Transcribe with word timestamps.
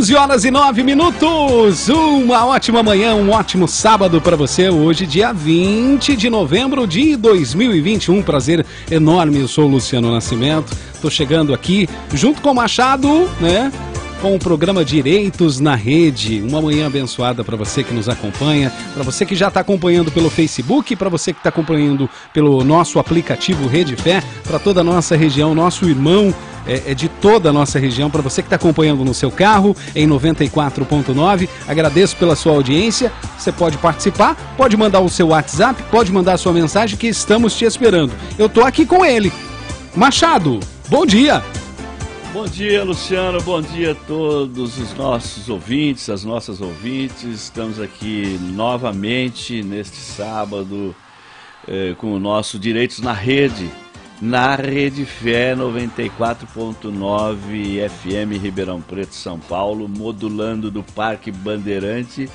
11 0.00 0.16
horas 0.16 0.44
e 0.46 0.50
9 0.50 0.82
minutos. 0.82 1.90
Uma 1.90 2.46
ótima 2.46 2.82
manhã, 2.82 3.14
um 3.14 3.32
ótimo 3.32 3.68
sábado 3.68 4.18
para 4.18 4.34
você. 4.34 4.70
Hoje, 4.70 5.04
dia 5.04 5.30
20 5.30 6.16
de 6.16 6.30
novembro 6.30 6.86
de 6.86 7.16
2021. 7.16 8.22
Prazer 8.22 8.64
enorme. 8.90 9.40
Eu 9.40 9.46
sou 9.46 9.66
o 9.66 9.68
Luciano 9.68 10.10
Nascimento. 10.10 10.74
Estou 10.94 11.10
chegando 11.10 11.52
aqui 11.52 11.86
junto 12.14 12.40
com 12.40 12.50
o 12.50 12.54
Machado, 12.54 13.28
né? 13.38 13.70
com 14.22 14.34
o 14.34 14.38
programa 14.38 14.82
Direitos 14.82 15.60
na 15.60 15.74
Rede. 15.74 16.42
Uma 16.42 16.62
manhã 16.62 16.86
abençoada 16.86 17.42
para 17.42 17.56
você 17.56 17.82
que 17.82 17.92
nos 17.92 18.08
acompanha, 18.08 18.72
para 18.94 19.02
você 19.02 19.26
que 19.26 19.34
já 19.34 19.48
está 19.48 19.60
acompanhando 19.60 20.10
pelo 20.10 20.30
Facebook, 20.30 20.94
para 20.96 21.08
você 21.08 21.32
que 21.32 21.40
está 21.40 21.48
acompanhando 21.48 22.08
pelo 22.32 22.62
nosso 22.62 22.98
aplicativo 22.98 23.66
Rede 23.66 23.96
Fé, 23.96 24.22
para 24.44 24.58
toda 24.58 24.80
a 24.80 24.84
nossa 24.84 25.16
região, 25.16 25.54
nosso 25.54 25.86
irmão 25.86 26.34
é, 26.66 26.92
é 26.92 26.94
de 26.94 27.08
toda 27.08 27.50
a 27.50 27.52
nossa 27.52 27.78
região, 27.78 28.10
para 28.10 28.22
você 28.22 28.42
que 28.42 28.46
está 28.46 28.56
acompanhando 28.56 29.04
no 29.04 29.14
seu 29.14 29.30
carro 29.30 29.76
em 29.94 30.06
94.9. 30.08 31.48
Agradeço 31.66 32.16
pela 32.16 32.36
sua 32.36 32.52
audiência. 32.52 33.12
Você 33.38 33.52
pode 33.52 33.78
participar, 33.78 34.36
pode 34.56 34.76
mandar 34.76 35.00
o 35.00 35.08
seu 35.08 35.28
WhatsApp, 35.28 35.82
pode 35.90 36.12
mandar 36.12 36.34
a 36.34 36.38
sua 36.38 36.52
mensagem 36.52 36.96
que 36.96 37.06
estamos 37.06 37.56
te 37.56 37.64
esperando. 37.64 38.12
Eu 38.38 38.46
estou 38.46 38.64
aqui 38.64 38.84
com 38.86 39.04
ele. 39.04 39.32
Machado, 39.94 40.60
bom 40.88 41.04
dia. 41.04 41.42
Bom 42.32 42.46
dia, 42.46 42.84
Luciano. 42.84 43.40
Bom 43.42 43.60
dia 43.60 43.90
a 43.90 43.94
todos 43.94 44.78
os 44.78 44.94
nossos 44.94 45.48
ouvintes, 45.48 46.08
as 46.08 46.24
nossas 46.24 46.60
ouvintes. 46.60 47.24
Estamos 47.24 47.80
aqui 47.80 48.38
novamente 48.52 49.64
neste 49.64 49.96
sábado 49.96 50.94
eh, 51.66 51.94
com 51.98 52.14
o 52.14 52.20
nosso 52.20 52.56
Direitos 52.56 53.00
na 53.00 53.12
Rede, 53.12 53.68
na 54.20 54.54
Rede 54.54 55.06
Fé 55.06 55.56
94.9 55.56 57.88
FM 57.88 58.42
Ribeirão 58.42 58.80
Preto, 58.80 59.14
São 59.14 59.38
Paulo, 59.38 59.88
modulando 59.88 60.70
do 60.70 60.82
Parque 60.82 61.32
Bandeirante 61.32 62.28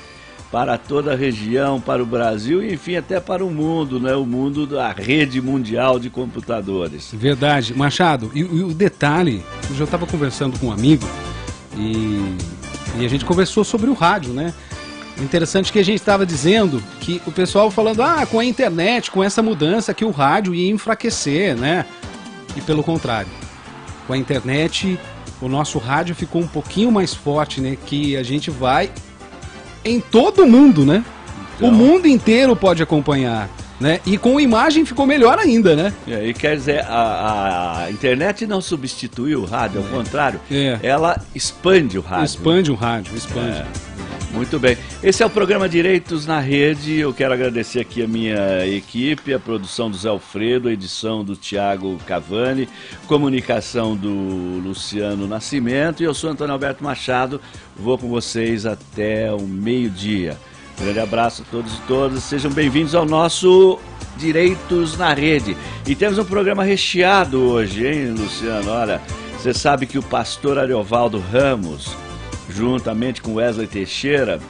para 0.50 0.78
toda 0.78 1.12
a 1.12 1.16
região, 1.16 1.80
para 1.80 2.02
o 2.02 2.06
Brasil 2.06 2.62
e, 2.62 2.74
enfim, 2.74 2.96
até 2.96 3.20
para 3.20 3.44
o 3.44 3.50
mundo, 3.50 4.00
né? 4.00 4.14
O 4.14 4.24
mundo 4.24 4.66
da 4.66 4.90
rede 4.90 5.40
mundial 5.40 5.98
de 5.98 6.08
computadores. 6.08 7.10
Verdade. 7.12 7.74
Machado, 7.74 8.30
e, 8.34 8.40
e 8.40 8.62
o 8.62 8.72
detalhe, 8.72 9.42
eu 9.68 9.76
já 9.76 9.84
estava 9.84 10.06
conversando 10.06 10.58
com 10.58 10.66
um 10.66 10.72
amigo 10.72 11.06
e, 11.76 12.36
e 12.98 13.04
a 13.04 13.08
gente 13.08 13.24
conversou 13.24 13.64
sobre 13.64 13.90
o 13.90 13.94
rádio, 13.94 14.32
né? 14.32 14.54
Interessante 15.18 15.72
que 15.72 15.78
a 15.78 15.84
gente 15.84 15.98
estava 15.98 16.26
dizendo 16.26 16.82
que 17.00 17.22
o 17.26 17.32
pessoal 17.32 17.70
falando, 17.70 18.02
ah, 18.02 18.26
com 18.26 18.38
a 18.38 18.44
internet, 18.44 19.10
com 19.10 19.24
essa 19.24 19.42
mudança 19.42 19.94
que 19.94 20.04
o 20.04 20.10
rádio 20.10 20.54
ia 20.54 20.70
enfraquecer, 20.70 21.56
né? 21.56 21.86
E 22.54 22.60
pelo 22.60 22.82
contrário, 22.82 23.30
com 24.06 24.12
a 24.12 24.16
internet 24.16 24.98
o 25.40 25.48
nosso 25.48 25.78
rádio 25.78 26.14
ficou 26.14 26.42
um 26.42 26.46
pouquinho 26.46 26.90
mais 26.90 27.14
forte, 27.14 27.60
né? 27.60 27.76
Que 27.86 28.16
a 28.16 28.22
gente 28.22 28.50
vai 28.50 28.90
em 29.84 30.00
todo 30.00 30.42
o 30.42 30.46
mundo, 30.46 30.84
né? 30.84 31.04
Então... 31.56 31.68
O 31.68 31.72
mundo 31.72 32.06
inteiro 32.06 32.54
pode 32.54 32.82
acompanhar. 32.82 33.48
Né? 33.78 34.00
E 34.06 34.16
com 34.16 34.40
imagem 34.40 34.86
ficou 34.86 35.06
melhor 35.06 35.38
ainda, 35.38 35.76
né? 35.76 35.92
É, 36.08 36.28
e 36.28 36.32
quer 36.32 36.56
dizer, 36.56 36.82
a, 36.88 37.82
a, 37.84 37.90
internet 37.90 38.46
não 38.46 38.58
substitui 38.62 39.36
o 39.36 39.44
rádio, 39.44 39.82
ao 39.82 39.86
é. 39.86 39.90
contrário, 39.90 40.40
é. 40.50 40.78
ela 40.82 41.22
expande 41.34 41.98
o 41.98 42.00
rádio. 42.00 42.24
Expande 42.24 42.70
o 42.70 42.74
rádio, 42.74 43.14
expande. 43.14 43.62
Muito 44.36 44.58
bem. 44.58 44.76
Esse 45.02 45.22
é 45.22 45.26
o 45.26 45.30
programa 45.30 45.66
Direitos 45.66 46.26
na 46.26 46.38
Rede. 46.38 46.98
Eu 46.98 47.14
quero 47.14 47.32
agradecer 47.32 47.80
aqui 47.80 48.02
a 48.02 48.06
minha 48.06 48.66
equipe, 48.66 49.32
a 49.32 49.40
produção 49.40 49.90
do 49.90 49.96
Zé 49.96 50.10
Alfredo, 50.10 50.68
a 50.68 50.72
edição 50.74 51.24
do 51.24 51.34
Tiago 51.34 51.96
Cavani, 52.06 52.68
comunicação 53.06 53.96
do 53.96 54.10
Luciano 54.62 55.26
Nascimento 55.26 56.02
e 56.02 56.04
eu 56.04 56.12
sou 56.12 56.28
Antônio 56.28 56.52
Alberto 56.52 56.84
Machado. 56.84 57.40
Vou 57.74 57.96
com 57.96 58.08
vocês 58.08 58.66
até 58.66 59.32
o 59.32 59.40
meio-dia. 59.40 60.36
grande 60.78 61.00
abraço 61.00 61.40
a 61.40 61.50
todos 61.50 61.72
e 61.72 61.80
todas. 61.88 62.22
Sejam 62.22 62.50
bem-vindos 62.50 62.94
ao 62.94 63.06
nosso 63.06 63.78
Direitos 64.18 64.98
na 64.98 65.14
Rede. 65.14 65.56
E 65.86 65.94
temos 65.94 66.18
um 66.18 66.24
programa 66.26 66.62
recheado 66.62 67.40
hoje, 67.40 67.86
hein, 67.86 68.10
Luciano? 68.10 68.70
Olha, 68.70 69.00
você 69.38 69.54
sabe 69.54 69.86
que 69.86 69.98
o 69.98 70.02
pastor 70.02 70.58
Ariovaldo 70.58 71.18
Ramos 71.18 71.96
juntamente 72.48 73.22
com 73.22 73.34
Wesley 73.34 73.66
Teixeira, 73.66 74.40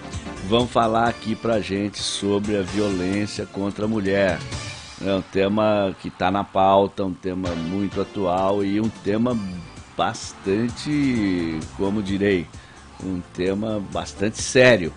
vão 0.48 0.66
falar 0.66 1.08
aqui 1.08 1.34
pra 1.34 1.60
gente 1.60 1.98
sobre 1.98 2.56
a 2.56 2.62
violência 2.62 3.46
contra 3.46 3.84
a 3.84 3.88
mulher. 3.88 4.38
É 5.04 5.14
um 5.14 5.22
tema 5.22 5.94
que 6.00 6.08
está 6.08 6.30
na 6.30 6.42
pauta, 6.42 7.04
um 7.04 7.12
tema 7.12 7.50
muito 7.50 8.00
atual 8.00 8.64
e 8.64 8.80
um 8.80 8.88
tema 8.88 9.36
bastante, 9.96 11.58
como 11.76 12.02
direi, 12.02 12.46
um 13.04 13.20
tema 13.34 13.82
bastante 13.92 14.40
sério. 14.40 14.92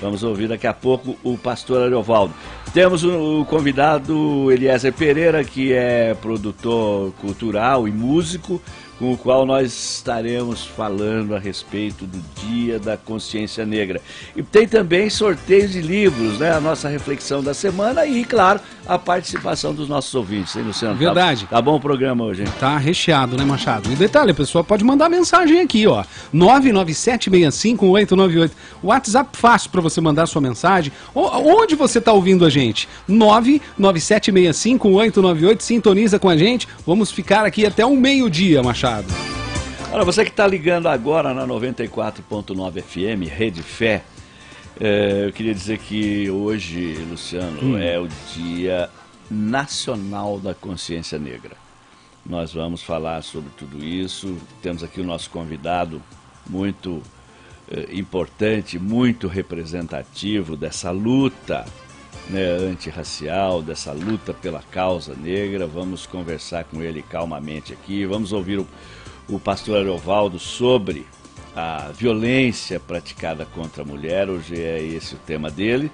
Vamos 0.00 0.22
ouvir 0.22 0.48
daqui 0.48 0.66
a 0.66 0.72
pouco 0.72 1.16
o 1.22 1.38
pastor 1.38 1.82
Ariovaldo. 1.82 2.34
Temos 2.72 3.04
o 3.04 3.44
convidado 3.48 4.50
Eliezer 4.50 4.92
Pereira, 4.92 5.44
que 5.44 5.72
é 5.72 6.14
produtor 6.14 7.12
cultural 7.20 7.86
e 7.86 7.92
músico, 7.92 8.60
com 8.98 9.12
o 9.12 9.16
qual 9.16 9.44
nós 9.44 9.72
estaremos 9.72 10.64
falando 10.64 11.34
a 11.34 11.38
respeito 11.38 12.06
do 12.06 12.22
Dia 12.46 12.78
da 12.78 12.96
Consciência 12.96 13.66
Negra. 13.66 14.00
E 14.36 14.42
tem 14.42 14.68
também 14.68 15.10
sorteios 15.10 15.72
de 15.72 15.80
livros, 15.80 16.38
né? 16.38 16.52
A 16.52 16.60
nossa 16.60 16.88
reflexão 16.88 17.42
da 17.42 17.52
semana 17.52 18.06
e, 18.06 18.24
claro, 18.24 18.60
a 18.86 18.98
participação 18.98 19.72
dos 19.74 19.88
nossos 19.88 20.14
ouvintes, 20.14 20.54
hein, 20.56 20.62
Luciano? 20.62 20.94
Verdade. 20.94 21.46
Tá, 21.46 21.56
tá 21.56 21.62
bom 21.62 21.76
o 21.76 21.80
programa 21.80 22.24
hoje, 22.24 22.42
hein? 22.42 22.48
Tá 22.60 22.76
recheado, 22.76 23.34
né, 23.36 23.44
Machado? 23.44 23.90
E 23.92 23.96
detalhe, 23.96 24.30
a 24.30 24.34
pessoa 24.34 24.62
pode 24.62 24.84
mandar 24.84 25.08
mensagem 25.08 25.60
aqui, 25.60 25.84
ó. 25.86 26.04
997651898. 26.34 28.50
WhatsApp 28.82 29.36
fácil 29.36 29.70
para 29.70 29.80
você 29.80 30.00
mandar 30.00 30.26
sua 30.26 30.40
mensagem. 30.40 30.92
Onde 31.14 31.74
você 31.74 32.00
tá 32.00 32.12
ouvindo 32.12 32.44
a 32.44 32.50
gente? 32.50 32.88
997651898. 33.08 35.60
Sintoniza 35.60 36.18
com 36.18 36.28
a 36.28 36.36
gente. 36.36 36.68
Vamos 36.86 37.10
ficar 37.10 37.44
aqui 37.44 37.66
até 37.66 37.86
o 37.86 37.96
meio-dia, 37.96 38.62
Machado. 38.62 38.84
Machado. 38.84 39.06
Olha, 39.92 40.04
você 40.04 40.24
que 40.24 40.30
está 40.30 40.46
ligando 40.46 40.88
agora 40.88 41.32
na 41.32 41.46
94.9 41.46 42.82
FM, 42.82 43.30
Rede 43.30 43.62
Fé, 43.62 44.02
é, 44.80 45.26
eu 45.26 45.32
queria 45.32 45.54
dizer 45.54 45.78
que 45.78 46.28
hoje, 46.30 46.94
Luciano, 47.08 47.60
hum. 47.62 47.78
é 47.78 47.98
o 47.98 48.08
Dia 48.34 48.90
Nacional 49.30 50.40
da 50.40 50.54
Consciência 50.54 51.18
Negra. 51.18 51.56
Nós 52.26 52.52
vamos 52.52 52.82
falar 52.82 53.22
sobre 53.22 53.50
tudo 53.56 53.84
isso. 53.84 54.36
Temos 54.62 54.82
aqui 54.82 55.00
o 55.00 55.04
nosso 55.04 55.30
convidado 55.30 56.02
muito 56.48 57.02
é, 57.70 57.94
importante, 57.94 58.78
muito 58.78 59.28
representativo 59.28 60.56
dessa 60.56 60.90
luta 60.90 61.64
né, 62.28 62.44
antirracial, 62.70 63.62
dessa 63.62 63.92
luta 63.92 64.34
pela 64.34 64.62
causa 64.62 65.14
negra. 65.14 65.66
Vamos 65.66 66.06
conversar 66.06 66.64
com 66.64 66.82
ele 66.82 67.02
calmamente 67.02 67.72
aqui. 67.72 68.04
Vamos 68.06 68.32
ouvir 68.32 68.58
o, 68.58 68.66
o 69.28 69.38
pastor 69.38 69.78
Arovaldo 69.78 70.38
sobre 70.38 71.06
a 71.54 71.90
violência 71.96 72.80
praticada 72.80 73.46
contra 73.46 73.82
a 73.82 73.86
mulher. 73.86 74.28
Hoje 74.28 74.60
é 74.60 74.82
esse 74.82 75.14
o 75.14 75.18
tema 75.18 75.50
dele. 75.50 75.90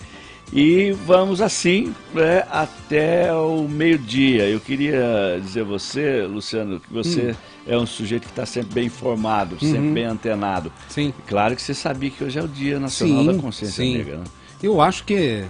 E 0.53 0.91
vamos 1.07 1.41
assim 1.41 1.95
né, 2.13 2.45
até 2.51 3.33
o 3.33 3.69
meio-dia. 3.69 4.49
Eu 4.49 4.59
queria 4.59 5.39
dizer 5.41 5.61
a 5.61 5.65
você, 5.65 6.23
Luciano, 6.23 6.81
que 6.81 6.93
você 6.93 7.31
hum. 7.31 7.35
é 7.69 7.79
um 7.79 7.87
sujeito 7.87 8.23
que 8.23 8.31
está 8.31 8.45
sempre 8.45 8.75
bem 8.75 8.87
informado, 8.87 9.57
uhum. 9.61 9.71
sempre 9.71 9.91
bem 9.91 10.05
antenado. 10.05 10.73
Sim. 10.89 11.15
Claro 11.29 11.55
que 11.55 11.63
você 11.63 11.73
sabia 11.73 12.11
que 12.11 12.25
hoje 12.25 12.39
é 12.39 12.43
o 12.43 12.49
Dia 12.49 12.81
Nacional 12.81 13.21
sim, 13.21 13.27
da 13.27 13.35
Consciência 13.35 13.85
sim. 13.85 13.97
Negra. 13.97 14.17
Né? 14.19 14.25
Eu 14.61 14.81
acho 14.81 15.05
que 15.05 15.45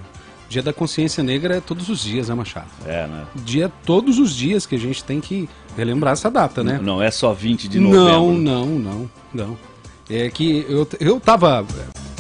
Dia 0.50 0.62
da 0.62 0.72
Consciência 0.72 1.22
Negra 1.22 1.56
é 1.56 1.60
todos 1.60 1.88
os 1.88 2.02
dias, 2.02 2.28
né, 2.28 2.34
Machado? 2.34 2.68
É, 2.84 3.06
né? 3.06 3.24
Dia 3.36 3.72
todos 3.86 4.18
os 4.18 4.34
dias 4.34 4.66
que 4.66 4.74
a 4.74 4.78
gente 4.78 5.02
tem 5.02 5.20
que 5.20 5.48
relembrar 5.76 6.12
essa 6.12 6.30
data, 6.30 6.62
né? 6.62 6.76
Não, 6.76 6.96
não 6.96 7.02
é 7.02 7.10
só 7.10 7.32
20 7.32 7.68
de 7.68 7.78
novembro. 7.78 8.04
Não, 8.04 8.32
não, 8.34 8.66
não, 8.66 9.10
não. 9.32 9.69
É 10.10 10.28
que 10.28 10.66
eu, 10.68 10.86
eu 10.98 11.20
tava 11.20 11.64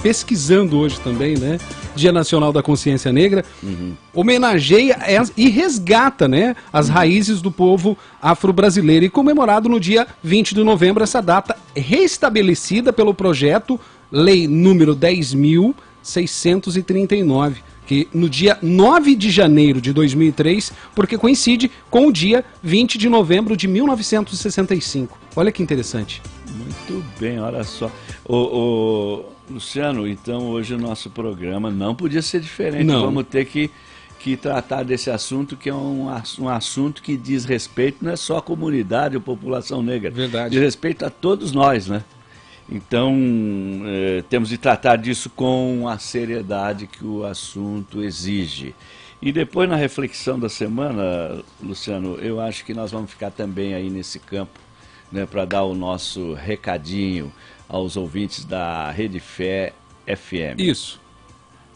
pesquisando 0.02 0.78
hoje 0.78 0.98
também, 1.00 1.36
né? 1.36 1.58
Dia 1.94 2.10
Nacional 2.12 2.52
da 2.52 2.62
Consciência 2.62 3.12
Negra, 3.12 3.44
uhum. 3.62 3.92
homenageia 4.14 4.96
e 5.36 5.50
resgata, 5.50 6.26
né, 6.28 6.56
as 6.72 6.88
uhum. 6.88 6.94
raízes 6.94 7.42
do 7.42 7.50
povo 7.50 7.98
afro-brasileiro 8.22 9.04
e 9.04 9.10
comemorado 9.10 9.68
no 9.68 9.80
dia 9.80 10.06
20 10.22 10.54
de 10.54 10.62
novembro 10.62 11.02
essa 11.02 11.20
data 11.20 11.56
restabelecida 11.74 12.92
pelo 12.92 13.12
projeto 13.12 13.80
Lei 14.10 14.48
número 14.48 14.96
10.639 14.96 17.56
que 17.86 18.08
no 18.14 18.28
dia 18.28 18.56
9 18.62 19.16
de 19.16 19.30
janeiro 19.30 19.80
de 19.80 19.92
2003, 19.92 20.72
porque 20.94 21.18
coincide 21.18 21.68
com 21.90 22.06
o 22.06 22.12
dia 22.12 22.44
20 22.62 22.96
de 22.96 23.08
novembro 23.08 23.56
de 23.56 23.66
1965. 23.66 25.18
Olha 25.34 25.50
que 25.50 25.60
interessante. 25.60 26.22
Muito 26.60 27.04
bem, 27.18 27.40
olha 27.40 27.64
só. 27.64 27.90
O, 28.24 28.36
o 28.36 29.24
Luciano, 29.50 30.06
então 30.06 30.46
hoje 30.48 30.74
o 30.74 30.78
nosso 30.78 31.10
programa 31.10 31.70
não 31.70 31.94
podia 31.94 32.22
ser 32.22 32.40
diferente. 32.40 32.84
Não. 32.84 33.00
Vamos 33.00 33.24
ter 33.26 33.44
que, 33.46 33.70
que 34.18 34.36
tratar 34.36 34.82
desse 34.84 35.10
assunto, 35.10 35.56
que 35.56 35.68
é 35.68 35.74
um, 35.74 36.08
um 36.38 36.48
assunto 36.48 37.02
que 37.02 37.16
diz 37.16 37.44
respeito 37.44 38.04
não 38.04 38.12
é 38.12 38.16
só 38.16 38.38
à 38.38 38.42
comunidade 38.42 39.16
ou 39.16 39.22
população 39.22 39.82
negra. 39.82 40.10
Verdade. 40.10 40.50
Diz 40.50 40.60
respeito 40.60 41.04
a 41.04 41.10
todos 41.10 41.52
nós, 41.52 41.88
né? 41.88 42.04
Então, 42.70 43.12
eh, 43.84 44.22
temos 44.30 44.48
de 44.48 44.56
tratar 44.56 44.94
disso 44.94 45.28
com 45.28 45.88
a 45.88 45.98
seriedade 45.98 46.86
que 46.86 47.04
o 47.04 47.24
assunto 47.24 48.00
exige. 48.00 48.76
E 49.20 49.32
depois, 49.32 49.68
na 49.68 49.76
reflexão 49.76 50.38
da 50.38 50.48
semana, 50.48 51.42
Luciano, 51.60 52.14
eu 52.20 52.40
acho 52.40 52.64
que 52.64 52.72
nós 52.72 52.92
vamos 52.92 53.10
ficar 53.10 53.30
também 53.30 53.74
aí 53.74 53.90
nesse 53.90 54.20
campo, 54.20 54.58
né, 55.10 55.26
para 55.26 55.44
dar 55.44 55.64
o 55.64 55.74
nosso 55.74 56.34
recadinho 56.34 57.32
aos 57.68 57.96
ouvintes 57.96 58.44
da 58.44 58.90
Rede 58.90 59.20
Fé 59.20 59.72
FM. 60.06 60.58
Isso. 60.58 61.00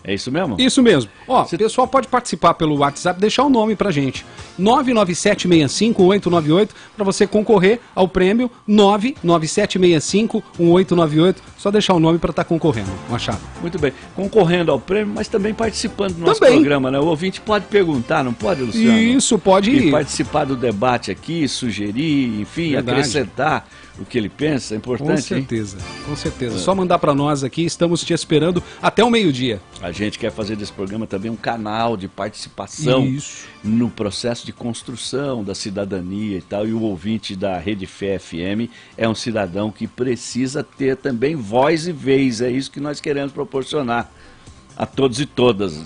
É 0.06 0.12
isso 0.12 0.30
mesmo? 0.30 0.54
Isso 0.58 0.82
mesmo. 0.82 1.10
Ó, 1.26 1.44
Você... 1.44 1.56
o 1.56 1.58
pessoal 1.58 1.88
pode 1.88 2.08
participar 2.08 2.52
pelo 2.52 2.76
WhatsApp, 2.76 3.18
deixar 3.18 3.42
o 3.44 3.48
nome 3.48 3.74
pra 3.74 3.90
gente. 3.90 4.22
997651898 4.60 6.68
para 6.94 7.04
você 7.04 7.26
concorrer 7.26 7.80
ao 7.94 8.06
prêmio 8.06 8.50
997651898. 8.68 11.36
Só 11.56 11.70
deixar 11.70 11.94
o 11.94 12.00
nome 12.00 12.18
para 12.18 12.28
estar 12.30 12.44
tá 12.44 12.48
concorrendo, 12.48 12.90
Machado. 13.08 13.40
Muito 13.62 13.78
bem. 13.78 13.94
Concorrendo 14.14 14.70
ao 14.70 14.78
prêmio, 14.78 15.14
mas 15.14 15.26
também 15.26 15.54
participando 15.54 16.16
do 16.16 16.20
nosso 16.20 16.38
também. 16.38 16.56
programa, 16.56 16.90
né? 16.90 17.00
O 17.00 17.06
ouvinte 17.06 17.40
pode 17.40 17.64
perguntar, 17.64 18.22
não 18.22 18.34
pode, 18.34 18.60
Luciano? 18.60 18.98
Isso, 18.98 19.38
pode 19.38 19.70
ir. 19.70 19.86
E 19.86 19.90
participar 19.90 20.44
do 20.44 20.54
debate 20.54 21.10
aqui, 21.10 21.48
sugerir, 21.48 22.42
enfim, 22.42 22.72
Verdade. 22.72 23.00
acrescentar 23.00 23.66
o 23.98 24.04
que 24.04 24.18
ele 24.18 24.28
pensa, 24.28 24.74
é 24.74 24.76
importante. 24.76 25.08
Com 25.08 25.16
certeza, 25.16 25.76
hein? 25.76 26.04
com 26.04 26.16
certeza. 26.16 26.56
É. 26.56 26.58
Só 26.58 26.74
mandar 26.74 26.98
para 26.98 27.14
nós 27.14 27.44
aqui, 27.44 27.64
estamos 27.64 28.02
te 28.02 28.12
esperando 28.12 28.62
até 28.82 29.04
o 29.04 29.10
meio-dia. 29.10 29.60
A 29.80 29.92
gente 29.92 30.18
quer 30.18 30.32
fazer 30.32 30.56
desse 30.56 30.72
programa 30.72 31.06
também 31.06 31.30
um 31.30 31.36
canal 31.36 31.96
de 31.96 32.08
participação 32.08 33.06
Isso. 33.06 33.46
no 33.62 33.88
processo 33.88 34.44
de 34.44 34.52
construção 34.52 35.44
da 35.44 35.54
cidadania 35.54 36.38
e 36.38 36.42
tal. 36.42 36.66
E 36.66 36.72
o 36.72 36.80
ouvinte 36.80 37.36
da 37.36 37.56
Rede 37.58 37.86
Fé 37.86 38.18
FM 38.18 38.68
é 38.96 39.08
um 39.08 39.14
cidadão 39.14 39.70
que 39.70 39.86
precisa 39.86 40.64
ter 40.64 40.96
também 40.96 41.36
voz 41.36 41.86
e 41.86 41.92
vez. 41.92 42.40
É 42.40 42.50
isso 42.50 42.70
que 42.70 42.80
nós 42.80 43.00
queremos 43.00 43.32
proporcionar 43.32 44.10
a 44.76 44.86
todos 44.86 45.20
e 45.20 45.26
todas. 45.26 45.80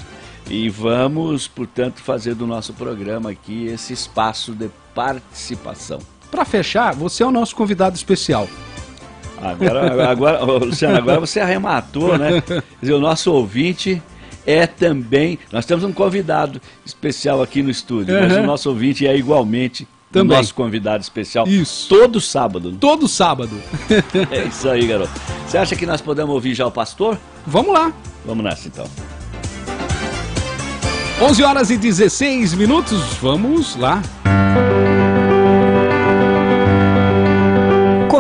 E 0.48 0.70
vamos, 0.70 1.46
portanto, 1.46 2.00
fazer 2.00 2.34
do 2.34 2.46
nosso 2.46 2.72
programa 2.72 3.30
aqui 3.30 3.66
esse 3.66 3.92
espaço 3.92 4.52
de 4.52 4.70
participação. 4.94 6.00
Para 6.30 6.44
fechar, 6.44 6.94
você 6.94 7.22
é 7.22 7.26
o 7.26 7.30
nosso 7.30 7.56
convidado 7.56 7.96
especial. 7.96 8.48
Agora, 9.40 10.10
agora 10.10 10.44
Luciano, 10.44 10.96
agora 10.96 11.20
você 11.20 11.40
arrematou, 11.40 12.18
né? 12.18 12.40
Quer 12.46 12.62
dizer, 12.80 12.94
o 12.94 13.00
nosso 13.00 13.32
ouvinte 13.32 14.02
é 14.44 14.66
também. 14.66 15.38
Nós 15.52 15.64
temos 15.64 15.84
um 15.84 15.92
convidado 15.92 16.60
especial 16.84 17.40
aqui 17.42 17.62
no 17.62 17.70
estúdio, 17.70 18.14
uhum. 18.14 18.22
mas 18.22 18.36
o 18.36 18.42
nosso 18.42 18.68
ouvinte 18.68 19.06
é 19.06 19.16
igualmente 19.16 19.86
também. 20.10 20.36
o 20.36 20.40
nosso 20.40 20.54
convidado 20.54 21.02
especial. 21.02 21.46
Isso. 21.46 21.88
Todo 21.88 22.20
sábado. 22.20 22.72
Todo 22.72 23.06
sábado. 23.06 23.60
é 24.30 24.44
isso 24.44 24.68
aí, 24.68 24.86
garoto. 24.86 25.12
Você 25.46 25.58
acha 25.58 25.76
que 25.76 25.86
nós 25.86 26.00
podemos 26.00 26.34
ouvir 26.34 26.54
já 26.54 26.66
o 26.66 26.70
pastor? 26.70 27.18
Vamos 27.46 27.72
lá. 27.72 27.92
Vamos 28.24 28.44
nessa 28.44 28.68
então. 28.68 28.86
11 31.20 31.42
horas 31.42 31.70
e 31.70 31.76
16 31.76 32.54
minutos, 32.54 33.02
vamos 33.20 33.74
lá. 33.76 34.00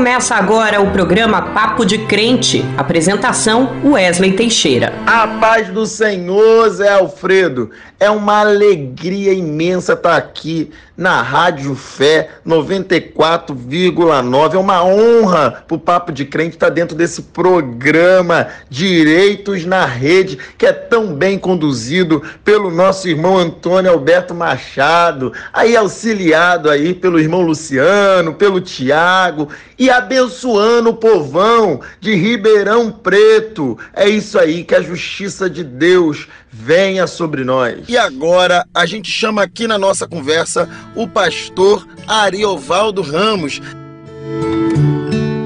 Começa 0.08 0.36
agora 0.36 0.80
o 0.80 0.90
programa 0.90 1.52
Papo 1.52 1.84
de 1.84 1.98
Crente. 2.06 2.64
Apresentação 2.78 3.78
Wesley 3.84 4.32
Teixeira. 4.32 4.94
A 5.06 5.28
paz 5.38 5.68
do 5.68 5.84
Senhor, 5.84 6.66
Zé 6.70 6.94
Alfredo. 6.94 7.70
É 8.00 8.10
uma 8.10 8.40
alegria 8.40 9.34
imensa 9.34 9.92
estar 9.92 10.16
aqui 10.16 10.70
na 10.98 11.22
Rádio 11.22 11.74
Fé 11.76 12.28
94,9. 12.44 14.54
É 14.54 14.58
uma 14.58 14.84
honra 14.84 15.62
para 15.66 15.76
o 15.76 15.78
Papo 15.78 16.10
de 16.10 16.24
Crente 16.24 16.56
estar 16.56 16.70
dentro 16.70 16.96
desse 16.96 17.22
programa 17.22 18.48
Direitos 18.68 19.64
na 19.64 19.86
Rede, 19.86 20.36
que 20.58 20.66
é 20.66 20.72
tão 20.72 21.14
bem 21.14 21.38
conduzido 21.38 22.20
pelo 22.44 22.72
nosso 22.72 23.08
irmão 23.08 23.38
Antônio 23.38 23.92
Alberto 23.92 24.34
Machado, 24.34 25.32
aí 25.52 25.76
auxiliado 25.76 26.68
aí 26.68 26.92
pelo 26.92 27.20
irmão 27.20 27.42
Luciano, 27.42 28.34
pelo 28.34 28.60
Tiago 28.60 29.48
e 29.78 29.88
abençoando 29.88 30.90
o 30.90 30.96
povão 30.96 31.80
de 32.00 32.16
Ribeirão 32.16 32.90
Preto. 32.90 33.78
É 33.94 34.08
isso 34.08 34.36
aí, 34.36 34.64
que 34.64 34.74
a 34.74 34.82
justiça 34.82 35.48
de 35.48 35.62
Deus 35.62 36.26
venha 36.50 37.06
sobre 37.06 37.44
nós. 37.44 37.88
E 37.88 37.96
agora 37.96 38.66
a 38.74 38.86
gente 38.86 39.10
chama 39.10 39.42
aqui 39.42 39.66
na 39.66 39.78
nossa 39.78 40.06
conversa 40.06 40.68
o 40.94 41.06
pastor 41.06 41.86
Ariovaldo 42.06 43.02
Ramos. 43.02 43.60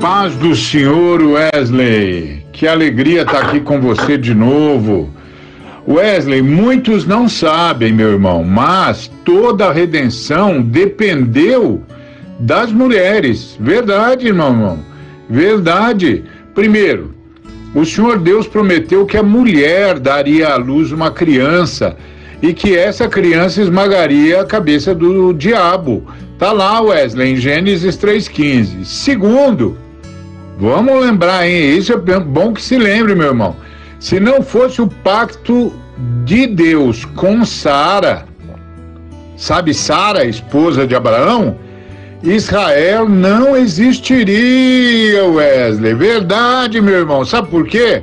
Paz 0.00 0.35
do 0.35 0.54
Senhor 0.56 1.23
Wesley, 1.23 2.44
que 2.52 2.66
alegria 2.66 3.23
estar 3.23 3.47
aqui 3.47 3.61
com 3.61 3.80
você 3.80 4.18
de 4.18 4.35
novo. 4.35 5.12
Wesley, 5.87 6.42
muitos 6.42 7.04
não 7.06 7.28
sabem, 7.28 7.92
meu 7.92 8.12
irmão, 8.12 8.44
mas 8.44 9.11
toda 9.25 9.66
a 9.66 9.73
redenção 9.73 10.62
dependeu 10.62 11.82
das 12.38 12.73
mulheres. 12.73 13.56
Verdade, 13.59 14.26
irmão. 14.26 14.85
Verdade. 15.28 16.25
Primeiro, 16.54 17.14
o 17.75 17.85
Senhor 17.85 18.19
Deus 18.19 18.47
prometeu 18.47 19.07
que 19.07 19.17
a 19.17 19.23
mulher 19.23 19.99
daria 19.99 20.49
à 20.49 20.57
luz 20.57 20.93
uma 20.93 21.11
criança 21.11 21.97
e 22.43 22.52
que 22.52 22.76
essa 22.76 23.09
criança 23.09 23.62
esmagaria 23.62 24.41
a 24.41 24.45
cabeça 24.45 24.95
do 24.95 25.33
diabo. 25.33 26.05
Tá 26.38 26.52
lá, 26.52 26.81
Wesley, 26.81 27.33
em 27.33 27.37
Gênesis 27.37 27.97
3,15. 27.97 28.85
Segundo, 28.85 29.79
vamos 30.59 31.00
lembrar, 31.00 31.49
hein? 31.49 31.79
Isso 31.79 31.93
é 31.93 31.97
bom 32.21 32.52
que 32.52 32.61
se 32.61 32.76
lembre, 32.76 33.14
meu 33.14 33.29
irmão. 33.29 33.57
Se 34.00 34.19
não 34.19 34.43
fosse 34.43 34.83
o 34.83 34.88
pacto 34.88 35.73
de 36.25 36.49
Deus 36.49 37.05
com 37.05 37.45
Sara, 37.45 38.26
sabe 39.37 39.73
Sara, 39.73 40.25
esposa 40.25 40.87
de 40.87 40.97
Abraão? 40.97 41.57
Israel 42.23 43.09
não 43.09 43.57
existiria, 43.57 45.25
Wesley. 45.25 45.95
Verdade, 45.95 46.81
meu 46.81 46.95
irmão. 46.95 47.25
Sabe 47.25 47.49
por 47.49 47.67
quê? 47.67 48.02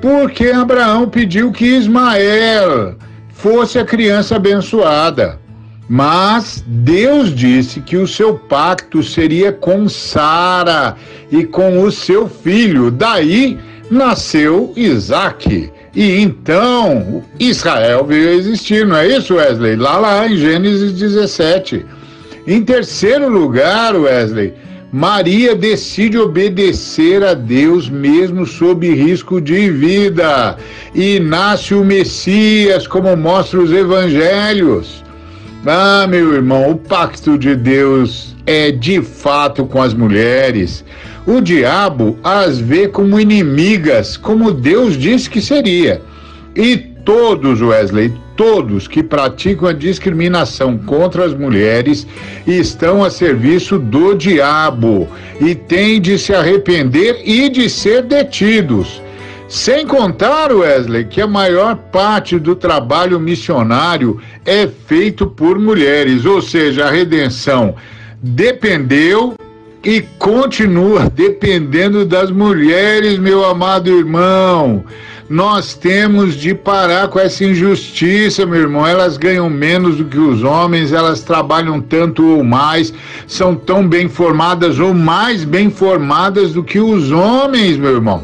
Porque 0.00 0.48
Abraão 0.48 1.08
pediu 1.08 1.50
que 1.50 1.64
Ismael 1.66 2.96
fosse 3.32 3.78
a 3.78 3.84
criança 3.84 4.36
abençoada. 4.36 5.40
Mas 5.88 6.62
Deus 6.66 7.34
disse 7.34 7.80
que 7.80 7.96
o 7.96 8.06
seu 8.06 8.34
pacto 8.34 9.02
seria 9.02 9.50
com 9.50 9.88
Sara 9.88 10.94
e 11.32 11.44
com 11.44 11.82
o 11.82 11.90
seu 11.90 12.28
filho. 12.28 12.90
Daí 12.90 13.58
nasceu 13.90 14.72
Isaac. 14.76 15.72
E 15.96 16.20
então 16.20 17.24
Israel 17.40 18.04
veio 18.04 18.28
a 18.28 18.34
existir, 18.34 18.86
não 18.86 18.96
é 18.96 19.08
isso, 19.08 19.34
Wesley? 19.34 19.76
Lá, 19.76 19.96
lá 19.96 20.28
em 20.28 20.36
Gênesis 20.36 20.92
17. 20.92 21.84
Em 22.48 22.62
terceiro 22.62 23.28
lugar, 23.28 23.94
Wesley, 23.94 24.54
Maria 24.90 25.54
decide 25.54 26.16
obedecer 26.16 27.22
a 27.22 27.34
Deus 27.34 27.90
mesmo 27.90 28.46
sob 28.46 28.88
risco 28.90 29.38
de 29.38 29.70
vida 29.70 30.56
e 30.94 31.20
nasce 31.20 31.74
o 31.74 31.84
Messias, 31.84 32.86
como 32.86 33.14
mostra 33.18 33.60
os 33.60 33.70
evangelhos. 33.70 35.04
Ah, 35.66 36.06
meu 36.08 36.32
irmão, 36.32 36.70
o 36.70 36.76
pacto 36.76 37.36
de 37.36 37.54
Deus 37.54 38.34
é 38.46 38.70
de 38.70 39.02
fato 39.02 39.66
com 39.66 39.82
as 39.82 39.92
mulheres. 39.92 40.82
O 41.26 41.42
diabo 41.42 42.18
as 42.24 42.58
vê 42.58 42.88
como 42.88 43.20
inimigas, 43.20 44.16
como 44.16 44.52
Deus 44.52 44.96
disse 44.96 45.28
que 45.28 45.42
seria. 45.42 46.00
E 46.56 46.78
todos, 46.78 47.60
Wesley, 47.60 48.10
todos 48.38 48.86
que 48.86 49.02
praticam 49.02 49.68
a 49.68 49.72
discriminação 49.72 50.78
contra 50.78 51.24
as 51.24 51.34
mulheres 51.34 52.06
estão 52.46 53.02
a 53.02 53.10
serviço 53.10 53.80
do 53.80 54.14
diabo 54.14 55.08
e 55.40 55.56
têm 55.56 56.00
de 56.00 56.16
se 56.16 56.32
arrepender 56.32 57.20
e 57.24 57.48
de 57.48 57.68
ser 57.68 58.04
detidos. 58.04 59.02
Sem 59.48 59.84
contar, 59.84 60.52
Wesley, 60.52 61.06
que 61.06 61.20
a 61.20 61.26
maior 61.26 61.74
parte 61.74 62.38
do 62.38 62.54
trabalho 62.54 63.18
missionário 63.18 64.20
é 64.46 64.68
feito 64.86 65.26
por 65.26 65.58
mulheres, 65.58 66.24
ou 66.24 66.40
seja, 66.40 66.86
a 66.86 66.90
redenção 66.90 67.74
dependeu 68.22 69.34
e 69.82 70.00
continua 70.18 71.10
dependendo 71.12 72.04
das 72.04 72.30
mulheres, 72.30 73.18
meu 73.18 73.44
amado 73.44 73.90
irmão. 73.90 74.84
Nós 75.28 75.74
temos 75.74 76.36
de 76.36 76.54
parar 76.54 77.08
com 77.08 77.20
essa 77.20 77.44
injustiça, 77.44 78.46
meu 78.46 78.60
irmão. 78.60 78.86
Elas 78.86 79.18
ganham 79.18 79.50
menos 79.50 79.98
do 79.98 80.06
que 80.06 80.18
os 80.18 80.42
homens, 80.42 80.90
elas 80.90 81.20
trabalham 81.20 81.82
tanto 81.82 82.24
ou 82.24 82.42
mais, 82.42 82.94
são 83.26 83.54
tão 83.54 83.86
bem 83.86 84.08
formadas 84.08 84.78
ou 84.78 84.94
mais 84.94 85.44
bem 85.44 85.68
formadas 85.68 86.54
do 86.54 86.64
que 86.64 86.80
os 86.80 87.10
homens, 87.10 87.76
meu 87.76 87.92
irmão. 87.96 88.22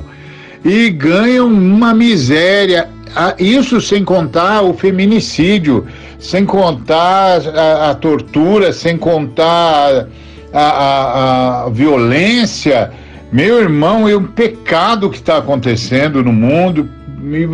E 0.64 0.88
ganham 0.88 1.46
uma 1.46 1.92
miséria. 1.92 2.88
Ah, 3.14 3.34
isso 3.38 3.82
sem 3.82 4.02
contar 4.02 4.62
o 4.62 4.72
feminicídio, 4.72 5.86
sem 6.18 6.46
contar 6.46 7.42
a, 7.46 7.90
a 7.90 7.94
tortura, 7.94 8.72
sem 8.72 8.96
contar 8.96 10.08
a, 10.54 10.62
a, 10.62 11.64
a 11.66 11.68
violência. 11.68 12.90
Meu 13.34 13.60
irmão, 13.60 14.08
é 14.08 14.16
um 14.16 14.28
pecado 14.28 15.10
que 15.10 15.16
está 15.16 15.38
acontecendo 15.38 16.22
no 16.22 16.32
mundo. 16.32 16.88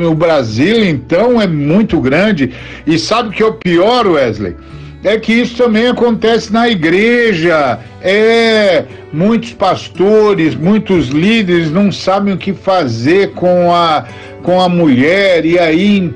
O 0.07 0.15
Brasil, 0.15 0.85
então, 0.85 1.41
é 1.41 1.47
muito 1.47 1.99
grande. 2.03 2.53
E 2.87 2.99
sabe 2.99 3.31
o 3.31 3.33
que 3.33 3.43
é 3.43 3.47
o 3.47 3.55
pior, 3.55 4.07
Wesley? 4.07 4.57
É 5.03 5.19
que 5.19 5.33
isso 5.33 5.57
também 5.57 5.87
acontece 5.87 6.53
na 6.53 6.69
igreja. 6.69 7.79
É, 8.03 8.85
muitos 9.11 9.55
pastores, 9.55 10.55
muitos 10.55 11.09
líderes 11.09 11.71
não 11.71 11.91
sabem 11.91 12.35
o 12.35 12.37
que 12.37 12.53
fazer 12.53 13.31
com 13.31 13.75
a, 13.75 14.05
com 14.43 14.61
a 14.61 14.69
mulher 14.69 15.47
e 15.47 15.59
aí 15.59 16.13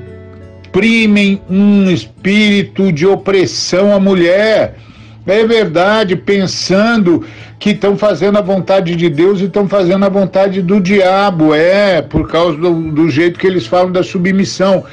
imprimem 0.67 1.41
um 1.49 1.89
espírito 1.89 2.93
de 2.93 3.07
opressão 3.07 3.95
à 3.95 3.99
mulher. 3.99 4.77
É 5.27 5.47
verdade, 5.47 6.17
pensando 6.17 7.25
que 7.59 7.71
estão 7.71 7.97
fazendo 7.97 8.37
a 8.37 8.43
vontade 8.43 8.95
de 8.95 9.09
Deus 9.09 9.41
e 9.41 9.45
estão 9.45 9.67
fazendo 9.67 10.05
a 10.05 10.09
vontade 10.11 10.61
do 10.61 10.79
diabo. 10.79 11.55
É, 11.55 12.03
por 12.03 12.29
causa 12.29 12.59
do, 12.59 12.93
do 12.93 13.09
jeito 13.09 13.39
que 13.39 13.47
eles 13.47 13.67
falam 13.67 13.91
da 13.91 14.03
submissão. 14.03 14.85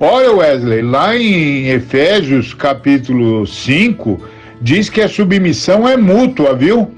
Olha, 0.00 0.32
Wesley, 0.32 0.82
lá 0.82 1.16
em 1.16 1.68
Efésios 1.68 2.54
capítulo 2.54 3.46
5, 3.46 4.20
diz 4.60 4.88
que 4.88 5.02
a 5.02 5.08
submissão 5.08 5.86
é 5.86 5.96
mútua, 5.96 6.54
viu? 6.54 6.90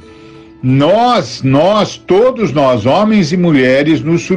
Nós, 0.63 1.43
nós, 1.43 1.97
todos 1.97 2.53
nós, 2.53 2.87
homens 2.87 3.33
e 3.33 3.37
mulheres, 3.37 4.01
nos, 4.01 4.29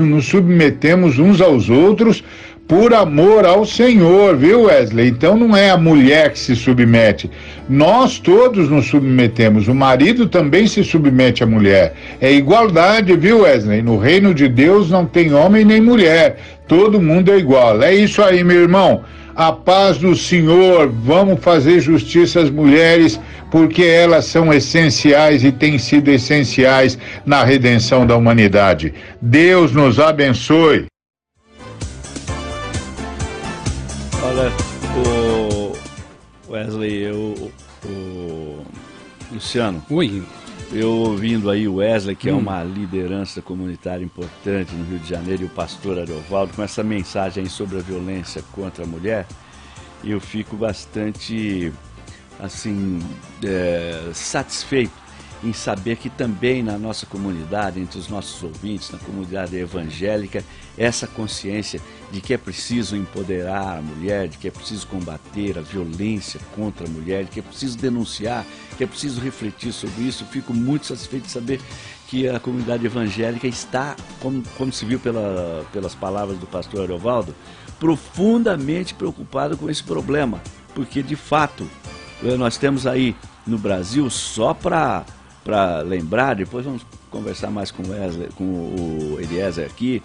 nos 0.00 0.26
submetemos 0.26 1.18
uns 1.18 1.40
aos 1.40 1.68
outros 1.68 2.24
por 2.70 2.94
amor 2.94 3.44
ao 3.44 3.66
Senhor, 3.66 4.36
viu, 4.36 4.66
Wesley? 4.66 5.08
Então 5.08 5.36
não 5.36 5.56
é 5.56 5.70
a 5.70 5.76
mulher 5.76 6.30
que 6.30 6.38
se 6.38 6.54
submete. 6.54 7.28
Nós 7.68 8.20
todos 8.20 8.70
nos 8.70 8.86
submetemos. 8.86 9.66
O 9.66 9.74
marido 9.74 10.28
também 10.28 10.68
se 10.68 10.84
submete 10.84 11.42
à 11.42 11.46
mulher. 11.48 11.94
É 12.20 12.32
igualdade, 12.32 13.16
viu, 13.16 13.40
Wesley? 13.40 13.82
No 13.82 13.98
reino 13.98 14.32
de 14.32 14.46
Deus 14.46 14.88
não 14.88 15.04
tem 15.04 15.34
homem 15.34 15.64
nem 15.64 15.80
mulher. 15.80 16.38
Todo 16.68 17.02
mundo 17.02 17.32
é 17.32 17.38
igual. 17.38 17.82
É 17.82 17.92
isso 17.92 18.22
aí, 18.22 18.44
meu 18.44 18.60
irmão. 18.60 19.02
A 19.34 19.50
paz 19.50 19.98
do 19.98 20.14
Senhor. 20.14 20.88
Vamos 21.02 21.40
fazer 21.40 21.80
justiça 21.80 22.38
às 22.38 22.50
mulheres, 22.50 23.18
porque 23.50 23.82
elas 23.82 24.26
são 24.26 24.54
essenciais 24.54 25.42
e 25.42 25.50
têm 25.50 25.76
sido 25.76 26.08
essenciais 26.08 26.96
na 27.26 27.42
redenção 27.42 28.06
da 28.06 28.16
humanidade. 28.16 28.94
Deus 29.20 29.72
nos 29.72 29.98
abençoe. 29.98 30.86
Olha, 34.30 34.52
o 35.04 36.52
Wesley, 36.52 37.02
eu, 37.02 37.52
o 37.84 38.64
Luciano. 39.32 39.84
Oi. 39.90 40.22
Eu 40.70 40.92
ouvindo 40.92 41.50
aí 41.50 41.66
o 41.66 41.76
Wesley, 41.76 42.14
que 42.14 42.30
hum. 42.30 42.36
é 42.36 42.38
uma 42.38 42.62
liderança 42.62 43.42
comunitária 43.42 44.04
importante 44.04 44.72
no 44.72 44.84
Rio 44.84 45.00
de 45.00 45.08
Janeiro, 45.08 45.42
e 45.42 45.46
o 45.46 45.48
pastor 45.48 45.98
Ariovaldo, 45.98 46.52
com 46.52 46.62
essa 46.62 46.84
mensagem 46.84 47.46
sobre 47.46 47.78
a 47.78 47.82
violência 47.82 48.40
contra 48.52 48.84
a 48.84 48.86
mulher, 48.86 49.26
eu 50.04 50.20
fico 50.20 50.56
bastante, 50.56 51.72
assim, 52.38 53.00
é, 53.42 54.10
satisfeito 54.14 54.92
em 55.42 55.52
saber 55.52 55.96
que 55.96 56.10
também 56.10 56.62
na 56.62 56.76
nossa 56.76 57.06
comunidade, 57.06 57.80
entre 57.80 57.98
os 57.98 58.08
nossos 58.08 58.42
ouvintes, 58.42 58.90
na 58.90 58.98
comunidade 58.98 59.56
evangélica, 59.56 60.44
essa 60.76 61.06
consciência 61.06 61.80
de 62.12 62.20
que 62.20 62.34
é 62.34 62.36
preciso 62.36 62.94
empoderar 62.94 63.78
a 63.78 63.82
mulher, 63.82 64.28
de 64.28 64.36
que 64.36 64.48
é 64.48 64.50
preciso 64.50 64.86
combater 64.86 65.58
a 65.58 65.62
violência 65.62 66.38
contra 66.54 66.86
a 66.86 66.90
mulher, 66.90 67.24
de 67.24 67.30
que 67.30 67.40
é 67.40 67.42
preciso 67.42 67.78
denunciar, 67.78 68.44
que 68.76 68.84
é 68.84 68.86
preciso 68.86 69.20
refletir 69.20 69.72
sobre 69.72 70.02
isso. 70.02 70.24
Fico 70.26 70.52
muito 70.52 70.86
satisfeito 70.86 71.24
de 71.24 71.30
saber 71.30 71.60
que 72.06 72.28
a 72.28 72.38
comunidade 72.38 72.84
evangélica 72.84 73.46
está, 73.46 73.96
como, 74.20 74.42
como 74.58 74.72
se 74.72 74.84
viu 74.84 74.98
pela, 74.98 75.64
pelas 75.72 75.94
palavras 75.94 76.38
do 76.38 76.46
pastor 76.46 76.82
Ariovaldo, 76.82 77.34
profundamente 77.78 78.92
preocupada 78.92 79.56
com 79.56 79.70
esse 79.70 79.82
problema, 79.82 80.42
porque 80.74 81.02
de 81.02 81.16
fato 81.16 81.66
nós 82.36 82.58
temos 82.58 82.86
aí 82.86 83.16
no 83.46 83.56
Brasil 83.56 84.10
só 84.10 84.52
para 84.52 85.04
para 85.50 85.80
lembrar, 85.80 86.36
depois 86.36 86.64
vamos 86.64 86.86
conversar 87.10 87.50
mais 87.50 87.72
com 87.72 87.82
Wesley, 87.82 88.28
com 88.36 88.44
o 88.44 89.18
Eliezer 89.20 89.66
aqui. 89.66 90.00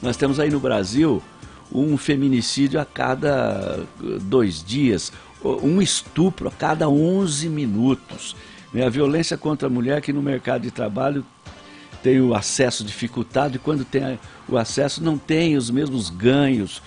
Nós 0.00 0.16
temos 0.16 0.38
aí 0.38 0.48
no 0.50 0.60
Brasil 0.60 1.20
um 1.72 1.96
feminicídio 1.96 2.78
a 2.78 2.84
cada 2.84 3.84
dois 4.22 4.62
dias, 4.62 5.12
um 5.42 5.82
estupro 5.82 6.46
a 6.46 6.52
cada 6.52 6.88
11 6.88 7.48
minutos. 7.48 8.36
Né? 8.72 8.86
A 8.86 8.88
violência 8.88 9.36
contra 9.36 9.66
a 9.66 9.70
mulher 9.70 10.00
que 10.00 10.12
no 10.12 10.22
mercado 10.22 10.62
de 10.62 10.70
trabalho 10.70 11.26
tem 12.00 12.20
o 12.20 12.32
acesso 12.32 12.84
dificultado 12.84 13.56
e 13.56 13.58
quando 13.58 13.84
tem 13.84 14.16
o 14.48 14.56
acesso 14.56 15.02
não 15.02 15.18
tem 15.18 15.56
os 15.56 15.70
mesmos 15.70 16.08
ganhos 16.08 16.80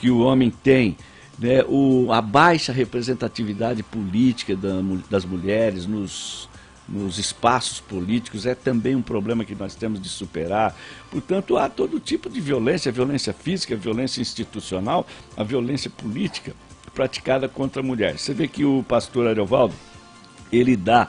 que 0.00 0.10
o 0.10 0.22
homem 0.22 0.50
tem. 0.50 0.96
Né? 1.38 1.62
O, 1.68 2.08
a 2.10 2.20
baixa 2.20 2.72
representatividade 2.72 3.84
política 3.84 4.56
da, 4.56 4.82
das 5.08 5.24
mulheres 5.24 5.86
nos 5.86 6.48
nos 6.88 7.18
espaços 7.18 7.80
políticos 7.80 8.46
é 8.46 8.54
também 8.54 8.94
um 8.94 9.02
problema 9.02 9.44
que 9.44 9.54
nós 9.54 9.74
temos 9.74 10.00
de 10.00 10.08
superar. 10.08 10.74
Portanto, 11.10 11.56
há 11.56 11.68
todo 11.68 11.98
tipo 11.98 12.30
de 12.30 12.40
violência, 12.40 12.92
violência 12.92 13.32
física, 13.32 13.74
violência 13.74 14.20
institucional, 14.20 15.06
a 15.36 15.42
violência 15.42 15.90
política 15.90 16.54
praticada 16.94 17.48
contra 17.48 17.82
a 17.82 17.84
mulher. 17.84 18.18
Você 18.18 18.32
vê 18.32 18.46
que 18.48 18.64
o 18.64 18.84
pastor 18.84 19.26
Ariovaldo, 19.26 19.74
ele 20.52 20.76
dá 20.76 21.08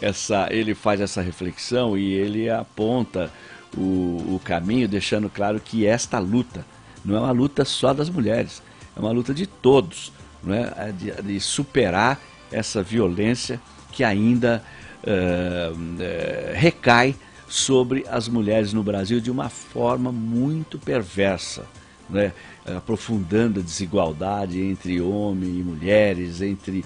essa, 0.00 0.48
ele 0.50 0.74
faz 0.74 1.00
essa 1.00 1.20
reflexão 1.20 1.98
e 1.98 2.12
ele 2.12 2.48
aponta 2.48 3.30
o, 3.76 4.34
o 4.34 4.40
caminho, 4.42 4.88
deixando 4.88 5.28
claro 5.28 5.60
que 5.60 5.84
esta 5.86 6.18
luta 6.18 6.64
não 7.04 7.16
é 7.16 7.20
uma 7.20 7.32
luta 7.32 7.64
só 7.64 7.92
das 7.92 8.08
mulheres, 8.08 8.62
é 8.96 9.00
uma 9.00 9.10
luta 9.10 9.34
de 9.34 9.46
todos, 9.46 10.12
não 10.42 10.54
é? 10.54 10.72
é 10.76 10.92
de, 10.92 11.22
de 11.22 11.40
superar 11.40 12.20
essa 12.50 12.82
violência 12.82 13.60
que 13.92 14.04
ainda 14.04 14.62
uh, 15.04 15.74
uh, 15.74 16.54
recai 16.54 17.14
sobre 17.48 18.04
as 18.10 18.28
mulheres 18.28 18.72
no 18.72 18.82
Brasil 18.82 19.20
de 19.20 19.30
uma 19.30 19.48
forma 19.48 20.12
muito 20.12 20.78
perversa, 20.78 21.64
né? 22.08 22.32
aprofundando 22.76 23.60
a 23.60 23.62
desigualdade 23.62 24.60
entre 24.60 25.00
homens 25.00 25.58
e 25.58 25.62
mulheres, 25.62 26.42
entre 26.42 26.84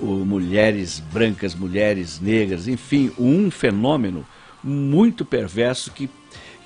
mulheres 0.00 1.00
brancas, 1.00 1.52
mulheres 1.52 2.20
negras, 2.20 2.68
enfim, 2.68 3.10
um 3.18 3.50
fenômeno 3.50 4.24
muito 4.62 5.24
perverso 5.24 5.90
que 5.90 6.08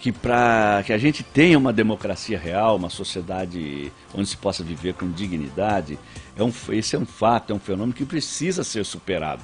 que 0.00 0.12
para 0.12 0.82
que 0.86 0.92
a 0.92 0.98
gente 0.98 1.22
tenha 1.22 1.58
uma 1.58 1.72
democracia 1.72 2.38
real, 2.38 2.76
uma 2.76 2.90
sociedade 2.90 3.92
onde 4.14 4.28
se 4.28 4.36
possa 4.36 4.62
viver 4.62 4.94
com 4.94 5.10
dignidade, 5.10 5.98
é 6.36 6.42
um, 6.42 6.52
esse 6.70 6.94
é 6.94 6.98
um 6.98 7.06
fato, 7.06 7.52
é 7.52 7.56
um 7.56 7.58
fenômeno 7.58 7.92
que 7.92 8.04
precisa 8.04 8.62
ser 8.62 8.84
superado. 8.84 9.42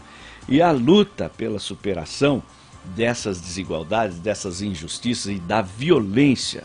E 0.49 0.63
a 0.63 0.71
luta 0.71 1.29
pela 1.29 1.59
superação 1.59 2.43
dessas 2.95 3.41
desigualdades, 3.41 4.19
dessas 4.19 4.63
injustiças 4.63 5.33
e 5.33 5.39
da 5.41 5.61
violência 5.63 6.65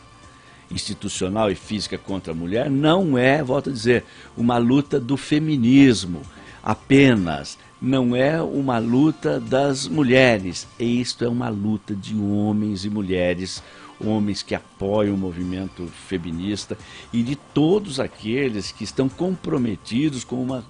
institucional 0.70 1.50
e 1.50 1.56
física 1.56 1.98
contra 1.98 2.32
a 2.32 2.36
mulher 2.36 2.70
não 2.70 3.18
é, 3.18 3.42
volto 3.44 3.70
a 3.70 3.74
dizer, 3.74 4.04
uma 4.38 4.58
luta 4.58 5.00
do 5.00 5.18
feminismo 5.18 6.22
apenas, 6.62 7.58
não 7.82 8.16
é 8.16 8.42
uma 8.42 8.78
luta 8.78 9.40
das 9.40 9.88
mulheres, 9.88 10.68
isto 10.78 11.24
é 11.24 11.30
uma 11.30 11.50
luta 11.50 11.96
de 11.96 12.16
homens 12.16 12.84
e 12.84 12.90
mulheres, 12.90 13.64
homens 14.00 14.44
que 14.44 14.54
apoiam 14.54 15.16
o 15.16 15.18
movimento 15.18 15.88
feminista 16.08 16.78
e 17.12 17.24
de 17.24 17.36
todos 17.36 18.00
aqueles 18.00 18.72
que 18.72 18.84
estão 18.84 19.08
comprometidos 19.08 20.24
com 20.24 20.42
uma 20.42 20.64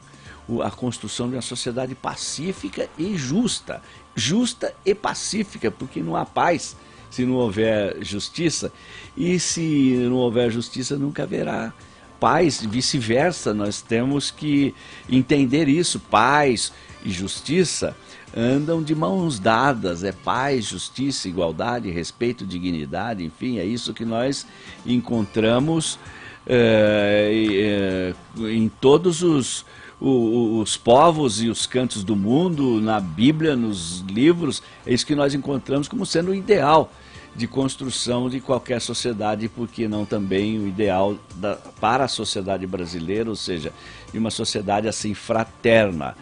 a 0.63 0.71
construção 0.71 1.29
de 1.29 1.35
uma 1.35 1.43
sociedade 1.43 1.93
pacífica 1.93 2.89
e 2.97 3.15
justa. 3.15 3.83
Justa 4.15 4.73
e 4.83 4.95
pacífica, 4.95 5.69
porque 5.69 6.01
não 6.01 6.15
há 6.15 6.25
paz 6.25 6.75
se 7.11 7.23
não 7.23 7.35
houver 7.35 7.97
justiça. 8.03 8.71
E 9.15 9.39
se 9.39 9.95
não 10.09 10.15
houver 10.15 10.49
justiça, 10.49 10.97
nunca 10.97 11.21
haverá 11.21 11.71
paz, 12.19 12.65
vice-versa. 12.65 13.53
Nós 13.53 13.79
temos 13.79 14.31
que 14.31 14.73
entender 15.07 15.67
isso. 15.67 15.99
Paz 15.99 16.73
e 17.03 17.11
justiça 17.11 17.95
andam 18.35 18.81
de 18.83 18.93
mãos 18.93 19.39
dadas. 19.39 20.03
É 20.03 20.11
paz, 20.11 20.65
justiça, 20.65 21.27
igualdade, 21.27 21.89
respeito, 21.89 22.45
dignidade, 22.45 23.23
enfim, 23.23 23.57
é 23.57 23.65
isso 23.65 23.93
que 23.93 24.05
nós 24.05 24.45
encontramos 24.85 25.99
é, 26.47 28.13
é, 28.41 28.49
em 28.49 28.69
todos 28.69 29.21
os, 29.21 29.65
os, 29.99 30.61
os 30.61 30.77
povos 30.77 31.41
e 31.41 31.49
os 31.49 31.65
cantos 31.65 32.03
do 32.03 32.15
mundo, 32.15 32.81
na 32.81 32.99
Bíblia, 32.99 33.55
nos 33.55 33.99
livros. 34.01 34.63
É 34.85 34.93
isso 34.93 35.05
que 35.05 35.15
nós 35.15 35.33
encontramos 35.33 35.87
como 35.87 36.05
sendo 36.05 36.31
o 36.31 36.35
ideal 36.35 36.91
de 37.35 37.47
construção 37.47 38.29
de 38.29 38.39
qualquer 38.39 38.81
sociedade, 38.81 39.47
porque 39.47 39.87
não 39.87 40.05
também 40.05 40.59
o 40.59 40.67
ideal 40.67 41.15
da, 41.35 41.55
para 41.79 42.05
a 42.05 42.07
sociedade 42.07 42.65
brasileira, 42.65 43.29
ou 43.29 43.35
seja, 43.35 43.71
de 44.11 44.17
uma 44.17 44.31
sociedade 44.31 44.87
assim 44.87 45.13
fraterna. 45.13 46.17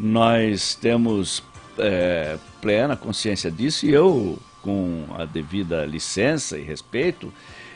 Nós 0.00 0.74
temos 0.74 1.42
é, 1.78 2.38
plena 2.62 2.96
consciência 2.96 3.50
disso 3.50 3.84
e 3.84 3.90
eu, 3.90 4.38
com 4.62 5.04
a 5.18 5.26
devida 5.26 5.84
licença 5.84 6.58
e 6.58 6.62
respeito, 6.62 7.30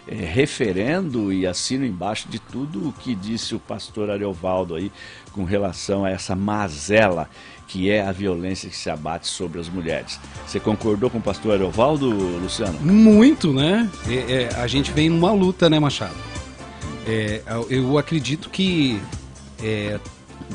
é, 0.09 0.15
referendo 0.15 1.31
e 1.31 1.47
assino 1.47 1.85
embaixo 1.85 2.27
de 2.29 2.39
tudo 2.39 2.89
o 2.89 2.93
que 2.93 3.15
disse 3.15 3.55
o 3.55 3.59
pastor 3.59 4.11
Ariovaldo 4.11 4.75
aí 4.75 4.91
com 5.33 5.45
relação 5.45 6.05
a 6.05 6.11
essa 6.11 6.35
mazela 6.35 7.29
que 7.67 7.91
é 7.91 8.07
a 8.07 8.13
violência 8.13 8.69
que 8.69 8.77
se 8.77 8.91
abate 8.91 9.27
sobre 9.27 9.61
as 9.61 9.69
mulheres. 9.69 10.19
Você 10.47 10.61
concordou 10.61 11.11
com 11.11 11.19
o 11.19 11.23
pastor 11.23 11.55
Ariovaldo, 11.55 12.09
Luciano? 12.09 12.79
Muito, 12.81 13.53
né? 13.53 13.91
É, 14.07 14.15
é, 14.15 14.55
a 14.57 14.67
gente 14.67 14.93
vem 14.93 15.09
numa 15.09 15.33
luta, 15.33 15.69
né, 15.71 15.79
Machado? 15.79 16.15
É, 17.07 17.43
eu 17.69 17.99
acredito 17.99 18.49
que 18.49 19.01
é, 19.63 19.99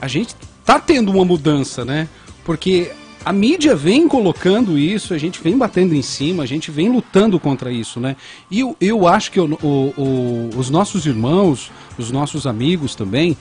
a 0.02 0.08
gente 0.08 0.36
tá 0.70 0.80
tendo 0.80 1.12
uma 1.12 1.26
mudança, 1.26 1.84
né? 1.84 2.08
Porque 2.46 2.92
a 3.26 3.34
mídia 3.34 3.76
vem 3.76 4.08
colocando 4.08 4.78
isso, 4.78 5.16
a 5.16 5.18
gente 5.18 5.42
vem 5.42 5.58
batendo 5.58 5.96
em 5.96 6.02
cima, 6.04 6.44
a 6.44 6.46
gente 6.46 6.70
vem 6.70 6.90
lutando 6.90 7.40
contra 7.40 7.72
isso, 7.72 8.00
né? 8.00 8.16
E 8.52 8.60
eu, 8.60 8.78
eu 8.80 9.08
acho 9.08 9.32
que 9.32 9.40
o, 9.40 9.58
o, 9.64 9.94
o, 9.98 10.50
os 10.56 10.70
nossos 10.70 11.08
irmãos, 11.08 11.72
os 11.98 12.12
nossos 12.12 12.46
amigos 12.46 12.94
também, 12.94 13.36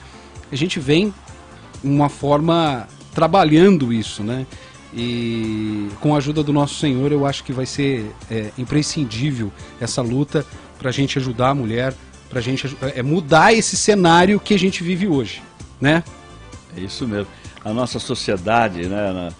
a 0.51 0.55
gente 0.55 0.79
vem 0.79 1.13
uma 1.83 2.09
forma 2.09 2.87
trabalhando 3.13 3.93
isso, 3.93 4.23
né? 4.23 4.47
E 4.91 5.87
com 5.99 6.15
a 6.15 6.17
ajuda 6.17 6.41
do 6.41 6.51
nosso 6.51 6.79
Senhor, 6.79 7.11
eu 7.11 7.27
acho 7.27 7.43
que 7.43 7.53
vai 7.53 7.67
ser 7.67 8.11
é, 8.31 8.49
imprescindível 8.57 9.51
essa 9.79 10.01
luta 10.01 10.43
para 10.79 10.89
a 10.89 10.91
gente 10.91 11.19
ajudar 11.19 11.49
a 11.49 11.53
mulher, 11.53 11.93
para 12.27 12.39
a 12.39 12.41
gente 12.41 12.75
é, 12.95 13.03
mudar 13.03 13.53
esse 13.53 13.77
cenário 13.77 14.39
que 14.39 14.55
a 14.55 14.59
gente 14.59 14.83
vive 14.83 15.07
hoje, 15.07 15.43
né? 15.79 16.03
É 16.75 16.81
isso 16.81 17.07
mesmo. 17.07 17.27
A 17.63 17.73
nossa 17.73 17.99
sociedade, 17.99 18.87
né? 18.87 19.11
Na 19.11 19.33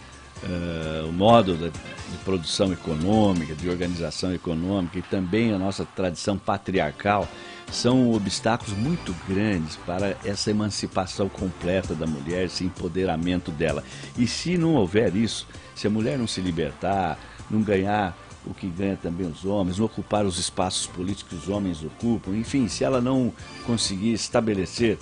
uh, 0.43 1.07
o 1.07 1.11
modo 1.11 1.55
de, 1.55 1.69
de 1.69 2.17
produção 2.23 2.71
econômica, 2.71 3.55
de 3.55 3.69
organização 3.69 4.33
econômica 4.33 4.99
e 4.99 5.01
também 5.01 5.53
a 5.53 5.57
nossa 5.57 5.85
tradição 5.85 6.37
patriarcal 6.37 7.27
são 7.71 8.13
obstáculos 8.13 8.75
muito 8.75 9.15
grandes 9.27 9.75
para 9.75 10.17
essa 10.25 10.49
emancipação 10.49 11.29
completa 11.29 11.93
da 11.93 12.07
mulher, 12.07 12.45
esse 12.45 12.63
empoderamento 12.63 13.51
dela. 13.51 13.83
E 14.17 14.25
se 14.25 14.57
não 14.57 14.73
houver 14.73 15.15
isso, 15.15 15.47
se 15.75 15.85
a 15.85 15.89
mulher 15.89 16.17
não 16.17 16.25
se 16.25 16.41
libertar, 16.41 17.19
não 17.49 17.61
ganhar 17.61 18.17
o 18.45 18.53
que 18.53 18.67
ganha 18.67 18.97
também 18.97 19.27
os 19.27 19.45
homens, 19.45 19.77
não 19.77 19.85
ocupar 19.85 20.25
os 20.25 20.39
espaços 20.39 20.87
políticos 20.87 21.37
que 21.37 21.45
os 21.45 21.53
homens 21.53 21.83
ocupam, 21.83 22.31
enfim, 22.31 22.67
se 22.67 22.83
ela 22.83 22.99
não 22.99 23.31
conseguir 23.67 24.13
estabelecer 24.13 24.97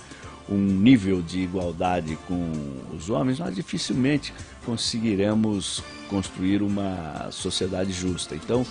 um 0.48 0.56
nível 0.56 1.20
de 1.20 1.40
igualdade 1.40 2.16
com 2.26 2.52
os 2.96 3.10
homens, 3.10 3.38
nós 3.38 3.54
dificilmente 3.54 4.32
conseguiremos 4.64 5.82
construir 6.08 6.62
uma 6.62 7.28
sociedade 7.30 7.92
justa. 7.92 8.34
Então, 8.34 8.66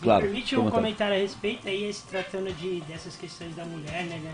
claro. 0.00 0.22
Me 0.22 0.28
permite 0.28 0.56
um 0.56 0.70
comentário 0.70 1.14
a 1.14 1.18
respeito 1.18 1.68
aí, 1.68 1.92
se 1.92 2.06
tratando 2.06 2.52
de, 2.54 2.80
dessas 2.82 3.14
questões 3.16 3.54
da 3.54 3.64
mulher, 3.64 4.04
né, 4.04 4.18
né, 4.18 4.32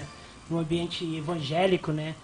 no 0.49 0.59
ambiente 0.59 1.05
evangélico, 1.17 1.91
né? 1.91 2.15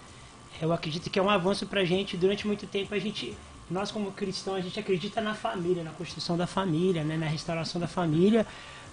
Eu 0.61 0.71
acredito 0.71 1.09
que 1.09 1.19
é 1.19 1.21
um 1.21 1.29
avanço 1.29 1.65
para 1.65 1.81
a 1.81 1.85
gente. 1.85 2.15
Durante 2.15 2.47
muito 2.47 2.65
tempo 2.65 2.93
a 2.93 2.99
gente, 2.99 3.35
nós 3.69 3.91
como 3.91 4.11
cristãos, 4.11 4.57
a 4.57 4.61
gente 4.61 4.79
acredita 4.79 5.19
na 5.19 5.33
família, 5.33 5.83
na 5.83 5.91
construção 5.91 6.37
da 6.37 6.47
família, 6.47 7.03
né, 7.03 7.17
na 7.17 7.25
restauração 7.25 7.81
da 7.81 7.87
família. 7.87 8.45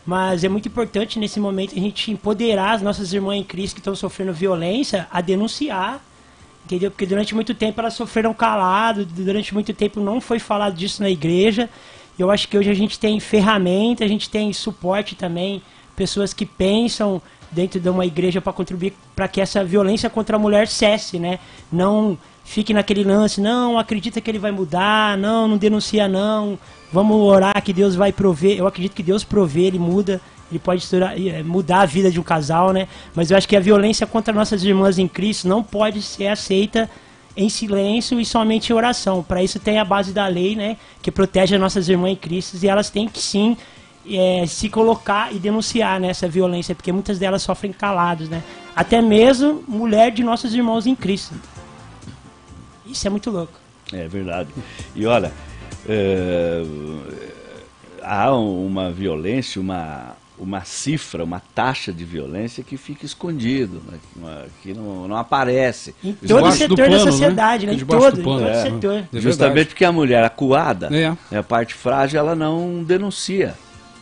Mas 0.04 0.44
é 0.44 0.48
muito 0.48 0.68
importante 0.68 1.18
nesse 1.18 1.38
momento 1.38 1.76
a 1.76 1.80
gente 1.80 2.10
empoderar 2.10 2.72
as 2.72 2.82
nossas 2.82 3.12
irmãs 3.12 3.38
em 3.38 3.44
Cristo 3.44 3.74
que 3.74 3.80
estão 3.80 3.94
sofrendo 3.94 4.32
violência 4.32 5.06
a 5.10 5.20
denunciar, 5.20 6.02
entendeu? 6.64 6.90
Porque 6.90 7.06
durante 7.06 7.34
muito 7.34 7.54
tempo 7.54 7.80
elas 7.80 7.94
sofreram 7.94 8.32
calado, 8.32 9.04
durante 9.04 9.52
muito 9.52 9.72
tempo 9.74 10.00
não 10.00 10.20
foi 10.20 10.38
falado 10.38 10.74
disso 10.74 11.02
na 11.02 11.10
igreja. 11.10 11.68
Eu 12.18 12.30
acho 12.30 12.48
que 12.48 12.56
hoje 12.56 12.70
a 12.70 12.74
gente 12.74 12.98
tem 12.98 13.20
ferramenta, 13.20 14.04
a 14.04 14.08
gente 14.08 14.28
tem 14.28 14.52
suporte 14.52 15.14
também, 15.14 15.62
pessoas 15.94 16.32
que 16.32 16.46
pensam 16.46 17.20
dentro 17.50 17.80
de 17.80 17.88
uma 17.88 18.06
igreja 18.06 18.40
para 18.40 18.52
contribuir 18.52 18.94
para 19.14 19.28
que 19.28 19.40
essa 19.40 19.64
violência 19.64 20.08
contra 20.08 20.36
a 20.36 20.38
mulher 20.38 20.68
cesse, 20.68 21.18
né? 21.18 21.38
Não 21.70 22.16
fique 22.50 22.74
naquele 22.74 23.04
lance, 23.04 23.40
não, 23.40 23.78
acredita 23.78 24.20
que 24.20 24.30
ele 24.30 24.38
vai 24.38 24.50
mudar, 24.50 25.16
não, 25.16 25.46
não 25.46 25.56
denuncia 25.56 26.08
não, 26.08 26.58
Vamos 26.92 27.16
orar 27.16 27.62
que 27.62 27.72
Deus 27.72 27.94
vai 27.94 28.12
prover. 28.12 28.58
Eu 28.58 28.66
acredito 28.66 28.94
que 28.94 29.02
Deus 29.02 29.22
provê, 29.22 29.62
Ele 29.62 29.78
muda. 29.78 30.20
Ele 30.50 30.58
pode 30.58 30.84
eh, 30.92 31.42
mudar 31.44 31.82
a 31.82 31.86
vida 31.86 32.10
de 32.10 32.18
um 32.18 32.22
casal, 32.24 32.72
né? 32.72 32.88
Mas 33.14 33.30
eu 33.30 33.36
acho 33.36 33.46
que 33.46 33.56
a 33.56 33.60
violência 33.60 34.04
contra 34.06 34.34
nossas 34.34 34.64
irmãs 34.64 34.98
em 34.98 35.06
Cristo 35.06 35.46
não 35.46 35.62
pode 35.62 36.02
ser 36.02 36.26
aceita 36.26 36.90
em 37.36 37.48
silêncio 37.48 38.18
e 38.20 38.24
somente 38.24 38.72
em 38.72 38.74
oração. 38.74 39.22
Para 39.22 39.40
isso 39.40 39.60
tem 39.60 39.78
a 39.78 39.84
base 39.84 40.12
da 40.12 40.26
lei, 40.26 40.56
né? 40.56 40.76
Que 41.00 41.12
protege 41.12 41.54
as 41.54 41.60
nossas 41.60 41.88
irmãs 41.88 42.10
em 42.10 42.16
Cristo 42.16 42.58
e 42.60 42.66
elas 42.66 42.90
têm 42.90 43.06
que 43.06 43.20
sim 43.20 43.56
é, 44.10 44.44
se 44.48 44.68
colocar 44.68 45.32
e 45.32 45.38
denunciar 45.38 46.00
né, 46.00 46.10
violência, 46.28 46.74
porque 46.74 46.90
muitas 46.90 47.20
delas 47.20 47.42
sofrem 47.42 47.72
calados, 47.72 48.28
né? 48.28 48.42
Até 48.74 49.00
mesmo 49.00 49.62
mulher 49.68 50.10
de 50.10 50.24
nossos 50.24 50.52
irmãos 50.52 50.88
em 50.88 50.96
Cristo. 50.96 51.34
Isso 52.90 53.06
é 53.06 53.10
muito 53.10 53.30
louco. 53.30 53.52
É 53.92 54.06
verdade. 54.06 54.48
E 54.94 55.06
olha, 55.06 55.32
é, 55.88 56.62
há 58.02 58.34
uma 58.34 58.90
violência, 58.90 59.60
uma, 59.60 60.16
uma 60.38 60.64
cifra, 60.64 61.24
uma 61.24 61.40
taxa 61.54 61.92
de 61.92 62.04
violência 62.04 62.62
que 62.62 62.76
fica 62.76 63.04
escondido, 63.04 63.82
né? 63.90 64.46
que 64.62 64.72
não, 64.72 65.06
não 65.06 65.16
aparece. 65.16 65.94
Em 66.02 66.12
todo 66.12 66.46
o 66.46 66.52
setor 66.52 66.76
plano, 66.76 66.90
da 66.90 67.04
né? 67.04 67.10
sociedade, 67.10 67.66
né? 67.66 67.72
né? 67.72 67.78
Em 67.78 67.84
todo, 67.84 68.22
todo 68.22 68.46
é, 68.46 68.62
setor. 68.62 69.04
É 69.12 69.20
Justamente 69.20 69.68
porque 69.68 69.84
a 69.84 69.92
mulher 69.92 70.24
acuada, 70.24 70.86
é. 70.86 71.10
Né, 71.30 71.38
a 71.38 71.42
parte 71.42 71.74
frágil, 71.74 72.18
ela 72.18 72.34
não 72.34 72.82
denuncia. 72.82 73.54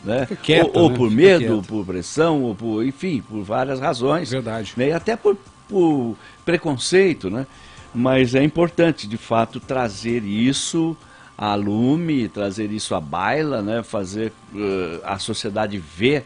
Né? 0.03 0.27
Quieta, 0.41 0.79
ou, 0.79 0.85
ou 0.85 0.89
né? 0.89 0.95
por 0.95 1.11
medo, 1.11 1.55
ou 1.57 1.61
por 1.61 1.85
pressão, 1.85 2.43
ou 2.43 2.55
por, 2.55 2.85
enfim, 2.85 3.21
por 3.21 3.43
várias 3.43 3.79
razões. 3.79 4.31
Verdade. 4.31 4.73
Né? 4.77 4.89
E 4.89 4.91
até 4.93 5.15
por, 5.17 5.37
por 5.67 6.15
preconceito, 6.45 7.29
né? 7.29 7.45
Mas 7.93 8.35
é 8.35 8.43
importante, 8.43 9.07
de 9.07 9.17
fato, 9.17 9.59
trazer 9.59 10.23
isso 10.23 10.95
a 11.37 11.55
lume, 11.55 12.27
trazer 12.27 12.71
isso 12.71 12.93
à 12.93 12.99
baila, 12.99 13.61
né? 13.61 13.81
fazer 13.81 14.31
uh, 14.53 15.01
a 15.03 15.17
sociedade 15.17 15.77
ver 15.77 16.25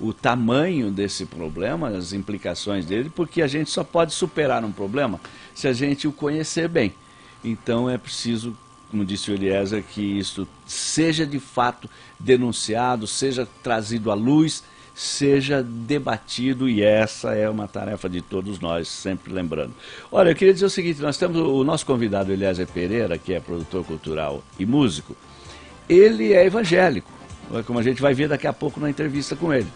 o 0.00 0.12
tamanho 0.12 0.90
desse 0.90 1.24
problema, 1.26 1.88
as 1.88 2.12
implicações 2.12 2.84
dele, 2.84 3.10
porque 3.10 3.42
a 3.42 3.46
gente 3.46 3.70
só 3.70 3.82
pode 3.82 4.12
superar 4.12 4.64
um 4.64 4.72
problema 4.72 5.20
se 5.54 5.66
a 5.66 5.72
gente 5.72 6.06
o 6.06 6.12
conhecer 6.12 6.68
bem. 6.68 6.94
Então 7.42 7.88
é 7.88 7.96
preciso, 7.96 8.56
como 8.90 9.04
disse 9.04 9.30
o 9.30 9.34
Eliezer, 9.34 9.82
que 9.82 10.02
isso 10.02 10.46
seja 10.66 11.26
de 11.26 11.40
fato 11.40 11.88
denunciado, 12.18 13.06
seja 13.06 13.48
trazido 13.62 14.10
à 14.10 14.14
luz 14.14 14.62
seja 14.98 15.62
debatido 15.62 16.68
e 16.68 16.82
essa 16.82 17.32
é 17.32 17.48
uma 17.48 17.68
tarefa 17.68 18.08
de 18.08 18.20
todos 18.20 18.58
nós, 18.58 18.88
sempre 18.88 19.32
lembrando. 19.32 19.72
Olha, 20.10 20.30
eu 20.30 20.34
queria 20.34 20.52
dizer 20.52 20.66
o 20.66 20.70
seguinte, 20.70 21.00
nós 21.00 21.16
temos 21.16 21.36
o 21.40 21.62
nosso 21.62 21.86
convidado 21.86 22.32
Eliezer 22.32 22.66
Pereira, 22.66 23.16
que 23.16 23.32
é 23.32 23.38
produtor 23.38 23.84
cultural 23.84 24.42
e 24.58 24.66
músico, 24.66 25.16
ele 25.88 26.32
é 26.32 26.44
evangélico, 26.44 27.08
como 27.64 27.78
a 27.78 27.82
gente 27.82 28.02
vai 28.02 28.12
ver 28.12 28.28
daqui 28.28 28.48
a 28.48 28.52
pouco 28.52 28.80
na 28.80 28.90
entrevista 28.90 29.36
com 29.36 29.54
ele. 29.54 29.68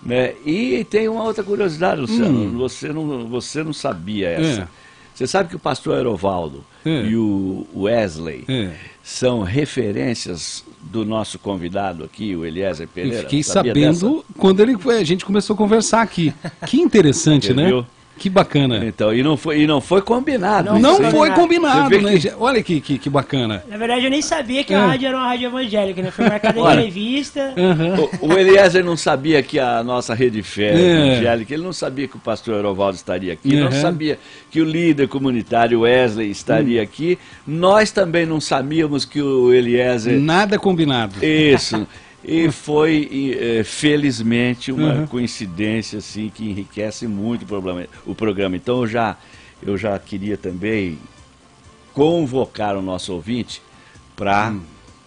Né? 0.00 0.34
E 0.46 0.84
tem 0.84 1.08
uma 1.08 1.24
outra 1.24 1.42
curiosidade, 1.42 2.02
Luciano, 2.02 2.44
hum. 2.44 2.56
você, 2.56 2.92
não, 2.92 3.26
você 3.26 3.64
não 3.64 3.72
sabia 3.72 4.28
essa. 4.28 4.60
É. 4.60 4.68
Você 5.14 5.26
sabe 5.26 5.48
que 5.48 5.56
o 5.56 5.58
pastor 5.58 5.96
Aerovaldo 5.96 6.64
é. 6.84 7.02
e 7.04 7.16
o 7.16 7.66
Wesley 7.74 8.44
é. 8.48 8.72
são 9.02 9.42
referências 9.42 10.64
do 10.82 11.04
nosso 11.04 11.38
convidado 11.38 12.02
aqui, 12.02 12.34
o 12.34 12.44
Eliezer 12.44 12.88
Pereira? 12.88 13.18
Eu 13.18 13.22
fiquei 13.22 13.42
sabendo 13.42 14.16
dessa? 14.16 14.24
quando 14.36 14.60
ele, 14.60 14.76
a 14.90 15.04
gente 15.04 15.24
começou 15.24 15.54
a 15.54 15.56
conversar 15.56 16.02
aqui. 16.02 16.34
Que 16.66 16.80
interessante, 16.80 17.54
né? 17.54 17.68
Viu? 17.68 17.86
Que 18.16 18.30
bacana. 18.30 18.84
Então, 18.84 19.12
e 19.12 19.22
não 19.22 19.36
foi, 19.36 19.60
e 19.60 19.66
não 19.66 19.80
foi 19.80 20.00
combinado. 20.00 20.78
Não, 20.78 20.98
não 21.00 21.10
foi 21.10 21.30
combinado, 21.30 22.00
né? 22.00 22.18
Que... 22.18 22.32
Olha 22.38 22.62
que, 22.62 22.80
que, 22.80 22.98
que, 22.98 23.10
bacana. 23.10 23.64
Na 23.68 23.76
verdade, 23.76 24.04
eu 24.04 24.10
nem 24.10 24.22
sabia 24.22 24.62
que 24.62 24.72
a 24.72 24.78
é. 24.78 24.86
rádio 24.86 25.08
era 25.08 25.16
uma 25.16 25.26
rádio 25.26 25.48
evangélica, 25.48 26.00
né? 26.00 26.10
Foi 26.10 26.28
marcada 26.28 26.58
em 26.58 26.62
entrevista. 26.62 27.52
Uhum. 27.56 28.08
O, 28.22 28.34
o, 28.34 28.38
Eliezer 28.38 28.84
não 28.84 28.96
sabia 28.96 29.42
que 29.42 29.58
a 29.58 29.82
nossa 29.82 30.14
rede 30.14 30.42
fé 30.42 30.74
é. 30.74 31.06
evangélica, 31.06 31.54
ele 31.54 31.62
não 31.62 31.72
sabia 31.72 32.06
que 32.06 32.16
o 32.16 32.20
pastor 32.20 32.58
Erovaldo 32.58 32.96
estaria 32.96 33.32
aqui, 33.32 33.56
uhum. 33.56 33.64
não 33.64 33.72
sabia 33.72 34.18
que 34.50 34.60
o 34.60 34.64
líder 34.64 35.08
comunitário 35.08 35.80
Wesley 35.80 36.30
estaria 36.30 36.78
uhum. 36.80 36.84
aqui. 36.84 37.18
Nós 37.46 37.90
também 37.90 38.24
não 38.24 38.40
sabíamos 38.40 39.04
que 39.04 39.20
o 39.20 39.52
Eliezer. 39.52 40.18
Nada 40.20 40.58
combinado. 40.58 41.14
Isso. 41.24 41.86
E 42.26 42.50
foi, 42.50 43.36
é, 43.38 43.64
felizmente, 43.64 44.72
uma 44.72 44.94
uhum. 44.94 45.06
coincidência 45.06 45.98
assim, 45.98 46.30
que 46.34 46.48
enriquece 46.48 47.06
muito 47.06 47.42
o, 47.42 47.46
problema, 47.46 47.86
o 48.06 48.14
programa. 48.14 48.56
Então, 48.56 48.80
eu 48.80 48.86
já, 48.86 49.16
eu 49.62 49.76
já 49.76 49.98
queria 49.98 50.38
também 50.38 50.98
convocar 51.92 52.76
o 52.76 52.82
nosso 52.82 53.12
ouvinte 53.12 53.60
para 54.16 54.48
uhum. 54.48 54.62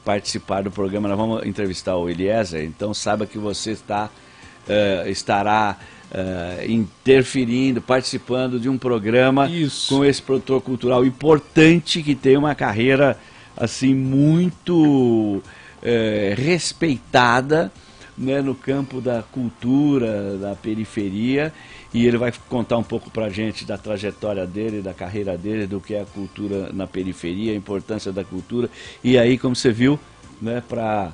participar 0.05 0.61
do 0.61 0.69
programa. 0.69 1.09
Nós 1.09 1.17
vamos 1.17 1.45
entrevistar 1.45 1.95
o 1.97 2.07
Eliezer, 2.07 2.63
então 2.63 2.93
saiba 2.93 3.25
que 3.25 3.39
você 3.39 3.71
está, 3.71 4.05
uh, 4.05 5.09
estará 5.09 5.77
uh, 6.11 6.71
interferindo, 6.71 7.81
participando 7.81 8.59
de 8.59 8.69
um 8.69 8.77
programa 8.77 9.49
Isso. 9.49 9.95
com 9.95 10.05
esse 10.05 10.21
produtor 10.21 10.61
cultural 10.61 11.05
importante 11.05 12.03
que 12.03 12.13
tem 12.13 12.37
uma 12.37 12.53
carreira 12.53 13.17
assim 13.55 13.93
muito 13.95 15.41
é, 15.87 16.35
respeitada 16.37 17.71
né, 18.17 18.41
no 18.41 18.53
campo 18.53 18.99
da 18.99 19.23
cultura, 19.23 20.37
da 20.37 20.53
periferia, 20.53 21.53
e 21.93 22.05
ele 22.05 22.17
vai 22.17 22.33
contar 22.49 22.77
um 22.77 22.83
pouco 22.83 23.09
para 23.09 23.27
a 23.27 23.29
gente 23.29 23.63
da 23.63 23.77
trajetória 23.77 24.45
dele, 24.45 24.81
da 24.81 24.93
carreira 24.93 25.37
dele, 25.37 25.65
do 25.65 25.79
que 25.79 25.93
é 25.93 26.01
a 26.01 26.05
cultura 26.05 26.73
na 26.73 26.85
periferia, 26.85 27.53
a 27.53 27.55
importância 27.55 28.11
da 28.11 28.23
cultura, 28.23 28.69
e 29.01 29.17
aí, 29.17 29.37
como 29.37 29.55
você 29.55 29.71
viu, 29.71 29.97
né, 30.41 30.61
para 30.67 31.13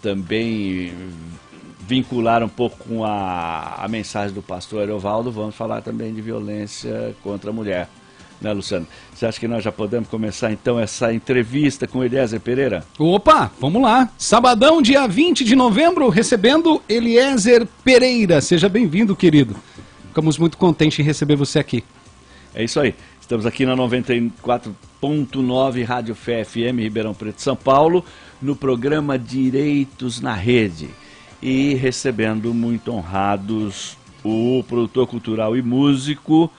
também 0.00 0.92
vincular 1.86 2.42
um 2.42 2.48
pouco 2.48 2.84
com 2.88 3.04
a, 3.04 3.76
a 3.76 3.86
mensagem 3.86 4.34
do 4.34 4.42
pastor 4.42 4.82
Erovaldo, 4.82 5.30
vamos 5.30 5.54
falar 5.54 5.82
também 5.82 6.12
de 6.12 6.20
violência 6.20 7.14
contra 7.22 7.50
a 7.50 7.52
mulher 7.52 7.88
né, 8.42 8.52
Luciano? 8.52 8.86
Você 9.14 9.24
acha 9.24 9.38
que 9.38 9.46
nós 9.46 9.62
já 9.62 9.70
podemos 9.70 10.08
começar 10.08 10.52
então 10.52 10.78
essa 10.78 11.14
entrevista 11.14 11.86
com 11.86 12.02
Eliezer 12.02 12.40
Pereira? 12.40 12.84
Opa, 12.98 13.50
vamos 13.60 13.80
lá. 13.80 14.10
Sabadão, 14.18 14.82
dia 14.82 15.06
20 15.06 15.44
de 15.44 15.54
novembro, 15.54 16.08
recebendo 16.08 16.82
Eliezer 16.88 17.66
Pereira. 17.84 18.40
Seja 18.40 18.68
bem-vindo, 18.68 19.14
querido. 19.14 19.54
Ficamos 20.08 20.36
muito 20.36 20.58
contentes 20.58 20.98
em 20.98 21.02
receber 21.02 21.36
você 21.36 21.58
aqui. 21.58 21.84
É 22.54 22.64
isso 22.64 22.80
aí. 22.80 22.94
Estamos 23.20 23.46
aqui 23.46 23.64
na 23.64 23.76
94.9 23.76 25.84
Rádio 25.84 26.14
Fé 26.14 26.44
FM 26.44 26.80
Ribeirão 26.80 27.14
Preto, 27.14 27.40
São 27.40 27.56
Paulo, 27.56 28.04
no 28.42 28.54
programa 28.54 29.18
Direitos 29.18 30.20
na 30.20 30.34
Rede. 30.34 30.90
E 31.40 31.74
recebendo 31.74 32.52
muito 32.52 32.92
honrados 32.92 33.96
o 34.22 34.62
produtor 34.68 35.06
cultural 35.06 35.56
e 35.56 35.62
músico 35.62 36.50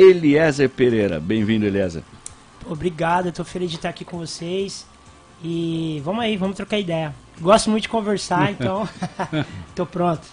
Eliezer 0.00 0.70
Pereira. 0.70 1.20
Bem-vindo, 1.20 1.66
Eliezer. 1.66 2.02
Obrigado, 2.66 3.28
estou 3.28 3.44
feliz 3.44 3.68
de 3.68 3.76
estar 3.76 3.90
aqui 3.90 4.02
com 4.02 4.16
vocês. 4.16 4.86
E 5.44 6.00
vamos 6.02 6.24
aí, 6.24 6.38
vamos 6.38 6.56
trocar 6.56 6.78
ideia. 6.78 7.14
Gosto 7.38 7.68
muito 7.68 7.82
de 7.82 7.90
conversar, 7.90 8.50
então 8.52 8.88
estou 9.68 9.84
pronto. 9.84 10.26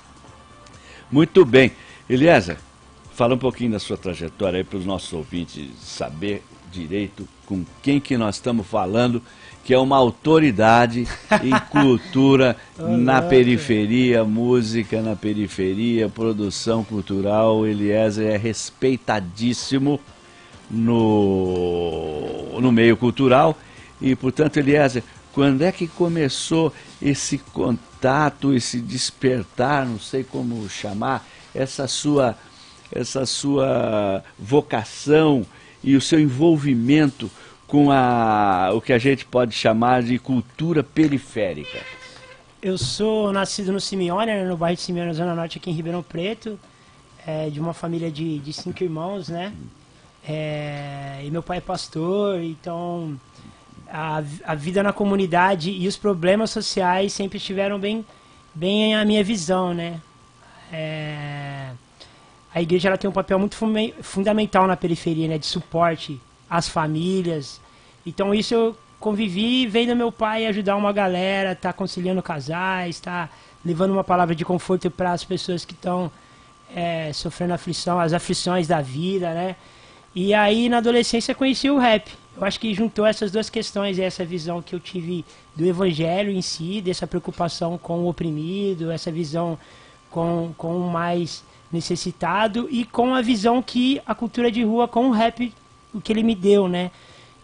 Muito 1.12 1.44
bem. 1.44 1.74
Eliezer, 2.10 2.58
fala 3.12 3.36
um 3.36 3.38
pouquinho 3.38 3.72
da 3.72 3.80
sua 3.80 3.98
trajetória 3.98 4.60
aí 4.60 4.64
para 4.64 4.78
os 4.78 4.86
nossos 4.86 5.12
ouvintes 5.12 5.70
saber 5.82 6.42
direito 6.80 7.28
com 7.46 7.66
quem 7.82 8.00
que 8.00 8.18
nós 8.18 8.36
estamos 8.36 8.68
falando 8.68 9.22
que 9.68 9.74
é 9.74 9.78
uma 9.78 9.98
autoridade 9.98 11.06
em 11.44 11.52
cultura 11.70 12.56
na 12.80 13.22
periferia, 13.22 14.24
música 14.24 15.02
na 15.02 15.14
periferia, 15.14 16.08
produção 16.08 16.86
cultural. 16.86 17.68
Eliezer 17.68 18.32
é 18.34 18.38
respeitadíssimo 18.38 20.00
no, 20.72 22.62
no 22.62 22.72
meio 22.72 22.96
cultural. 22.96 23.58
E, 24.00 24.16
portanto, 24.16 24.56
Eliezer, 24.56 25.04
quando 25.34 25.62
é 25.64 25.72
que 25.74 25.86
começou 25.86 26.72
esse 27.02 27.38
contato, 27.38 28.54
esse 28.54 28.80
despertar, 28.80 29.86
não 29.86 30.00
sei 30.00 30.24
como 30.24 30.70
chamar, 30.70 31.28
essa 31.54 31.90
sua, 31.90 32.38
essa 32.90 33.26
sua 33.26 34.24
vocação 34.40 35.46
e 35.84 35.96
o 35.96 36.02
seu 36.02 36.20
envolvimento 36.20 37.30
com 37.68 37.92
a, 37.92 38.72
o 38.74 38.82
que 38.82 38.94
a 38.94 38.98
gente 38.98 39.26
pode 39.26 39.54
chamar 39.54 40.02
de 40.02 40.18
cultura 40.18 40.84
periférica? 40.84 41.80
Eu 42.62 42.78
sou 42.78 43.32
nascido 43.32 43.72
no 43.72 43.80
Simeone, 43.80 44.26
né, 44.28 44.44
no 44.44 44.58
bairro 44.58 44.76
de 44.76 44.82
Simeone, 44.82 45.14
Zona 45.14 45.36
Norte, 45.36 45.58
aqui 45.58 45.70
em 45.70 45.74
Ribeirão 45.74 46.02
Preto, 46.02 46.58
é, 47.26 47.50
de 47.50 47.60
uma 47.60 47.74
família 47.74 48.10
de, 48.10 48.40
de 48.40 48.54
cinco 48.54 48.84
irmãos, 48.84 49.30
né? 49.30 49.54
É, 50.28 51.22
e 51.24 51.30
meu 51.30 51.44
pai 51.44 51.60
é 51.60 51.62
pastor, 51.62 52.42
então 52.42 53.18
a, 53.90 54.22
a 54.46 54.56
vida 54.56 54.84
na 54.84 54.92
comunidade 54.92 55.72
e 55.72 55.88
os 55.88 55.96
problemas 55.96 56.50
sociais 56.50 57.14
sempre 57.14 57.38
estiveram 57.38 57.80
bem, 57.80 58.06
bem 58.54 58.96
a 58.96 59.06
minha 59.06 59.24
visão, 59.24 59.74
né? 59.74 60.02
É, 60.72 61.70
a 62.58 62.62
igreja 62.62 62.90
ela 62.90 62.98
tem 62.98 63.08
um 63.08 63.14
papel 63.14 63.38
muito 63.38 63.56
fundamental 64.02 64.66
na 64.66 64.76
periferia, 64.76 65.28
né? 65.28 65.38
De 65.38 65.46
suporte 65.46 66.20
as 66.50 66.68
famílias. 66.68 67.62
Então 68.04 68.34
isso 68.34 68.54
eu 68.56 68.76
convivi 69.00 69.68
vendo 69.68 69.96
meu 69.96 70.12
pai 70.12 70.48
ajudar 70.48 70.76
uma 70.76 70.92
galera, 70.92 71.56
tá 71.56 71.72
conciliando 71.72 72.24
casais, 72.24 73.00
tá 73.00 73.30
levando 73.64 73.92
uma 73.92 74.04
palavra 74.04 74.34
de 74.34 74.44
conforto 74.44 74.90
para 74.90 75.12
as 75.12 75.24
pessoas 75.24 75.64
que 75.66 75.74
estão 75.74 76.12
é, 76.76 77.14
sofrendo 77.14 77.54
aflição, 77.54 78.00
as 78.00 78.12
aflições 78.12 78.68
da 78.68 78.82
vida, 78.82 79.32
né? 79.36 79.56
E 80.16 80.34
aí 80.34 80.68
na 80.68 80.78
adolescência 80.78 81.36
conheci 81.36 81.70
o 81.70 81.78
rap. 81.78 82.12
Eu 82.36 82.44
acho 82.44 82.60
que 82.60 82.74
juntou 82.74 83.06
essas 83.06 83.32
duas 83.32 83.52
questões, 83.52 84.00
essa 84.00 84.26
visão 84.26 84.64
que 84.64 84.74
eu 84.74 84.80
tive 84.80 85.24
do 85.56 85.64
evangelho 85.64 86.32
em 86.32 86.42
si, 86.42 86.82
dessa 86.82 87.06
preocupação 87.06 87.78
com 87.78 88.00
o 88.00 88.10
oprimido, 88.10 88.90
essa 88.90 89.12
visão 89.12 89.60
com, 90.10 90.56
com 90.58 90.76
o 90.76 90.90
mais 90.90 91.44
necessitado 91.72 92.68
e 92.70 92.86
com 92.86 93.14
a 93.14 93.22
visão 93.22 93.62
que 93.62 94.02
a 94.06 94.16
cultura 94.16 94.52
de 94.52 94.64
rua 94.64 94.88
com 94.88 95.10
o 95.10 95.12
rap 95.12 95.54
o 95.94 96.02
que 96.02 96.12
ele 96.14 96.24
me 96.24 96.36
deu, 96.36 96.68
né? 96.68 96.92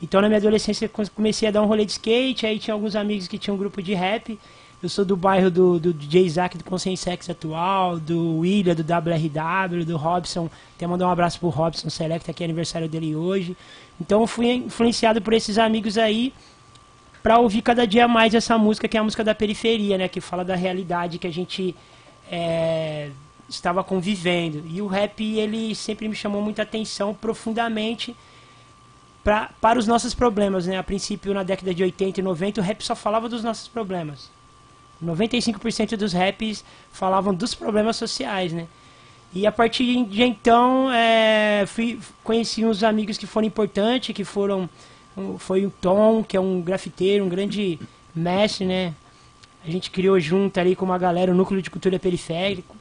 Então 0.01 0.21
na 0.21 0.27
minha 0.27 0.37
adolescência 0.37 0.89
comecei 1.15 1.47
a 1.47 1.51
dar 1.51 1.61
um 1.61 1.65
rolê 1.65 1.85
de 1.85 1.93
skate, 1.93 2.45
aí 2.45 2.59
tinha 2.59 2.73
alguns 2.73 2.95
amigos 2.95 3.27
que 3.27 3.37
tinham 3.37 3.55
um 3.55 3.57
grupo 3.57 3.81
de 3.81 3.93
rap. 3.93 4.37
Eu 4.81 4.89
sou 4.89 5.05
do 5.05 5.15
bairro 5.15 5.49
do, 5.49 5.79
do 5.79 5.93
DJ 5.93 6.25
Isaac 6.25 6.57
do 6.57 6.63
Consciencex 6.65 7.29
atual, 7.29 7.97
do 7.97 8.39
William, 8.39 8.75
do 8.75 8.83
WRW, 8.83 9.85
do 9.85 9.95
Robson. 9.95 10.49
Até 10.75 10.85
mandar 10.85 11.07
um 11.07 11.09
abraço 11.09 11.39
pro 11.39 11.47
Robson 11.47 11.89
Select, 11.89 12.33
que 12.33 12.43
é 12.43 12.45
aniversário 12.45 12.89
dele 12.89 13.15
hoje. 13.15 13.55
Então 13.99 14.19
eu 14.19 14.27
fui 14.27 14.51
influenciado 14.51 15.21
por 15.21 15.33
esses 15.33 15.57
amigos 15.57 15.97
aí 15.97 16.33
para 17.21 17.39
ouvir 17.39 17.61
cada 17.61 17.87
dia 17.87 18.09
mais 18.09 18.33
essa 18.33 18.57
música, 18.57 18.85
que 18.89 18.97
é 18.97 18.99
a 18.99 19.03
música 19.03 19.23
da 19.23 19.33
periferia, 19.33 19.97
né? 19.97 20.09
Que 20.09 20.19
fala 20.19 20.43
da 20.43 20.55
realidade 20.55 21.17
que 21.17 21.27
a 21.27 21.31
gente 21.31 21.73
é, 22.29 23.09
estava 23.53 23.83
convivendo. 23.83 24.63
E 24.67 24.81
o 24.81 24.87
rap, 24.87 25.23
ele 25.23 25.75
sempre 25.75 26.07
me 26.07 26.15
chamou 26.15 26.41
muita 26.41 26.63
atenção 26.63 27.13
profundamente 27.13 28.15
pra, 29.23 29.49
para 29.61 29.79
os 29.79 29.87
nossos 29.87 30.13
problemas, 30.13 30.65
né? 30.65 30.77
A 30.77 30.83
princípio, 30.83 31.33
na 31.33 31.43
década 31.43 31.73
de 31.73 31.83
80 31.83 32.19
e 32.19 32.23
90, 32.23 32.61
o 32.61 32.63
rap 32.63 32.83
só 32.83 32.95
falava 32.95 33.29
dos 33.29 33.43
nossos 33.43 33.67
problemas. 33.67 34.29
95% 35.03 35.97
dos 35.97 36.13
raps 36.13 36.63
falavam 36.91 37.33
dos 37.33 37.53
problemas 37.53 37.95
sociais, 37.95 38.53
né? 38.53 38.67
E 39.33 39.47
a 39.47 39.51
partir 39.51 40.05
de 40.05 40.23
então, 40.23 40.91
é, 40.91 41.65
fui, 41.65 41.99
conheci 42.23 42.63
uns 42.63 42.83
amigos 42.83 43.17
que 43.17 43.25
foram 43.25 43.47
importantes, 43.47 44.15
que 44.15 44.23
foram... 44.23 44.69
Foi 45.37 45.63
o 45.63 45.69
Tom, 45.69 46.23
que 46.23 46.35
é 46.35 46.39
um 46.39 46.59
grafiteiro, 46.59 47.23
um 47.23 47.29
grande 47.29 47.79
mestre, 48.15 48.65
né? 48.65 48.95
A 49.65 49.69
gente 49.69 49.91
criou 49.91 50.19
junto 50.19 50.59
ali 50.59 50.75
com 50.75 50.85
uma 50.85 50.97
galera 50.97 51.31
o 51.31 51.35
Núcleo 51.35 51.61
de 51.61 51.69
Cultura 51.69 51.99
Periférico, 51.99 52.75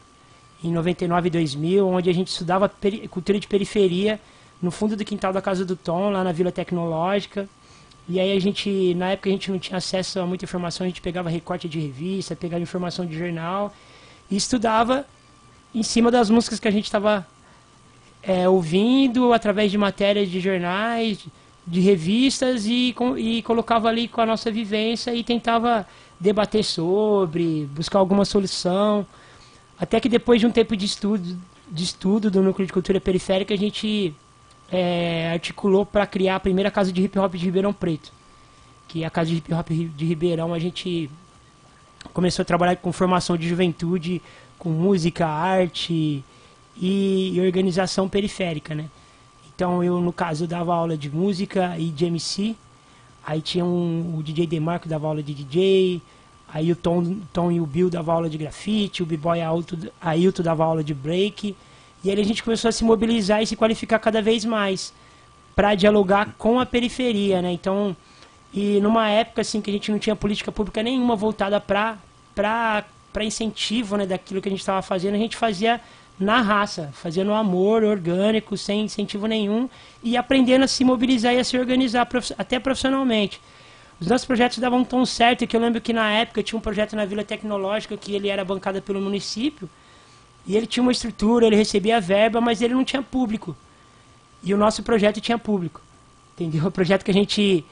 em 0.62 0.72
99 0.72 1.26
e 1.26 1.30
2000, 1.30 1.88
onde 1.88 2.10
a 2.10 2.14
gente 2.14 2.28
estudava 2.28 2.70
cultura 3.10 3.38
de 3.38 3.46
periferia 3.46 4.20
no 4.60 4.70
fundo 4.70 4.96
do 4.96 5.04
quintal 5.04 5.32
da 5.32 5.42
casa 5.42 5.64
do 5.64 5.74
Tom, 5.74 6.10
lá 6.10 6.22
na 6.22 6.30
Vila 6.30 6.52
Tecnológica. 6.52 7.48
E 8.08 8.20
aí 8.20 8.36
a 8.36 8.40
gente, 8.40 8.94
na 8.94 9.10
época 9.10 9.28
a 9.28 9.32
gente 9.32 9.50
não 9.50 9.58
tinha 9.58 9.78
acesso 9.78 10.20
a 10.20 10.26
muita 10.26 10.44
informação, 10.44 10.84
a 10.84 10.88
gente 10.88 11.00
pegava 11.00 11.28
recorte 11.28 11.68
de 11.68 11.80
revista, 11.80 12.36
pegava 12.36 12.62
informação 12.62 13.06
de 13.06 13.16
jornal 13.16 13.72
e 14.30 14.36
estudava 14.36 15.06
em 15.74 15.82
cima 15.82 16.10
das 16.10 16.30
músicas 16.30 16.60
que 16.60 16.68
a 16.68 16.70
gente 16.70 16.84
estava 16.84 17.26
é, 18.22 18.48
ouvindo 18.48 19.32
através 19.32 19.70
de 19.70 19.78
matérias 19.78 20.30
de 20.30 20.40
jornais, 20.40 21.18
de 21.66 21.80
revistas 21.80 22.66
e, 22.66 22.94
e 23.16 23.42
colocava 23.42 23.88
ali 23.88 24.08
com 24.08 24.20
a 24.20 24.26
nossa 24.26 24.50
vivência 24.50 25.14
e 25.14 25.22
tentava 25.22 25.86
debater 26.18 26.64
sobre, 26.64 27.68
buscar 27.74 27.98
alguma 27.98 28.24
solução. 28.24 29.06
Até 29.82 29.98
que 29.98 30.08
depois 30.08 30.40
de 30.40 30.46
um 30.46 30.50
tempo 30.52 30.76
de 30.76 30.86
estudo 30.86 31.36
de 31.68 31.82
estudo 31.82 32.30
do 32.30 32.40
Núcleo 32.40 32.64
de 32.64 32.72
Cultura 32.72 33.00
Periférica, 33.00 33.52
a 33.52 33.56
gente 33.56 34.14
é, 34.70 35.32
articulou 35.32 35.84
para 35.84 36.06
criar 36.06 36.36
a 36.36 36.40
primeira 36.40 36.70
casa 36.70 36.92
de 36.92 37.02
hip 37.02 37.18
hop 37.18 37.34
de 37.34 37.44
Ribeirão 37.44 37.72
Preto. 37.72 38.12
Que 38.86 39.02
é 39.02 39.06
a 39.06 39.10
casa 39.10 39.30
de 39.30 39.38
hip 39.38 39.52
hop 39.52 39.70
de 39.70 40.04
Ribeirão, 40.04 40.54
a 40.54 40.58
gente 40.60 41.10
começou 42.12 42.44
a 42.44 42.46
trabalhar 42.46 42.76
com 42.76 42.92
formação 42.92 43.36
de 43.36 43.48
juventude, 43.48 44.22
com 44.56 44.68
música, 44.68 45.26
arte 45.26 46.22
e, 46.76 47.32
e 47.34 47.40
organização 47.40 48.08
periférica, 48.08 48.76
né? 48.76 48.88
Então 49.52 49.82
eu, 49.82 50.00
no 50.00 50.12
caso, 50.12 50.46
dava 50.46 50.72
aula 50.72 50.96
de 50.96 51.10
música 51.10 51.76
e 51.76 51.88
de 51.88 52.04
MC. 52.04 52.54
Aí 53.26 53.40
tinha 53.40 53.64
um, 53.64 54.14
o 54.16 54.22
DJ 54.22 54.46
Demarco 54.46 54.88
dava 54.88 55.08
aula 55.08 55.24
de 55.24 55.34
DJ. 55.34 56.00
Aí 56.52 56.70
o 56.70 56.76
Tom, 56.76 57.16
Tom 57.32 57.50
e 57.50 57.60
o 57.60 57.66
Bill 57.66 57.88
dava 57.88 58.12
aula 58.12 58.28
de 58.28 58.36
grafite. 58.36 59.02
O 59.02 59.06
B-Boy 59.06 59.40
Ailton 60.00 60.42
dava 60.42 60.64
aula 60.64 60.84
de 60.84 60.92
break. 60.92 61.56
E 62.04 62.10
aí 62.10 62.20
a 62.20 62.24
gente 62.24 62.42
começou 62.42 62.68
a 62.68 62.72
se 62.72 62.84
mobilizar 62.84 63.42
e 63.42 63.46
se 63.46 63.56
qualificar 63.56 63.98
cada 63.98 64.20
vez 64.20 64.44
mais 64.44 64.92
para 65.54 65.74
dialogar 65.74 66.34
com 66.36 66.60
a 66.60 66.66
periferia, 66.66 67.40
né? 67.40 67.52
Então, 67.52 67.96
e 68.52 68.80
numa 68.80 69.08
época 69.08 69.40
assim 69.40 69.60
que 69.60 69.70
a 69.70 69.72
gente 69.72 69.90
não 69.90 69.98
tinha 69.98 70.16
política 70.16 70.52
pública 70.52 70.82
nenhuma 70.82 71.16
voltada 71.16 71.60
para 71.60 71.98
para 72.34 73.24
incentivo, 73.24 73.98
né, 73.98 74.06
daquilo 74.06 74.40
que 74.40 74.48
a 74.48 74.50
gente 74.50 74.60
estava 74.60 74.80
fazendo, 74.80 75.14
a 75.14 75.18
gente 75.18 75.36
fazia 75.36 75.78
na 76.18 76.40
raça, 76.40 76.88
fazendo 76.94 77.32
amor 77.34 77.84
orgânico, 77.84 78.56
sem 78.56 78.84
incentivo 78.84 79.26
nenhum 79.26 79.68
e 80.02 80.16
aprendendo 80.16 80.64
a 80.64 80.66
se 80.66 80.82
mobilizar 80.82 81.34
e 81.34 81.38
a 81.38 81.44
se 81.44 81.58
organizar 81.58 82.08
até 82.38 82.58
profissionalmente. 82.58 83.38
Os 84.02 84.08
nossos 84.08 84.26
projetos 84.26 84.58
davam 84.58 84.82
tão 84.82 85.06
certo 85.06 85.46
que 85.46 85.56
eu 85.56 85.60
lembro 85.60 85.80
que 85.80 85.92
na 85.92 86.10
época 86.10 86.42
tinha 86.42 86.58
um 86.58 86.60
projeto 86.60 86.96
na 86.96 87.04
Vila 87.04 87.22
Tecnológica 87.22 87.96
que 87.96 88.12
ele 88.16 88.28
era 88.28 88.44
bancado 88.44 88.82
pelo 88.82 89.00
município 89.00 89.70
e 90.44 90.56
ele 90.56 90.66
tinha 90.66 90.82
uma 90.82 90.90
estrutura, 90.90 91.46
ele 91.46 91.54
recebia 91.54 92.00
verba, 92.00 92.40
mas 92.40 92.60
ele 92.60 92.74
não 92.74 92.84
tinha 92.84 93.00
público. 93.00 93.56
E 94.42 94.52
o 94.52 94.56
nosso 94.56 94.82
projeto 94.82 95.20
tinha 95.20 95.38
público. 95.38 95.80
Entendeu? 96.34 96.66
O 96.66 96.70
projeto 96.72 97.04
que 97.04 97.12
a 97.12 97.14
gente 97.14 97.64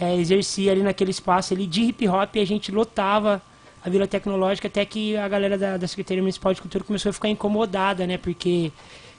é, 0.00 0.16
exercia 0.16 0.72
ali 0.72 0.82
naquele 0.82 1.10
espaço 1.10 1.52
ali 1.52 1.66
de 1.66 1.82
hip 1.82 2.08
hop, 2.08 2.34
a 2.36 2.46
gente 2.46 2.72
lotava 2.72 3.42
a 3.84 3.90
Vila 3.90 4.06
Tecnológica, 4.06 4.68
até 4.68 4.86
que 4.86 5.14
a 5.18 5.28
galera 5.28 5.58
da, 5.58 5.76
da 5.76 5.86
Secretaria 5.86 6.22
Municipal 6.22 6.54
de 6.54 6.62
Cultura 6.62 6.82
começou 6.82 7.10
a 7.10 7.12
ficar 7.12 7.28
incomodada, 7.28 8.06
né? 8.06 8.16
Porque 8.16 8.72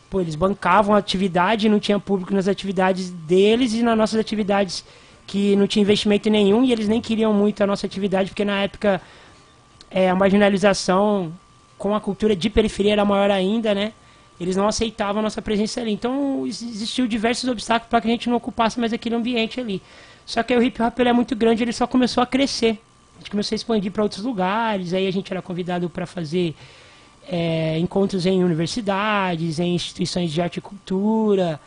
pô, 0.10 0.20
eles 0.20 0.34
bancavam 0.34 0.96
a 0.96 0.98
atividade, 0.98 1.70
não 1.70 1.80
tinha 1.80 2.00
público 2.00 2.34
nas 2.34 2.48
atividades 2.48 3.12
deles 3.12 3.72
e 3.76 3.84
nas 3.84 3.96
nossas 3.96 4.20
atividades 4.20 4.84
que 5.28 5.56
não 5.56 5.68
tinha 5.68 5.82
investimento 5.82 6.30
nenhum 6.30 6.64
e 6.64 6.72
eles 6.72 6.88
nem 6.88 7.02
queriam 7.02 7.34
muito 7.34 7.62
a 7.62 7.68
nossa 7.68 7.86
atividade, 7.86 8.30
porque 8.30 8.46
na 8.46 8.62
época 8.62 9.02
é, 9.90 10.10
a 10.10 10.16
marginalização 10.16 11.34
com 11.78 11.96
a 11.96 12.02
cultura 12.02 12.36
de 12.36 12.50
periferia 12.50 12.94
era 12.94 13.06
maior 13.06 13.32
ainda, 13.32 13.74
né? 13.74 13.94
Eles 14.40 14.56
não 14.56 14.68
aceitavam 14.68 15.20
a 15.20 15.24
nossa 15.24 15.42
presença 15.42 15.82
ali. 15.82 15.92
Então 15.92 16.46
existiu 16.46 17.08
diversos 17.08 17.50
obstáculos 17.50 17.90
para 17.90 18.02
que 18.02 18.08
a 18.08 18.12
gente 18.12 18.30
não 18.30 18.38
ocupasse 18.38 18.80
mais 18.80 18.94
aquele 18.94 19.16
ambiente 19.16 19.60
ali. 19.60 19.82
Só 20.26 20.44
que 20.44 20.56
o 20.56 20.62
hip 20.62 20.82
hop 20.82 21.00
ele 21.00 21.10
é 21.10 21.14
muito 21.14 21.36
grande, 21.36 21.64
ele 21.64 21.74
só 21.74 21.88
começou 21.88 22.22
a 22.22 22.26
crescer 22.26 22.80
a 23.16 23.20
gente 23.20 23.32
começou 23.32 23.56
a 23.56 23.58
expandir 23.58 23.92
para 23.92 24.04
outros 24.04 24.24
lugares, 24.24 24.94
aí 24.94 25.08
a 25.08 25.12
gente 25.12 25.32
era 25.32 25.42
convidado 25.42 25.90
para 25.90 26.06
fazer 26.06 26.54
é, 27.28 27.78
encontros 27.80 28.26
em 28.26 28.44
universidades, 28.44 29.60
em 29.60 29.76
instituições 29.76 30.32
de 30.32 30.42
arte 30.42 30.58
e 30.58 30.62
cultura. 30.62 31.60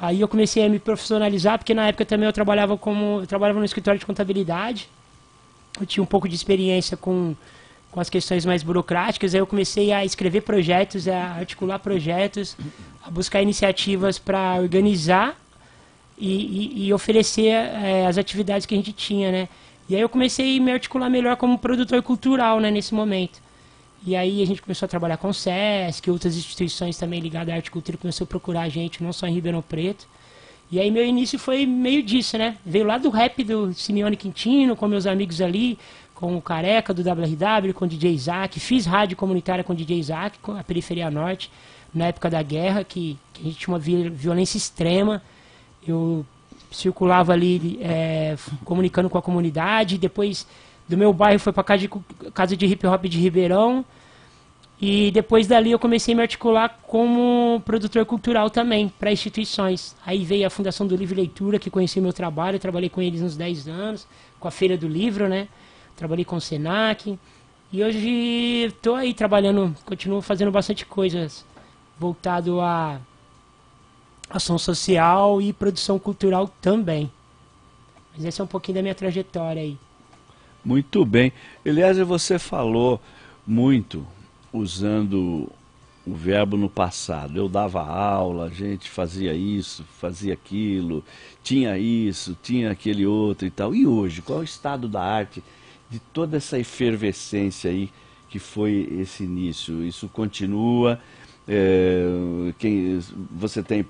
Aí 0.00 0.20
eu 0.20 0.28
comecei 0.28 0.64
a 0.64 0.68
me 0.68 0.78
profissionalizar, 0.78 1.58
porque 1.58 1.74
na 1.74 1.88
época 1.88 2.04
também 2.04 2.26
eu 2.26 2.32
trabalhava 2.32 2.78
como 2.78 3.20
eu 3.20 3.26
trabalhava 3.26 3.58
no 3.58 3.64
escritório 3.64 3.98
de 3.98 4.06
contabilidade. 4.06 4.88
Eu 5.80 5.86
tinha 5.86 6.02
um 6.02 6.06
pouco 6.06 6.28
de 6.28 6.34
experiência 6.34 6.96
com, 6.96 7.34
com 7.90 8.00
as 8.00 8.08
questões 8.08 8.46
mais 8.46 8.62
burocráticas, 8.62 9.34
aí 9.34 9.40
eu 9.40 9.46
comecei 9.46 9.92
a 9.92 10.04
escrever 10.04 10.42
projetos, 10.42 11.08
a 11.08 11.34
articular 11.34 11.78
projetos, 11.80 12.56
a 13.04 13.10
buscar 13.10 13.42
iniciativas 13.42 14.18
para 14.18 14.56
organizar 14.60 15.36
e, 16.16 16.84
e, 16.84 16.86
e 16.86 16.92
oferecer 16.92 17.48
é, 17.48 18.06
as 18.06 18.18
atividades 18.18 18.66
que 18.66 18.74
a 18.74 18.78
gente 18.78 18.92
tinha, 18.92 19.32
né? 19.32 19.48
E 19.88 19.96
aí 19.96 20.00
eu 20.00 20.08
comecei 20.08 20.58
a 20.58 20.60
me 20.60 20.70
articular 20.70 21.08
melhor 21.08 21.36
como 21.36 21.58
produtor 21.58 22.02
cultural, 22.02 22.60
né, 22.60 22.70
nesse 22.70 22.94
momento. 22.94 23.40
E 24.08 24.16
aí 24.16 24.42
a 24.42 24.46
gente 24.46 24.62
começou 24.62 24.86
a 24.86 24.88
trabalhar 24.88 25.18
com 25.18 25.28
o 25.28 25.34
SESC, 25.34 26.10
outras 26.10 26.34
instituições 26.34 26.96
também 26.96 27.20
ligadas 27.20 27.52
à 27.52 27.56
arte 27.56 27.66
e 27.66 27.70
cultura 27.70 27.98
começou 27.98 28.24
a 28.24 28.26
procurar 28.26 28.62
a 28.62 28.68
gente, 28.70 29.02
não 29.02 29.12
só 29.12 29.26
em 29.26 29.34
Ribeirão 29.34 29.60
Preto. 29.60 30.08
E 30.72 30.80
aí 30.80 30.90
meu 30.90 31.04
início 31.04 31.38
foi 31.38 31.66
meio 31.66 32.02
disso, 32.02 32.38
né? 32.38 32.56
Veio 32.64 32.86
lá 32.86 32.96
do 32.96 33.10
rap 33.10 33.44
do 33.44 33.74
Simeone 33.74 34.16
Quintino, 34.16 34.74
com 34.74 34.88
meus 34.88 35.06
amigos 35.06 35.42
ali, 35.42 35.78
com 36.14 36.38
o 36.38 36.40
Careca 36.40 36.94
do 36.94 37.02
WRW, 37.02 37.74
com 37.74 37.84
o 37.84 37.88
DJ 37.88 38.14
Isaac. 38.14 38.58
Fiz 38.58 38.86
rádio 38.86 39.14
comunitária 39.14 39.62
com 39.62 39.74
o 39.74 39.76
DJ 39.76 39.98
Isaac, 39.98 40.38
com 40.38 40.52
a 40.52 40.64
Periferia 40.64 41.10
Norte, 41.10 41.50
na 41.92 42.06
época 42.06 42.30
da 42.30 42.42
guerra, 42.42 42.84
que, 42.84 43.18
que 43.34 43.42
a 43.42 43.44
gente 43.44 43.58
tinha 43.58 43.74
uma 43.74 43.78
violência 43.78 44.56
extrema. 44.56 45.22
Eu 45.86 46.24
circulava 46.70 47.34
ali 47.34 47.78
é, 47.82 48.38
comunicando 48.64 49.10
com 49.10 49.18
a 49.18 49.22
comunidade. 49.22 49.98
Depois 49.98 50.46
do 50.88 50.96
meu 50.96 51.12
bairro 51.12 51.38
foi 51.38 51.52
para 51.52 51.62
casa 51.62 51.82
de, 51.82 51.90
casa 52.32 52.56
de 52.56 52.64
hip 52.64 52.86
hop 52.86 53.04
de 53.04 53.18
Ribeirão. 53.18 53.84
E 54.80 55.10
depois 55.10 55.48
dali 55.48 55.72
eu 55.72 55.78
comecei 55.78 56.14
a 56.14 56.16
me 56.16 56.22
articular 56.22 56.78
como 56.86 57.60
produtor 57.64 58.06
cultural 58.06 58.48
também, 58.48 58.88
para 58.88 59.10
instituições. 59.10 59.96
Aí 60.06 60.24
veio 60.24 60.46
a 60.46 60.50
Fundação 60.50 60.86
do 60.86 60.94
Livro 60.94 61.16
e 61.16 61.22
Leitura, 61.22 61.58
que 61.58 61.68
conheceu 61.68 62.00
meu 62.00 62.12
trabalho, 62.12 62.60
trabalhei 62.60 62.88
com 62.88 63.02
eles 63.02 63.20
uns 63.20 63.36
10 63.36 63.66
anos, 63.66 64.06
com 64.38 64.46
a 64.46 64.52
Feira 64.52 64.76
do 64.76 64.86
Livro, 64.86 65.28
né? 65.28 65.48
Trabalhei 65.96 66.24
com 66.24 66.36
o 66.36 66.40
Senac. 66.40 67.18
E 67.72 67.82
hoje 67.82 68.66
estou 68.68 68.94
aí 68.94 69.12
trabalhando, 69.12 69.74
continuo 69.84 70.22
fazendo 70.22 70.52
bastante 70.52 70.86
coisas 70.86 71.44
voltado 71.98 72.60
a 72.60 73.00
ação 74.30 74.56
social 74.58 75.42
e 75.42 75.52
produção 75.52 75.98
cultural 75.98 76.48
também. 76.60 77.10
Mas 78.14 78.24
esse 78.24 78.40
é 78.40 78.44
um 78.44 78.46
pouquinho 78.46 78.76
da 78.76 78.82
minha 78.82 78.94
trajetória 78.94 79.60
aí. 79.60 79.76
Muito 80.64 81.04
bem. 81.04 81.32
Eliezer, 81.64 82.06
você 82.06 82.38
falou 82.38 83.00
muito 83.44 84.06
usando 84.52 85.50
o 86.06 86.14
verbo 86.14 86.56
no 86.56 86.68
passado. 86.68 87.36
Eu 87.36 87.48
dava 87.48 87.82
aula, 87.82 88.46
a 88.46 88.50
gente 88.50 88.88
fazia 88.88 89.34
isso, 89.34 89.84
fazia 90.00 90.32
aquilo, 90.32 91.04
tinha 91.42 91.78
isso, 91.78 92.36
tinha 92.42 92.70
aquele 92.70 93.06
outro 93.06 93.46
e 93.46 93.50
tal. 93.50 93.74
E 93.74 93.86
hoje, 93.86 94.22
qual 94.22 94.38
é 94.38 94.42
o 94.42 94.44
estado 94.44 94.88
da 94.88 95.02
arte 95.02 95.42
de 95.90 95.98
toda 95.98 96.36
essa 96.36 96.58
efervescência 96.58 97.70
aí 97.70 97.90
que 98.30 98.38
foi 98.38 98.88
esse 98.98 99.24
início? 99.24 99.84
Isso 99.84 100.08
continua? 100.08 101.00
É, 101.46 102.04
quem, 102.58 103.00
você 103.30 103.62
tem 103.62 103.86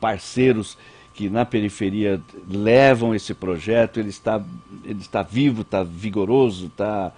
parceiros 0.00 0.76
que 1.14 1.30
na 1.30 1.44
periferia 1.44 2.20
levam 2.48 3.14
esse 3.14 3.32
projeto, 3.32 4.00
ele 4.00 4.10
está, 4.10 4.44
ele 4.84 5.00
está 5.00 5.22
vivo, 5.22 5.62
está 5.62 5.84
vigoroso, 5.84 6.66
está, 6.66 7.12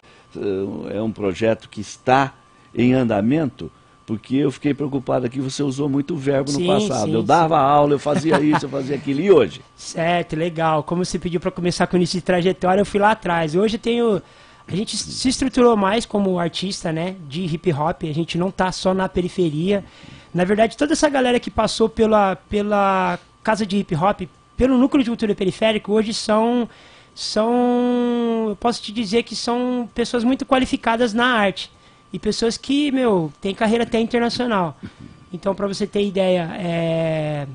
é 0.90 1.00
um 1.00 1.10
projeto 1.10 1.68
que 1.70 1.80
está 1.80 2.34
em 2.76 2.92
andamento, 2.92 3.72
porque 4.04 4.36
eu 4.36 4.52
fiquei 4.52 4.74
preocupado 4.74 5.26
aqui, 5.26 5.40
você 5.40 5.62
usou 5.62 5.88
muito 5.88 6.14
verbo 6.14 6.50
sim, 6.50 6.64
no 6.64 6.74
passado. 6.74 7.06
Sim, 7.06 7.14
eu 7.14 7.22
dava 7.22 7.56
sim. 7.56 7.64
aula, 7.64 7.94
eu 7.94 7.98
fazia 7.98 8.38
isso, 8.40 8.66
eu 8.66 8.68
fazia 8.68 8.94
aquilo, 8.94 9.20
e 9.20 9.32
hoje? 9.32 9.62
Certo, 9.74 10.36
legal. 10.36 10.82
Como 10.84 11.04
você 11.04 11.18
pediu 11.18 11.40
para 11.40 11.50
começar 11.50 11.86
com 11.86 11.96
início 11.96 12.20
de 12.20 12.24
trajetória, 12.24 12.80
eu 12.82 12.86
fui 12.86 13.00
lá 13.00 13.12
atrás. 13.12 13.56
Hoje 13.56 13.76
eu 13.76 13.80
tenho. 13.80 14.22
A 14.68 14.74
gente 14.74 14.96
se 14.96 15.28
estruturou 15.28 15.76
mais 15.76 16.04
como 16.04 16.38
artista, 16.38 16.92
né, 16.92 17.14
de 17.28 17.44
hip 17.44 17.72
hop, 17.72 18.02
a 18.02 18.12
gente 18.12 18.36
não 18.36 18.48
está 18.48 18.70
só 18.72 18.92
na 18.92 19.08
periferia. 19.08 19.84
Na 20.34 20.44
verdade, 20.44 20.76
toda 20.76 20.92
essa 20.92 21.08
galera 21.08 21.38
que 21.38 21.50
passou 21.50 21.88
pela, 21.88 22.34
pela 22.34 23.18
casa 23.44 23.64
de 23.64 23.78
hip 23.78 23.94
hop, 23.94 24.22
pelo 24.56 24.76
núcleo 24.76 25.04
de 25.04 25.10
cultura 25.10 25.34
periférico, 25.36 25.92
hoje 25.92 26.12
são 26.12 26.68
são, 27.14 28.46
eu 28.50 28.56
posso 28.56 28.82
te 28.82 28.92
dizer 28.92 29.22
que 29.22 29.34
são 29.34 29.88
pessoas 29.94 30.22
muito 30.22 30.44
qualificadas 30.44 31.14
na 31.14 31.26
arte 31.26 31.70
e 32.16 32.18
pessoas 32.18 32.56
que, 32.56 32.90
meu, 32.90 33.30
tem 33.42 33.54
carreira 33.54 33.84
até 33.84 34.00
internacional. 34.00 34.74
Então, 35.30 35.54
para 35.54 35.66
você 35.66 35.86
ter 35.86 36.02
ideia, 36.02 36.48
é, 36.58 37.46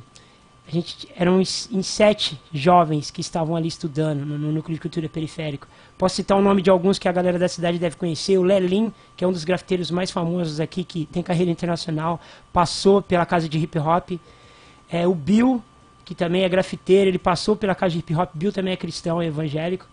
a 0.68 0.72
gente 0.72 1.10
eram 1.16 1.42
em 1.42 1.82
sete 1.82 2.40
jovens 2.54 3.10
que 3.10 3.22
estavam 3.22 3.56
ali 3.56 3.68
estudando 3.68 4.24
no, 4.24 4.38
no 4.38 4.52
núcleo 4.52 4.76
de 4.76 4.80
cultura 4.80 5.10
periférico. 5.10 5.68
Posso 5.98 6.18
citar 6.18 6.38
o 6.38 6.44
nome 6.44 6.62
de 6.62 6.70
alguns 6.70 7.00
que 7.00 7.08
a 7.08 7.12
galera 7.12 7.40
da 7.40 7.48
cidade 7.48 7.80
deve 7.80 7.96
conhecer. 7.96 8.38
O 8.38 8.44
Lelin, 8.44 8.94
que 9.18 9.24
é 9.24 9.28
um 9.28 9.32
dos 9.32 9.44
grafiteiros 9.44 9.90
mais 9.90 10.12
famosos 10.12 10.60
aqui, 10.60 10.84
que 10.84 11.08
tem 11.08 11.24
carreira 11.24 11.50
internacional, 11.50 12.22
passou 12.54 13.02
pela 13.02 13.26
casa 13.26 13.50
de 13.50 13.58
hip 13.58 13.80
hop. 13.80 14.12
É, 14.92 15.08
o 15.08 15.16
Bill, 15.16 15.60
que 16.06 16.14
também 16.14 16.44
é 16.44 16.50
grafiteiro, 16.50 17.10
ele 17.10 17.18
passou 17.18 17.56
pela 17.56 17.74
casa 17.74 17.94
de 17.94 17.98
hip 17.98 18.14
hop. 18.14 18.30
Bill 18.36 18.52
também 18.52 18.74
é 18.74 18.78
cristão, 18.78 19.20
é 19.20 19.26
evangélico. 19.26 19.88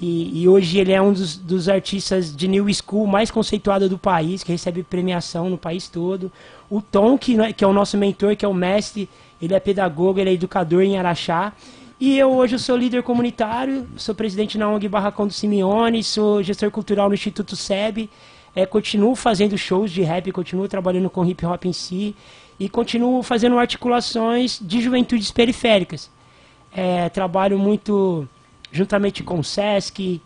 E, 0.00 0.42
e, 0.42 0.48
hoje 0.48 0.78
ele 0.78 0.92
é 0.92 1.00
um 1.00 1.12
dos, 1.12 1.36
dos, 1.36 1.68
artistas 1.68 2.34
de 2.34 2.48
New 2.48 2.66
School 2.74 3.06
mais 3.06 3.30
conceituado 3.30 3.88
do 3.88 3.98
país, 3.98 4.42
que 4.42 4.50
recebe 4.50 4.82
premiação 4.82 5.48
no 5.48 5.58
país 5.58 5.88
todo. 5.88 6.32
O 6.68 6.80
Tom, 6.80 7.16
que, 7.18 7.38
é, 7.38 7.52
que 7.52 7.62
é 7.62 7.66
o 7.66 7.72
nosso 7.72 7.96
mentor, 7.96 8.34
que 8.34 8.44
é 8.44 8.48
o 8.48 8.54
mestre, 8.54 9.08
ele 9.40 9.54
é 9.54 9.60
pedagogo, 9.60 10.18
ele 10.18 10.30
é 10.30 10.32
educador 10.32 10.82
em 10.82 10.98
Araxá. 10.98 11.52
E 12.00 12.18
eu 12.18 12.32
hoje 12.32 12.56
eu 12.56 12.58
sou 12.58 12.76
líder 12.76 13.02
comunitário, 13.04 13.86
sou 13.96 14.14
presidente 14.14 14.58
na 14.58 14.68
ONG 14.68 14.88
Barracão 14.88 15.26
do 15.26 15.32
Simeone, 15.32 16.02
sou 16.02 16.42
gestor 16.42 16.70
cultural 16.70 17.08
no 17.08 17.14
Instituto 17.14 17.54
SEB. 17.54 18.10
é, 18.56 18.66
continuo 18.66 19.14
fazendo 19.14 19.56
shows 19.56 19.90
de 19.90 20.02
rap, 20.02 20.30
continuo 20.32 20.66
trabalhando 20.68 21.08
com 21.08 21.24
hip 21.24 21.46
hop 21.46 21.64
em 21.64 21.72
si 21.72 22.14
e 22.58 22.68
continuo 22.68 23.22
fazendo 23.22 23.58
articulações 23.58 24.58
de 24.60 24.80
juventudes 24.80 25.30
periféricas. 25.30 26.10
É, 26.74 27.08
trabalho 27.08 27.58
muito 27.58 28.28
juntamente 28.72 29.22
com 29.22 29.38
o 29.38 29.44
SESC. 29.44 30.20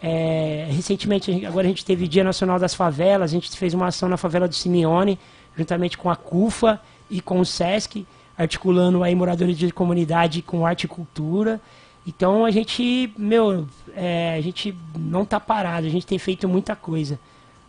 É, 0.00 0.68
recentemente, 0.70 1.44
agora 1.46 1.66
a 1.66 1.68
gente 1.68 1.84
teve 1.84 2.06
Dia 2.06 2.22
Nacional 2.22 2.58
das 2.58 2.74
Favelas, 2.74 3.30
a 3.30 3.34
gente 3.34 3.50
fez 3.56 3.72
uma 3.72 3.86
ação 3.86 4.08
na 4.08 4.18
favela 4.18 4.46
do 4.46 4.54
Simeone, 4.54 5.18
juntamente 5.56 5.96
com 5.96 6.10
a 6.10 6.14
CUFA 6.14 6.80
e 7.10 7.20
com 7.20 7.40
o 7.40 7.46
SESC, 7.46 8.06
articulando 8.36 9.02
aí 9.02 9.14
moradores 9.14 9.56
de 9.56 9.72
comunidade 9.72 10.42
com 10.42 10.66
arte 10.66 10.84
e 10.84 10.88
cultura. 10.88 11.60
Então 12.06 12.44
a 12.44 12.50
gente, 12.50 13.12
meu, 13.16 13.66
é, 13.94 14.36
a 14.36 14.40
gente 14.40 14.76
não 14.96 15.22
está 15.22 15.40
parado, 15.40 15.86
a 15.86 15.90
gente 15.90 16.06
tem 16.06 16.18
feito 16.18 16.46
muita 16.46 16.76
coisa 16.76 17.18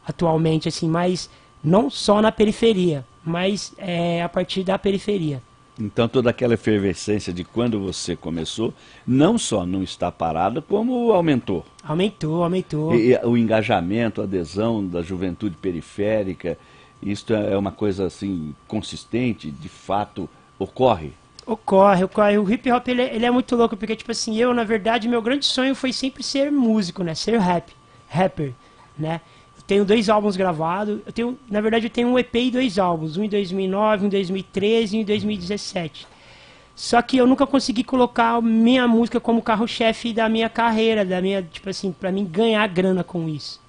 atualmente, 0.06 0.68
assim, 0.68 0.88
mas 0.88 1.30
não 1.64 1.90
só 1.90 2.22
na 2.22 2.32
periferia, 2.32 3.06
mas 3.24 3.74
é, 3.78 4.22
a 4.22 4.30
partir 4.30 4.64
da 4.64 4.78
periferia. 4.78 5.42
Então 5.80 6.08
toda 6.08 6.30
aquela 6.30 6.56
efervescência 6.56 7.32
de 7.32 7.44
quando 7.44 7.80
você 7.80 8.16
começou, 8.16 8.74
não 9.06 9.38
só 9.38 9.66
não 9.66 9.84
está 9.84 10.12
parada, 10.12 10.62
como 10.62 11.12
aumentou. 11.12 11.64
Aumentou, 11.84 12.44
aumentou. 12.44 12.96
E, 12.96 13.14
e, 13.14 13.20
o 13.24 13.38
engajamento, 13.38 14.22
a 14.22 14.24
adesão 14.24 14.86
da 14.86 15.02
juventude 15.02 15.56
periférica, 15.56 16.58
isso 17.02 17.32
é 17.32 17.56
uma 17.56 17.72
coisa 17.72 18.06
assim 18.06 18.56
consistente, 18.68 19.52
de 19.52 19.70
fato 19.70 20.28
ocorre. 20.58 21.14
Ocorre, 21.46 22.04
ocorre. 22.04 22.38
O 22.38 22.52
hip 22.52 22.70
hop 22.72 22.88
ele, 22.88 23.04
é, 23.04 23.16
ele 23.16 23.26
é 23.26 23.32
muito 23.32 23.56
louco, 23.56 23.78
porque 23.78 23.96
tipo 23.96 24.12
assim, 24.12 24.36
eu 24.36 24.54
na 24.54 24.64
verdade 24.64 25.08
meu 25.08 25.22
grande 25.22 25.46
sonho 25.46 25.76
foi 25.76 25.94
sempre 25.94 26.24
ser 26.24 26.52
músico, 26.52 27.04
né? 27.04 27.14
Ser 27.14 27.40
rap, 27.40 27.72
rapper, 28.10 28.52
né? 28.98 29.22
Tenho 29.68 29.84
dois 29.84 30.08
álbuns 30.08 30.38
gravados. 30.38 31.02
Eu 31.06 31.12
tenho, 31.12 31.38
na 31.52 31.60
verdade, 31.60 31.86
eu 31.88 31.90
tenho 31.90 32.08
um 32.08 32.18
EP 32.18 32.34
e 32.36 32.52
dois 32.52 32.80
álbuns, 32.80 33.18
um 33.18 33.24
em 33.24 33.30
2009, 33.30 34.06
um 34.06 34.08
em 34.08 34.10
2013 34.10 34.96
e 34.96 35.00
um 35.00 35.02
em 35.02 35.06
2017. 35.06 36.08
Só 36.74 37.02
que 37.02 37.18
eu 37.18 37.28
nunca 37.28 37.46
consegui 37.46 37.84
colocar 37.84 38.42
minha 38.42 38.88
música 38.88 39.20
como 39.20 39.42
carro-chefe 39.42 40.14
da 40.14 40.30
minha 40.30 40.48
carreira, 40.48 41.04
da 41.04 41.22
minha, 41.22 41.42
tipo 41.44 41.70
assim, 41.70 41.92
para 41.92 42.12
mim 42.12 42.24
ganhar 42.24 42.66
grana 42.68 43.04
com 43.04 43.28
isso. 43.28 43.60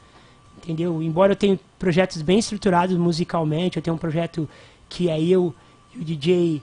Entendeu? 0.58 1.02
Embora 1.02 1.32
eu 1.32 1.37
tenha 1.37 1.58
projetos 1.78 2.22
bem 2.22 2.38
estruturados 2.38 2.96
musicalmente, 2.96 3.78
eu 3.78 3.82
tenho 3.82 3.96
um 3.96 3.98
projeto 3.98 4.48
que 4.88 5.08
é 5.08 5.20
eu 5.20 5.54
e 5.94 5.98
o 5.98 6.04
DJ, 6.04 6.62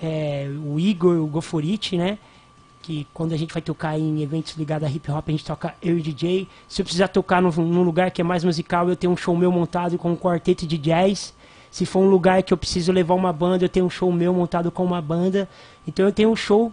é, 0.00 0.48
o 0.64 0.78
Igor, 0.78 1.16
o 1.16 1.26
Goforite, 1.26 1.96
né? 1.96 2.18
Que 2.86 3.04
quando 3.12 3.32
a 3.32 3.36
gente 3.36 3.52
vai 3.52 3.60
tocar 3.60 3.98
em 3.98 4.22
eventos 4.22 4.54
ligados 4.56 4.86
a 4.86 4.90
hip 4.90 5.10
hop, 5.10 5.24
a 5.26 5.32
gente 5.32 5.44
toca 5.44 5.74
eu 5.82 5.98
e 5.98 6.00
DJ. 6.00 6.46
Se 6.68 6.80
eu 6.80 6.84
precisar 6.84 7.08
tocar 7.08 7.42
num, 7.42 7.50
num, 7.50 7.82
lugar 7.82 8.12
que 8.12 8.20
é 8.20 8.24
mais 8.24 8.44
musical, 8.44 8.88
eu 8.88 8.94
tenho 8.94 9.12
um 9.12 9.16
show 9.16 9.36
meu 9.36 9.50
montado 9.50 9.98
com 9.98 10.12
um 10.12 10.16
quarteto 10.16 10.64
de 10.64 10.78
jazz. 10.78 11.34
Se 11.68 11.84
for 11.84 11.98
um 11.98 12.08
lugar 12.08 12.44
que 12.44 12.54
eu 12.54 12.56
preciso 12.56 12.92
levar 12.92 13.14
uma 13.14 13.32
banda, 13.32 13.64
eu 13.64 13.68
tenho 13.68 13.86
um 13.86 13.90
show 13.90 14.12
meu 14.12 14.32
montado 14.32 14.70
com 14.70 14.84
uma 14.84 15.02
banda. 15.02 15.48
Então 15.84 16.06
eu 16.06 16.12
tenho 16.12 16.30
um 16.30 16.36
show 16.36 16.72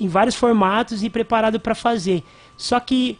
em 0.00 0.08
vários 0.08 0.34
formatos 0.34 1.02
e 1.02 1.10
preparado 1.10 1.60
para 1.60 1.74
fazer. 1.74 2.24
Só 2.56 2.80
que 2.80 3.18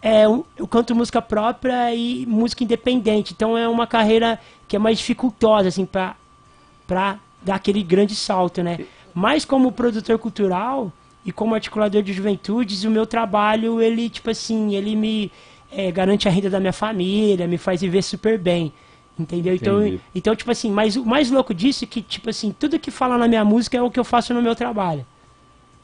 é, 0.00 0.24
eu, 0.24 0.46
canto 0.66 0.94
música 0.94 1.20
própria 1.20 1.94
e 1.94 2.24
música 2.24 2.64
independente. 2.64 3.34
Então 3.34 3.56
é 3.58 3.68
uma 3.68 3.86
carreira 3.86 4.40
que 4.66 4.76
é 4.76 4.78
mais 4.78 4.96
dificultosa, 4.96 5.68
assim, 5.68 5.84
para 5.84 7.18
dar 7.42 7.56
aquele 7.56 7.82
grande 7.82 8.16
salto, 8.16 8.62
né? 8.62 8.78
Mas 9.12 9.44
como 9.44 9.70
produtor 9.70 10.18
cultural, 10.18 10.90
e 11.24 11.32
como 11.32 11.54
articulador 11.54 12.02
de 12.02 12.12
juventudes, 12.12 12.84
o 12.84 12.90
meu 12.90 13.06
trabalho, 13.06 13.80
ele, 13.80 14.08
tipo 14.08 14.30
assim, 14.30 14.74
ele 14.74 14.96
me 14.96 15.30
é, 15.70 15.90
garante 15.90 16.26
a 16.28 16.30
renda 16.30 16.48
da 16.48 16.58
minha 16.58 16.72
família, 16.72 17.46
me 17.46 17.58
faz 17.58 17.80
viver 17.80 18.02
super 18.02 18.38
bem. 18.38 18.72
Entendeu? 19.18 19.54
Então, 19.54 20.00
então, 20.14 20.34
tipo 20.34 20.50
assim, 20.50 20.70
mas 20.70 20.96
o 20.96 21.04
mais 21.04 21.30
louco 21.30 21.52
disso 21.52 21.84
é 21.84 21.86
que, 21.86 22.00
tipo 22.00 22.30
assim, 22.30 22.54
tudo 22.58 22.78
que 22.78 22.90
fala 22.90 23.18
na 23.18 23.28
minha 23.28 23.44
música 23.44 23.76
é 23.76 23.82
o 23.82 23.90
que 23.90 24.00
eu 24.00 24.04
faço 24.04 24.32
no 24.32 24.40
meu 24.40 24.54
trabalho. 24.54 25.04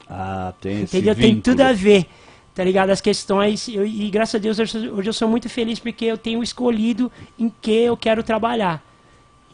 Ah, 0.09 0.55
tem 0.59 0.83
Entendeu? 0.83 1.15
Tem 1.15 1.39
tudo 1.41 1.61
a 1.61 1.73
ver, 1.73 2.07
tá 2.55 2.65
ligado? 2.65 2.91
As 2.91 3.01
questões, 3.01 3.69
eu, 3.69 3.85
e 3.85 4.09
graças 4.09 4.37
a 4.37 4.39
Deus 4.39 4.59
hoje, 4.59 4.89
hoje 4.89 5.09
eu 5.09 5.13
sou 5.13 5.29
muito 5.29 5.51
feliz 5.51 5.79
porque 5.79 6.07
eu 6.07 6.17
tenho 6.17 6.43
escolhido 6.43 7.13
em 7.39 7.53
que 7.61 7.73
eu 7.73 7.97
quero 7.97 8.23
trabalhar. 8.23 8.83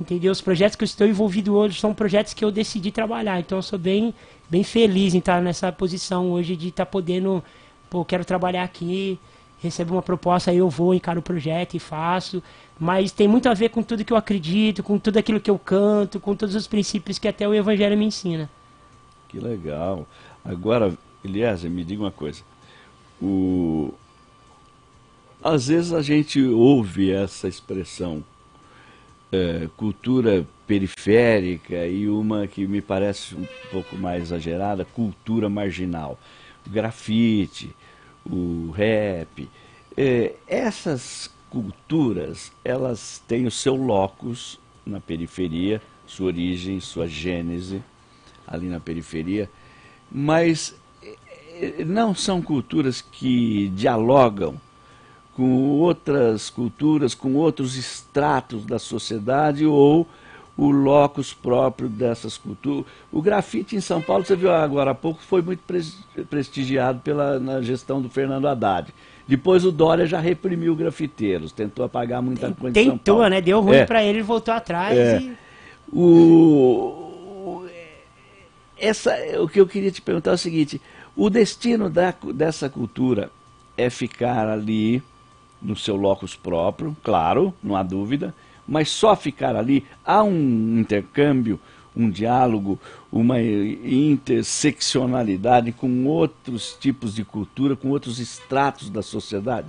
Entendeu? 0.03 0.33
Os 0.33 0.41
projetos 0.41 0.75
que 0.75 0.83
eu 0.83 0.87
estou 0.87 1.07
envolvido 1.07 1.55
hoje 1.55 1.79
são 1.79 1.95
projetos 1.95 2.35
que 2.35 2.45
eu 2.45 2.51
decidi 2.51 2.91
trabalhar. 2.91 3.39
Então 3.39 3.59
eu 3.59 3.63
sou 3.63 3.79
bem 3.79 4.13
bem 4.51 4.65
feliz 4.65 5.15
em 5.15 5.19
estar 5.19 5.41
nessa 5.41 5.71
posição 5.71 6.33
hoje 6.33 6.57
de 6.57 6.69
estar 6.69 6.85
podendo, 6.85 7.43
pô, 7.89 8.05
quero 8.05 8.25
trabalhar 8.25 8.65
aqui, 8.65 9.19
recebo 9.61 9.95
uma 9.95 10.03
proposta, 10.03 10.51
aí 10.51 10.59
eu 10.59 10.69
vou, 10.69 10.93
encaro 10.93 11.21
o 11.21 11.23
projeto 11.23 11.75
e 11.75 11.79
faço. 11.79 12.43
Mas 12.79 13.13
tem 13.13 13.29
muito 13.29 13.49
a 13.49 13.55
ver 13.55 13.69
com 13.69 13.81
tudo 13.81 14.05
que 14.05 14.13
eu 14.13 14.17
acredito, 14.17 14.83
com 14.83 14.99
tudo 14.99 15.19
aquilo 15.19 15.41
que 15.41 15.51
eu 15.51 15.59
canto, 15.59 16.19
com 16.19 16.35
todos 16.35 16.57
os 16.57 16.67
princípios 16.67 17.19
que 17.19 17.29
até 17.29 17.47
o 17.49 17.55
Evangelho 17.55 17.97
me 17.97 18.05
ensina. 18.05 18.51
Que 19.29 19.39
legal. 19.39 20.07
Agora, 20.45 20.93
Eliezer, 21.25 21.71
me 21.71 21.85
diga 21.85 22.03
uma 22.03 22.11
coisa. 22.11 22.43
O... 23.23 23.95
Às 25.43 25.69
vezes 25.69 25.93
a 25.93 26.03
gente 26.03 26.43
ouve 26.43 27.13
essa 27.13 27.47
expressão 27.47 28.23
é, 29.33 29.67
cultura 29.77 30.47
periférica 30.67 31.87
e 31.87 32.07
uma 32.09 32.47
que 32.47 32.67
me 32.67 32.83
parece 32.83 33.35
um 33.35 33.47
pouco 33.71 33.97
mais 33.97 34.25
exagerada, 34.25 34.85
cultura 34.85 35.49
marginal. 35.49 36.19
O 36.67 36.71
grafite, 36.71 37.75
o 38.25 38.71
rap. 38.71 39.49
É, 39.97 40.35
essas 40.47 41.31
culturas, 41.51 42.53
elas 42.65 43.23
têm 43.27 43.47
o 43.47 43.51
seu 43.51 43.75
locus 43.75 44.61
na 44.85 45.01
periferia, 45.01 45.81
sua 46.07 46.27
origem, 46.27 46.79
sua 46.79 47.09
gênese 47.09 47.83
ali 48.47 48.69
na 48.69 48.81
periferia, 48.81 49.49
mas 50.11 50.75
é, 51.03 51.85
não 51.85 52.15
são 52.15 52.43
culturas 52.43 53.01
que 53.01 53.69
dialogam 53.75 54.61
com 55.37 55.71
outras 55.71 56.51
culturas, 56.51 57.15
com 57.15 57.35
outros 57.35 57.77
estratos 57.77 58.65
da 58.65 58.79
sociedade 58.79 59.65
ou 59.65 60.07
o 60.57 60.71
locus 60.71 61.33
próprio 61.33 61.89
dessas 61.89 62.37
culturas. 62.37 62.85
O 63.11 63.23
grafite 63.23 63.75
em 63.75 63.81
São 63.81 64.03
Paulo, 64.03 64.25
você 64.25 64.37
viu 64.37 64.53
agora 64.53 64.91
há 64.91 64.95
pouco, 64.95 65.23
foi 65.23 65.41
muito 65.41 65.63
prestigiado 66.29 67.01
pela, 67.01 67.39
na 67.39 67.63
gestão 67.63 68.03
do 68.03 68.11
Fernando 68.11 68.47
Haddad. 68.47 68.93
Depois 69.27 69.65
o 69.65 69.73
Dória 69.73 70.05
já 70.05 70.21
reprimiu 70.21 70.75
grafiteiros, 70.77 71.53
tentou 71.53 71.85
apagar 71.85 72.21
muita 72.21 72.53
coisa 72.53 72.75
Tentou, 72.75 72.93
São 72.93 72.99
Paulo. 72.99 73.29
né? 73.31 73.41
Deu 73.41 73.61
ruim 73.61 73.77
é. 73.77 73.87
para 73.87 74.03
ele, 74.03 74.19
ele 74.19 74.23
voltou 74.23 74.53
atrás. 74.53 74.97
É. 74.97 75.21
E... 75.21 75.37
O, 75.95 77.67
essa, 78.79 79.15
o 79.41 79.49
que 79.49 79.61
eu 79.61 79.67
queria 79.67 79.91
te 79.91 80.03
perguntar 80.03 80.33
é 80.33 80.35
o 80.35 80.39
seguinte: 80.39 80.81
o 81.17 81.31
destino 81.31 81.89
da, 81.89 82.15
dessa 82.35 82.69
cultura 82.69 83.31
é 83.77 83.89
ficar 83.89 84.49
ali 84.49 85.03
no 85.63 85.77
seu 85.77 85.97
locus 85.97 86.35
próprio, 86.35 86.97
claro, 87.03 87.55
não 87.63 87.77
há 87.77 87.83
dúvida, 87.83 88.35
mas 88.67 88.91
só 88.91 89.15
ficar 89.15 89.55
ali, 89.57 89.85
há 90.05 90.23
um 90.23 90.79
intercâmbio, 90.79 91.61
um 91.97 92.11
diálogo, 92.11 92.79
uma 93.11 93.41
interseccionalidade 93.41 95.73
com 95.73 96.07
outros 96.07 96.77
tipos 96.81 97.15
de 97.15 97.25
cultura, 97.25 97.77
com 97.77 97.91
outros 97.91 98.19
estratos 98.19 98.89
da 98.89 99.03
sociedade? 99.03 99.69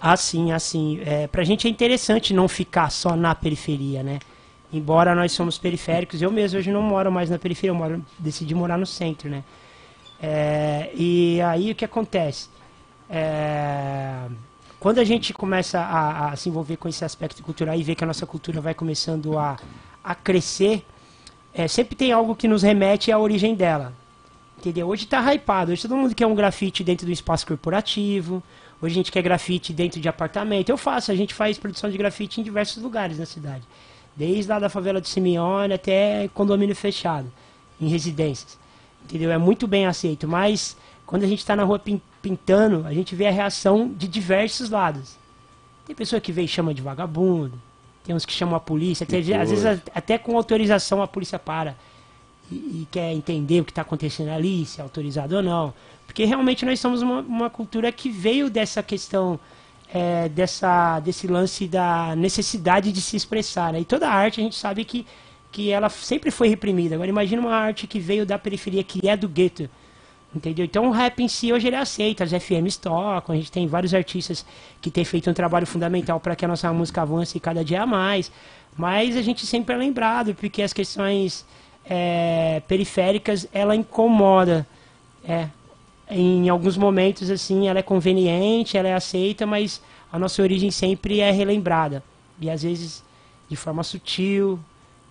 Assim, 0.00 0.52
assim. 0.52 1.00
É, 1.04 1.26
Para 1.26 1.42
a 1.42 1.44
gente 1.44 1.66
é 1.66 1.70
interessante 1.70 2.32
não 2.32 2.48
ficar 2.48 2.90
só 2.90 3.16
na 3.16 3.34
periferia, 3.34 4.02
né? 4.02 4.20
Embora 4.72 5.14
nós 5.14 5.32
somos 5.32 5.58
periféricos, 5.58 6.22
eu 6.22 6.30
mesmo 6.30 6.58
hoje 6.58 6.70
não 6.70 6.82
moro 6.82 7.10
mais 7.10 7.30
na 7.30 7.38
periferia, 7.38 7.70
eu 7.70 7.74
moro, 7.74 8.04
decidi 8.18 8.54
morar 8.54 8.78
no 8.78 8.86
centro, 8.86 9.28
né? 9.28 9.42
É, 10.20 10.90
e 10.94 11.40
aí 11.42 11.70
o 11.70 11.74
que 11.74 11.84
acontece? 11.84 12.48
É, 13.08 14.26
quando 14.78 14.98
a 14.98 15.04
gente 15.04 15.32
começa 15.32 15.80
a, 15.80 16.30
a, 16.30 16.36
se 16.36 16.48
envolver 16.48 16.76
com 16.76 16.88
esse 16.88 17.04
aspecto 17.04 17.42
cultural 17.42 17.74
e 17.74 17.82
ver 17.82 17.94
que 17.94 18.04
a 18.04 18.06
nossa 18.06 18.26
cultura 18.26 18.60
vai 18.60 18.74
começando 18.74 19.38
a, 19.38 19.56
a 20.04 20.14
crescer, 20.14 20.84
é, 21.54 21.66
sempre 21.66 21.96
tem 21.96 22.12
algo 22.12 22.36
que 22.36 22.46
nos 22.46 22.62
remete 22.62 23.10
à 23.10 23.18
origem 23.18 23.54
dela. 23.54 23.92
Entendeu? 24.58 24.88
Hoje 24.88 25.04
está 25.04 25.20
hypado, 25.32 25.72
hoje 25.72 25.82
todo 25.82 25.96
mundo 25.96 26.14
quer 26.14 26.26
um 26.26 26.34
grafite 26.34 26.84
dentro 26.84 27.06
do 27.06 27.12
espaço 27.12 27.46
corporativo, 27.46 28.42
hoje 28.80 28.94
a 28.94 28.96
gente 28.96 29.12
quer 29.12 29.22
grafite 29.22 29.72
dentro 29.72 30.00
de 30.00 30.08
apartamento. 30.08 30.68
Eu 30.68 30.76
faço, 30.76 31.10
a 31.10 31.14
gente 31.14 31.34
faz 31.34 31.58
produção 31.58 31.90
de 31.90 31.96
grafite 31.96 32.40
em 32.40 32.44
diversos 32.44 32.82
lugares 32.82 33.18
na 33.18 33.26
cidade. 33.26 33.62
Desde 34.14 34.50
lá 34.50 34.58
da 34.58 34.68
favela 34.68 35.00
de 35.00 35.08
Simeone 35.08 35.74
até 35.74 36.28
condomínio 36.34 36.74
fechado, 36.74 37.30
em 37.80 37.88
residências. 37.88 38.58
Entendeu? 39.04 39.30
É 39.30 39.38
muito 39.38 39.66
bem 39.66 39.86
aceito, 39.86 40.26
mas 40.26 40.76
quando 41.06 41.24
a 41.24 41.26
gente 41.26 41.38
está 41.38 41.54
na 41.54 41.64
rua 41.64 41.78
pintando, 42.26 42.84
a 42.84 42.92
gente 42.92 43.14
vê 43.14 43.28
a 43.28 43.30
reação 43.30 43.88
de 43.88 44.08
diversos 44.08 44.68
lados. 44.68 45.16
Tem 45.86 45.94
pessoa 45.94 46.20
que 46.20 46.32
vê 46.32 46.42
e 46.42 46.48
chama 46.48 46.74
de 46.74 46.82
vagabundo, 46.82 47.52
tem 48.04 48.16
uns 48.16 48.26
que 48.26 48.32
chamam 48.32 48.56
a 48.56 48.60
polícia, 48.60 49.04
até, 49.04 49.18
às 49.18 49.50
vezes 49.50 49.64
até 49.94 50.18
com 50.18 50.36
autorização 50.36 51.00
a 51.00 51.06
polícia 51.06 51.38
para 51.38 51.76
e, 52.50 52.54
e 52.54 52.88
quer 52.90 53.12
entender 53.12 53.60
o 53.60 53.64
que 53.64 53.70
está 53.70 53.82
acontecendo 53.82 54.30
ali, 54.30 54.66
se 54.66 54.80
é 54.80 54.82
autorizado 54.82 55.36
ou 55.36 55.42
não. 55.42 55.72
Porque 56.04 56.24
realmente 56.24 56.66
nós 56.66 56.80
somos 56.80 57.00
uma, 57.00 57.20
uma 57.20 57.48
cultura 57.48 57.92
que 57.92 58.10
veio 58.10 58.50
dessa 58.50 58.82
questão 58.82 59.38
é, 59.94 60.28
dessa, 60.28 60.98
desse 60.98 61.28
lance 61.28 61.68
da 61.68 62.16
necessidade 62.16 62.90
de 62.90 63.00
se 63.00 63.16
expressar. 63.16 63.72
Né? 63.72 63.80
E 63.80 63.84
toda 63.84 64.08
arte 64.08 64.40
a 64.40 64.42
gente 64.42 64.56
sabe 64.56 64.84
que, 64.84 65.06
que 65.52 65.70
ela 65.70 65.88
sempre 65.88 66.32
foi 66.32 66.48
reprimida. 66.48 66.96
Agora 66.96 67.08
imagina 67.08 67.40
uma 67.40 67.54
arte 67.54 67.86
que 67.86 68.00
veio 68.00 68.26
da 68.26 68.36
periferia, 68.36 68.82
que 68.82 69.08
é 69.08 69.16
do 69.16 69.28
gueto. 69.28 69.70
Entendeu? 70.36 70.66
Então 70.66 70.88
o 70.88 70.90
rap 70.90 71.22
em 71.22 71.28
si 71.28 71.50
hoje 71.50 71.66
ele 71.66 71.76
aceita, 71.76 72.22
as 72.22 72.30
FMs 72.30 72.76
tocam, 72.78 73.34
a 73.34 73.38
gente 73.38 73.50
tem 73.50 73.66
vários 73.66 73.94
artistas 73.94 74.44
que 74.82 74.90
têm 74.90 75.02
feito 75.02 75.30
um 75.30 75.32
trabalho 75.32 75.66
fundamental 75.66 76.20
para 76.20 76.36
que 76.36 76.44
a 76.44 76.48
nossa 76.48 76.70
música 76.74 77.00
avance 77.00 77.40
cada 77.40 77.64
dia 77.64 77.86
mais. 77.86 78.30
Mas 78.76 79.16
a 79.16 79.22
gente 79.22 79.46
sempre 79.46 79.74
é 79.74 79.78
lembrado, 79.78 80.34
porque 80.34 80.60
as 80.60 80.74
questões 80.74 81.46
é, 81.86 82.60
periféricas, 82.68 83.48
ela 83.50 83.74
incomoda. 83.74 84.66
É, 85.26 85.48
em 86.10 86.50
alguns 86.50 86.76
momentos, 86.76 87.30
assim, 87.30 87.66
ela 87.66 87.78
é 87.78 87.82
conveniente, 87.82 88.76
ela 88.76 88.88
é 88.88 88.94
aceita, 88.94 89.46
mas 89.46 89.80
a 90.12 90.18
nossa 90.18 90.42
origem 90.42 90.70
sempre 90.70 91.20
é 91.20 91.30
relembrada. 91.30 92.02
E 92.38 92.50
às 92.50 92.62
vezes 92.62 93.02
de 93.48 93.56
forma 93.56 93.82
sutil, 93.82 94.60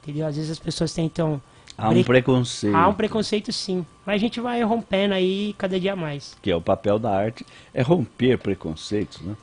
entendeu? 0.04 0.28
Às 0.28 0.36
vezes 0.36 0.52
as 0.52 0.60
pessoas 0.60 0.94
tentam... 0.94 1.42
Há 1.78 1.90
um 1.90 2.04
preconceito. 2.04 2.76
Há 2.76 2.88
um 2.88 2.94
preconceito, 2.94 3.52
sim. 3.52 3.86
Mas 4.06 4.16
a 4.16 4.18
gente 4.18 4.40
vai 4.40 4.62
rompendo 4.64 5.14
aí 5.14 5.54
cada 5.58 5.80
dia 5.80 5.96
mais. 5.96 6.38
Que 6.42 6.52
é 6.52 6.56
o 6.56 6.62
papel 6.62 6.98
da 6.98 7.12
arte, 7.12 7.46
é 7.74 7.82
romper 7.82 8.38
preconceitos, 8.38 9.22
né? 9.22 9.36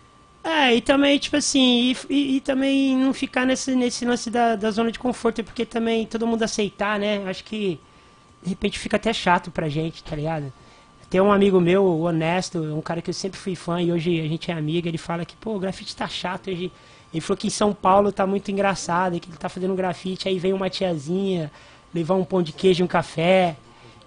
É, 0.45 0.75
e 0.75 0.81
também, 0.81 1.19
tipo 1.19 1.37
assim, 1.37 1.93
e, 1.93 1.97
e, 2.11 2.37
e, 2.37 2.41
também 2.41 2.97
não 2.97 3.15
ficar 3.15 3.47
nesse, 3.47 3.77
nesse 3.77 4.05
lance 4.05 4.29
da, 4.29 4.57
da 4.57 4.71
zona 4.73 4.91
de 4.91 4.99
conforto, 4.99 5.45
porque 5.45 5.65
também 5.65 6.05
todo 6.05 6.27
mundo 6.27 6.43
aceitar, 6.43 6.99
né? 6.99 7.23
Acho 7.29 7.45
que 7.45 7.79
de 8.43 8.51
repente 8.51 8.77
fica 8.79 8.97
até 8.97 9.13
chato 9.13 9.53
pra 9.53 9.69
gente, 9.69 10.03
tá 10.03 10.17
ligado? 10.17 10.53
Tem 11.09 11.21
um 11.21 11.31
amigo 11.31 11.61
meu, 11.61 12.01
honesto, 12.01 12.59
um 12.59 12.81
cara 12.81 13.01
que 13.01 13.11
eu 13.11 13.15
sempre 13.15 13.39
fui 13.39 13.55
fã 13.55 13.81
e 13.81 13.93
hoje 13.93 14.19
a 14.19 14.27
gente 14.27 14.51
é 14.51 14.55
amigo, 14.55 14.89
ele 14.89 14.99
fala 14.99 15.25
que, 15.25 15.37
pô, 15.37 15.55
o 15.55 15.61
grafite 15.61 15.95
tá 15.95 16.09
chato 16.09 16.51
hoje. 16.51 16.73
Ele 17.13 17.21
falou 17.21 17.37
que 17.37 17.47
em 17.47 17.51
São 17.51 17.73
Paulo 17.75 18.11
tá 18.11 18.27
muito 18.27 18.51
engraçado, 18.51 19.21
que 19.21 19.29
ele 19.29 19.37
tá 19.37 19.49
fazendo 19.49 19.75
grafite, 19.75 20.27
aí 20.27 20.39
vem 20.39 20.55
uma 20.55 20.71
tiazinha 20.71 21.53
levar 21.95 22.15
um 22.15 22.25
pão 22.25 22.43
de 22.43 22.53
queijo 22.53 22.83
e 22.83 22.85
um 22.85 22.89
café, 22.89 23.57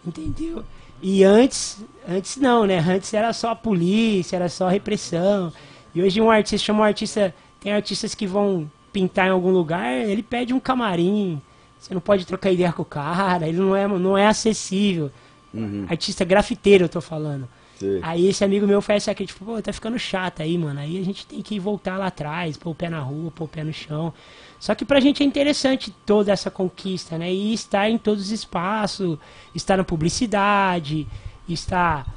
entendeu? 0.06 0.64
E 1.02 1.24
antes, 1.24 1.84
antes 2.08 2.38
não, 2.38 2.66
né? 2.66 2.80
Antes 2.80 3.14
era 3.14 3.32
só 3.34 3.50
a 3.50 3.56
polícia, 3.56 4.36
era 4.36 4.50
só 4.50 4.68
a 4.68 4.72
repressão. 4.72 5.52
E 5.94 6.02
hoje 6.02 6.20
um 6.22 6.32
artista 6.32 6.66
chama 6.66 6.82
um 6.82 6.84
artista. 6.84 7.34
Tem 7.60 7.72
artistas 7.74 8.16
que 8.16 8.26
vão 8.26 8.70
pintar 8.92 9.28
em 9.28 9.32
algum 9.32 9.52
lugar, 9.52 9.92
ele 9.92 10.24
pede 10.24 10.54
um 10.54 10.60
camarim. 10.60 11.42
Você 11.78 11.94
não 11.94 12.02
pode 12.02 12.26
trocar 12.26 12.52
ideia 12.52 12.72
com 12.72 12.82
o 12.82 12.86
cara, 12.86 13.48
ele 13.48 13.58
não 13.58 13.76
é, 13.76 13.88
não 13.88 14.18
é 14.18 14.28
acessível. 14.28 15.12
Uhum. 15.54 15.86
Artista 15.90 16.26
grafiteiro, 16.26 16.86
eu 16.86 16.90
tô 16.90 17.02
falando. 17.02 17.48
Sim. 17.78 18.00
Aí 18.02 18.28
esse 18.28 18.44
amigo 18.44 18.66
meu 18.66 18.82
faz 18.82 19.04
essa 19.04 19.14
crítica, 19.14 19.44
pô, 19.44 19.62
tá 19.62 19.74
ficando 19.74 20.00
chato 20.00 20.42
aí, 20.42 20.58
mano. 20.58 20.80
Aí 20.80 21.00
a 21.00 21.04
gente 21.04 21.26
tem 21.28 21.42
que 21.42 21.60
voltar 21.60 21.98
lá 21.98 22.08
atrás, 22.08 22.58
pôr 22.58 22.72
o 22.72 22.76
pé 22.76 22.90
na 22.90 23.00
rua, 23.00 23.32
pôr 23.32 23.46
o 23.46 23.48
pé 23.48 23.64
no 23.64 23.74
chão. 23.74 24.14
Só 24.60 24.74
que 24.74 24.86
pra 24.86 25.00
gente 25.00 25.22
é 25.22 25.26
interessante 25.26 25.92
toda 26.06 26.32
essa 26.32 26.50
conquista, 26.50 27.18
né? 27.18 27.32
E 27.32 27.54
estar 27.54 27.90
em 27.90 27.98
todos 27.98 28.26
os 28.26 28.32
espaços, 28.32 29.18
estar 29.54 29.78
na 29.78 29.84
publicidade, 29.84 31.08
estar 31.48 32.08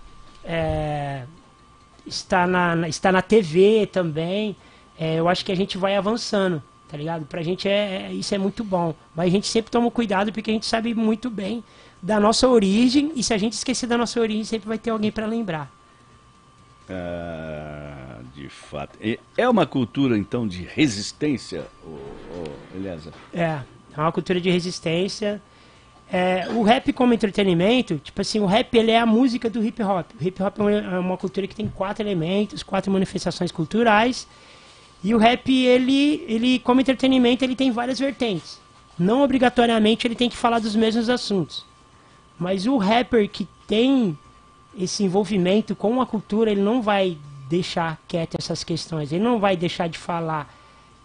é, 0.45 1.24
está 2.07 2.47
na, 2.47 2.89
está 2.89 3.12
na 3.12 3.22
TV 3.22 3.86
também. 3.86 4.57
É, 4.99 5.16
eu 5.16 5.28
acho 5.28 5.45
que 5.45 5.53
a 5.53 5.57
gente 5.57 5.76
vai 5.78 5.95
avançando, 5.95 6.62
tá 6.89 6.97
ligado? 6.97 7.26
Pra 7.26 7.43
gente 7.43 7.68
é, 7.68 8.09
é, 8.09 8.12
isso 8.12 8.34
é 8.34 8.39
muito 8.39 8.64
bom. 8.64 8.95
Mas 9.14 9.28
a 9.28 9.30
gente 9.30 9.47
sempre 9.47 9.70
toma 9.70 9.91
cuidado 9.91 10.32
porque 10.32 10.51
a 10.51 10.55
gente 10.55 10.66
sabe 10.66 10.95
muito 10.95 11.28
bem 11.30 11.62
da 12.03 12.18
nossa 12.18 12.49
origem 12.49 13.12
e 13.14 13.22
se 13.22 13.34
a 13.34 13.39
gente 13.39 13.53
esquecer 13.53 13.86
da 13.86 13.99
nossa 13.99 14.18
origem, 14.20 14.45
sempre 14.45 14.68
vai 14.68 14.78
ter 14.78 14.91
alguém 14.91 15.12
para 15.12 15.26
lembrar. 15.26 15.70
Ah, 16.91 18.18
de 18.34 18.49
fato. 18.49 18.99
É 19.36 19.49
uma 19.49 19.66
cultura, 19.66 20.16
então, 20.16 20.47
de 20.47 20.62
resistência, 20.62 21.66
Eliezer? 22.74 23.12
É, 23.32 23.61
é 23.97 24.01
uma 24.01 24.12
cultura 24.12 24.41
de 24.41 24.51
resistência. 24.51 25.43
É, 26.11 26.49
o 26.51 26.62
rap 26.62 26.91
como 26.95 27.12
entretenimento, 27.12 27.99
tipo 27.99 28.18
assim, 28.22 28.41
o 28.41 28.47
rap 28.47 28.74
ele 28.74 28.91
é 28.91 28.99
a 28.99 29.05
música 29.05 29.51
do 29.51 29.62
hip 29.62 29.82
hop. 29.82 30.07
O 30.18 30.24
hip 30.24 30.43
hop 30.43 30.59
é 30.61 30.99
uma 30.99 31.18
cultura 31.18 31.47
que 31.47 31.55
tem 31.55 31.68
quatro 31.68 32.03
elementos, 32.03 32.62
quatro 32.62 32.91
manifestações 32.91 33.53
culturais. 33.53 34.26
E 35.05 35.14
o 35.14 35.18
rap, 35.18 35.53
ele, 35.53 36.24
ele 36.26 36.59
como 36.61 36.80
entretenimento, 36.80 37.45
ele 37.45 37.55
tem 37.55 37.70
várias 37.70 37.99
vertentes. 37.99 38.59
Não 38.99 39.22
obrigatoriamente 39.22 40.07
ele 40.07 40.14
tem 40.14 40.30
que 40.30 40.36
falar 40.36 40.59
dos 40.59 40.74
mesmos 40.74 41.11
assuntos. 41.11 41.64
Mas 42.39 42.66
o 42.66 42.78
rapper 42.78 43.28
que 43.28 43.47
tem 43.66 44.18
esse 44.79 45.03
envolvimento 45.03 45.74
com 45.74 46.01
a 46.01 46.07
cultura, 46.07 46.51
ele 46.51 46.62
não 46.62 46.81
vai 46.81 47.18
deixar 47.49 48.01
quieto 48.07 48.37
essas 48.39 48.62
questões. 48.62 49.12
Ele 49.12 49.24
não 49.24 49.41
vai 49.41 49.57
deixar 49.57 49.89
de 49.89 49.99
falar 49.99 50.55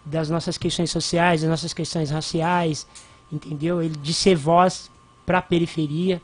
das 0.06 0.30
nossas 0.30 0.58
questões 0.58 0.92
sociais, 0.92 1.42
das 1.42 1.50
nossas 1.50 1.74
questões 1.74 2.12
raciais, 2.12 2.86
entendeu? 3.32 3.82
Ele 3.82 3.96
de 3.96 4.14
ser 4.14 4.36
voz 4.36 4.92
para 5.26 5.40
a 5.40 5.42
periferia. 5.42 6.22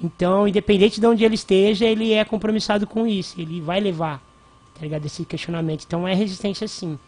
Então, 0.00 0.48
independente 0.48 1.00
de 1.00 1.06
onde 1.06 1.24
ele 1.24 1.34
esteja, 1.34 1.84
ele 1.84 2.12
é 2.12 2.24
compromissado 2.24 2.86
com 2.86 3.06
isso. 3.06 3.40
Ele 3.40 3.60
vai 3.60 3.80
levar, 3.80 4.22
tá 4.74 4.80
ligado? 4.82 5.04
Esse 5.04 5.24
questionamento. 5.24 5.84
Então, 5.84 6.06
é 6.06 6.14
resistência 6.14 6.66
sim. 6.66 6.98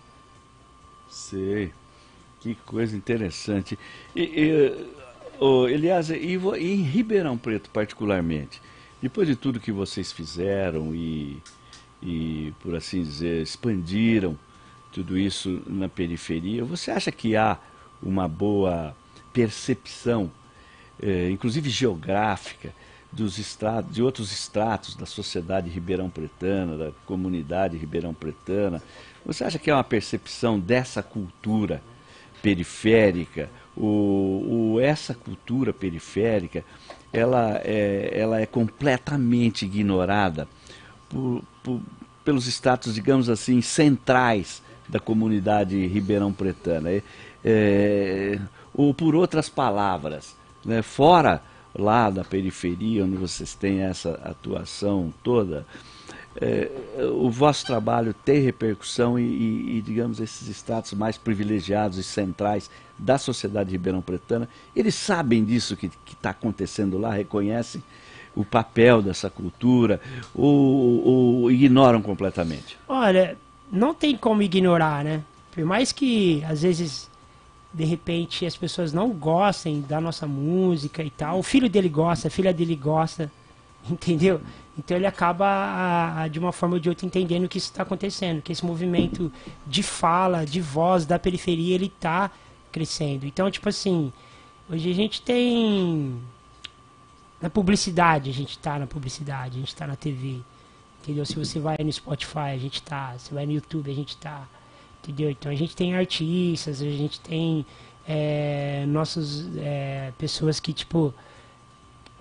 Sei. 1.08 1.72
Que 2.40 2.54
coisa 2.66 2.96
interessante. 2.96 3.78
E, 4.16 4.22
e, 4.22 4.86
oh, 5.38 5.68
Elias, 5.68 6.10
e, 6.10 6.38
em 6.58 6.82
Ribeirão 6.82 7.36
Preto, 7.36 7.68
particularmente, 7.70 8.60
depois 9.02 9.26
de 9.26 9.36
tudo 9.36 9.60
que 9.60 9.72
vocês 9.72 10.12
fizeram 10.12 10.94
e, 10.94 11.42
e, 12.02 12.52
por 12.60 12.74
assim 12.74 13.02
dizer, 13.02 13.42
expandiram 13.42 14.38
tudo 14.92 15.16
isso 15.16 15.62
na 15.66 15.88
periferia, 15.88 16.64
você 16.64 16.90
acha 16.90 17.12
que 17.12 17.36
há 17.36 17.58
uma 18.02 18.26
boa 18.26 18.94
percepção 19.32 20.30
é, 21.02 21.30
inclusive 21.30 21.70
geográfica, 21.70 22.72
dos 23.12 23.38
estratos, 23.38 23.92
de 23.92 24.02
outros 24.02 24.30
estratos 24.30 24.94
da 24.94 25.04
sociedade 25.04 25.68
ribeirão 25.68 26.08
pretana, 26.08 26.76
da 26.76 26.92
comunidade 27.06 27.76
ribeirão 27.76 28.14
pretana. 28.14 28.80
Você 29.26 29.42
acha 29.42 29.58
que 29.58 29.68
é 29.68 29.74
uma 29.74 29.82
percepção 29.82 30.60
dessa 30.60 31.02
cultura 31.02 31.82
periférica? 32.40 33.50
O, 33.76 34.74
o, 34.74 34.80
essa 34.80 35.12
cultura 35.12 35.72
periférica 35.72 36.64
ela 37.12 37.60
é, 37.64 38.10
ela 38.14 38.40
é 38.40 38.46
completamente 38.46 39.64
ignorada 39.64 40.46
por, 41.08 41.42
por, 41.62 41.80
pelos 42.24 42.46
estratos, 42.46 42.94
digamos 42.94 43.28
assim, 43.28 43.60
centrais 43.60 44.62
da 44.88 44.98
comunidade 45.00 45.86
ribeirão 45.86 46.32
pretana. 46.32 46.90
É, 46.90 47.02
é, 47.44 48.40
ou 48.74 48.94
por 48.94 49.14
outras 49.14 49.48
palavras, 49.48 50.36
né, 50.64 50.82
fora 50.82 51.42
lá 51.74 52.10
da 52.10 52.24
periferia, 52.24 53.04
onde 53.04 53.16
vocês 53.16 53.54
têm 53.54 53.82
essa 53.82 54.12
atuação 54.24 55.12
toda, 55.22 55.66
é, 56.36 56.70
o 57.12 57.30
vosso 57.30 57.66
trabalho 57.66 58.14
tem 58.14 58.40
repercussão 58.40 59.18
e, 59.18 59.22
e, 59.22 59.78
e, 59.78 59.82
digamos, 59.82 60.20
esses 60.20 60.48
estados 60.48 60.92
mais 60.92 61.18
privilegiados 61.18 61.98
e 61.98 62.02
centrais 62.02 62.70
da 62.98 63.18
sociedade 63.18 63.70
ribeirão-pretana, 63.70 64.48
eles 64.76 64.94
sabem 64.94 65.44
disso 65.44 65.76
que 65.76 65.90
está 66.10 66.30
acontecendo 66.30 66.98
lá, 66.98 67.12
reconhecem 67.12 67.82
o 68.34 68.44
papel 68.44 69.02
dessa 69.02 69.28
cultura 69.28 70.00
ou, 70.34 71.04
ou 71.04 71.50
ignoram 71.50 72.00
completamente? 72.00 72.78
Olha, 72.88 73.36
não 73.72 73.94
tem 73.94 74.16
como 74.16 74.42
ignorar, 74.42 75.04
né? 75.04 75.22
Por 75.52 75.64
mais 75.64 75.90
que 75.92 76.44
às 76.44 76.62
vezes 76.62 77.10
de 77.72 77.84
repente 77.84 78.44
as 78.44 78.56
pessoas 78.56 78.92
não 78.92 79.10
gostem 79.10 79.80
da 79.80 80.00
nossa 80.00 80.26
música 80.26 81.02
e 81.02 81.10
tal. 81.10 81.38
O 81.38 81.42
filho 81.42 81.68
dele 81.68 81.88
gosta, 81.88 82.28
a 82.28 82.30
filha 82.30 82.52
dele 82.52 82.76
gosta, 82.76 83.30
entendeu? 83.88 84.40
Então 84.80 84.96
ele 84.96 85.06
acaba, 85.06 85.46
a, 85.46 86.22
a, 86.22 86.28
de 86.28 86.38
uma 86.38 86.52
forma 86.52 86.76
ou 86.76 86.80
de 86.80 86.88
outra, 86.88 87.06
entendendo 87.06 87.48
que 87.48 87.58
isso 87.58 87.70
está 87.70 87.82
acontecendo, 87.82 88.42
que 88.42 88.50
esse 88.50 88.64
movimento 88.64 89.30
de 89.66 89.82
fala, 89.82 90.44
de 90.44 90.60
voz 90.60 91.06
da 91.06 91.18
periferia, 91.18 91.74
ele 91.74 91.86
está 91.86 92.30
crescendo. 92.72 93.26
Então, 93.26 93.50
tipo 93.50 93.68
assim, 93.68 94.12
hoje 94.68 94.90
a 94.90 94.94
gente 94.94 95.22
tem. 95.22 96.20
Na 97.40 97.48
publicidade, 97.48 98.28
a 98.28 98.32
gente 98.32 98.50
está 98.50 98.78
na 98.78 98.86
publicidade, 98.86 99.56
a 99.56 99.60
gente 99.60 99.68
está 99.68 99.86
na 99.86 99.96
TV. 99.96 100.40
Entendeu? 101.02 101.24
Se 101.24 101.36
você 101.36 101.58
vai 101.58 101.76
no 101.82 101.92
Spotify, 101.92 102.52
a 102.54 102.58
gente 102.58 102.74
está. 102.74 103.14
Se 103.18 103.32
vai 103.32 103.46
no 103.46 103.52
YouTube, 103.52 103.90
a 103.90 103.94
gente 103.94 104.10
está 104.10 104.46
entendeu? 105.02 105.30
Então 105.30 105.50
a 105.50 105.54
gente 105.54 105.74
tem 105.74 105.94
artistas, 105.94 106.80
a 106.80 106.84
gente 106.84 107.20
tem 107.20 107.64
é, 108.06 108.84
nossas 108.86 109.48
é, 109.56 110.12
pessoas 110.18 110.60
que, 110.60 110.72
tipo, 110.72 111.14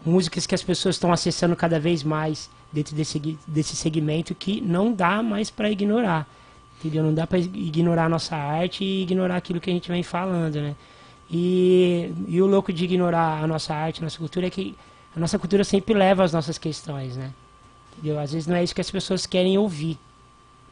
músicas 0.05 0.45
que 0.45 0.55
as 0.55 0.63
pessoas 0.63 0.95
estão 0.95 1.11
acessando 1.11 1.55
cada 1.55 1.79
vez 1.79 2.03
mais 2.03 2.49
dentro 2.71 2.95
desse, 2.95 3.19
desse 3.47 3.75
segmento 3.75 4.33
que 4.35 4.61
não 4.61 4.93
dá 4.93 5.21
mais 5.21 5.49
para 5.49 5.69
ignorar, 5.69 6.27
entendeu? 6.79 7.03
Não 7.03 7.13
dá 7.13 7.25
para 7.25 7.39
ignorar 7.39 8.05
a 8.05 8.09
nossa 8.09 8.35
arte 8.35 8.83
e 8.83 9.03
ignorar 9.03 9.37
aquilo 9.37 9.59
que 9.59 9.69
a 9.69 9.73
gente 9.73 9.89
vem 9.89 10.03
falando, 10.03 10.55
né? 10.55 10.75
E, 11.31 12.11
e 12.27 12.41
o 12.41 12.47
louco 12.47 12.73
de 12.73 12.85
ignorar 12.85 13.43
a 13.43 13.47
nossa 13.47 13.73
arte, 13.73 14.01
a 14.01 14.03
nossa 14.03 14.17
cultura 14.17 14.47
é 14.47 14.49
que 14.49 14.75
a 15.15 15.19
nossa 15.19 15.37
cultura 15.37 15.63
sempre 15.63 15.93
leva 15.93 16.23
as 16.23 16.33
nossas 16.33 16.57
questões, 16.57 17.17
né? 17.17 17.31
Entendeu? 17.93 18.19
Às 18.19 18.31
vezes 18.31 18.47
não 18.47 18.55
é 18.55 18.63
isso 18.63 18.73
que 18.73 18.81
as 18.81 18.89
pessoas 18.89 19.25
querem 19.25 19.57
ouvir 19.57 19.97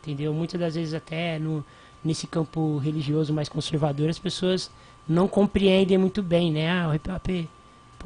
entendeu? 0.08 0.34
Muitas 0.34 0.60
das 0.60 0.76
vezes 0.76 0.94
até 0.94 1.38
no, 1.38 1.64
nesse 2.04 2.26
campo 2.26 2.78
religioso 2.78 3.34
mais 3.34 3.50
conservador 3.50 4.10
as 4.10 4.18
pessoas 4.18 4.72
não 5.08 5.28
compreendem 5.28 5.98
muito 5.98 6.24
bem, 6.24 6.52
né? 6.52 6.70
Ah, 6.70 6.90
o 6.90 6.92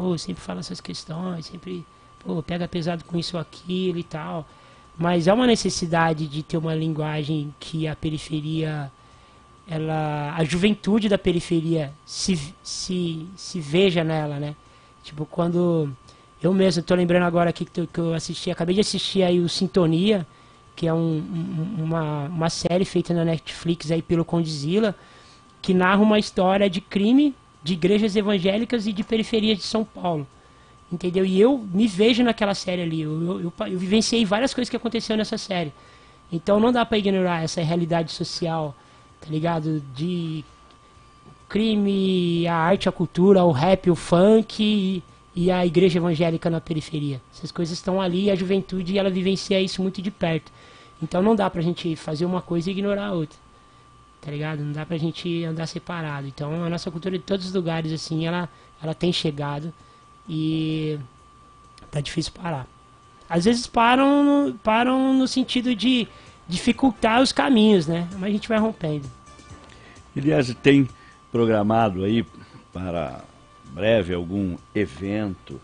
pô, 0.01 0.17
sempre 0.17 0.41
fala 0.41 0.61
essas 0.61 0.81
questões, 0.81 1.45
sempre, 1.45 1.85
pô, 2.25 2.41
pega 2.41 2.67
pesado 2.67 3.05
com 3.05 3.19
isso 3.19 3.37
ou 3.37 3.41
aquilo 3.41 3.99
e 3.99 4.03
tal. 4.03 4.47
Mas 4.97 5.27
é 5.27 5.33
uma 5.33 5.45
necessidade 5.45 6.27
de 6.27 6.41
ter 6.41 6.57
uma 6.57 6.73
linguagem 6.73 7.53
que 7.59 7.87
a 7.87 7.95
periferia, 7.95 8.91
ela, 9.67 10.33
a 10.35 10.43
juventude 10.43 11.07
da 11.07 11.19
periferia 11.19 11.93
se, 12.03 12.53
se, 12.63 13.27
se 13.35 13.59
veja 13.59 14.03
nela, 14.03 14.39
né? 14.39 14.55
Tipo, 15.03 15.23
quando 15.25 15.89
eu 16.41 16.51
mesmo 16.51 16.81
estou 16.81 16.97
lembrando 16.97 17.23
agora 17.23 17.51
aqui 17.51 17.63
que, 17.63 17.85
que, 17.85 17.99
eu 17.99 18.13
assisti, 18.15 18.49
acabei 18.49 18.73
de 18.73 18.81
assistir 18.81 19.21
aí 19.21 19.39
o 19.39 19.47
Sintonia, 19.47 20.25
que 20.75 20.87
é 20.87 20.93
um, 20.93 21.23
uma, 21.77 22.25
uma 22.25 22.49
série 22.49 22.85
feita 22.85 23.13
na 23.13 23.23
Netflix 23.23 23.91
aí 23.91 24.01
pelo 24.01 24.25
Condizila, 24.25 24.95
que 25.61 25.75
narra 25.75 26.01
uma 26.01 26.17
história 26.17 26.67
de 26.67 26.81
crime 26.81 27.35
de 27.63 27.73
igrejas 27.73 28.15
evangélicas 28.15 28.87
e 28.87 28.93
de 28.93 29.03
periferias 29.03 29.57
de 29.57 29.63
São 29.63 29.83
Paulo. 29.83 30.27
Entendeu? 30.91 31.25
E 31.25 31.39
eu 31.39 31.57
me 31.57 31.87
vejo 31.87 32.23
naquela 32.23 32.53
série 32.53 32.81
ali. 32.81 33.01
Eu, 33.01 33.21
eu, 33.21 33.41
eu, 33.41 33.67
eu 33.67 33.79
vivenciei 33.79 34.25
várias 34.25 34.53
coisas 34.53 34.69
que 34.69 34.75
aconteceram 34.75 35.17
nessa 35.17 35.37
série. 35.37 35.71
Então 36.31 36.59
não 36.59 36.71
dá 36.71 36.85
para 36.85 36.97
ignorar 36.97 37.43
essa 37.43 37.61
realidade 37.61 38.11
social, 38.11 38.75
tá 39.19 39.27
ligado? 39.29 39.81
De 39.95 40.43
crime, 41.47 42.47
a 42.47 42.55
arte, 42.55 42.87
a 42.87 42.91
cultura, 42.91 43.43
o 43.43 43.51
rap, 43.51 43.89
o 43.89 43.95
funk 43.95 44.63
e, 44.63 45.03
e 45.35 45.51
a 45.51 45.65
igreja 45.65 45.99
evangélica 45.99 46.49
na 46.49 46.61
periferia. 46.61 47.21
Essas 47.33 47.51
coisas 47.51 47.77
estão 47.77 48.01
ali 48.01 48.25
e 48.25 48.31
a 48.31 48.35
juventude 48.35 48.97
ela 48.97 49.09
vivencia 49.09 49.59
isso 49.59 49.81
muito 49.81 50.01
de 50.01 50.09
perto. 50.09 50.51
Então 51.01 51.21
não 51.21 51.35
dá 51.35 51.49
pra 51.49 51.61
gente 51.61 51.95
fazer 51.95 52.25
uma 52.25 52.41
coisa 52.41 52.69
e 52.69 52.73
ignorar 52.73 53.07
a 53.07 53.13
outra. 53.13 53.37
Tá 54.21 54.29
ligado? 54.29 54.59
Não 54.59 54.71
dá 54.71 54.85
pra 54.85 54.97
gente 54.97 55.43
andar 55.43 55.65
separado. 55.65 56.27
Então 56.27 56.63
a 56.63 56.69
nossa 56.69 56.91
cultura 56.91 57.17
de 57.17 57.23
todos 57.23 57.47
os 57.47 57.53
lugares, 57.53 57.91
assim, 57.91 58.25
ela, 58.25 58.47
ela 58.81 58.93
tem 58.93 59.11
chegado 59.11 59.73
e 60.29 60.99
tá 61.89 61.99
difícil 61.99 62.31
parar. 62.31 62.67
Às 63.27 63.45
vezes 63.45 63.65
param 63.65 64.23
no, 64.23 64.53
param 64.55 65.13
no 65.13 65.27
sentido 65.27 65.73
de 65.73 66.07
dificultar 66.47 67.21
os 67.21 67.31
caminhos, 67.31 67.87
né? 67.87 68.07
Mas 68.13 68.23
a 68.23 68.29
gente 68.29 68.47
vai 68.47 68.59
rompendo. 68.59 69.09
Aliás, 70.15 70.53
tem 70.61 70.87
programado 71.31 72.03
aí 72.03 72.25
para 72.71 73.23
breve 73.73 74.13
algum 74.13 74.57
evento 74.75 75.59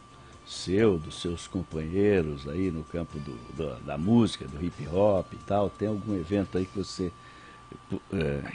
seu, 0.46 0.98
dos 0.98 1.20
seus 1.22 1.46
companheiros 1.46 2.48
aí 2.48 2.72
no 2.72 2.84
campo 2.86 3.20
do, 3.20 3.38
do, 3.54 3.76
da 3.84 3.98
música, 3.98 4.48
do 4.48 4.64
hip 4.64 4.88
hop 4.88 5.34
e 5.34 5.38
tal? 5.46 5.70
Tem 5.70 5.90
algum 5.90 6.16
evento 6.16 6.58
aí 6.58 6.66
que 6.66 6.78
você 6.78 7.12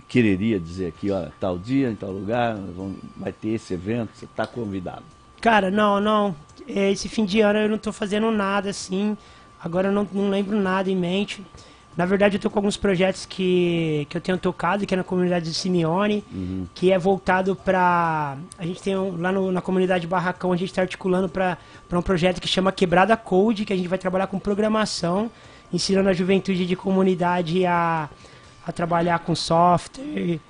quereria 0.09 0.61
dizer 0.61 0.89
aqui, 0.89 1.11
ó, 1.11 1.27
tal 1.41 1.59
dia, 1.59 1.91
em 1.91 1.95
tal 1.95 2.11
lugar, 2.11 2.57
vai 3.17 3.33
ter 3.33 3.51
esse 3.51 3.75
evento, 3.75 4.11
você 4.15 4.25
está 4.25 4.47
convidado? 4.47 5.05
Cara, 5.41 5.71
não, 5.71 6.01
não. 6.01 6.37
Esse 6.69 7.09
fim 7.09 7.25
de 7.25 7.41
ano 7.41 7.59
eu 7.59 7.69
não 7.69 7.77
estou 7.77 7.93
fazendo 7.93 8.31
nada 8.31 8.71
assim. 8.71 9.17
Agora 9.63 9.89
eu 9.89 9.93
não, 9.93 10.07
não 10.13 10.31
lembro 10.31 10.57
nada 10.57 10.91
em 10.91 10.97
mente. 10.97 11.43
Na 11.97 12.07
verdade, 12.07 12.37
eu 12.37 12.41
tô 12.41 12.49
com 12.49 12.59
alguns 12.59 12.77
projetos 12.77 13.27
que, 13.27 14.07
que 14.09 14.17
eu 14.17 14.21
tenho 14.21 14.39
tocado, 14.39 14.87
que 14.87 14.95
é 14.95 14.97
na 14.97 15.05
comunidade 15.05 15.45
de 15.45 15.55
Simeone, 15.55 16.25
uhum. 16.33 16.67
que 16.75 16.91
é 16.91 16.99
voltado 16.99 17.55
para 17.55 18.37
A 18.57 18.65
gente 18.65 18.81
tem 18.81 18.97
um, 18.97 19.21
lá 19.21 19.31
no, 19.31 19.53
na 19.53 19.61
comunidade 19.61 20.07
Barracão, 20.07 20.53
a 20.53 20.57
gente 20.57 20.71
está 20.71 20.81
articulando 20.81 21.29
para 21.29 21.59
um 21.93 22.01
projeto 22.01 22.41
que 22.41 22.49
chama 22.49 22.73
Quebrada 22.73 23.15
Code, 23.15 23.67
que 23.67 23.73
a 23.75 23.77
gente 23.77 23.89
vai 23.89 23.99
trabalhar 23.99 24.27
com 24.27 24.39
programação, 24.39 25.31
ensinando 25.71 26.09
a 26.09 26.15
juventude 26.15 26.65
de 26.67 26.75
comunidade 26.75 27.67
a, 27.67 28.09
a 28.67 28.73
trabalhar 28.73 29.19
com 29.21 29.35
software, 29.35 30.41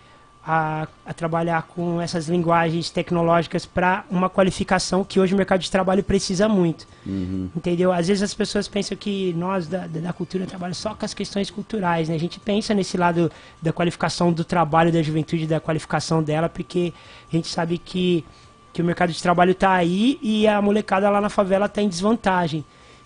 a, 0.44 0.88
a, 1.06 1.14
trabalhar 1.14 1.62
com 1.62 2.00
essas 2.00 2.28
linguagens 2.28 2.90
tecnológicas 2.90 3.64
para 3.64 4.04
uma 4.10 4.28
qualificação 4.28 5.04
que 5.04 5.20
hoje 5.20 5.34
o 5.34 5.36
mercado 5.36 5.60
de 5.60 5.70
trabalho 5.70 6.02
precisa 6.02 6.48
muito. 6.48 6.86
Uhum. 7.06 7.48
Entendeu? 7.54 7.92
Às 7.92 8.08
vezes 8.08 8.24
as 8.24 8.34
pessoas 8.34 8.66
pensam 8.66 8.96
que 8.96 9.32
nós 9.34 9.68
da, 9.68 9.86
da 9.86 10.12
cultura 10.12 10.44
trabalhamos 10.44 10.78
só 10.78 10.94
com 10.94 11.04
as 11.04 11.14
questões 11.14 11.48
culturais, 11.48 12.08
né? 12.08 12.16
A 12.16 12.18
gente 12.18 12.40
pensa 12.40 12.74
nesse 12.74 12.96
lado 12.96 13.30
da 13.60 13.72
qualificação 13.72 14.32
do 14.32 14.44
trabalho 14.44 14.92
da 14.92 15.00
juventude, 15.00 15.46
da 15.46 15.60
qualificação 15.60 16.22
dela, 16.22 16.48
porque 16.48 16.92
a 17.32 17.36
gente 17.36 17.46
sabe 17.46 17.78
que, 17.78 18.24
que 18.72 18.82
o 18.82 18.84
mercado 18.84 19.12
de 19.12 19.22
trabalho 19.22 19.52
está 19.52 19.72
aí 19.72 20.18
e 20.20 20.48
a 20.48 20.60
molecada 20.60 21.08
lá 21.08 21.20
na 21.20 21.28
favela 21.28 21.66
está 21.66 21.80
em 21.80 21.88
desvantagem. 21.88 22.64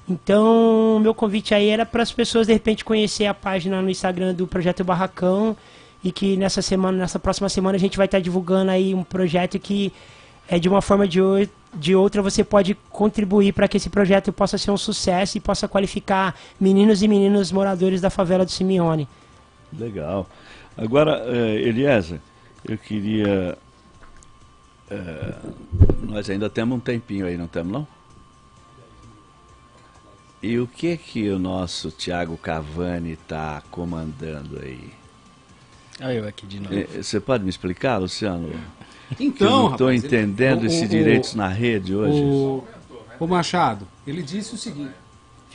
Então, 0.09 1.01
meu 1.01 1.13
convite 1.13 1.53
aí 1.53 1.69
era 1.69 1.85
para 1.85 2.03
as 2.03 2.13
pessoas 2.13 2.47
de 2.47 2.53
repente 2.53 2.85
conhecer 2.85 3.27
a 3.27 3.35
página 3.35 3.83
no 3.83 3.91
Instagram 3.91 4.35
do 4.35 4.47
Projeto 4.47 4.85
Barracão 4.85 5.57
e 6.03 6.13
que 6.13 6.37
nessa 6.37 6.63
semana, 6.63 6.99
nessa 6.99 7.19
próxima 7.19 7.49
semana 7.49 7.77
a 7.77 7.81
gente 7.81 7.97
vai 7.97 8.07
estar 8.07 8.21
divulgando 8.21 8.71
aí 8.71 8.95
um 8.95 9.03
projeto 9.03 9.59
que 9.59 9.93
é 10.49 10.61
de 10.61 10.69
uma 10.69 10.81
forma 10.81 11.09
de, 11.09 11.19
de 11.75 11.97
outra 11.97 12.23
você 12.23 12.45
pode 12.45 12.77
contribuir 12.91 13.53
para 13.53 13.67
que 13.67 13.77
esse 13.77 13.91
projeto 13.91 14.33
possa 14.33 14.57
ser 14.57 14.71
um 14.71 14.77
sucesso 14.77 15.37
e 15.37 15.41
possa 15.41 15.67
qualificar 15.67 16.37
meninos 16.61 17.03
e 17.03 17.09
meninas 17.09 17.51
moradores 17.51 18.01
da 18.01 18.09
favela 18.09 18.45
do 18.45 18.51
Simeone. 18.53 19.09
Legal. 19.77 20.29
Agora, 20.77 21.25
eh, 21.27 21.69
Eliezer, 21.69 22.21
eu 22.65 22.79
queria. 22.79 23.59
Eh, 24.89 25.35
nós 26.03 26.31
ainda 26.31 26.49
temos 26.49 26.77
um 26.77 26.81
tempinho 26.81 27.27
aí, 27.27 27.37
não 27.37 27.49
temos 27.49 27.73
não? 27.73 27.96
E 30.43 30.59
o 30.59 30.67
que 30.67 30.97
que 30.97 31.29
o 31.31 31.39
nosso 31.39 31.91
Tiago 31.91 32.37
Cavani 32.37 33.13
está 33.13 33.63
comandando 33.71 34.61
aí? 34.63 34.91
Olha 36.01 36.13
eu 36.13 36.29
aqui 36.29 36.47
de 36.47 36.61
novo. 36.61 36.75
É, 36.75 37.03
você 37.03 37.19
pode 37.19 37.43
me 37.43 37.51
explicar, 37.51 37.99
Luciano? 37.99 38.51
Então, 39.21 39.47
eu 39.47 39.63
não 39.63 39.71
estou 39.71 39.93
entendendo 39.93 40.63
ele, 40.63 40.67
esses 40.67 40.91
direitos 40.91 41.37
na 41.37 41.47
rede 41.47 41.95
hoje. 41.95 42.21
O, 42.21 42.65
o 43.21 43.27
Machado, 43.29 43.87
ele 44.05 44.21
disse 44.21 44.53
o 44.53 44.59
seguinte. 44.59 44.91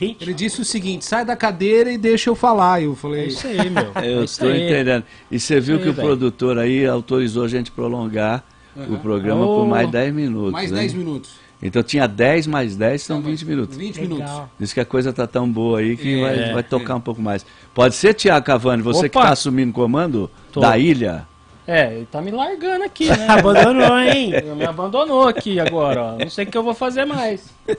Ele 0.00 0.32
disse 0.32 0.60
o 0.60 0.64
seguinte: 0.64 1.04
sai 1.04 1.24
da 1.24 1.36
cadeira 1.36 1.92
e 1.92 1.98
deixa 1.98 2.30
eu 2.30 2.34
falar. 2.34 2.82
Eu 2.82 2.96
falei: 2.96 3.24
é 3.24 3.26
isso 3.26 3.46
aí, 3.46 3.68
meu. 3.68 3.92
Eu 4.02 4.24
estou 4.24 4.50
é 4.50 4.56
entendendo. 4.56 5.04
E 5.30 5.38
você 5.38 5.60
viu 5.60 5.76
aí, 5.76 5.82
que 5.82 5.88
o 5.90 5.92
véio. 5.92 6.08
produtor 6.08 6.58
aí 6.58 6.86
autorizou 6.86 7.44
a 7.44 7.48
gente 7.48 7.70
prolongar 7.70 8.42
uhum. 8.74 8.94
o 8.94 8.98
programa 8.98 9.44
oh, 9.44 9.60
por 9.60 9.66
mais 9.66 9.90
10 9.90 10.14
minutos. 10.14 10.52
Mais 10.52 10.70
10 10.70 10.94
minutos. 10.94 11.41
Então 11.62 11.82
tinha 11.82 12.08
10 12.08 12.48
mais 12.48 12.76
10, 12.76 13.02
são 13.02 13.22
20 13.22 13.44
minutos. 13.46 13.76
20 13.76 14.00
minutos. 14.00 14.32
Diz 14.58 14.72
que 14.72 14.80
a 14.80 14.84
coisa 14.84 15.12
tá 15.12 15.28
tão 15.28 15.48
boa 15.48 15.78
aí 15.78 15.96
que 15.96 16.18
é, 16.18 16.20
vai, 16.20 16.52
vai 16.54 16.62
tocar 16.64 16.94
é. 16.94 16.96
um 16.96 17.00
pouco 17.00 17.22
mais. 17.22 17.46
Pode 17.72 17.94
ser, 17.94 18.14
Tiago 18.14 18.44
Cavani, 18.44 18.82
você 18.82 19.06
Opa. 19.06 19.08
que 19.08 19.18
está 19.18 19.30
assumindo 19.30 19.70
o 19.70 19.74
comando 19.74 20.28
Tô. 20.50 20.60
da 20.60 20.76
ilha? 20.76 21.24
É, 21.64 21.94
ele 21.94 22.06
tá 22.06 22.20
me 22.20 22.32
largando 22.32 22.82
aqui, 22.82 23.08
né? 23.08 23.26
abandonou, 23.30 23.96
hein? 24.00 24.34
Ele 24.34 24.54
me 24.54 24.64
abandonou 24.64 25.28
aqui 25.28 25.60
agora, 25.60 26.02
ó. 26.02 26.18
Não 26.18 26.28
sei 26.28 26.44
o 26.44 26.48
que 26.48 26.58
eu 26.58 26.64
vou 26.64 26.74
fazer 26.74 27.04
mais. 27.04 27.54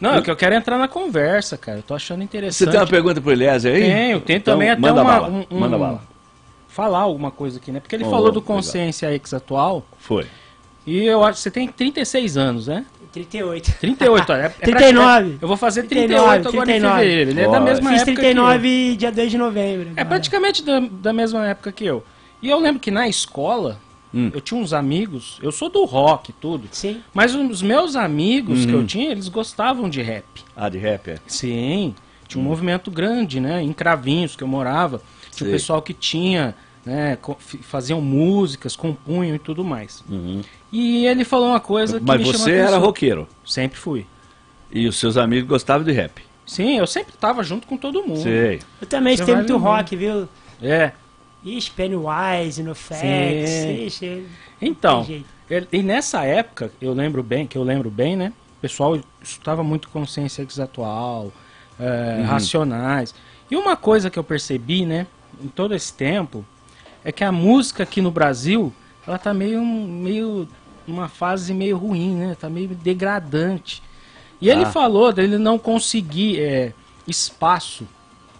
Não, 0.00 0.14
é 0.14 0.22
que 0.22 0.30
eu 0.30 0.36
quero 0.36 0.54
entrar 0.54 0.78
na 0.78 0.86
conversa, 0.86 1.58
cara. 1.58 1.78
Eu 1.78 1.82
tô 1.82 1.94
achando 1.94 2.22
interessante. 2.22 2.58
Você 2.58 2.70
tem 2.70 2.78
uma 2.78 2.86
pergunta 2.86 3.20
pro 3.20 3.32
Eliezer 3.32 3.74
aí? 3.74 3.80
Tenho, 3.80 4.20
tenho 4.20 4.36
então, 4.36 4.54
também 4.54 4.70
até 4.70 4.80
manda 4.80 5.02
uma, 5.02 5.12
bala, 5.12 5.28
um, 5.28 5.46
um, 5.50 5.58
manda 5.58 5.76
bala. 5.76 6.02
Falar 6.68 7.00
alguma 7.00 7.32
coisa 7.32 7.58
aqui, 7.58 7.72
né? 7.72 7.80
Porque 7.80 7.96
ele 7.96 8.04
oh, 8.04 8.10
falou 8.10 8.30
do 8.30 8.40
Consciência 8.40 9.12
X 9.12 9.34
atual. 9.34 9.84
Foi. 9.98 10.26
E 10.86 11.04
eu 11.04 11.22
acho 11.24 11.38
que 11.38 11.42
você 11.42 11.50
tem 11.50 11.68
36 11.68 12.36
anos, 12.36 12.66
né? 12.66 12.84
38. 13.12 13.72
38, 13.78 14.32
é, 14.32 14.46
é 14.46 14.48
39. 14.48 15.38
eu 15.40 15.48
vou 15.48 15.56
fazer 15.56 15.84
38 15.84 16.42
39, 16.42 16.48
agora 16.48 16.66
39. 16.66 16.94
em 16.94 16.98
fevereiro. 16.98 17.30
Ele 17.30 17.40
é 17.40 17.50
da 17.50 17.60
mesma 17.60 17.90
Fiz 17.90 18.02
época 18.02 18.22
39 18.22 18.96
dia 18.96 19.12
2 19.12 19.30
de 19.30 19.38
novembro. 19.38 19.90
É 19.96 20.04
praticamente 20.04 20.64
da, 20.64 20.80
da 20.80 21.12
mesma 21.12 21.46
época 21.46 21.70
que 21.70 21.84
eu. 21.84 22.02
E 22.40 22.48
eu 22.48 22.58
lembro 22.58 22.80
que 22.80 22.90
na 22.90 23.06
escola, 23.06 23.78
hum. 24.12 24.30
eu 24.32 24.40
tinha 24.40 24.60
uns 24.60 24.72
amigos, 24.72 25.38
eu 25.42 25.52
sou 25.52 25.68
do 25.68 25.84
rock 25.84 26.30
e 26.30 26.32
tudo. 26.32 26.68
Sim. 26.72 27.00
Mas 27.14 27.34
os 27.34 27.62
meus 27.62 27.94
amigos 27.94 28.64
que 28.64 28.72
eu 28.72 28.80
uhum. 28.80 28.86
tinha, 28.86 29.10
eles 29.10 29.28
gostavam 29.28 29.88
de 29.88 30.02
rap. 30.02 30.24
Ah, 30.56 30.68
de 30.68 30.78
rap, 30.78 31.10
é? 31.10 31.18
Sim. 31.26 31.94
Tinha 32.26 32.42
um 32.42 32.46
hum. 32.46 32.48
movimento 32.48 32.90
grande, 32.90 33.38
né? 33.38 33.62
Em 33.62 33.72
Cravinhos, 33.72 34.34
que 34.34 34.42
eu 34.42 34.48
morava. 34.48 35.02
Tinha 35.30 35.48
um 35.48 35.52
pessoal 35.52 35.80
que 35.82 35.94
tinha 35.94 36.54
né, 36.84 37.18
faziam 37.62 38.00
músicas, 38.00 38.74
compunham 38.74 39.36
e 39.36 39.38
tudo 39.38 39.64
mais. 39.64 40.02
Uhum. 40.08 40.42
E 40.72 41.06
ele 41.06 41.24
falou 41.24 41.48
uma 41.48 41.60
coisa 41.60 41.98
que 41.98 42.06
Mas 42.06 42.20
me 42.20 42.24
você 42.24 42.52
era 42.52 42.78
roqueiro? 42.78 43.28
Sempre 43.44 43.78
fui. 43.78 44.06
E 44.70 44.86
os 44.88 44.98
seus 44.98 45.16
amigos 45.16 45.48
gostavam 45.48 45.84
de 45.84 45.92
rap? 45.92 46.22
Sim, 46.46 46.78
eu 46.78 46.86
sempre 46.86 47.12
tava 47.12 47.42
junto 47.42 47.66
com 47.66 47.76
todo 47.76 48.02
mundo. 48.02 48.22
Sei. 48.22 48.60
Eu 48.80 48.86
também 48.86 49.14
escutei 49.14 49.36
muito 49.36 49.56
rock, 49.56 49.94
viu? 49.94 50.28
É. 50.60 50.92
Ixi, 51.44 51.70
Pennywise, 51.72 52.62
no 52.62 52.74
Facts, 52.74 54.00
Então, 54.60 55.06
e 55.72 55.82
nessa 55.82 56.24
época, 56.24 56.72
eu 56.80 56.92
lembro 56.92 57.22
bem, 57.22 57.46
que 57.46 57.58
eu 57.58 57.62
lembro 57.62 57.90
bem, 57.90 58.16
né? 58.16 58.32
O 58.58 58.60
pessoal 58.62 58.98
estava 59.20 59.62
muito 59.62 59.88
consciência 59.88 60.46
atual, 60.62 61.32
é, 61.78 62.18
uhum. 62.20 62.26
racionais. 62.26 63.14
E 63.50 63.56
uma 63.56 63.76
coisa 63.76 64.08
que 64.08 64.18
eu 64.18 64.24
percebi, 64.24 64.86
né, 64.86 65.06
em 65.42 65.48
todo 65.48 65.74
esse 65.74 65.92
tempo, 65.92 66.44
é 67.04 67.10
que 67.12 67.24
a 67.24 67.32
música 67.32 67.82
aqui 67.82 68.00
no 68.00 68.10
Brasil, 68.10 68.72
ela 69.06 69.18
tá 69.18 69.34
meio, 69.34 69.64
meio 69.64 70.48
uma 70.86 71.08
fase 71.08 71.52
meio 71.52 71.76
ruim, 71.76 72.14
né? 72.14 72.36
Tá 72.38 72.48
meio 72.48 72.68
degradante. 72.68 73.82
E 74.40 74.50
ah. 74.50 74.54
ele 74.54 74.66
falou 74.66 75.12
dele 75.12 75.38
não 75.38 75.58
conseguir 75.58 76.40
é, 76.40 76.72
espaço 77.06 77.86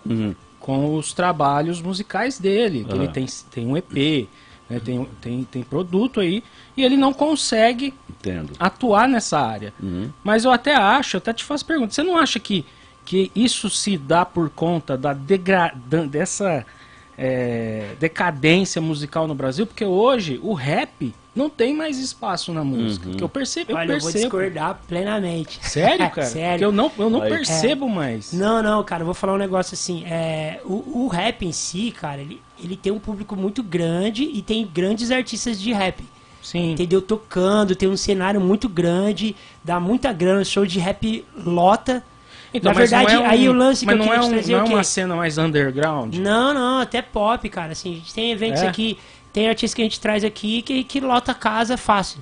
uhum. 0.04 0.34
com 0.58 0.96
os 0.96 1.12
trabalhos 1.12 1.80
musicais 1.80 2.38
dele. 2.38 2.86
Uhum. 2.88 2.96
Ele 2.96 3.08
tem, 3.08 3.26
tem 3.50 3.66
um 3.66 3.76
EP, 3.76 4.28
né, 4.68 4.80
tem, 4.80 5.08
tem, 5.20 5.44
tem 5.44 5.62
produto 5.62 6.20
aí, 6.20 6.42
e 6.76 6.82
ele 6.82 6.96
não 6.96 7.12
consegue 7.12 7.94
Entendo. 8.08 8.52
atuar 8.58 9.08
nessa 9.08 9.38
área. 9.38 9.72
Uhum. 9.80 10.10
Mas 10.24 10.44
eu 10.44 10.50
até 10.50 10.74
acho, 10.74 11.16
eu 11.16 11.18
até 11.18 11.32
te 11.32 11.44
faço 11.44 11.64
pergunta, 11.64 11.92
você 11.92 12.02
não 12.02 12.16
acha 12.16 12.40
que, 12.40 12.64
que 13.04 13.30
isso 13.34 13.68
se 13.70 13.96
dá 13.96 14.24
por 14.24 14.50
conta 14.50 14.96
da 14.96 15.12
degra 15.12 15.72
dessa 16.08 16.66
é, 17.22 17.94
decadência 18.00 18.80
musical 18.80 19.26
no 19.26 19.34
Brasil? 19.34 19.66
Porque 19.66 19.84
hoje 19.84 20.40
o 20.42 20.52
rap 20.52 21.14
não 21.34 21.48
tem 21.48 21.74
mais 21.74 21.98
espaço 21.98 22.52
na 22.52 22.62
música. 22.62 23.08
Uhum. 23.08 23.16
Que 23.16 23.24
eu 23.24 23.28
percebo, 23.28 23.72
eu 23.72 23.76
Olha, 23.76 23.86
percebo. 23.86 24.08
eu 24.08 24.12
vou 24.12 24.22
discordar 24.22 24.80
plenamente. 24.86 25.58
Sério, 25.62 26.10
cara? 26.10 26.26
Sério. 26.26 26.50
Porque 26.50 26.64
eu 26.64 26.72
não, 26.72 26.92
eu 26.98 27.10
não 27.10 27.20
percebo 27.20 27.86
é. 27.86 27.90
mais. 27.90 28.32
Não, 28.32 28.62
não, 28.62 28.82
cara, 28.84 29.02
eu 29.02 29.06
vou 29.06 29.14
falar 29.14 29.34
um 29.34 29.38
negócio 29.38 29.74
assim. 29.74 30.04
É, 30.04 30.60
o, 30.64 31.04
o 31.04 31.08
rap 31.08 31.46
em 31.46 31.52
si, 31.52 31.90
cara, 31.92 32.20
ele, 32.20 32.42
ele 32.62 32.76
tem 32.76 32.92
um 32.92 32.98
público 32.98 33.34
muito 33.34 33.62
grande 33.62 34.24
e 34.24 34.42
tem 34.42 34.66
grandes 34.66 35.10
artistas 35.10 35.60
de 35.60 35.72
rap. 35.72 36.04
Sim. 36.42 36.72
Entendeu? 36.72 37.00
Tocando, 37.00 37.76
tem 37.76 37.88
um 37.88 37.96
cenário 37.96 38.40
muito 38.40 38.68
grande, 38.68 39.36
dá 39.62 39.78
muita 39.78 40.12
grana, 40.12 40.44
show 40.44 40.66
de 40.66 40.80
rap 40.80 41.24
lota. 41.36 42.02
Então, 42.54 42.72
Na 42.72 42.78
verdade, 42.78 43.14
é 43.14 43.18
um, 43.18 43.26
aí 43.26 43.48
o 43.48 43.52
lance 43.52 43.86
que 43.86 43.92
eu 43.92 43.96
não 43.96 44.12
é 44.12 44.20
um, 44.20 44.30
não 44.30 44.58
é 44.58 44.62
uma 44.64 44.84
cena 44.84 45.16
mais 45.16 45.38
underground? 45.38 46.14
Não, 46.16 46.52
não, 46.52 46.80
até 46.80 47.00
pop, 47.00 47.48
cara. 47.48 47.72
Assim, 47.72 47.92
a 47.92 47.94
gente 47.94 48.12
tem 48.12 48.30
eventos 48.30 48.62
é? 48.62 48.68
aqui 48.68 48.98
tem 49.32 49.48
artista 49.48 49.76
que 49.76 49.82
a 49.82 49.84
gente 49.84 49.98
traz 49.98 50.24
aqui 50.24 50.62
que, 50.62 50.84
que 50.84 51.00
lota 51.00 51.32
casa 51.32 51.76
fácil. 51.76 52.20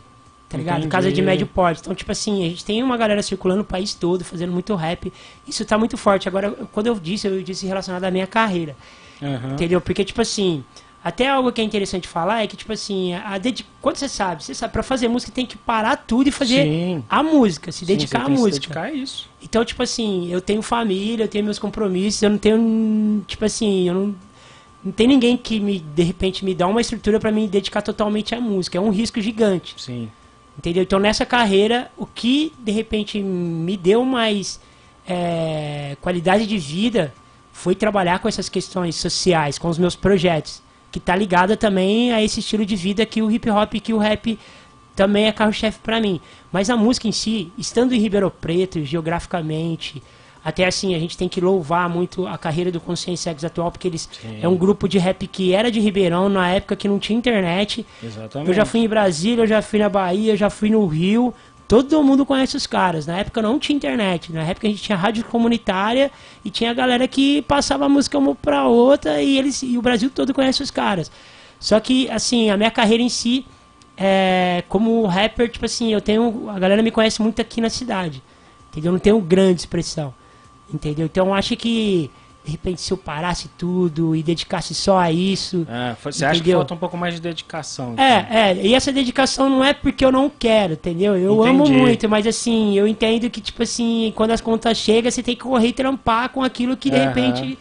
Tá 0.48 0.58
ligado? 0.58 0.78
Entendi. 0.78 0.88
Casa 0.88 1.12
de 1.12 1.22
médio 1.22 1.46
porte. 1.46 1.80
Então, 1.80 1.94
tipo 1.94 2.10
assim, 2.10 2.44
a 2.44 2.48
gente 2.48 2.64
tem 2.64 2.82
uma 2.82 2.96
galera 2.96 3.22
circulando 3.22 3.62
o 3.62 3.64
país 3.64 3.94
todo, 3.94 4.24
fazendo 4.24 4.52
muito 4.52 4.74
rap. 4.74 5.12
Isso 5.46 5.64
tá 5.64 5.78
muito 5.78 5.96
forte. 5.96 6.28
Agora, 6.28 6.50
quando 6.72 6.88
eu 6.88 6.98
disse, 6.98 7.26
eu 7.26 7.40
disse 7.40 7.66
relacionado 7.66 8.02
à 8.02 8.10
minha 8.10 8.26
carreira. 8.26 8.76
Uhum. 9.22 9.52
Entendeu? 9.52 9.80
Porque, 9.80 10.04
tipo 10.04 10.20
assim, 10.20 10.64
até 11.04 11.28
algo 11.28 11.52
que 11.52 11.60
é 11.60 11.64
interessante 11.64 12.08
falar 12.08 12.42
é 12.42 12.48
que, 12.48 12.56
tipo 12.56 12.72
assim, 12.72 13.14
a 13.14 13.38
dedi... 13.38 13.64
quando 13.80 13.96
você 13.96 14.08
sabe, 14.08 14.42
você 14.42 14.52
sabe, 14.52 14.72
pra 14.72 14.82
fazer 14.82 15.06
música 15.06 15.30
tem 15.30 15.46
que 15.46 15.56
parar 15.56 15.96
tudo 15.96 16.28
e 16.28 16.32
fazer 16.32 16.64
Sim. 16.64 17.04
a 17.08 17.22
música, 17.22 17.70
se 17.70 17.80
Sim, 17.80 17.86
dedicar 17.86 18.26
à 18.26 18.28
música. 18.28 18.54
Se 18.54 18.60
dedicar 18.60 18.82
a 18.82 18.92
isso. 18.92 19.29
Então, 19.42 19.64
tipo 19.64 19.82
assim, 19.82 20.30
eu 20.30 20.40
tenho 20.40 20.62
família, 20.62 21.24
eu 21.24 21.28
tenho 21.28 21.44
meus 21.44 21.58
compromissos, 21.58 22.22
eu 22.22 22.30
não 22.30 22.38
tenho, 22.38 23.24
tipo 23.26 23.44
assim, 23.44 23.88
eu 23.88 23.94
não 23.94 24.14
não 24.82 24.92
tem 24.92 25.06
ninguém 25.06 25.36
que 25.36 25.60
me 25.60 25.78
de 25.78 26.02
repente 26.02 26.44
me 26.44 26.54
dá 26.54 26.66
uma 26.66 26.80
estrutura 26.80 27.20
para 27.20 27.30
me 27.30 27.46
dedicar 27.46 27.82
totalmente 27.82 28.34
à 28.34 28.40
música. 28.40 28.78
É 28.78 28.80
um 28.80 28.90
risco 28.90 29.20
gigante. 29.20 29.74
Sim. 29.76 30.10
Entendeu? 30.56 30.82
Então 30.82 30.98
nessa 30.98 31.26
carreira, 31.26 31.90
o 31.96 32.06
que 32.06 32.52
de 32.58 32.72
repente 32.72 33.20
me 33.22 33.76
deu 33.76 34.04
mais 34.04 34.60
é, 35.06 35.96
qualidade 36.00 36.46
de 36.46 36.58
vida 36.58 37.12
foi 37.52 37.74
trabalhar 37.74 38.20
com 38.20 38.28
essas 38.28 38.48
questões 38.48 38.96
sociais, 38.96 39.58
com 39.58 39.68
os 39.68 39.78
meus 39.78 39.94
projetos, 39.94 40.62
que 40.90 40.98
tá 40.98 41.14
ligada 41.14 41.56
também 41.56 42.12
a 42.12 42.22
esse 42.22 42.40
estilo 42.40 42.64
de 42.64 42.74
vida 42.74 43.04
que 43.04 43.20
o 43.20 43.30
hip 43.30 43.50
hop, 43.50 43.74
que 43.74 43.92
o 43.92 43.98
rap 43.98 44.38
também 45.00 45.28
é 45.28 45.32
carro-chefe 45.32 45.78
para 45.78 45.98
mim. 45.98 46.20
Mas 46.52 46.68
a 46.68 46.76
música 46.76 47.08
em 47.08 47.12
si, 47.12 47.50
estando 47.56 47.94
em 47.94 47.98
Ribeirão 47.98 48.30
Preto, 48.30 48.84
geograficamente, 48.84 50.02
até 50.44 50.66
assim, 50.66 50.94
a 50.94 50.98
gente 50.98 51.16
tem 51.16 51.26
que 51.26 51.40
louvar 51.40 51.88
muito 51.88 52.26
a 52.26 52.36
carreira 52.36 52.70
do 52.70 52.78
Consciência 52.78 53.30
X 53.30 53.42
atual, 53.42 53.70
porque 53.70 53.88
eles 53.88 54.06
Sim. 54.20 54.40
é 54.42 54.46
um 54.46 54.54
grupo 54.54 54.86
de 54.86 54.98
rap 54.98 55.26
que 55.26 55.54
era 55.54 55.70
de 55.70 55.80
Ribeirão, 55.80 56.28
na 56.28 56.50
época 56.50 56.76
que 56.76 56.86
não 56.86 56.98
tinha 56.98 57.18
internet. 57.18 57.86
Exatamente. 58.02 58.48
Eu 58.50 58.54
já 58.54 58.66
fui 58.66 58.80
em 58.80 58.88
Brasília, 58.88 59.42
eu 59.42 59.46
já 59.46 59.62
fui 59.62 59.78
na 59.78 59.88
Bahia, 59.88 60.34
eu 60.34 60.36
já 60.36 60.50
fui 60.50 60.68
no 60.68 60.86
Rio. 60.86 61.32
Todo 61.66 62.02
mundo 62.02 62.26
conhece 62.26 62.54
os 62.54 62.66
caras. 62.66 63.06
Na 63.06 63.16
época 63.16 63.40
não 63.40 63.58
tinha 63.58 63.76
internet. 63.76 64.30
Na 64.30 64.42
época 64.42 64.66
a 64.66 64.70
gente 64.70 64.82
tinha 64.82 64.98
rádio 64.98 65.24
comunitária 65.24 66.10
e 66.44 66.50
tinha 66.50 66.72
a 66.72 66.74
galera 66.74 67.08
que 67.08 67.40
passava 67.40 67.86
a 67.86 67.88
música 67.88 68.18
uma 68.18 68.34
pra 68.34 68.66
outra 68.66 69.22
e 69.22 69.38
eles 69.38 69.62
e 69.62 69.78
o 69.78 69.82
Brasil 69.82 70.10
todo 70.10 70.34
conhece 70.34 70.62
os 70.62 70.70
caras. 70.70 71.10
Só 71.58 71.78
que, 71.80 72.10
assim, 72.10 72.50
a 72.50 72.56
minha 72.56 72.70
carreira 72.70 73.02
em 73.02 73.08
si, 73.10 73.46
é, 74.02 74.64
como 74.66 75.04
rapper, 75.04 75.50
tipo 75.50 75.66
assim, 75.66 75.92
eu 75.92 76.00
tenho. 76.00 76.48
A 76.48 76.58
galera 76.58 76.82
me 76.82 76.90
conhece 76.90 77.20
muito 77.20 77.40
aqui 77.42 77.60
na 77.60 77.68
cidade. 77.68 78.22
Entendeu? 78.70 78.88
Eu 78.88 78.92
não 78.94 78.98
tenho 78.98 79.20
grande 79.20 79.60
expressão. 79.60 80.14
Entendeu? 80.72 81.04
Então 81.04 81.34
acho 81.34 81.54
que 81.56 82.10
de 82.42 82.52
repente 82.52 82.80
se 82.80 82.90
eu 82.90 82.96
parasse 82.96 83.50
tudo 83.58 84.16
e 84.16 84.22
dedicasse 84.22 84.74
só 84.74 84.98
a 84.98 85.12
isso. 85.12 85.66
É, 85.68 85.94
você 86.00 86.08
entendeu? 86.08 86.30
acha 86.30 86.42
que 86.42 86.52
falta 86.52 86.74
um 86.74 86.76
pouco 86.78 86.96
mais 86.96 87.14
de 87.14 87.20
dedicação? 87.20 87.92
Então. 87.92 88.04
É, 88.04 88.52
é, 88.52 88.66
e 88.66 88.74
essa 88.74 88.90
dedicação 88.90 89.50
não 89.50 89.62
é 89.62 89.74
porque 89.74 90.02
eu 90.02 90.10
não 90.10 90.30
quero, 90.30 90.72
entendeu? 90.72 91.16
Eu 91.16 91.34
Entendi. 91.34 91.50
amo 91.50 91.68
muito, 91.68 92.08
mas 92.08 92.26
assim, 92.26 92.78
eu 92.78 92.88
entendo 92.88 93.28
que, 93.28 93.40
tipo 93.40 93.62
assim, 93.62 94.12
quando 94.16 94.30
as 94.30 94.40
contas 94.40 94.78
chegam, 94.78 95.10
você 95.10 95.22
tem 95.22 95.36
que 95.36 95.42
correr 95.42 95.68
e 95.68 95.72
trampar 95.74 96.30
com 96.30 96.42
aquilo 96.42 96.76
que 96.76 96.88
de 96.88 96.96
uhum. 96.96 97.04
repente 97.04 97.58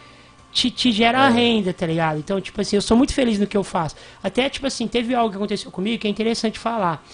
te, 0.52 0.70
te 0.70 0.92
gera 0.92 1.26
é. 1.26 1.30
renda, 1.30 1.72
tá 1.72 1.86
ligado? 1.86 2.18
Então, 2.18 2.40
tipo 2.40 2.60
assim, 2.60 2.76
eu 2.76 2.82
sou 2.82 2.96
muito 2.96 3.14
feliz 3.14 3.38
no 3.38 3.46
que 3.46 3.56
eu 3.56 3.64
faço. 3.64 3.96
Até, 4.22 4.48
tipo 4.48 4.66
assim, 4.66 4.86
teve 4.86 5.14
algo 5.14 5.30
que 5.30 5.36
aconteceu 5.36 5.70
comigo 5.70 6.00
que 6.00 6.06
é 6.06 6.10
interessante 6.10 6.58
falar. 6.58 7.04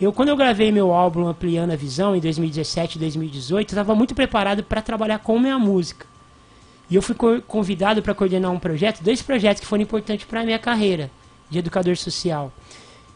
Eu, 0.00 0.12
quando 0.12 0.28
eu 0.28 0.36
gravei 0.36 0.72
meu 0.72 0.92
álbum 0.92 1.26
Ampliando 1.26 1.72
a 1.72 1.76
Visão, 1.76 2.16
em 2.16 2.20
2017 2.20 2.98
2018, 2.98 3.56
eu 3.56 3.60
estava 3.60 3.94
muito 3.94 4.14
preparado 4.14 4.62
para 4.62 4.82
trabalhar 4.82 5.18
com 5.18 5.38
minha 5.38 5.58
música. 5.58 6.06
E 6.90 6.96
eu 6.96 7.02
fui 7.02 7.14
convidado 7.46 8.02
para 8.02 8.14
coordenar 8.14 8.50
um 8.50 8.58
projeto, 8.58 9.02
dois 9.02 9.22
projetos 9.22 9.60
que 9.60 9.66
foram 9.66 9.82
importantes 9.82 10.26
para 10.26 10.40
a 10.40 10.44
minha 10.44 10.58
carreira 10.58 11.10
de 11.48 11.58
educador 11.58 11.96
social. 11.96 12.52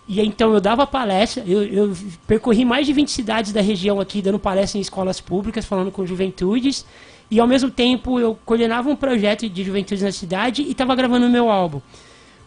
E 0.07 0.21
então 0.23 0.55
eu 0.55 0.61
dava 0.61 0.87
palestra, 0.87 1.45
eu, 1.47 1.63
eu, 1.65 1.97
percorri 2.27 2.65
mais 2.65 2.87
de 2.87 2.95
20 2.95 3.11
cidades 3.11 3.53
da 3.53 3.61
região 3.61 4.01
aqui, 4.01 4.23
dando 4.23 4.39
palestra 4.39 4.79
em 4.79 4.81
escolas 4.81 5.21
públicas, 5.21 5.67
falando 5.67 5.91
com 5.91 6.07
juventudes. 6.07 6.87
E 7.31 7.39
ao 7.39 7.47
mesmo 7.47 7.71
tempo 7.71 8.19
eu 8.19 8.39
coordenava 8.45 8.89
um 8.89 8.97
projeto 8.97 9.49
de 9.49 9.63
juventudes 9.63 10.03
na 10.03 10.13
cidade 10.13 10.63
e 10.63 10.71
estava 10.71 10.95
gravando 10.95 11.27
o 11.27 11.31
meu 11.31 11.51
álbum. 11.51 11.81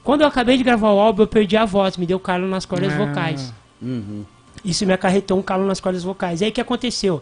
Quando 0.04 0.22
eu 0.22 0.28
acabei 0.28 0.58
de 0.58 0.64
gravar 0.64 0.92
o 0.92 1.00
álbum, 1.00 1.24
eu 1.24 1.28
perdi 1.28 1.56
a 1.56 1.66
voz, 1.66 1.98
me 1.98 2.06
deu 2.06 2.20
calo 2.20 2.48
nas 2.48 2.66
cordas 2.66 2.94
ah. 2.94 2.98
vocais. 2.98 3.54
Uhum. 3.82 4.26
Isso 4.66 4.86
me 4.86 4.94
acarretou 4.94 5.38
um 5.38 5.42
calo 5.42 5.66
nas 5.66 5.80
cordas 5.80 6.04
vocais. 6.04 6.42
E 6.42 6.46
aí 6.46 6.50
o 6.50 6.54
que 6.54 6.62
aconteceu? 6.62 7.22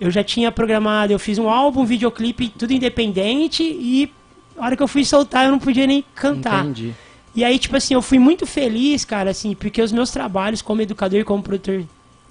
Eu 0.00 0.10
já 0.10 0.22
tinha 0.22 0.50
programado, 0.50 1.12
eu 1.12 1.18
fiz 1.18 1.38
um 1.38 1.48
álbum, 1.48 1.82
um 1.82 1.84
videoclipe, 1.84 2.48
tudo 2.48 2.72
independente, 2.72 3.62
e 3.62 4.12
a 4.56 4.64
hora 4.64 4.76
que 4.76 4.82
eu 4.82 4.88
fui 4.88 5.04
soltar 5.04 5.44
eu 5.46 5.50
não 5.52 5.58
podia 5.58 5.86
nem 5.86 6.04
cantar. 6.14 6.64
Entendi. 6.64 6.94
E 7.34 7.44
aí, 7.44 7.58
tipo 7.58 7.76
assim, 7.76 7.94
eu 7.94 8.02
fui 8.02 8.18
muito 8.18 8.46
feliz, 8.46 9.04
cara, 9.04 9.30
assim, 9.30 9.54
porque 9.54 9.80
os 9.80 9.92
meus 9.92 10.10
trabalhos 10.10 10.62
como 10.62 10.82
educador 10.82 11.20
e 11.20 11.24
como 11.24 11.42
produtor 11.42 11.84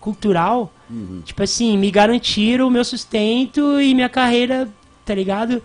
cultural, 0.08 0.72
uhum. 0.90 1.22
tipo 1.26 1.44
assim, 1.44 1.78
me 1.78 1.92
garantiram 1.92 2.66
o 2.66 2.72
meu 2.72 2.86
sustento 2.86 3.82
e 3.82 3.94
minha 3.94 4.08
carreira, 4.08 4.70
tá 5.04 5.14
ligado? 5.14 5.62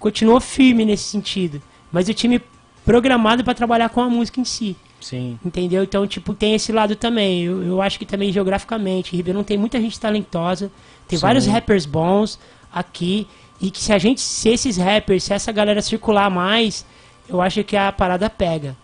Continuou 0.00 0.40
firme 0.40 0.84
nesse 0.84 1.04
sentido. 1.04 1.62
Mas 1.92 2.08
eu 2.08 2.14
tinha 2.14 2.28
me 2.28 2.42
programado 2.84 3.44
para 3.44 3.54
trabalhar 3.54 3.88
com 3.90 4.00
a 4.00 4.10
música 4.10 4.40
em 4.40 4.44
si. 4.44 4.76
Sim. 5.00 5.38
Entendeu? 5.44 5.84
Então, 5.84 6.08
tipo, 6.08 6.34
tem 6.34 6.56
esse 6.56 6.72
lado 6.72 6.96
também. 6.96 7.44
Eu, 7.44 7.62
eu 7.62 7.80
acho 7.80 8.00
que 8.00 8.04
também 8.04 8.32
geograficamente, 8.32 9.14
Ribeirão 9.14 9.44
tem 9.44 9.56
muita 9.56 9.80
gente 9.80 10.00
talentosa, 10.00 10.72
tem 11.06 11.16
Sim. 11.16 11.22
vários 11.22 11.46
rappers 11.46 11.86
bons 11.86 12.36
aqui. 12.72 13.28
E 13.60 13.70
que 13.70 13.78
se 13.78 13.92
a 13.92 13.98
gente, 13.98 14.20
se 14.20 14.48
esses 14.48 14.76
rappers, 14.76 15.22
se 15.22 15.32
essa 15.32 15.52
galera 15.52 15.80
circular 15.80 16.28
mais, 16.28 16.84
eu 17.28 17.40
acho 17.40 17.62
que 17.62 17.76
a 17.76 17.92
parada 17.92 18.28
pega. 18.28 18.76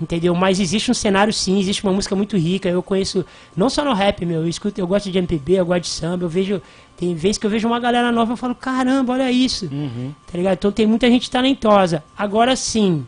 Entendeu? 0.00 0.34
Mas 0.34 0.58
existe 0.58 0.90
um 0.90 0.94
cenário 0.94 1.32
sim, 1.32 1.60
existe 1.60 1.84
uma 1.84 1.92
música 1.92 2.16
muito 2.16 2.36
rica. 2.36 2.68
Eu 2.68 2.82
conheço, 2.82 3.24
não 3.54 3.68
só 3.68 3.84
no 3.84 3.92
rap, 3.92 4.24
meu, 4.24 4.40
eu 4.40 4.48
escuto, 4.48 4.80
eu 4.80 4.86
gosto 4.86 5.10
de 5.10 5.18
MPB, 5.18 5.54
eu 5.54 5.66
gosto 5.66 5.82
de 5.82 5.88
samba, 5.88 6.24
eu 6.24 6.28
vejo. 6.28 6.62
Tem 6.96 7.14
vezes 7.14 7.38
que 7.38 7.46
eu 7.46 7.50
vejo 7.50 7.66
uma 7.66 7.80
galera 7.80 8.10
nova 8.12 8.34
e 8.34 8.36
falo, 8.36 8.54
caramba, 8.54 9.12
olha 9.12 9.30
isso. 9.30 9.68
Uhum. 9.70 10.12
Tá 10.30 10.38
ligado? 10.38 10.54
Então 10.54 10.72
tem 10.72 10.86
muita 10.86 11.08
gente 11.08 11.30
talentosa. 11.30 12.02
Agora 12.16 12.54
sim, 12.56 13.04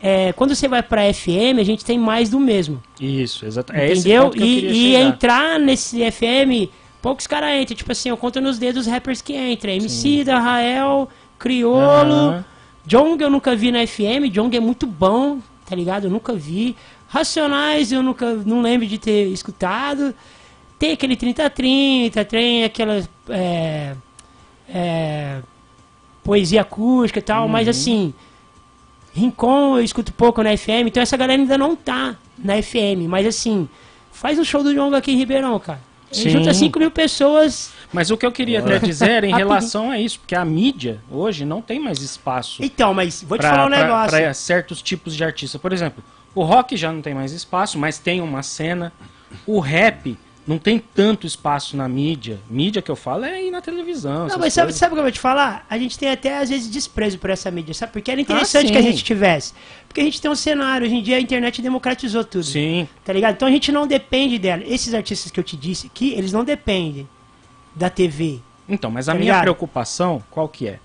é, 0.00 0.32
quando 0.32 0.54
você 0.54 0.66
vai 0.66 0.82
para 0.82 1.12
FM, 1.12 1.58
a 1.58 1.62
gente 1.62 1.84
tem 1.84 1.98
mais 1.98 2.30
do 2.30 2.40
mesmo. 2.40 2.82
Isso, 2.98 3.44
exatamente. 3.44 3.84
É 3.84 3.92
Entendeu? 3.92 4.32
e, 4.34 4.66
e 4.66 4.96
entrar 4.96 5.60
nesse 5.60 6.10
FM, 6.10 6.70
poucos 7.02 7.26
caras 7.26 7.60
entram. 7.60 7.76
Tipo 7.76 7.92
assim, 7.92 8.08
eu 8.08 8.16
conto 8.16 8.40
nos 8.40 8.58
dedos 8.58 8.86
os 8.86 8.90
rappers 8.90 9.20
que 9.20 9.36
entram. 9.36 9.72
MC 9.72 10.24
da 10.24 10.38
Rael, 10.38 11.08
Criolo. 11.38 12.30
Uhum. 12.30 12.44
Jong 12.86 13.22
eu 13.22 13.28
nunca 13.28 13.54
vi 13.54 13.70
na 13.70 13.86
FM. 13.86 14.32
Jong 14.32 14.56
é 14.56 14.60
muito 14.60 14.86
bom, 14.86 15.38
tá 15.70 15.76
ligado? 15.76 16.04
Eu 16.04 16.10
nunca 16.10 16.34
vi. 16.34 16.76
Racionais 17.08 17.92
eu 17.92 18.02
nunca 18.02 18.34
não 18.34 18.60
lembro 18.60 18.86
de 18.86 18.98
ter 18.98 19.28
escutado. 19.28 20.12
Tem 20.78 20.92
aquele 20.92 21.16
30-30, 21.16 22.24
tem 22.24 22.64
aquela 22.64 23.08
é, 23.28 23.94
é, 24.68 25.40
poesia 26.24 26.62
acústica 26.62 27.20
e 27.20 27.22
tal, 27.22 27.44
uhum. 27.44 27.48
mas 27.48 27.68
assim 27.68 28.12
Rincon 29.14 29.76
eu 29.76 29.84
escuto 29.84 30.12
pouco 30.12 30.42
na 30.42 30.56
FM, 30.56 30.86
então 30.86 31.02
essa 31.02 31.16
galera 31.16 31.40
ainda 31.40 31.58
não 31.58 31.76
tá 31.76 32.16
na 32.38 32.60
FM, 32.60 33.06
mas 33.08 33.26
assim, 33.26 33.68
faz 34.10 34.38
um 34.38 34.44
show 34.44 34.62
do 34.62 34.72
Jonga 34.72 34.96
aqui 34.96 35.12
em 35.12 35.16
Ribeirão, 35.16 35.58
cara. 35.60 35.80
Sim. 36.10 36.30
Junta 36.30 36.52
5 36.52 36.78
mil 36.78 36.90
pessoas. 36.90 37.72
Mas 37.92 38.10
o 38.10 38.16
que 38.16 38.24
eu 38.24 38.32
queria 38.32 38.60
até 38.60 38.78
dizer 38.78 39.24
em 39.24 39.34
relação 39.34 39.90
a 39.90 39.98
isso, 39.98 40.20
porque 40.20 40.34
a 40.34 40.44
mídia 40.44 41.00
hoje 41.10 41.44
não 41.44 41.60
tem 41.60 41.80
mais 41.80 42.00
espaço. 42.00 42.62
Então, 42.62 42.94
mas 42.94 43.22
vou 43.22 43.36
te 43.36 43.42
pra, 43.42 43.50
falar 43.50 43.66
um 43.66 43.68
negócio. 43.68 44.10
Para 44.10 44.34
certos 44.34 44.80
tipos 44.80 45.16
de 45.16 45.24
artista. 45.24 45.58
Por 45.58 45.72
exemplo, 45.72 46.02
o 46.34 46.42
rock 46.42 46.76
já 46.76 46.92
não 46.92 47.02
tem 47.02 47.14
mais 47.14 47.32
espaço, 47.32 47.78
mas 47.78 47.98
tem 47.98 48.20
uma 48.20 48.42
cena. 48.42 48.92
O 49.46 49.58
rap 49.58 50.16
não 50.46 50.58
tem 50.58 50.78
tanto 50.78 51.26
espaço 51.26 51.76
na 51.76 51.88
mídia. 51.88 52.38
Mídia 52.48 52.80
que 52.80 52.90
eu 52.90 52.96
falo 52.96 53.24
é 53.24 53.34
aí 53.34 53.50
na 53.50 53.60
televisão. 53.60 54.28
Não, 54.28 54.38
mas 54.38 54.52
sabe, 54.52 54.72
sabe 54.72 54.92
o 54.92 54.94
que 54.94 55.00
eu 55.00 55.04
vou 55.04 55.12
te 55.12 55.20
falar? 55.20 55.66
A 55.68 55.76
gente 55.76 55.98
tem 55.98 56.10
até, 56.10 56.38
às 56.38 56.48
vezes, 56.48 56.70
desprezo 56.70 57.18
por 57.18 57.30
essa 57.30 57.50
mídia, 57.50 57.74
sabe? 57.74 57.92
Porque 57.92 58.10
era 58.10 58.20
interessante 58.20 58.68
ah, 58.68 58.72
que 58.72 58.78
a 58.78 58.82
gente 58.82 59.04
tivesse. 59.04 59.52
Porque 59.86 60.00
a 60.00 60.04
gente 60.04 60.20
tem 60.20 60.30
um 60.30 60.36
cenário, 60.36 60.86
hoje 60.86 60.96
em 60.96 61.02
dia 61.02 61.16
a 61.16 61.20
internet 61.20 61.60
democratizou 61.60 62.24
tudo. 62.24 62.44
Sim. 62.44 62.88
Tá 63.04 63.12
ligado? 63.12 63.34
Então 63.34 63.48
a 63.48 63.50
gente 63.50 63.70
não 63.72 63.86
depende 63.86 64.38
dela. 64.38 64.62
Esses 64.64 64.94
artistas 64.94 65.30
que 65.30 65.38
eu 65.38 65.44
te 65.44 65.56
disse 65.56 65.88
aqui, 65.88 66.14
eles 66.14 66.32
não 66.32 66.44
dependem 66.44 67.08
da 67.74 67.90
TV. 67.90 68.40
Então, 68.68 68.90
mas 68.90 69.08
a 69.08 69.12
tá 69.12 69.18
minha 69.18 69.32
ligado? 69.32 69.42
preocupação, 69.42 70.22
qual 70.30 70.48
que 70.48 70.68
é? 70.68 70.78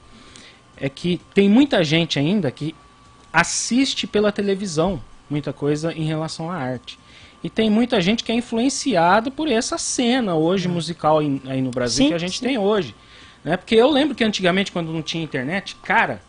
É 0.77 0.89
que 0.89 1.21
tem 1.33 1.49
muita 1.49 1.83
gente 1.83 2.19
ainda 2.19 2.51
que 2.51 2.75
assiste 3.31 4.07
pela 4.07 4.31
televisão 4.31 5.01
muita 5.29 5.51
coisa 5.51 5.91
em 5.93 6.05
relação 6.05 6.49
à 6.49 6.55
arte. 6.55 6.99
E 7.43 7.49
tem 7.49 7.69
muita 7.69 8.01
gente 8.01 8.23
que 8.23 8.31
é 8.31 8.35
influenciado 8.35 9.29
por 9.29 9.47
essa 9.47 9.77
cena 9.77 10.35
hoje 10.35 10.67
musical 10.67 11.19
aí 11.19 11.61
no 11.61 11.69
Brasil 11.69 12.05
sim, 12.05 12.09
que 12.09 12.15
a 12.15 12.19
gente 12.19 12.39
sim. 12.39 12.45
tem 12.45 12.57
hoje. 12.57 12.95
Né? 13.43 13.55
Porque 13.55 13.75
eu 13.75 13.89
lembro 13.89 14.15
que 14.15 14.23
antigamente, 14.23 14.71
quando 14.71 14.91
não 14.91 15.01
tinha 15.01 15.23
internet, 15.23 15.75
cara, 15.83 16.21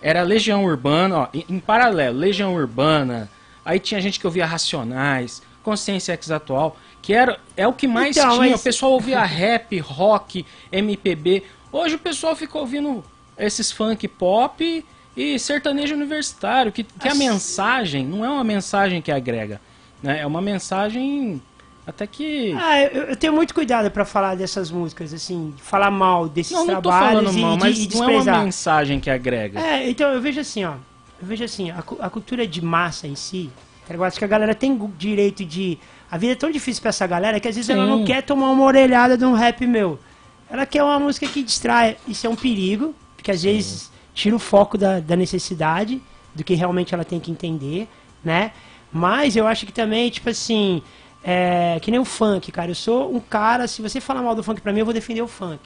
era 0.00 0.22
Legião 0.22 0.64
Urbana, 0.64 1.18
ó, 1.18 1.28
em, 1.34 1.44
em 1.48 1.60
paralelo, 1.60 2.18
Legião 2.18 2.54
Urbana, 2.54 3.28
aí 3.64 3.78
tinha 3.78 4.00
gente 4.00 4.18
que 4.18 4.26
ouvia 4.26 4.46
Racionais, 4.46 5.42
Consciência 5.62 6.12
Ex 6.14 6.30
Atual, 6.30 6.76
que 7.02 7.12
era, 7.12 7.38
é 7.56 7.66
o 7.66 7.72
que 7.72 7.86
mais 7.86 8.16
então, 8.16 8.30
tinha. 8.30 8.50
Mas... 8.52 8.60
O 8.60 8.64
pessoal 8.64 8.92
ouvia 8.92 9.20
rap, 9.24 9.76
rock, 9.80 10.46
MPB. 10.70 11.42
Hoje 11.70 11.96
o 11.96 11.98
pessoal 11.98 12.34
fica 12.36 12.56
ouvindo 12.58 13.04
esses 13.36 13.70
funk 13.72 14.06
pop 14.06 14.84
e 15.16 15.38
sertanejo 15.38 15.94
universitário, 15.94 16.72
que, 16.72 16.84
que 16.84 17.08
a 17.08 17.14
mensagem 17.14 18.06
não 18.06 18.24
é 18.24 18.30
uma 18.30 18.44
mensagem 18.44 19.02
que 19.02 19.10
agrega. 19.10 19.60
Né? 20.02 20.20
É 20.20 20.26
uma 20.26 20.40
mensagem 20.40 21.42
até 21.86 22.06
que. 22.06 22.54
Ah, 22.56 22.80
eu, 22.80 23.02
eu 23.04 23.16
tenho 23.16 23.32
muito 23.32 23.52
cuidado 23.52 23.90
para 23.90 24.04
falar 24.04 24.36
dessas 24.36 24.70
músicas, 24.70 25.12
assim, 25.12 25.52
falar 25.58 25.90
mal 25.90 26.28
desses 26.28 26.52
não, 26.52 26.64
não 26.64 26.80
trabalhos 26.80 27.24
tô 27.24 27.32
falando 27.32 27.40
mal, 27.40 27.56
e, 27.56 27.60
mas 27.60 27.78
e 27.78 27.96
não 27.96 28.08
é 28.08 28.20
uma 28.20 28.44
mensagem 28.44 29.00
que 29.00 29.10
agrega. 29.10 29.60
É, 29.60 29.88
então 29.90 30.10
eu 30.10 30.20
vejo 30.20 30.40
assim, 30.40 30.64
ó. 30.64 30.74
Eu 31.20 31.26
vejo 31.26 31.44
assim, 31.44 31.70
a, 31.70 31.78
a 31.78 32.10
cultura 32.10 32.46
de 32.46 32.62
massa 32.62 33.06
em 33.06 33.14
si, 33.14 33.50
tá 33.86 33.94
eu 33.94 34.04
acho 34.04 34.18
que 34.18 34.24
a 34.24 34.28
galera 34.28 34.54
tem 34.54 34.78
direito 34.96 35.44
de. 35.44 35.78
A 36.12 36.18
vida 36.18 36.34
é 36.34 36.36
tão 36.36 36.50
difícil 36.50 36.82
para 36.82 36.90
essa 36.90 37.06
galera 37.06 37.40
que 37.40 37.48
às 37.48 37.54
vezes 37.54 37.68
Sim. 37.68 37.72
ela 37.72 37.86
não 37.86 38.04
quer 38.04 38.22
tomar 38.22 38.50
uma 38.50 38.64
orelhada 38.64 39.16
de 39.16 39.24
um 39.24 39.32
rap 39.32 39.66
meu. 39.66 39.98
Ela 40.50 40.66
quer 40.66 40.82
uma 40.82 40.98
música 40.98 41.26
que 41.26 41.42
distrai. 41.42 41.96
Isso 42.06 42.26
é 42.26 42.28
um 42.30 42.36
perigo, 42.36 42.94
porque 43.16 43.30
às 43.30 43.42
vezes 43.42 43.90
tira 44.12 44.36
o 44.36 44.38
foco 44.38 44.76
da, 44.76 45.00
da 45.00 45.16
necessidade, 45.16 46.02
do 46.34 46.44
que 46.44 46.52
realmente 46.52 46.92
ela 46.92 47.02
tem 47.02 47.18
que 47.18 47.30
entender, 47.30 47.88
né? 48.22 48.52
Mas 48.92 49.36
eu 49.36 49.46
acho 49.46 49.64
que 49.64 49.72
também, 49.72 50.10
tipo 50.10 50.28
assim, 50.28 50.82
é, 51.24 51.78
que 51.80 51.90
nem 51.90 51.98
o 51.98 52.04
funk, 52.04 52.52
cara. 52.52 52.72
Eu 52.72 52.74
sou 52.74 53.10
um 53.10 53.18
cara, 53.18 53.66
se 53.66 53.80
você 53.80 53.98
falar 53.98 54.20
mal 54.20 54.34
do 54.34 54.42
funk 54.42 54.60
pra 54.60 54.70
mim, 54.70 54.80
eu 54.80 54.84
vou 54.84 54.92
defender 54.92 55.22
o 55.22 55.26
funk. 55.26 55.62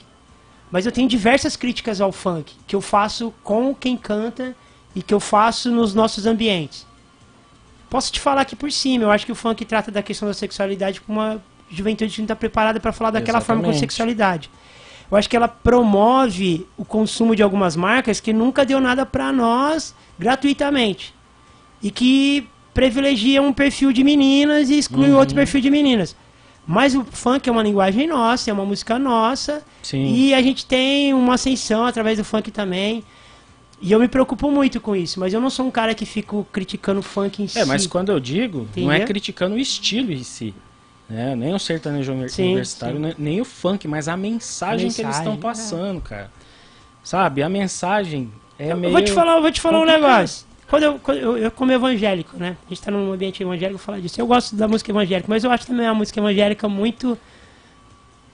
Mas 0.71 0.87
eu 0.87 0.93
tenho 0.93 1.09
diversas 1.09 1.57
críticas 1.57 2.01
ao 2.01 2.13
funk, 2.13 2.55
que 2.69 2.77
eu 2.77 2.81
faço 2.81 3.35
com 3.43 3.75
quem 3.75 3.97
canta 3.97 4.55
e 4.95 5.03
que 5.03 5.13
eu 5.13 5.19
faço 5.19 5.73
nos 5.73 5.93
nossos 5.93 6.25
ambientes. 6.25 6.86
Posso 7.89 8.13
te 8.13 8.21
falar 8.21 8.43
aqui 8.43 8.57
por 8.57 8.71
cima, 8.73 9.05
eu 9.05 9.11
acho 9.11 9.25
que 9.25 9.33
o 9.33 9.35
funk 9.35 9.65
trata 9.65 9.91
da 9.91 10.03
questão 10.03 10.27
da 10.27 10.35
sexualidade 10.35 11.01
com 11.01 11.13
uma 11.13 11.43
juventude 11.71 12.13
que 12.13 12.21
não 12.21 12.25
está 12.25 12.37
preparada 12.37 12.81
para 12.81 12.93
falar 12.93 13.11
daquela 13.11 13.39
Exatamente. 13.39 13.63
forma 13.63 13.73
com 13.73 13.79
sexualidade. 13.79 14.51
Eu 15.11 15.17
acho 15.17 15.29
que 15.29 15.37
ela 15.37 15.49
promove 15.49 16.67
o 16.77 16.85
consumo 16.85 17.37
de 17.37 17.43
algumas 17.43 17.77
marcas 17.77 18.19
que 18.19 18.33
nunca 18.33 18.65
deu 18.65 18.81
nada 18.81 19.07
para 19.07 19.33
nós 19.33 19.95
gratuitamente. 20.19 21.15
E 21.81 21.91
que 21.91 22.49
privilegia 22.75 23.41
um 23.41 23.53
perfil 23.53 23.93
de 23.93 24.03
meninas 24.03 24.69
e 24.69 24.79
exclui 24.79 25.11
uhum. 25.11 25.19
outro 25.19 25.35
perfil 25.35 25.61
de 25.61 25.71
meninas. 25.71 26.17
Mas 26.67 26.97
o 26.97 27.05
funk 27.05 27.49
é 27.49 27.53
uma 27.53 27.63
linguagem 27.63 28.09
nossa, 28.09 28.51
é 28.51 28.53
uma 28.53 28.65
música 28.65 28.99
nossa. 28.99 29.63
Sim. 29.83 30.13
E 30.13 30.35
a 30.35 30.43
gente 30.43 30.67
tem 30.67 31.15
uma 31.15 31.35
ascensão 31.35 31.87
através 31.87 32.19
do 32.19 32.25
funk 32.25 32.51
também. 32.51 33.05
E 33.81 33.93
eu 33.93 34.01
me 34.01 34.09
preocupo 34.09 34.51
muito 34.51 34.81
com 34.81 34.97
isso, 34.97 35.21
mas 35.21 35.35
eu 35.35 35.41
não 35.41 35.51
sou 35.51 35.67
um 35.67 35.71
cara 35.71 35.95
que 35.95 36.07
fico 36.07 36.47
criticando 36.51 37.03
funk 37.03 37.43
em 37.43 37.49
si. 37.49 37.59
É, 37.59 37.65
mas 37.65 37.87
quando 37.87 38.11
eu 38.11 38.19
digo, 38.19 38.61
Entendeu? 38.63 38.85
não 38.85 38.93
é 38.93 39.01
criticando 39.01 39.55
o 39.55 39.59
estilo 39.59 40.13
em 40.13 40.23
si. 40.23 40.55
Né? 41.09 41.37
Nem 41.37 41.55
o 41.55 41.59
sertanejo 41.59 42.13
sim, 42.29 42.45
universitário, 42.45 42.97
sim. 42.97 43.15
Nem, 43.19 43.41
o 43.41 43.45
funk, 43.45 43.87
mas 43.87 44.09
a 44.09 44.17
mensagem, 44.17 44.87
a 44.87 44.87
mensagem 44.87 44.91
que 44.91 45.03
eles 45.03 45.17
estão 45.17 45.35
é. 45.35 45.37
passando, 45.37 45.99
é. 45.99 46.09
cara. 46.09 46.31
Sabe? 47.05 47.43
A 47.43 47.49
mensagem 47.49 48.33
é 48.59 48.73
eu 48.73 48.77
meio. 48.77 48.93
Vou 48.93 49.03
te 49.03 49.13
falar, 49.13 49.39
vou 49.39 49.53
te 49.53 49.61
falar 49.61 49.81
um 49.81 49.85
negócio. 49.85 50.47
Quando 50.69 50.83
eu, 50.83 50.99
quando 50.99 51.19
eu, 51.19 51.39
eu, 51.39 51.51
como 51.53 51.71
evangélico, 51.71 52.37
né? 52.37 52.57
A 52.67 52.69
gente 52.69 52.81
está 52.81 52.91
num 52.91 53.13
ambiente 53.13 53.41
evangélico, 53.41 53.79
falar 53.79 54.01
disso. 54.01 54.21
Eu 54.21 54.27
gosto 54.27 54.57
da 54.57 54.67
música 54.67 54.91
evangélica, 54.91 55.29
mas 55.29 55.45
eu 55.45 55.51
acho 55.51 55.67
também 55.67 55.87
a 55.87 55.95
música 55.95 56.19
evangélica 56.19 56.69
muito 56.69 57.17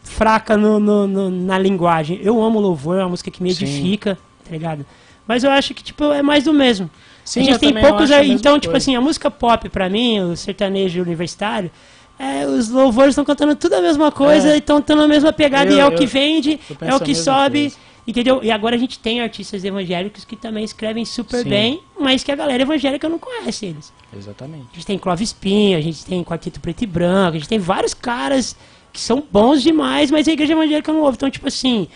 fraca 0.02 0.56
no, 0.56 0.80
no, 0.80 1.06
no, 1.06 1.30
na 1.30 1.58
linguagem. 1.58 2.18
Eu 2.22 2.42
amo 2.42 2.58
louvor, 2.58 2.96
é 2.96 3.02
uma 3.02 3.10
música 3.10 3.30
que 3.30 3.42
me 3.42 3.50
edifica, 3.50 4.14
Sim. 4.14 4.20
tá 4.44 4.50
ligado? 4.50 4.86
Mas 5.26 5.44
eu 5.44 5.50
acho 5.50 5.74
que, 5.74 5.82
tipo, 5.82 6.04
é 6.12 6.22
mais 6.22 6.44
do 6.44 6.52
mesmo. 6.52 6.90
Sim, 7.24 7.40
a 7.40 7.44
gente 7.44 7.58
tem 7.58 7.74
poucos 7.74 8.10
aí. 8.10 8.30
Então, 8.30 8.58
tipo 8.58 8.76
assim, 8.76 8.96
a 8.96 9.00
música 9.00 9.30
pop 9.30 9.68
pra 9.68 9.88
mim, 9.88 10.20
o 10.20 10.36
sertanejo 10.36 11.00
universitário, 11.00 11.70
é, 12.18 12.46
os 12.46 12.68
louvores 12.68 13.10
estão 13.10 13.24
cantando 13.24 13.54
tudo 13.56 13.74
a 13.74 13.80
mesma 13.80 14.10
coisa 14.10 14.50
é. 14.50 14.54
e 14.56 14.58
estão 14.58 14.80
tendo 14.82 15.02
a 15.02 15.08
mesma 15.08 15.32
pegada 15.32 15.70
eu, 15.70 15.76
e 15.76 15.80
é 15.80 15.86
o 15.86 15.94
que 15.94 16.06
vende, 16.06 16.60
é 16.80 16.94
o 16.94 17.00
que 17.00 17.14
sobe. 17.14 17.62
Coisa. 17.62 17.92
Entendeu? 18.04 18.40
E 18.42 18.50
agora 18.50 18.74
a 18.74 18.78
gente 18.78 18.98
tem 18.98 19.20
artistas 19.20 19.64
evangélicos 19.64 20.24
que 20.24 20.34
também 20.34 20.64
escrevem 20.64 21.04
super 21.04 21.44
Sim. 21.44 21.48
bem, 21.48 21.80
mas 21.98 22.24
que 22.24 22.32
a 22.32 22.36
galera 22.36 22.60
evangélica 22.60 23.08
não 23.08 23.18
conhece 23.18 23.66
eles. 23.66 23.92
Exatamente. 24.16 24.66
A 24.72 24.74
gente 24.74 24.86
tem 24.86 24.98
Clóvis 24.98 25.32
Pinho, 25.32 25.78
a 25.78 25.80
gente 25.80 26.04
tem 26.04 26.24
Quarteto 26.24 26.58
Preto 26.58 26.82
e 26.82 26.86
Branco, 26.86 27.36
a 27.36 27.38
gente 27.38 27.48
tem 27.48 27.60
vários 27.60 27.94
caras 27.94 28.56
que 28.92 29.00
são 29.00 29.22
bons 29.30 29.62
demais, 29.62 30.10
mas 30.10 30.26
a 30.26 30.32
igreja 30.32 30.52
evangélica 30.52 30.92
não 30.92 31.02
ouve. 31.02 31.14
Então, 31.14 31.30
tipo 31.30 31.46
assim, 31.46 31.86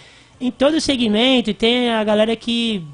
em 0.41 0.51
todo 0.51 0.81
segmento 0.81 1.53
tem 1.53 1.91
a 1.91 2.05
galera 2.05 2.37
que 2.37 2.85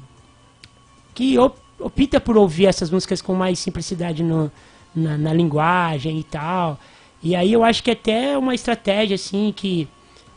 que 1.13 1.37
opta 1.37 2.19
por 2.19 2.37
ouvir 2.37 2.67
essas 2.67 2.89
músicas 2.89 3.21
com 3.21 3.33
mais 3.33 3.59
simplicidade 3.59 4.23
no, 4.23 4.51
na, 4.95 5.17
na 5.17 5.33
linguagem 5.33 6.19
e 6.19 6.23
tal. 6.23 6.79
E 7.21 7.35
aí 7.35 7.53
eu 7.53 7.63
acho 7.63 7.83
que 7.83 7.91
até 7.91 8.37
uma 8.37 8.53
estratégia 8.53 9.15
assim 9.15 9.53
que 9.55 9.87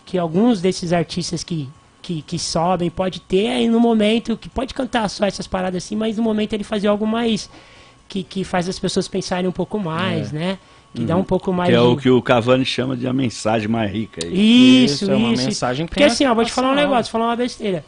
que 0.05 0.16
alguns 0.16 0.61
desses 0.61 0.93
artistas 0.93 1.43
que 1.43 1.68
que, 2.07 2.22
que 2.22 2.39
sobem, 2.39 2.89
pode 2.89 3.18
ter 3.20 3.49
aí 3.49 3.68
no 3.68 3.81
momento, 3.81 4.37
que 4.37 4.49
pode 4.49 4.72
cantar 4.72 5.11
só 5.11 5.27
essas 5.27 5.49
paradas 5.49 5.83
assim, 5.83 5.97
mas 5.97 6.16
no 6.16 6.22
momento 6.22 6.53
ele 6.53 6.62
fazer 6.62 6.87
algo 6.87 7.05
mais 7.05 7.51
que, 8.09 8.22
que 8.22 8.45
faz 8.45 8.68
as 8.68 8.79
pessoas 8.79 9.09
pensarem 9.09 9.49
um 9.49 9.53
pouco 9.53 9.77
mais, 9.81 10.33
é. 10.33 10.39
né? 10.39 10.59
Que 10.95 11.01
uhum. 11.01 11.07
dá 11.07 11.16
um 11.16 11.24
pouco 11.24 11.53
mais. 11.53 11.68
Que 11.68 11.74
é 11.74 11.81
de... 11.81 11.85
o 11.85 11.97
que 11.97 12.09
o 12.09 12.22
Cavani 12.22 12.64
chama 12.64 12.97
de 12.97 13.09
a 13.09 13.12
mensagem 13.12 13.66
mais 13.66 13.91
rica. 13.91 14.24
Isso, 14.24 14.33
isso. 14.33 15.05
isso 15.05 15.11
é 15.11 15.16
uma 15.16 15.31
mensagem 15.31 15.87
Porque 15.87 16.05
assim, 16.05 16.24
ó, 16.27 16.33
vou 16.33 16.45
te 16.45 16.53
falar 16.53 16.70
um 16.70 16.77
negócio, 16.77 17.11
vou 17.11 17.20
falar 17.20 17.27
uma 17.27 17.37
besteira. 17.37 17.85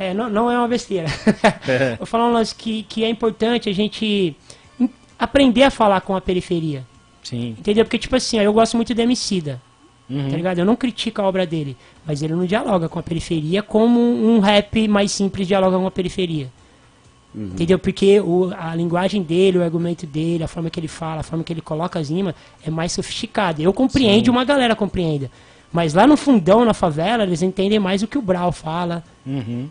É, 0.00 0.14
não, 0.14 0.30
não 0.30 0.50
é 0.50 0.56
uma 0.56 0.66
besteira. 0.66 1.06
É. 1.68 1.94
vou 1.96 2.06
falar 2.06 2.26
um 2.26 2.32
lance 2.32 2.54
que, 2.54 2.84
que 2.84 3.04
é 3.04 3.08
importante 3.08 3.68
a 3.68 3.72
gente 3.72 4.34
aprender 5.18 5.64
a 5.64 5.70
falar 5.70 6.00
com 6.00 6.16
a 6.16 6.20
periferia. 6.20 6.84
Sim. 7.22 7.50
Entendeu? 7.58 7.84
Porque, 7.84 7.98
tipo 7.98 8.16
assim, 8.16 8.38
ó, 8.38 8.42
eu 8.42 8.52
gosto 8.52 8.76
muito 8.76 8.94
do 8.94 9.00
Emicida. 9.00 9.60
Uhum. 10.08 10.30
Tá 10.30 10.36
ligado? 10.36 10.58
Eu 10.58 10.64
não 10.64 10.74
critico 10.74 11.20
a 11.20 11.24
obra 11.24 11.46
dele, 11.46 11.76
mas 12.04 12.22
ele 12.22 12.34
não 12.34 12.46
dialoga 12.46 12.88
com 12.88 12.98
a 12.98 13.02
periferia 13.02 13.62
como 13.62 14.00
um 14.00 14.40
rap 14.40 14.88
mais 14.88 15.12
simples 15.12 15.46
dialoga 15.46 15.78
com 15.78 15.86
a 15.86 15.90
periferia. 15.90 16.50
Uhum. 17.34 17.50
Entendeu? 17.52 17.78
Porque 17.78 18.18
o, 18.20 18.50
a 18.58 18.74
linguagem 18.74 19.22
dele, 19.22 19.58
o 19.58 19.62
argumento 19.62 20.06
dele, 20.06 20.42
a 20.42 20.48
forma 20.48 20.70
que 20.70 20.80
ele 20.80 20.88
fala, 20.88 21.20
a 21.20 21.22
forma 21.22 21.44
que 21.44 21.52
ele 21.52 21.60
coloca 21.60 21.98
as 21.98 22.08
rimas 22.08 22.34
é 22.64 22.70
mais 22.70 22.90
sofisticada. 22.92 23.60
Eu 23.60 23.72
compreendo, 23.72 24.24
Sim. 24.24 24.30
uma 24.30 24.44
galera 24.44 24.74
compreenda. 24.74 25.30
Mas 25.70 25.94
lá 25.94 26.06
no 26.06 26.16
fundão, 26.16 26.64
na 26.64 26.74
favela, 26.74 27.22
eles 27.22 27.42
entendem 27.42 27.78
mais 27.78 28.02
o 28.02 28.08
que 28.08 28.18
o 28.18 28.22
Brau 28.22 28.50
fala. 28.50 29.04
Uhum. 29.24 29.68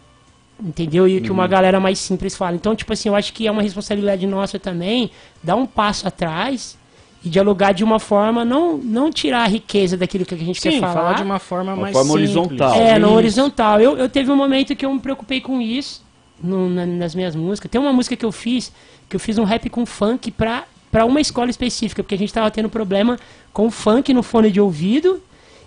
Entendeu? 0.62 1.07
E 1.07 1.18
o 1.18 1.22
que 1.22 1.32
uma 1.32 1.43
uhum. 1.43 1.49
galera 1.49 1.80
mais 1.80 1.99
simples 1.99 2.36
fala. 2.36 2.55
Então, 2.55 2.76
tipo 2.76 2.91
assim, 2.91 3.07
eu 3.07 3.16
acho 3.16 3.32
que 3.32 3.47
é 3.47 3.51
uma 3.51 3.62
responsabilidade 3.62 4.28
nossa 4.28 4.60
também 4.60 5.10
dar 5.41 5.55
um 5.55 5.66
passo 5.66 6.07
atrás 6.07 6.78
e 7.24 7.30
dialogar 7.30 7.72
de 7.74 7.84
uma 7.84 7.99
forma, 7.99 8.43
não, 8.43 8.78
não 8.78 9.12
tirar 9.12 9.43
a 9.43 9.47
riqueza 9.47 9.95
daquilo 9.97 10.26
que 10.26 10.36
a 10.36 10.38
gente 10.38 10.60
Sim, 10.60 10.72
quer 10.72 10.80
falar. 10.80 10.93
falar 10.93 11.14
de 11.14 11.24
uma 11.24 11.39
forma 11.39 11.74
uma 11.74 11.82
mais 11.84 11.93
forma 11.93 12.12
simples. 12.12 12.36
horizontal. 12.36 12.74
É, 12.76 12.99
no 12.99 13.14
horizontal. 13.14 13.80
Eu, 13.80 13.97
eu 13.97 14.10
teve 14.10 14.32
um 14.32 14.36
momento 14.36 14.76
que 14.76 14.86
eu 14.86 14.93
me 14.93 14.99
preocupei 14.99 15.39
com 15.39 15.62
isso 15.62 16.03
no, 16.41 16.70
na, 16.70 16.86
nas 16.86 17.16
minhas 17.16 17.36
músicas. 17.36 17.72
Tem 17.72 17.80
uma 17.80 17.93
música 17.93 18.16
que 18.16 18.26
eu 18.26 18.32
fiz, 18.32 18.72
que 19.07 19.16
eu 19.16 19.20
fiz 19.20 19.38
um 19.38 19.43
rap 19.43 19.70
com 19.70 19.86
funk 19.86 20.32
pra, 20.32 20.66
pra 20.91 21.05
uma 21.05 21.22
escola 21.22 21.49
específica, 21.49 22.03
porque 22.03 22.16
a 22.16 22.18
gente 22.18 22.34
tava 22.34 22.49
tendo 22.51 22.70
problema 22.70 23.18
com 23.53 23.70
funk 23.72 24.14
no 24.14 24.24
fone 24.24 24.51
de 24.51 24.60
ouvido 24.60 25.22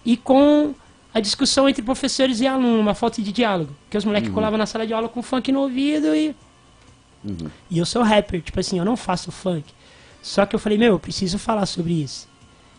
e 0.04 0.16
com 0.16 0.74
a 1.14 1.20
discussão 1.20 1.68
entre 1.68 1.82
professores 1.82 2.40
e 2.40 2.46
alunos, 2.46 2.80
uma 2.80 2.94
falta 2.94 3.20
de 3.20 3.32
diálogo. 3.32 3.74
Que 3.90 3.98
os 3.98 4.04
moleques 4.04 4.28
uhum. 4.28 4.34
colavam 4.34 4.58
na 4.58 4.66
sala 4.66 4.86
de 4.86 4.94
aula 4.94 5.08
com 5.08 5.22
funk 5.22 5.52
no 5.52 5.60
ouvido 5.60 6.14
e. 6.14 6.34
Uhum. 7.24 7.50
E 7.70 7.78
eu 7.78 7.86
sou 7.86 8.02
rapper, 8.02 8.40
tipo 8.40 8.58
assim, 8.58 8.78
eu 8.78 8.84
não 8.84 8.96
faço 8.96 9.30
funk. 9.30 9.64
Só 10.22 10.46
que 10.46 10.54
eu 10.54 10.58
falei, 10.58 10.78
meu, 10.78 10.92
eu 10.92 10.98
preciso 10.98 11.38
falar 11.38 11.66
sobre 11.66 11.92
isso. 11.92 12.28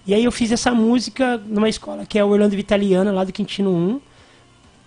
E 0.06 0.14
aí 0.14 0.24
eu 0.24 0.32
fiz 0.32 0.52
essa 0.52 0.72
música 0.74 1.38
numa 1.46 1.70
escola 1.70 2.06
que 2.06 2.20
é 2.20 2.24
o 2.24 2.30
Orlando 2.30 2.56
Vitaliana, 2.56 3.12
lá 3.12 3.24
do 3.24 3.32
Quintino 3.32 3.72
1, 3.72 4.02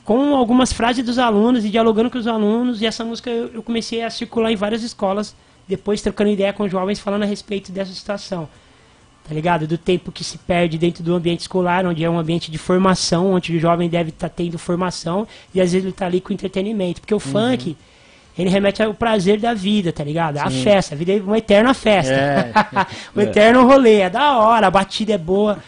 com 0.04 0.34
algumas 0.34 0.72
frases 0.72 1.04
dos 1.04 1.18
alunos 1.18 1.64
e 1.64 1.70
dialogando 1.70 2.10
com 2.10 2.18
os 2.18 2.26
alunos. 2.26 2.82
E 2.82 2.86
essa 2.86 3.04
música 3.04 3.30
eu 3.30 3.62
comecei 3.62 4.02
a 4.02 4.10
circular 4.10 4.50
em 4.50 4.56
várias 4.56 4.82
escolas, 4.82 5.34
depois 5.68 6.02
trocando 6.02 6.30
ideia 6.30 6.52
com 6.52 6.64
os 6.64 6.70
jovens 6.70 6.98
falando 6.98 7.22
a 7.22 7.26
respeito 7.26 7.70
dessa 7.72 7.92
situação. 7.92 8.48
Tá 9.26 9.34
ligado? 9.34 9.66
Do 9.66 9.76
tempo 9.76 10.12
que 10.12 10.22
se 10.22 10.38
perde 10.38 10.78
dentro 10.78 11.02
do 11.02 11.14
ambiente 11.14 11.40
escolar, 11.40 11.84
onde 11.84 12.04
é 12.04 12.08
um 12.08 12.18
ambiente 12.18 12.50
de 12.50 12.58
formação, 12.58 13.32
onde 13.32 13.56
o 13.56 13.60
jovem 13.60 13.88
deve 13.88 14.10
estar 14.10 14.28
tá 14.28 14.34
tendo 14.36 14.58
formação 14.58 15.26
e 15.54 15.60
às 15.60 15.72
vezes 15.72 15.84
ele 15.84 15.92
tá 15.92 16.06
ali 16.06 16.20
com 16.20 16.32
entretenimento. 16.32 17.00
Porque 17.00 17.14
o 17.14 17.16
uhum. 17.16 17.20
funk, 17.20 17.76
ele 18.38 18.48
remete 18.48 18.82
ao 18.82 18.94
prazer 18.94 19.40
da 19.40 19.52
vida, 19.52 19.92
tá 19.92 20.04
ligado? 20.04 20.38
A 20.38 20.50
festa, 20.50 20.94
a 20.94 20.98
vida 20.98 21.12
é 21.12 21.20
uma 21.20 21.38
eterna 21.38 21.74
festa. 21.74 22.12
É. 22.12 22.52
um 23.16 23.20
é. 23.20 23.24
eterno 23.24 23.66
rolê, 23.66 24.00
é 24.00 24.10
da 24.10 24.38
hora, 24.38 24.68
a 24.68 24.70
batida 24.70 25.14
é 25.14 25.18
boa. 25.18 25.58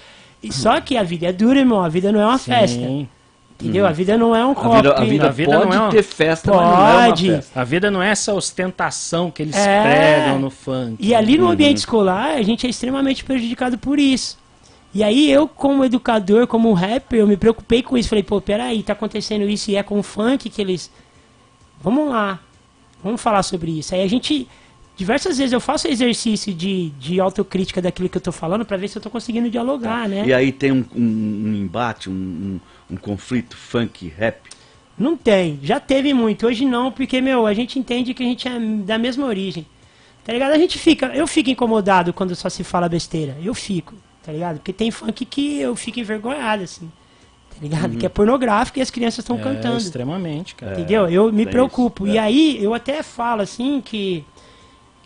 E 0.40 0.52
só 0.52 0.80
que 0.80 0.96
a 0.96 1.02
vida 1.02 1.26
é 1.26 1.32
dura, 1.32 1.58
irmão, 1.58 1.82
a 1.82 1.88
vida 1.88 2.12
não 2.12 2.20
é 2.20 2.26
uma 2.26 2.38
Sim. 2.38 2.52
festa. 2.52 3.08
Entendeu? 3.60 3.84
Hum. 3.84 3.88
A 3.88 3.92
vida 3.92 4.16
não 4.16 4.36
é 4.36 4.46
um 4.46 4.54
copo. 4.54 4.72
A 4.72 4.76
vida, 4.76 4.94
a 4.94 5.04
vida, 5.04 5.26
a 5.26 5.30
vida 5.30 5.58
pode 5.58 5.76
não 5.76 5.88
é 5.88 5.90
ter 5.90 6.02
festa, 6.04 6.52
pode. 6.52 6.64
mas 6.64 6.78
não 6.78 6.88
é 6.88 7.06
uma 7.06 7.16
festa. 7.16 7.60
A 7.60 7.64
vida 7.64 7.90
não 7.90 8.02
é 8.02 8.10
essa 8.10 8.32
ostentação 8.32 9.32
que 9.32 9.42
eles 9.42 9.56
é... 9.56 9.82
pregam 9.82 10.38
no 10.38 10.48
funk. 10.48 10.96
E 11.00 11.12
ali 11.12 11.36
no 11.36 11.46
uhum. 11.46 11.50
ambiente 11.50 11.78
escolar, 11.78 12.36
a 12.36 12.42
gente 12.42 12.66
é 12.66 12.70
extremamente 12.70 13.24
prejudicado 13.24 13.76
por 13.76 13.98
isso. 13.98 14.38
E 14.94 15.02
aí 15.02 15.30
eu, 15.30 15.48
como 15.48 15.84
educador, 15.84 16.46
como 16.46 16.72
rapper, 16.72 17.18
eu 17.18 17.26
me 17.26 17.36
preocupei 17.36 17.82
com 17.82 17.98
isso. 17.98 18.08
Falei, 18.08 18.22
pô, 18.22 18.40
peraí, 18.40 18.82
tá 18.82 18.92
acontecendo 18.92 19.48
isso 19.48 19.70
e 19.72 19.76
é 19.76 19.82
com 19.82 19.98
o 19.98 20.02
funk 20.04 20.48
que 20.48 20.62
eles... 20.62 20.90
Vamos 21.80 22.08
lá, 22.08 22.38
vamos 23.02 23.20
falar 23.20 23.42
sobre 23.42 23.76
isso. 23.76 23.94
Aí 23.94 24.02
a 24.02 24.08
gente... 24.08 24.46
Diversas 24.96 25.38
vezes 25.38 25.52
eu 25.52 25.60
faço 25.60 25.86
exercício 25.86 26.52
de, 26.52 26.90
de 26.98 27.20
autocrítica 27.20 27.80
daquilo 27.80 28.08
que 28.08 28.16
eu 28.16 28.20
tô 28.20 28.32
falando 28.32 28.64
para 28.64 28.76
ver 28.76 28.88
se 28.88 28.98
eu 28.98 29.02
tô 29.02 29.08
conseguindo 29.08 29.48
dialogar, 29.48 30.02
tá. 30.02 30.08
né? 30.08 30.24
E 30.26 30.34
aí 30.34 30.50
tem 30.50 30.72
um, 30.72 30.84
um, 30.92 31.00
um 31.00 31.54
embate, 31.54 32.10
um 32.10 32.12
um 32.12 32.60
conflito 32.96 33.56
funk 33.56 34.12
rap? 34.16 34.48
Não 34.98 35.16
tem, 35.16 35.60
já 35.62 35.78
teve 35.78 36.12
muito. 36.12 36.46
Hoje 36.46 36.64
não, 36.64 36.90
porque, 36.90 37.20
meu, 37.20 37.46
a 37.46 37.54
gente 37.54 37.78
entende 37.78 38.12
que 38.12 38.22
a 38.22 38.26
gente 38.26 38.48
é 38.48 38.58
da 38.58 38.98
mesma 38.98 39.26
origem. 39.26 39.64
Tá 40.24 40.32
ligado? 40.32 40.52
A 40.52 40.58
gente 40.58 40.78
fica, 40.78 41.06
eu 41.06 41.26
fico 41.26 41.48
incomodado 41.48 42.12
quando 42.12 42.34
só 42.34 42.48
se 42.48 42.64
fala 42.64 42.88
besteira. 42.88 43.36
Eu 43.42 43.54
fico, 43.54 43.94
tá 44.22 44.32
ligado? 44.32 44.56
Porque 44.56 44.72
tem 44.72 44.90
funk 44.90 45.24
que 45.24 45.60
eu 45.60 45.74
fico 45.76 46.00
envergonhado, 46.00 46.64
assim. 46.64 46.90
Tá 47.50 47.62
ligado? 47.62 47.92
Uhum. 47.92 47.98
Que 47.98 48.06
é 48.06 48.08
pornográfico 48.08 48.78
e 48.78 48.82
as 48.82 48.90
crianças 48.90 49.20
estão 49.20 49.38
é, 49.38 49.42
cantando. 49.42 49.78
Extremamente, 49.78 50.54
cara. 50.54 50.72
Entendeu? 50.72 51.08
Eu 51.08 51.32
me 51.32 51.46
preocupo. 51.46 52.06
Isso, 52.06 52.12
é. 52.12 52.16
E 52.16 52.18
aí, 52.18 52.62
eu 52.62 52.74
até 52.74 53.02
falo, 53.02 53.42
assim, 53.42 53.80
que. 53.80 54.24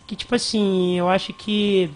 Que, 0.06 0.16
tipo 0.16 0.34
assim, 0.34 0.98
eu 0.98 1.08
acho 1.08 1.32
que 1.32 1.88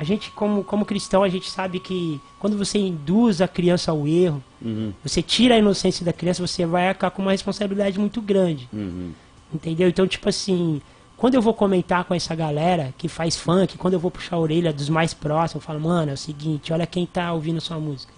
a 0.00 0.02
gente, 0.02 0.30
como, 0.30 0.64
como 0.64 0.86
cristão, 0.86 1.22
a 1.22 1.28
gente 1.28 1.50
sabe 1.50 1.78
que 1.78 2.18
quando 2.38 2.56
você 2.56 2.78
induz 2.78 3.42
a 3.42 3.46
criança 3.46 3.90
ao 3.90 4.08
erro, 4.08 4.42
uhum. 4.62 4.94
você 5.04 5.20
tira 5.20 5.56
a 5.56 5.58
inocência 5.58 6.06
da 6.06 6.10
criança, 6.10 6.44
você 6.44 6.64
vai 6.64 6.88
acabar 6.88 7.10
com 7.10 7.20
uma 7.20 7.32
responsabilidade 7.32 7.98
muito 7.98 8.22
grande. 8.22 8.66
Uhum. 8.72 9.12
Entendeu? 9.52 9.90
Então, 9.90 10.06
tipo 10.06 10.26
assim, 10.26 10.80
quando 11.18 11.34
eu 11.34 11.42
vou 11.42 11.52
comentar 11.52 12.04
com 12.04 12.14
essa 12.14 12.34
galera 12.34 12.94
que 12.96 13.08
faz 13.08 13.36
funk, 13.36 13.76
quando 13.76 13.92
eu 13.92 14.00
vou 14.00 14.10
puxar 14.10 14.36
a 14.36 14.38
orelha 14.38 14.72
dos 14.72 14.88
mais 14.88 15.12
próximos, 15.12 15.62
eu 15.62 15.66
falo, 15.66 15.80
mano, 15.80 16.12
é 16.12 16.14
o 16.14 16.16
seguinte, 16.16 16.72
olha 16.72 16.86
quem 16.86 17.04
tá 17.04 17.30
ouvindo 17.34 17.60
sua 17.60 17.78
música. 17.78 18.10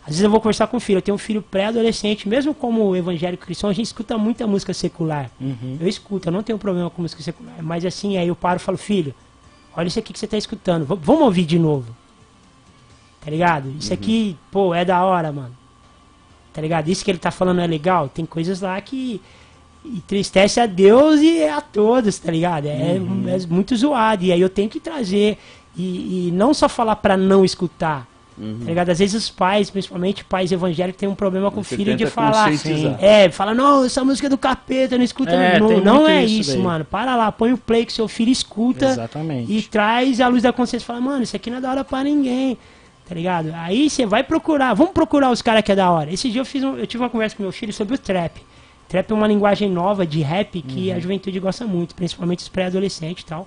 Às 0.00 0.12
vezes 0.12 0.22
eu 0.22 0.30
vou 0.30 0.40
conversar 0.40 0.66
com 0.66 0.78
o 0.78 0.80
filho, 0.80 0.96
eu 0.96 1.02
tenho 1.02 1.14
um 1.14 1.18
filho 1.18 1.42
pré-adolescente, 1.42 2.26
mesmo 2.26 2.54
como 2.54 2.96
evangélico 2.96 3.44
cristão, 3.44 3.68
a 3.68 3.74
gente 3.74 3.84
escuta 3.84 4.16
muita 4.16 4.46
música 4.46 4.72
secular. 4.72 5.30
Uhum. 5.38 5.76
Eu 5.78 5.86
escuto, 5.86 6.28
eu 6.28 6.32
não 6.32 6.42
tenho 6.42 6.58
problema 6.58 6.88
com 6.88 7.02
música 7.02 7.22
secular. 7.22 7.62
Mas 7.62 7.84
assim, 7.84 8.16
aí 8.16 8.28
eu 8.28 8.34
paro 8.34 8.56
e 8.56 8.60
falo, 8.60 8.78
filho, 8.78 9.14
Olha 9.76 9.88
isso 9.88 9.98
aqui 9.98 10.12
que 10.12 10.18
você 10.18 10.26
tá 10.26 10.36
escutando. 10.36 10.84
V 10.84 10.96
vamos 11.00 11.22
ouvir 11.22 11.44
de 11.44 11.58
novo. 11.58 11.94
Tá 13.24 13.30
ligado? 13.30 13.72
Isso 13.78 13.90
uhum. 13.90 13.94
aqui, 13.94 14.36
pô, 14.50 14.74
é 14.74 14.84
da 14.84 15.04
hora, 15.04 15.32
mano. 15.32 15.56
Tá 16.52 16.60
ligado? 16.60 16.88
Isso 16.88 17.04
que 17.04 17.10
ele 17.10 17.18
tá 17.18 17.30
falando 17.30 17.60
é 17.60 17.66
legal. 17.66 18.08
Tem 18.08 18.26
coisas 18.26 18.60
lá 18.60 18.80
que 18.80 19.20
entristece 19.84 20.60
a 20.60 20.66
Deus 20.66 21.20
e 21.20 21.44
a 21.44 21.60
todos, 21.60 22.18
tá 22.18 22.30
ligado? 22.30 22.66
É, 22.66 22.98
uhum. 22.98 23.24
é 23.28 23.46
muito 23.46 23.76
zoado. 23.76 24.24
E 24.24 24.32
aí 24.32 24.40
eu 24.40 24.50
tenho 24.50 24.68
que 24.68 24.80
trazer. 24.80 25.38
E, 25.76 26.28
e 26.28 26.30
não 26.32 26.52
só 26.52 26.68
falar 26.68 26.96
para 26.96 27.16
não 27.16 27.44
escutar. 27.44 28.06
Uhum. 28.36 28.60
Tá 28.60 28.64
ligado? 28.64 28.88
Às 28.90 28.98
vezes 28.98 29.14
os 29.14 29.30
pais, 29.30 29.70
principalmente 29.70 30.24
pais 30.24 30.50
evangélicos, 30.50 30.98
têm 30.98 31.08
um 31.08 31.14
problema 31.14 31.50
com 31.50 31.62
Você 31.62 31.74
o 31.74 31.78
filho 31.78 31.96
de 31.96 32.06
falar. 32.06 32.50
É, 33.00 33.30
fala, 33.30 33.54
não, 33.54 33.84
essa 33.84 34.04
música 34.04 34.26
é 34.26 34.30
do 34.30 34.38
capeta, 34.38 34.96
não 34.96 35.04
escuta. 35.04 35.32
É, 35.32 35.60
não 35.60 35.80
não 35.80 36.08
é 36.08 36.24
isso, 36.24 36.52
isso 36.52 36.58
mano. 36.58 36.84
Para 36.84 37.14
lá, 37.14 37.30
põe 37.30 37.52
o 37.52 37.58
play 37.58 37.84
que 37.84 37.92
seu 37.92 38.08
filho 38.08 38.30
escuta. 38.30 38.86
Exatamente. 38.86 39.52
E 39.52 39.62
traz 39.62 40.20
a 40.20 40.28
luz 40.28 40.42
da 40.42 40.52
consciência 40.52 40.84
e 40.84 40.86
fala, 40.86 41.00
mano, 41.00 41.22
isso 41.22 41.36
aqui 41.36 41.50
não 41.50 41.58
é 41.58 41.60
da 41.60 41.70
hora 41.70 41.84
pra 41.84 42.02
ninguém. 42.02 42.56
Tá 43.08 43.14
ligado? 43.14 43.52
Aí 43.54 43.90
você 43.90 44.06
vai 44.06 44.22
procurar, 44.22 44.72
vamos 44.74 44.92
procurar 44.92 45.30
os 45.30 45.42
caras 45.42 45.62
que 45.62 45.72
é 45.72 45.76
da 45.76 45.90
hora. 45.90 46.10
Esse 46.12 46.30
dia 46.30 46.40
eu 46.40 46.44
fiz 46.44 46.62
um, 46.62 46.76
eu 46.76 46.86
tive 46.86 47.02
uma 47.02 47.10
conversa 47.10 47.36
com 47.36 47.42
meu 47.42 47.52
filho 47.52 47.72
sobre 47.72 47.94
o 47.94 47.98
trap. 47.98 48.40
Trap 48.88 49.10
é 49.10 49.14
uma 49.14 49.26
linguagem 49.26 49.70
nova 49.70 50.06
de 50.06 50.20
rap 50.20 50.62
que 50.62 50.90
uhum. 50.90 50.96
a 50.96 51.00
juventude 51.00 51.38
gosta 51.40 51.66
muito, 51.66 51.94
principalmente 51.94 52.40
os 52.40 52.48
pré-adolescentes 52.48 53.22
e 53.22 53.26
tal. 53.26 53.46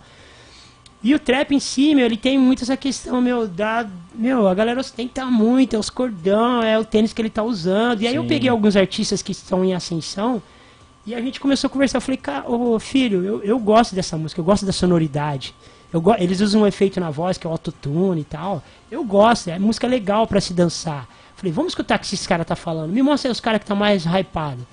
E 1.03 1.13
o 1.13 1.19
trap 1.19 1.53
em 1.53 1.59
si, 1.59 1.93
meu, 1.93 2.05
ele 2.05 2.17
tem 2.17 2.37
muito 2.37 2.63
essa 2.63 2.75
questão, 2.75 3.21
meu, 3.21 3.47
da. 3.47 3.87
Meu, 4.13 4.47
a 4.47 4.53
galera 4.53 4.79
ostenta 4.79 5.25
muito, 5.25 5.75
é 5.75 5.79
os 5.79 5.89
cordão, 5.89 6.63
é 6.63 6.79
o 6.79 6.85
tênis 6.85 7.13
que 7.13 7.21
ele 7.21 7.29
tá 7.29 7.43
usando. 7.43 8.01
E 8.01 8.07
aí 8.07 8.13
Sim. 8.13 8.17
eu 8.17 8.25
peguei 8.25 8.49
alguns 8.49 8.75
artistas 8.75 9.21
que 9.21 9.31
estão 9.31 9.63
em 9.63 9.73
ascensão 9.73 10.41
e 11.05 11.13
a 11.13 11.21
gente 11.21 11.39
começou 11.39 11.67
a 11.67 11.71
conversar. 11.71 11.97
Eu 11.97 12.01
falei, 12.01 12.17
cara, 12.17 12.49
ô 12.49 12.79
filho, 12.79 13.23
eu, 13.23 13.43
eu 13.43 13.59
gosto 13.59 13.93
dessa 13.93 14.17
música, 14.17 14.41
eu 14.41 14.45
gosto 14.45 14.65
da 14.65 14.71
sonoridade. 14.71 15.53
Eu 15.93 16.01
go... 16.01 16.15
Eles 16.17 16.41
usam 16.41 16.63
um 16.63 16.67
efeito 16.67 16.99
na 16.99 17.11
voz, 17.11 17.37
que 17.37 17.45
é 17.45 17.49
o 17.49 17.53
autotune 17.53 18.21
e 18.21 18.25
tal. 18.25 18.63
Eu 18.89 19.03
gosto, 19.03 19.49
é 19.49 19.59
música 19.59 19.85
legal 19.85 20.25
para 20.25 20.41
se 20.41 20.53
dançar. 20.53 21.07
Falei, 21.35 21.51
vamos 21.51 21.71
escutar 21.71 21.97
o 21.97 21.99
que 21.99 22.05
esses 22.05 22.25
caras 22.25 22.47
tá 22.47 22.55
falando. 22.55 22.91
Me 22.91 23.03
mostra 23.03 23.29
aí 23.29 23.31
os 23.31 23.39
caras 23.39 23.59
que 23.59 23.67
tá 23.67 23.75
mais 23.75 24.05
hypado. 24.05 24.65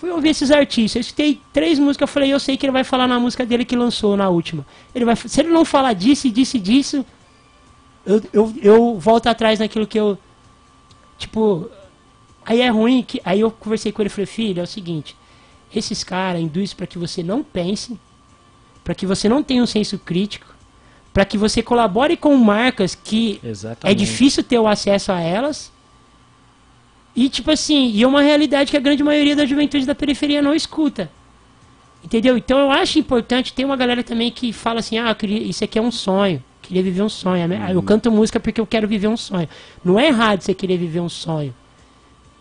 Fui 0.00 0.08
ouvir 0.08 0.30
esses 0.30 0.50
artistas, 0.50 0.96
eu 0.96 1.00
escutei 1.02 1.38
três 1.52 1.78
músicas, 1.78 2.08
eu 2.08 2.10
falei, 2.10 2.32
eu 2.32 2.40
sei 2.40 2.56
que 2.56 2.64
ele 2.64 2.72
vai 2.72 2.82
falar 2.82 3.06
na 3.06 3.20
música 3.20 3.44
dele 3.44 3.66
que 3.66 3.76
lançou 3.76 4.16
na 4.16 4.30
última. 4.30 4.64
Ele 4.94 5.04
vai, 5.04 5.14
se 5.14 5.38
ele 5.38 5.50
não 5.50 5.62
falar 5.62 5.92
disso 5.92 6.26
e 6.26 6.30
disso 6.30 6.56
e 6.56 6.60
disso, 6.60 7.04
eu, 8.06 8.22
eu, 8.32 8.54
eu 8.62 8.98
volto 8.98 9.26
atrás 9.26 9.58
naquilo 9.58 9.86
que 9.86 10.00
eu. 10.00 10.16
Tipo. 11.18 11.68
Aí 12.46 12.62
é 12.62 12.68
ruim 12.70 13.02
que. 13.02 13.20
Aí 13.22 13.40
eu 13.40 13.50
conversei 13.50 13.92
com 13.92 14.00
ele 14.00 14.06
e 14.06 14.10
falei, 14.10 14.24
filho, 14.24 14.60
é 14.60 14.62
o 14.62 14.66
seguinte, 14.66 15.14
esses 15.74 16.02
caras 16.02 16.40
induzem 16.40 16.74
para 16.74 16.86
que 16.86 16.96
você 16.96 17.22
não 17.22 17.44
pense, 17.44 18.00
para 18.82 18.94
que 18.94 19.04
você 19.04 19.28
não 19.28 19.42
tenha 19.42 19.62
um 19.62 19.66
senso 19.66 19.98
crítico, 19.98 20.46
para 21.12 21.26
que 21.26 21.36
você 21.36 21.62
colabore 21.62 22.16
com 22.16 22.34
marcas 22.36 22.94
que 22.94 23.38
é 23.44 23.48
Exatamente. 23.48 23.94
é 23.94 23.94
difícil 23.94 24.42
ter 24.42 24.58
o 24.58 24.66
acesso 24.66 25.12
a 25.12 25.20
elas 25.20 25.70
e, 27.14 27.28
tipo 27.28 27.50
assim, 27.50 27.90
e 27.90 28.02
é 28.02 28.06
uma 28.06 28.22
realidade 28.22 28.70
que 28.70 28.76
a 28.76 28.80
grande 28.80 29.02
maioria 29.02 29.34
da 29.34 29.44
juventude 29.44 29.84
da 29.84 29.94
periferia 29.94 30.40
não 30.40 30.54
escuta. 30.54 31.10
Entendeu? 32.02 32.36
Então 32.36 32.58
eu 32.58 32.70
acho 32.70 32.98
importante, 32.98 33.52
tem 33.52 33.64
uma 33.64 33.76
galera 33.76 34.02
também 34.02 34.30
que 34.30 34.52
fala 34.52 34.80
assim, 34.80 34.98
ah, 34.98 35.14
queria, 35.14 35.38
isso 35.42 35.62
aqui 35.62 35.78
é 35.78 35.82
um 35.82 35.90
sonho, 35.90 36.42
queria 36.62 36.82
viver 36.82 37.02
um 37.02 37.08
sonho. 37.08 37.46
Uhum. 37.46 37.68
Eu 37.68 37.82
canto 37.82 38.10
música 38.10 38.40
porque 38.40 38.60
eu 38.60 38.66
quero 38.66 38.88
viver 38.88 39.08
um 39.08 39.16
sonho. 39.16 39.48
Não 39.84 39.98
é 39.98 40.06
errado 40.06 40.40
você 40.40 40.54
querer 40.54 40.78
viver 40.78 41.00
um 41.00 41.08
sonho. 41.08 41.54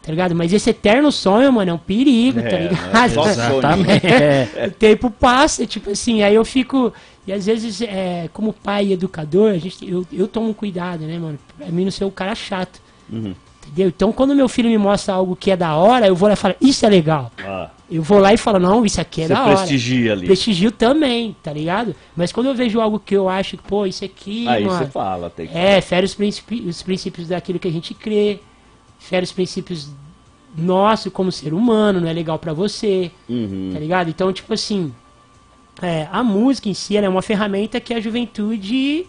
Tá 0.01 0.11
ligado? 0.11 0.33
Mas 0.33 0.53
esse 0.53 0.69
eterno 0.69 1.11
sonho, 1.11 1.51
mano, 1.51 1.71
é 1.71 1.73
um 1.73 1.77
perigo, 1.77 2.41
tá 2.41 2.47
é, 2.47 2.67
tá 2.69 3.07
ligado? 3.07 3.19
É, 3.27 3.31
exatamente. 3.31 4.07
É. 4.07 4.67
o 4.67 4.71
tempo 4.71 5.11
passa, 5.11 5.65
tipo 5.65 5.91
assim, 5.91 6.23
aí 6.23 6.35
eu 6.35 6.45
fico. 6.45 6.93
E 7.27 7.33
às 7.33 7.45
vezes, 7.45 7.81
é, 7.81 8.29
como 8.31 8.53
pai 8.53 8.87
e 8.87 8.93
educador, 8.93 9.51
a 9.51 9.57
gente, 9.57 9.87
eu, 9.87 10.07
eu 10.11 10.27
tomo 10.27 10.53
cuidado, 10.53 11.01
né, 11.05 11.19
mano? 11.19 11.37
Pra 11.57 11.67
mim 11.67 11.83
não 11.83 11.91
ser 11.91 12.05
o 12.05 12.11
cara 12.11 12.33
chato. 12.33 12.81
Uhum. 13.11 13.35
Entendeu? 13.69 13.89
Então, 13.89 14.11
quando 14.11 14.35
meu 14.35 14.49
filho 14.49 14.69
me 14.69 14.77
mostra 14.77 15.13
algo 15.13 15.35
que 15.35 15.51
é 15.51 15.55
da 15.55 15.75
hora, 15.75 16.07
eu 16.07 16.15
vou 16.15 16.27
lá 16.27 16.33
e 16.33 16.37
falo, 16.37 16.55
isso 16.59 16.85
é 16.85 16.89
legal. 16.89 17.31
Ah. 17.39 17.69
Eu 17.89 18.01
vou 18.01 18.19
lá 18.19 18.33
e 18.33 18.37
falo, 18.37 18.59
não, 18.59 18.85
isso 18.85 18.99
aqui 18.99 19.21
é 19.21 19.27
Você 19.27 19.33
da 19.33 19.45
hora. 19.45 19.57
prestigia 19.57 20.13
ali. 20.13 20.25
Prestigio 20.25 20.71
também, 20.71 21.35
tá 21.41 21.53
ligado? 21.53 21.95
Mas 22.15 22.31
quando 22.31 22.47
eu 22.47 22.55
vejo 22.55 22.79
algo 22.79 22.99
que 22.99 23.15
eu 23.15 23.29
acho 23.29 23.57
que, 23.57 23.63
pô, 23.63 23.85
isso 23.85 24.03
aqui. 24.03 24.47
Aí 24.47 24.63
você 24.63 24.85
fala, 24.85 25.29
tem 25.29 25.47
que 25.47 25.57
É, 25.57 25.79
fere 25.81 26.05
os, 26.05 26.13
princípios, 26.15 26.77
os 26.77 26.83
princípios 26.83 27.27
daquilo 27.27 27.59
que 27.59 27.67
a 27.67 27.71
gente 27.71 27.93
crê, 27.93 28.39
fere 28.99 29.23
os 29.23 29.31
princípios 29.31 29.89
nossos 30.57 31.11
como 31.13 31.31
ser 31.31 31.53
humano, 31.53 32.01
não 32.01 32.07
é 32.07 32.13
legal 32.13 32.39
para 32.39 32.53
você, 32.53 33.11
uhum. 33.27 33.69
tá 33.71 33.79
ligado? 33.79 34.09
Então, 34.09 34.33
tipo 34.33 34.53
assim, 34.53 34.91
é, 35.81 36.07
a 36.11 36.23
música 36.23 36.69
em 36.69 36.73
si 36.73 36.97
é 36.97 37.07
uma 37.07 37.21
ferramenta 37.21 37.79
que 37.79 37.93
a 37.93 37.99
juventude 37.99 39.05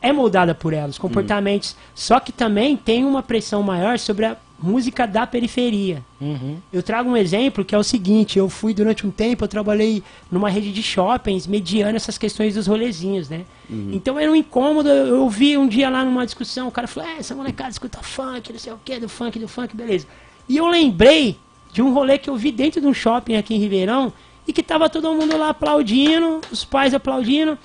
é 0.00 0.12
moldada 0.12 0.54
por 0.54 0.72
ela, 0.72 0.88
os 0.88 0.98
comportamentos. 0.98 1.72
Uhum. 1.72 1.76
Só 1.94 2.20
que 2.20 2.32
também 2.32 2.76
tem 2.76 3.04
uma 3.04 3.22
pressão 3.22 3.62
maior 3.62 3.98
sobre 3.98 4.26
a 4.26 4.36
música 4.58 5.06
da 5.06 5.26
periferia. 5.26 6.02
Uhum. 6.20 6.58
Eu 6.72 6.82
trago 6.82 7.10
um 7.10 7.16
exemplo 7.16 7.64
que 7.64 7.74
é 7.74 7.78
o 7.78 7.82
seguinte: 7.82 8.38
eu 8.38 8.48
fui 8.48 8.72
durante 8.72 9.06
um 9.06 9.10
tempo, 9.10 9.44
eu 9.44 9.48
trabalhei 9.48 10.02
numa 10.30 10.48
rede 10.48 10.72
de 10.72 10.82
shoppings 10.82 11.46
mediando 11.46 11.96
essas 11.96 12.16
questões 12.16 12.54
dos 12.54 12.66
rolezinhos, 12.66 13.28
né? 13.28 13.44
Uhum. 13.68 13.90
Então 13.92 14.18
era 14.18 14.30
um 14.30 14.36
incômodo. 14.36 14.88
Eu 14.88 15.28
vi 15.28 15.56
um 15.56 15.68
dia 15.68 15.90
lá 15.90 16.04
numa 16.04 16.24
discussão, 16.24 16.68
o 16.68 16.72
cara 16.72 16.86
falou: 16.86 17.08
é, 17.08 17.18
essa 17.18 17.34
molecada 17.34 17.70
escuta 17.70 17.98
funk, 18.02 18.52
não 18.52 18.58
sei 18.58 18.72
o 18.72 18.80
que, 18.84 18.98
do 18.98 19.08
funk, 19.08 19.38
do 19.38 19.48
funk, 19.48 19.76
beleza. 19.76 20.06
E 20.48 20.56
eu 20.56 20.66
lembrei 20.66 21.38
de 21.72 21.82
um 21.82 21.92
rolê 21.92 22.16
que 22.16 22.30
eu 22.30 22.36
vi 22.36 22.52
dentro 22.52 22.80
de 22.80 22.86
um 22.86 22.94
shopping 22.94 23.36
aqui 23.36 23.54
em 23.54 23.58
Ribeirão 23.58 24.12
e 24.46 24.52
que 24.52 24.62
tava 24.62 24.88
todo 24.88 25.12
mundo 25.12 25.36
lá 25.36 25.50
aplaudindo, 25.50 26.40
os 26.50 26.64
pais 26.64 26.94
aplaudindo 26.94 27.58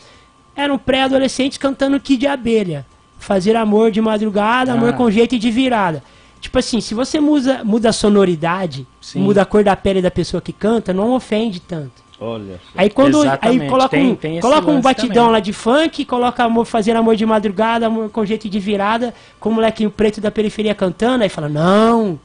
eram 0.56 0.78
pré-adolescentes 0.78 1.58
cantando 1.58 2.00
Kid 2.00 2.26
Abelha. 2.28 2.86
Fazer 3.20 3.56
amor 3.56 3.92
de 3.92 4.02
madrugada, 4.02 4.72
ah. 4.72 4.76
amor 4.76 4.94
com 4.94 5.10
jeito 5.12 5.38
de 5.38 5.52
virada. 5.52 6.04
Tipo 6.40 6.58
assim, 6.58 6.82
se 6.82 6.96
você 6.96 7.20
muda, 7.20 7.64
muda 7.64 7.90
a 7.90 7.94
sonoridade, 7.94 8.88
Sim. 9.00 9.20
muda 9.20 9.44
a 9.44 9.46
cor 9.46 9.64
da 9.64 9.76
pele 9.76 10.02
da 10.02 10.10
pessoa 10.10 10.42
que 10.42 10.52
canta, 10.52 10.92
não 10.92 11.14
ofende 11.14 11.60
tanto. 11.60 12.02
Olha. 12.20 12.60
Aí 12.76 12.90
quando 12.90 13.22
aí 13.42 13.68
coloca 13.68 13.90
tem, 13.90 14.12
um, 14.12 14.16
tem 14.16 14.40
coloca 14.40 14.70
um 14.70 14.80
batidão 14.80 15.26
também. 15.26 15.32
lá 15.32 15.40
de 15.40 15.54
funk, 15.54 16.06
coloca 16.06 16.44
amor 16.44 16.66
fazendo 16.66 16.98
amor 16.98 17.16
de 17.16 17.26
madrugada, 17.26 17.88
amor 17.88 18.10
com 18.10 18.24
jeito 18.24 18.48
de 18.48 18.60
virada, 18.60 19.14
com 19.40 19.50
o 19.50 19.54
molequinho 19.54 19.90
preto 19.90 20.22
da 20.22 20.30
periferia 20.30 20.76
cantando, 20.76 21.24
aí 21.24 21.30
fala: 21.30 21.50
"Não, 21.50 22.20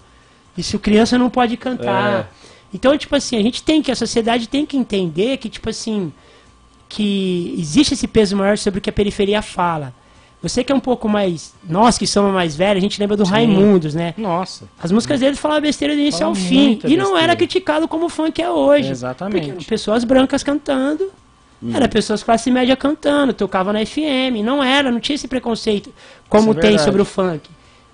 isso 0.57 0.79
criança 0.79 1.17
não 1.17 1.31
pode 1.31 1.57
cantar". 1.57 2.13
É. 2.13 2.27
Então, 2.75 2.97
tipo 2.99 3.17
assim, 3.17 3.39
a 3.39 3.43
gente 3.43 3.63
tem 3.63 3.81
que 3.81 3.91
a 3.91 3.97
sociedade 3.97 4.49
tem 4.49 4.67
que 4.67 4.77
entender 4.77 5.39
que 5.39 5.49
tipo 5.49 5.71
assim, 5.71 6.13
que 6.89 7.55
existe 7.59 7.95
esse 7.95 8.07
peso 8.07 8.37
maior 8.37 8.57
sobre 8.59 8.79
o 8.79 8.81
que 8.81 8.91
a 8.91 8.93
periferia 8.93 9.43
fala. 9.43 9.93
Você 10.43 10.63
que 10.63 10.71
é 10.71 10.75
um 10.75 10.81
pouco 10.81 11.09
mais. 11.09 11.55
Nós 11.69 11.99
que 11.99 12.07
somos 12.07 12.33
mais 12.33 12.55
velhos, 12.55 12.79
a 12.79 12.81
gente 12.81 13.01
lembra 13.01 13.17
do 13.17 13.25
Sim. 13.25 13.33
Raimundos, 13.33 13.95
né? 13.95 14.15
Nossa. 14.17 14.69
As 14.81 14.93
músicas 14.93 15.21
deles 15.21 15.39
falavam 15.39 15.63
besteira 15.63 15.95
do 15.95 16.01
início 16.01 16.21
Fala 16.21 16.31
ao 16.31 16.35
fim. 16.35 16.79
E 16.85 16.97
não 16.97 17.17
era 17.17 17.35
criticado 17.35 17.89
como 17.89 18.07
o 18.07 18.09
funk 18.09 18.41
é 18.41 18.51
hoje. 18.51 18.91
Exatamente. 18.91 19.53
Porque 19.53 19.65
pessoas 19.65 20.05
brancas 20.05 20.43
cantando. 20.43 21.11
Hum. 21.63 21.73
Era 21.75 21.89
pessoas 21.89 22.23
classe 22.23 22.51
média 22.51 22.77
cantando, 22.77 23.33
tocava 23.33 23.73
na 23.73 23.85
FM. 23.85 24.45
Não 24.45 24.63
era, 24.63 24.91
não 24.91 25.01
tinha 25.01 25.17
esse 25.17 25.27
preconceito 25.27 25.93
como 26.29 26.51
é 26.51 26.55
tem 26.55 26.63
verdade. 26.63 26.85
sobre 26.85 27.03
o 27.03 27.05
funk. 27.05 27.49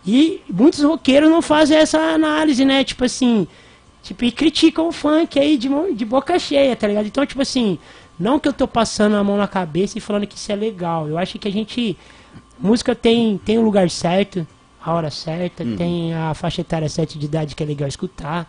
E 0.04 0.40
muitos 0.52 0.82
roqueiros 0.82 1.30
não 1.30 1.40
fazem 1.40 1.78
essa 1.78 1.98
análise, 1.98 2.64
né? 2.64 2.82
Tipo 2.82 3.04
assim. 3.04 3.46
Tipo, 4.02 4.24
e 4.24 4.32
criticam 4.32 4.88
o 4.88 4.92
funk 4.92 5.38
aí 5.38 5.56
de, 5.56 5.68
de 5.94 6.04
boca 6.04 6.36
cheia, 6.36 6.74
tá 6.74 6.88
ligado? 6.88 7.06
Então, 7.06 7.24
tipo 7.24 7.40
assim, 7.40 7.78
não 8.22 8.38
que 8.38 8.48
eu 8.48 8.52
tô 8.52 8.66
passando 8.68 9.16
a 9.16 9.24
mão 9.24 9.36
na 9.36 9.48
cabeça 9.48 9.98
e 9.98 10.00
falando 10.00 10.26
que 10.26 10.36
isso 10.36 10.50
é 10.50 10.56
legal. 10.56 11.08
Eu 11.08 11.18
acho 11.18 11.38
que 11.38 11.48
a 11.48 11.52
gente 11.52 11.96
Música 12.62 12.94
tem, 12.94 13.38
tem 13.38 13.58
o 13.58 13.62
lugar 13.62 13.90
certo, 13.90 14.46
a 14.80 14.92
hora 14.92 15.10
certa, 15.10 15.64
uhum. 15.64 15.76
tem 15.76 16.14
a 16.14 16.32
faixa 16.32 16.60
etária 16.60 16.88
certa 16.88 17.18
de 17.18 17.26
idade 17.26 17.56
que 17.56 17.62
é 17.62 17.66
legal 17.66 17.88
escutar. 17.88 18.48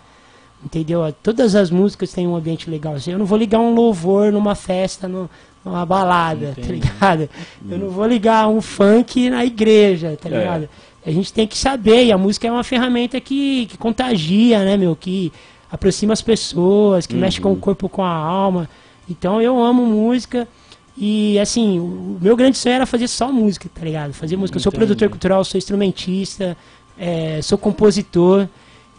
Entendeu? 0.63 1.01
Todas 1.23 1.55
as 1.55 1.71
músicas 1.71 2.13
têm 2.13 2.27
um 2.27 2.35
ambiente 2.35 2.69
legal. 2.69 2.95
Eu 3.07 3.17
não 3.17 3.25
vou 3.25 3.37
ligar 3.37 3.59
um 3.59 3.73
louvor 3.73 4.31
numa 4.31 4.53
festa, 4.53 5.07
no, 5.07 5.29
numa 5.65 5.83
balada, 5.83 6.53
tá 6.55 6.61
Entendi. 6.61 6.67
tá 6.67 7.15
ligado? 7.15 7.29
Uhum. 7.61 7.71
Eu 7.71 7.77
não 7.79 7.89
vou 7.89 8.05
ligar 8.05 8.47
um 8.47 8.61
funk 8.61 9.29
na 9.31 9.43
igreja, 9.43 10.15
tá 10.21 10.29
é. 10.29 10.37
ligado? 10.37 10.69
É. 11.03 11.09
A 11.09 11.11
gente 11.11 11.33
tem 11.33 11.47
que 11.47 11.57
saber, 11.57 12.05
e 12.05 12.11
a 12.11 12.17
música 12.17 12.47
é 12.47 12.51
uma 12.51 12.63
ferramenta 12.63 13.19
que, 13.19 13.65
que 13.65 13.77
contagia, 13.77 14.63
né, 14.63 14.77
meu? 14.77 14.95
Que 14.95 15.33
aproxima 15.71 16.13
as 16.13 16.21
pessoas, 16.21 17.07
que 17.07 17.15
uhum. 17.15 17.19
mexe 17.19 17.41
com 17.41 17.51
o 17.51 17.57
corpo, 17.57 17.89
com 17.89 18.03
a 18.03 18.13
alma. 18.13 18.69
Então 19.09 19.41
eu 19.41 19.61
amo 19.61 19.85
música. 19.85 20.47
E 20.95 21.39
assim, 21.39 21.79
o 21.79 22.19
meu 22.21 22.35
grande 22.35 22.57
sonho 22.57 22.75
era 22.75 22.85
fazer 22.85 23.07
só 23.07 23.31
música, 23.31 23.67
tá 23.73 23.83
ligado? 23.83 24.13
Fazer 24.13 24.37
música. 24.37 24.57
Eu 24.57 24.61
sou 24.61 24.71
produtor 24.71 25.09
cultural, 25.09 25.43
sou 25.43 25.57
instrumentista, 25.57 26.55
é, 26.97 27.41
sou 27.41 27.57
compositor 27.57 28.47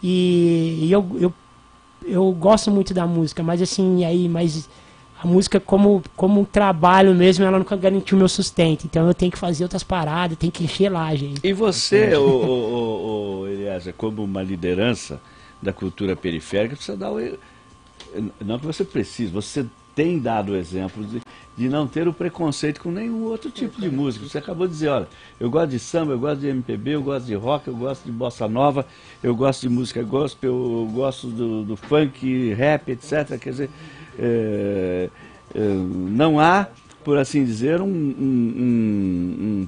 e, 0.03 0.79
e, 0.83 0.91
eu, 0.91 1.05
eu, 1.19 1.33
eu 2.05 2.31
gosto 2.33 2.69
muito 2.69 2.93
da 2.93 3.07
música, 3.07 3.41
mas 3.41 3.61
assim, 3.61 4.03
aí, 4.03 4.27
mas 4.27 4.69
a 5.21 5.25
música 5.25 5.59
como, 5.59 6.03
como 6.15 6.41
um 6.41 6.45
trabalho 6.45 7.15
mesmo, 7.15 7.45
ela 7.45 7.57
nunca 7.57 7.75
garantiu 7.75 8.15
o 8.15 8.19
meu 8.19 8.29
sustento. 8.29 8.85
Então 8.85 9.07
eu 9.07 9.13
tenho 9.13 9.31
que 9.31 9.37
fazer 9.37 9.63
outras 9.63 9.83
paradas, 9.83 10.37
tenho 10.37 10.51
que 10.51 10.63
encher 10.63 10.91
lá, 10.91 11.15
gente. 11.15 11.39
E 11.43 11.53
você, 11.53 12.13
o, 12.15 12.21
o, 12.21 13.39
o, 13.41 13.47
Eliasa, 13.47 13.93
como 13.93 14.23
uma 14.23 14.43
liderança 14.43 15.19
da 15.61 15.71
cultura 15.71 16.15
periférica, 16.15 16.75
precisa 16.75 16.97
dar 16.97 17.11
o. 17.11 17.19
Não 18.39 18.59
que 18.59 18.65
você 18.65 18.83
precise, 18.83 19.31
você 19.31 19.65
tem 19.95 20.19
dado 20.19 20.55
exemplos 20.55 21.09
de, 21.09 21.21
de 21.55 21.69
não 21.69 21.87
ter 21.87 22.07
o 22.07 22.13
preconceito 22.13 22.81
com 22.81 22.91
nenhum 22.91 23.23
outro 23.23 23.49
tipo 23.49 23.79
de 23.79 23.89
música. 23.89 24.27
Você 24.27 24.37
acabou 24.37 24.67
de 24.67 24.73
dizer, 24.73 24.89
olha, 24.89 25.07
eu 25.39 25.49
gosto 25.49 25.69
de 25.69 25.79
samba, 25.79 26.11
eu 26.11 26.19
gosto 26.19 26.41
de 26.41 26.47
MPB, 26.47 26.91
eu 26.91 27.01
gosto 27.01 27.25
de 27.25 27.33
rock, 27.33 27.67
eu 27.67 27.75
gosto 27.75 28.03
de 28.03 28.11
bossa 28.11 28.47
nova, 28.47 28.85
eu 29.23 29.33
gosto 29.33 29.61
de 29.61 29.69
música 29.69 30.03
gospel, 30.03 30.51
eu 30.51 30.91
gosto 30.93 31.27
do, 31.27 31.63
do 31.63 31.77
funk, 31.77 32.53
rap, 32.53 32.89
etc. 32.89 33.39
Quer 33.39 33.49
dizer, 33.49 33.69
é, 34.19 35.09
é, 35.55 35.59
não 35.59 36.39
há, 36.39 36.67
por 37.03 37.17
assim 37.17 37.45
dizer, 37.45 37.79
um, 37.79 37.87
um, 37.87 38.57
um 39.39 39.67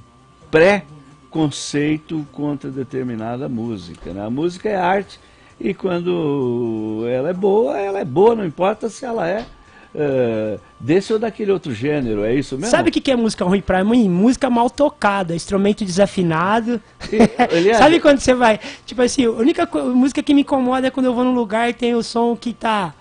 pré-conceito 0.50 2.26
contra 2.32 2.70
determinada 2.70 3.48
música. 3.48 4.12
Né? 4.12 4.22
A 4.22 4.30
música 4.30 4.68
é 4.68 4.76
arte 4.76 5.18
e 5.58 5.72
quando 5.72 7.04
ela 7.08 7.30
é 7.30 7.32
boa, 7.32 7.78
ela 7.78 7.98
é 7.98 8.04
boa, 8.04 8.34
não 8.34 8.44
importa 8.44 8.90
se 8.90 9.06
ela 9.06 9.26
é 9.26 9.46
uh, 9.94 10.60
desse 10.78 11.12
ou 11.12 11.18
daquele 11.18 11.52
outro 11.52 11.72
gênero, 11.72 12.24
é 12.24 12.34
isso 12.34 12.56
mesmo? 12.56 12.70
Sabe 12.70 12.90
o 12.90 12.92
que, 12.92 13.00
que 13.00 13.10
é 13.10 13.16
música 13.16 13.44
ruim 13.44 13.60
pra 13.60 13.82
mim? 13.84 14.08
Música 14.08 14.48
mal 14.50 14.70
tocada, 14.70 15.34
instrumento 15.34 15.84
desafinado. 15.84 16.80
E, 17.10 17.74
Sabe 17.74 18.00
quando 18.00 18.20
você 18.20 18.34
vai? 18.34 18.60
Tipo 18.84 19.02
assim, 19.02 19.24
a 19.24 19.30
única 19.30 19.66
música 19.66 20.22
que 20.22 20.34
me 20.34 20.42
incomoda 20.42 20.86
é 20.86 20.90
quando 20.90 21.06
eu 21.06 21.14
vou 21.14 21.24
num 21.24 21.34
lugar 21.34 21.68
e 21.68 21.72
tem 21.72 21.94
o 21.94 22.02
som 22.02 22.36
que 22.36 22.52
tá 22.52 22.94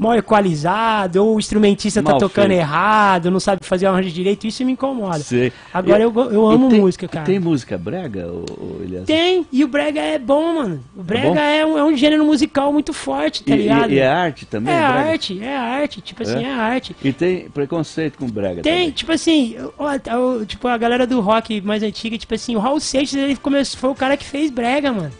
mal 0.00 0.16
equalizado, 0.16 1.16
ou 1.16 1.36
o 1.36 1.38
instrumentista 1.38 2.02
tá 2.02 2.10
mal 2.10 2.18
tá 2.18 2.26
tocando 2.26 2.48
feito. 2.48 2.60
errado, 2.60 3.30
não 3.30 3.38
sabe 3.38 3.64
fazer 3.64 3.86
o 3.86 3.90
arranjo 3.90 4.10
direito, 4.10 4.46
isso 4.46 4.64
me 4.64 4.72
incomoda. 4.72 5.18
Sei. 5.18 5.52
Agora 5.72 6.02
eu, 6.02 6.12
eu, 6.12 6.32
eu 6.32 6.50
amo 6.50 6.70
tem, 6.70 6.80
música, 6.80 7.06
cara. 7.06 7.26
Tem 7.26 7.38
música 7.38 7.76
brega, 7.76 8.26
ou, 8.26 8.44
ou 8.58 9.04
Tem, 9.04 9.46
e 9.52 9.62
o 9.62 9.68
brega 9.68 10.00
é 10.00 10.18
bom, 10.18 10.54
mano. 10.54 10.80
O 10.96 11.02
brega 11.02 11.40
é, 11.40 11.58
é, 11.58 11.66
um, 11.66 11.76
é 11.76 11.84
um, 11.84 11.96
gênero 11.96 12.24
musical 12.24 12.72
muito 12.72 12.92
forte, 12.94 13.44
tá 13.44 13.54
e, 13.54 13.58
ligado? 13.58 13.92
E, 13.92 13.98
é 13.98 14.08
arte 14.08 14.46
também? 14.46 14.72
É 14.72 14.78
arte, 14.78 15.42
é 15.42 15.56
arte, 15.56 16.00
tipo 16.00 16.22
assim, 16.22 16.44
é? 16.44 16.48
é 16.48 16.52
arte. 16.52 16.96
E 17.04 17.12
tem 17.12 17.50
preconceito 17.50 18.16
com 18.16 18.26
brega 18.26 18.62
Tem, 18.62 18.72
também. 18.72 18.90
tipo 18.90 19.12
assim, 19.12 19.56
ó, 19.78 19.98
tipo 20.46 20.66
a 20.66 20.78
galera 20.78 21.06
do 21.06 21.20
rock 21.20 21.60
mais 21.60 21.82
antiga, 21.82 22.16
tipo 22.16 22.34
assim, 22.34 22.56
o 22.56 22.58
Raul 22.58 22.80
Seixas, 22.80 23.20
ele 23.20 23.36
começou, 23.36 23.78
foi 23.78 23.90
o 23.90 23.94
cara 23.94 24.16
que 24.16 24.24
fez 24.24 24.50
brega, 24.50 24.90
mano. 24.92 25.12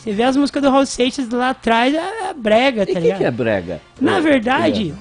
Você 0.00 0.12
vê 0.12 0.22
as 0.22 0.34
músicas 0.34 0.62
do 0.62 0.70
Raul 0.70 0.86
Seixas 0.86 1.28
lá 1.28 1.50
atrás, 1.50 1.94
é, 1.94 2.30
é 2.30 2.34
brega, 2.34 2.86
tá 2.86 2.92
e 2.92 2.94
ligado? 2.94 3.16
O 3.16 3.18
que, 3.18 3.24
é 3.24 3.30
brega? 3.30 3.82
Na 4.00 4.16
é, 4.16 4.20
verdade, 4.22 4.94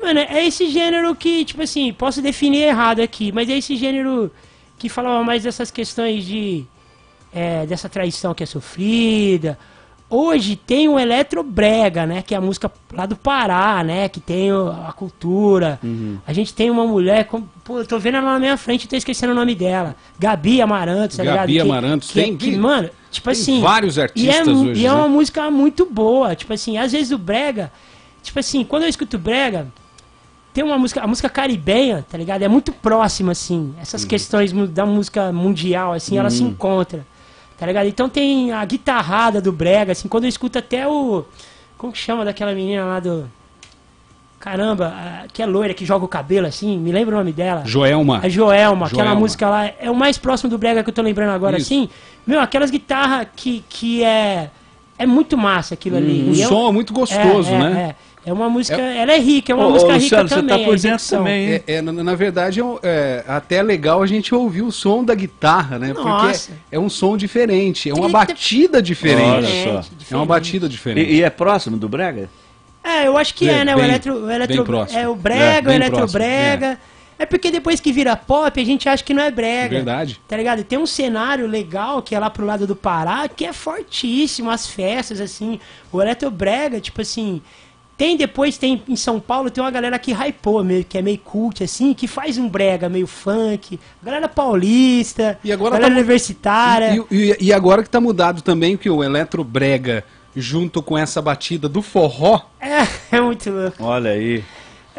é. 0.00 0.04
mano, 0.04 0.20
é 0.20 0.46
esse 0.46 0.70
gênero 0.70 1.12
que, 1.16 1.44
tipo 1.44 1.62
assim, 1.62 1.92
posso 1.92 2.22
definir 2.22 2.62
errado 2.62 3.00
aqui, 3.00 3.32
mas 3.32 3.50
é 3.50 3.58
esse 3.58 3.74
gênero 3.74 4.30
que 4.78 4.88
falava 4.88 5.24
mais 5.24 5.42
dessas 5.42 5.70
questões 5.70 6.24
de. 6.24 6.64
É, 7.34 7.66
dessa 7.66 7.88
traição 7.88 8.32
que 8.32 8.44
é 8.44 8.46
sofrida. 8.46 9.58
Hoje 10.08 10.54
tem 10.54 10.88
o 10.88 10.98
Eletrobrega, 10.98 12.06
né? 12.06 12.22
Que 12.22 12.34
é 12.34 12.38
a 12.38 12.40
música 12.40 12.70
lá 12.92 13.04
do 13.04 13.16
Pará, 13.16 13.82
né? 13.82 14.08
Que 14.08 14.20
tem 14.20 14.50
a 14.52 14.92
cultura. 14.92 15.80
Uhum. 15.82 16.18
A 16.24 16.32
gente 16.32 16.54
tem 16.54 16.70
uma 16.70 16.86
mulher. 16.86 17.24
Com, 17.24 17.42
pô, 17.64 17.80
eu 17.80 17.86
tô 17.86 17.98
vendo 17.98 18.18
ela 18.18 18.32
na 18.34 18.38
minha 18.38 18.56
frente 18.56 18.84
e 18.84 18.88
tô 18.88 18.94
esquecendo 18.94 19.32
o 19.32 19.34
nome 19.34 19.56
dela. 19.56 19.96
Gabi 20.18 20.62
Amarantos, 20.62 21.16
tá 21.16 21.24
Gabi 21.24 21.54
ligado? 21.54 21.72
Amarantos, 21.72 22.08
que, 22.08 22.14
tem. 22.14 22.36
Que, 22.36 22.52
que, 22.52 22.56
mano, 22.56 22.88
Tipo 23.16 23.30
Tem 23.30 23.40
assim. 23.40 23.60
Vários 23.60 23.98
artistas 23.98 24.46
e 24.46 24.50
é, 24.50 24.52
hoje. 24.52 24.80
E 24.80 24.86
é 24.86 24.92
uma 24.92 25.08
né? 25.08 25.08
música 25.08 25.50
muito 25.50 25.86
boa. 25.86 26.34
Tipo 26.34 26.52
assim, 26.52 26.78
às 26.78 26.92
vezes 26.92 27.10
o 27.12 27.18
Brega. 27.18 27.72
Tipo 28.22 28.38
assim, 28.38 28.64
quando 28.64 28.82
eu 28.82 28.88
escuto 28.88 29.18
Brega, 29.18 29.68
tem 30.52 30.62
uma 30.62 30.78
música. 30.78 31.00
A 31.00 31.06
música 31.06 31.28
caribenha, 31.28 32.04
tá 32.10 32.18
ligado? 32.18 32.42
É 32.42 32.48
muito 32.48 32.72
próxima, 32.72 33.32
assim. 33.32 33.74
Essas 33.80 34.02
uhum. 34.02 34.08
questões 34.08 34.52
da 34.70 34.84
música 34.84 35.32
mundial, 35.32 35.92
assim, 35.92 36.14
uhum. 36.14 36.20
ela 36.20 36.30
se 36.30 36.42
encontra. 36.42 37.06
Tá 37.58 37.66
ligado? 37.66 37.86
Então 37.86 38.08
tem 38.08 38.52
a 38.52 38.64
guitarrada 38.64 39.40
do 39.40 39.50
Brega, 39.50 39.92
assim, 39.92 40.08
quando 40.08 40.24
eu 40.24 40.28
escuto 40.28 40.58
até 40.58 40.86
o. 40.86 41.24
Como 41.78 41.92
que 41.92 41.98
chama 41.98 42.24
daquela 42.24 42.54
menina 42.54 42.84
lá 42.84 43.00
do. 43.00 43.30
Caramba, 44.38 44.94
que 45.32 45.42
é 45.42 45.46
loira, 45.46 45.74
que 45.74 45.84
joga 45.84 46.04
o 46.04 46.08
cabelo 46.08 46.46
assim, 46.46 46.78
me 46.78 46.92
lembra 46.92 47.14
o 47.14 47.18
nome 47.18 47.32
dela? 47.32 47.62
Joelma. 47.64 48.20
A 48.22 48.28
Joelma, 48.28 48.86
Joelma. 48.86 48.86
aquela 48.86 49.14
música 49.14 49.48
lá, 49.48 49.70
é 49.80 49.90
o 49.90 49.94
mais 49.94 50.18
próximo 50.18 50.50
do 50.50 50.58
Brega 50.58 50.84
que 50.84 50.90
eu 50.90 50.94
tô 50.94 51.02
lembrando 51.02 51.30
agora, 51.30 51.56
Isso. 51.56 51.72
assim. 51.72 51.88
Meu, 52.26 52.40
aquelas 52.40 52.70
guitarras 52.70 53.26
que, 53.34 53.64
que 53.68 54.04
é. 54.04 54.50
É 54.98 55.04
muito 55.04 55.36
massa 55.36 55.74
aquilo 55.74 55.98
ali. 55.98 56.24
Hum, 56.26 56.30
o 56.30 56.34
som 56.34 56.68
é 56.68 56.72
muito 56.72 56.92
gostoso, 56.92 57.50
é, 57.50 57.54
é, 57.54 57.58
né? 57.58 57.94
É. 58.02 58.06
É 58.26 58.32
uma 58.32 58.50
música, 58.50 58.80
é... 58.80 58.98
ela 58.98 59.12
é 59.12 59.20
rica, 59.20 59.52
é 59.52 59.54
uma 59.54 59.68
ô, 59.68 59.70
música 59.70 59.92
ô, 59.92 59.94
Luciano, 59.94 60.24
rica 60.24 60.36
também. 60.36 60.56
Você 60.56 60.64
tá 60.64 60.70
por 60.70 60.78
dentro 60.80 61.08
também, 61.08 61.48
é, 61.52 61.62
é, 61.68 61.82
na, 61.82 61.92
na, 61.92 62.14
verdade, 62.16 62.60
é, 62.82 63.24
até 63.28 63.62
legal 63.62 64.02
a 64.02 64.06
gente 64.06 64.34
ouvir 64.34 64.62
o 64.62 64.72
som 64.72 65.04
da 65.04 65.14
guitarra, 65.14 65.78
né? 65.78 65.92
Nossa. 65.92 66.50
Porque 66.50 66.60
é 66.72 66.78
um 66.78 66.90
som 66.90 67.16
diferente, 67.16 67.88
é 67.88 67.94
uma 67.94 68.08
batida 68.08 68.82
diferente. 68.82 69.46
Olha 69.46 69.82
só. 69.82 69.90
É 70.10 70.16
uma 70.16 70.26
batida 70.26 70.68
diferente. 70.68 71.08
E, 71.08 71.18
e 71.18 71.22
é 71.22 71.30
próximo 71.30 71.76
do 71.76 71.88
Brega? 71.88 72.28
É, 72.86 73.08
eu 73.08 73.18
acho 73.18 73.34
que 73.34 73.48
é, 73.48 73.64
né? 73.64 73.74
Bem, 73.74 73.82
o 73.82 73.86
eletro, 73.86 74.14
o 74.14 74.30
eletro 74.30 74.86
é 74.92 75.08
o 75.08 75.14
brega, 75.16 75.70
é, 75.70 75.72
o 75.72 75.76
eletrobrega. 75.76 76.78
É. 77.18 77.24
é 77.24 77.26
porque 77.26 77.50
depois 77.50 77.80
que 77.80 77.92
vira 77.92 78.14
pop, 78.14 78.60
a 78.60 78.64
gente 78.64 78.88
acha 78.88 79.02
que 79.02 79.12
não 79.12 79.22
é 79.22 79.30
brega. 79.30 79.74
Verdade. 79.74 80.20
Tá 80.28 80.36
ligado? 80.36 80.62
Tem 80.62 80.78
um 80.78 80.86
cenário 80.86 81.48
legal 81.48 82.00
que 82.00 82.14
é 82.14 82.18
lá 82.18 82.30
pro 82.30 82.46
lado 82.46 82.64
do 82.64 82.76
Pará, 82.76 83.28
que 83.28 83.44
é 83.44 83.52
fortíssimo, 83.52 84.50
as 84.50 84.68
festas, 84.68 85.20
assim. 85.20 85.58
O 85.92 86.00
eletrobrega, 86.00 86.80
tipo 86.80 87.02
assim. 87.02 87.42
Tem 87.96 88.14
depois, 88.14 88.58
tem 88.58 88.82
em 88.86 88.94
São 88.94 89.18
Paulo, 89.18 89.50
tem 89.50 89.64
uma 89.64 89.70
galera 89.70 89.98
que 89.98 90.12
hypou, 90.12 90.62
meio, 90.62 90.84
que 90.84 90.98
é 90.98 91.02
meio 91.02 91.16
cult, 91.16 91.64
assim, 91.64 91.94
que 91.94 92.06
faz 92.06 92.36
um 92.36 92.46
brega 92.46 92.90
meio 92.90 93.06
funk. 93.06 93.80
Galera 94.02 94.28
paulista, 94.28 95.38
e 95.42 95.50
agora 95.50 95.76
galera 95.76 95.94
tá, 95.94 95.98
universitária. 95.98 97.04
E, 97.10 97.30
e, 97.30 97.36
e, 97.46 97.52
agora 97.54 97.82
que 97.82 97.88
tá 97.88 97.98
mudado 97.98 98.42
também, 98.42 98.76
que 98.76 98.90
o 98.90 99.02
eletrobrega 99.02 100.04
junto 100.36 100.82
com 100.82 100.98
essa 100.98 101.22
batida 101.22 101.68
do 101.68 101.80
forró. 101.80 102.42
É, 102.60 103.16
é 103.16 103.20
muito 103.20 103.50
louco. 103.50 103.82
Olha 103.82 104.10
aí. 104.10 104.44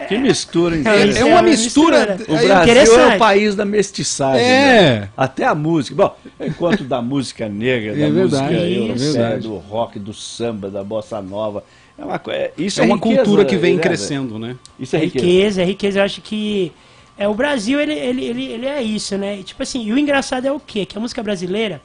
Que 0.08 0.18
mistura, 0.18 0.76
É, 0.76 1.20
é 1.20 1.26
uma 1.26 1.42
mistura. 1.42 2.18
O 2.28 2.36
Brasil 2.38 3.00
é 3.00 3.16
o 3.16 3.18
país 3.18 3.56
da 3.56 3.66
mestiçagem. 3.66 4.46
É. 4.46 5.00
Né? 5.00 5.10
Até 5.18 5.44
a 5.44 5.56
música. 5.56 5.96
Bom, 5.96 6.16
enquanto 6.40 6.84
da 6.84 7.02
música 7.02 7.50
negra, 7.50 7.96
da 7.96 8.06
é 8.06 8.10
música 8.10 8.52
europeia, 8.52 9.40
do 9.40 9.56
rock, 9.58 9.98
do 9.98 10.14
samba, 10.14 10.70
da 10.70 10.84
bossa 10.84 11.20
nova. 11.20 11.64
É 11.98 12.06
uma, 12.06 12.22
é, 12.28 12.52
isso 12.58 12.80
é, 12.80 12.84
é 12.84 12.86
uma 12.86 12.96
riqueza, 12.98 13.16
cultura 13.24 13.46
que 13.46 13.58
vem 13.58 13.76
né, 13.76 13.82
crescendo, 13.82 14.38
né? 14.38 14.56
Isso 14.80 14.96
é 14.96 15.00
riqueza. 15.00 15.26
riqueza. 15.26 15.62
É 15.62 15.66
riqueza, 15.66 16.00
Eu 16.00 16.04
acho 16.04 16.22
que 16.22 16.72
é, 17.18 17.28
o 17.28 17.34
Brasil, 17.34 17.80
ele, 17.80 17.94
ele, 17.94 18.24
ele, 18.24 18.46
ele 18.46 18.66
é 18.68 18.82
isso, 18.84 19.18
né? 19.18 19.40
E, 19.40 19.44
tipo 19.44 19.64
assim, 19.64 19.84
e 19.84 19.92
o 19.92 19.98
engraçado 19.98 20.46
é 20.46 20.52
o 20.52 20.60
quê? 20.60 20.86
Que 20.86 20.96
a 20.96 21.02
música 21.02 21.24
brasileira 21.24 21.82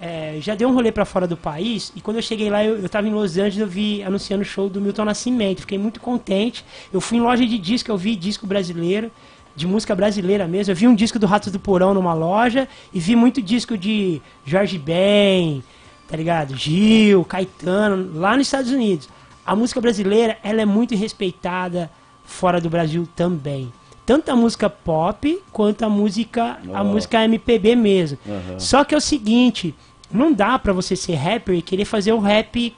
é, 0.00 0.38
já 0.40 0.54
deu 0.54 0.68
um 0.68 0.74
rolê 0.74 0.92
para 0.92 1.04
fora 1.04 1.26
do 1.26 1.36
país 1.36 1.92
e 1.96 2.00
quando 2.00 2.18
eu 2.18 2.22
cheguei 2.22 2.48
lá, 2.48 2.64
eu, 2.64 2.78
eu 2.78 2.88
tava 2.88 3.08
em 3.08 3.12
Los 3.12 3.36
Angeles, 3.36 3.58
eu 3.58 3.66
vi 3.66 4.02
anunciando 4.02 4.42
o 4.42 4.44
show 4.44 4.68
do 4.68 4.80
Milton 4.80 5.04
Nascimento. 5.04 5.60
Fiquei 5.62 5.78
muito 5.78 6.00
contente. 6.00 6.64
Eu 6.92 7.00
fui 7.00 7.18
em 7.18 7.20
loja 7.20 7.44
de 7.44 7.58
disco, 7.58 7.90
eu 7.90 7.98
vi 7.98 8.14
disco 8.14 8.46
brasileiro, 8.46 9.10
de 9.56 9.66
música 9.66 9.94
brasileira 9.96 10.46
mesmo. 10.46 10.70
Eu 10.70 10.76
vi 10.76 10.86
um 10.86 10.94
disco 10.94 11.18
do 11.18 11.26
Ratos 11.26 11.50
do 11.50 11.58
Porão 11.58 11.94
numa 11.94 12.14
loja 12.14 12.68
e 12.92 13.00
vi 13.00 13.16
muito 13.16 13.42
disco 13.42 13.76
de 13.76 14.22
Jorge 14.44 14.78
Ben, 14.78 15.64
tá 16.06 16.16
ligado? 16.16 16.56
Gil, 16.56 17.24
Caetano, 17.24 18.18
lá 18.18 18.36
nos 18.36 18.46
Estados 18.46 18.70
Unidos. 18.70 19.08
A 19.44 19.56
música 19.56 19.80
brasileira, 19.80 20.38
ela 20.44 20.62
é 20.62 20.66
muito 20.66 20.94
respeitada 20.94 21.90
fora 22.24 22.60
do 22.60 22.70
Brasil 22.70 23.08
também 23.16 23.72
tanto 24.08 24.30
a 24.30 24.34
música 24.34 24.70
pop 24.70 25.38
quanto 25.52 25.84
a 25.84 25.88
música 25.90 26.58
oh. 26.66 26.74
a 26.74 26.82
música 26.82 27.22
MPB 27.24 27.76
mesmo. 27.76 28.16
Uhum. 28.24 28.58
Só 28.58 28.82
que 28.82 28.94
é 28.94 28.96
o 28.96 29.02
seguinte, 29.02 29.74
não 30.10 30.32
dá 30.32 30.58
para 30.58 30.72
você 30.72 30.96
ser 30.96 31.14
rapper 31.14 31.56
e 31.56 31.62
querer 31.62 31.84
fazer 31.84 32.12
o 32.12 32.18
rap 32.18 32.74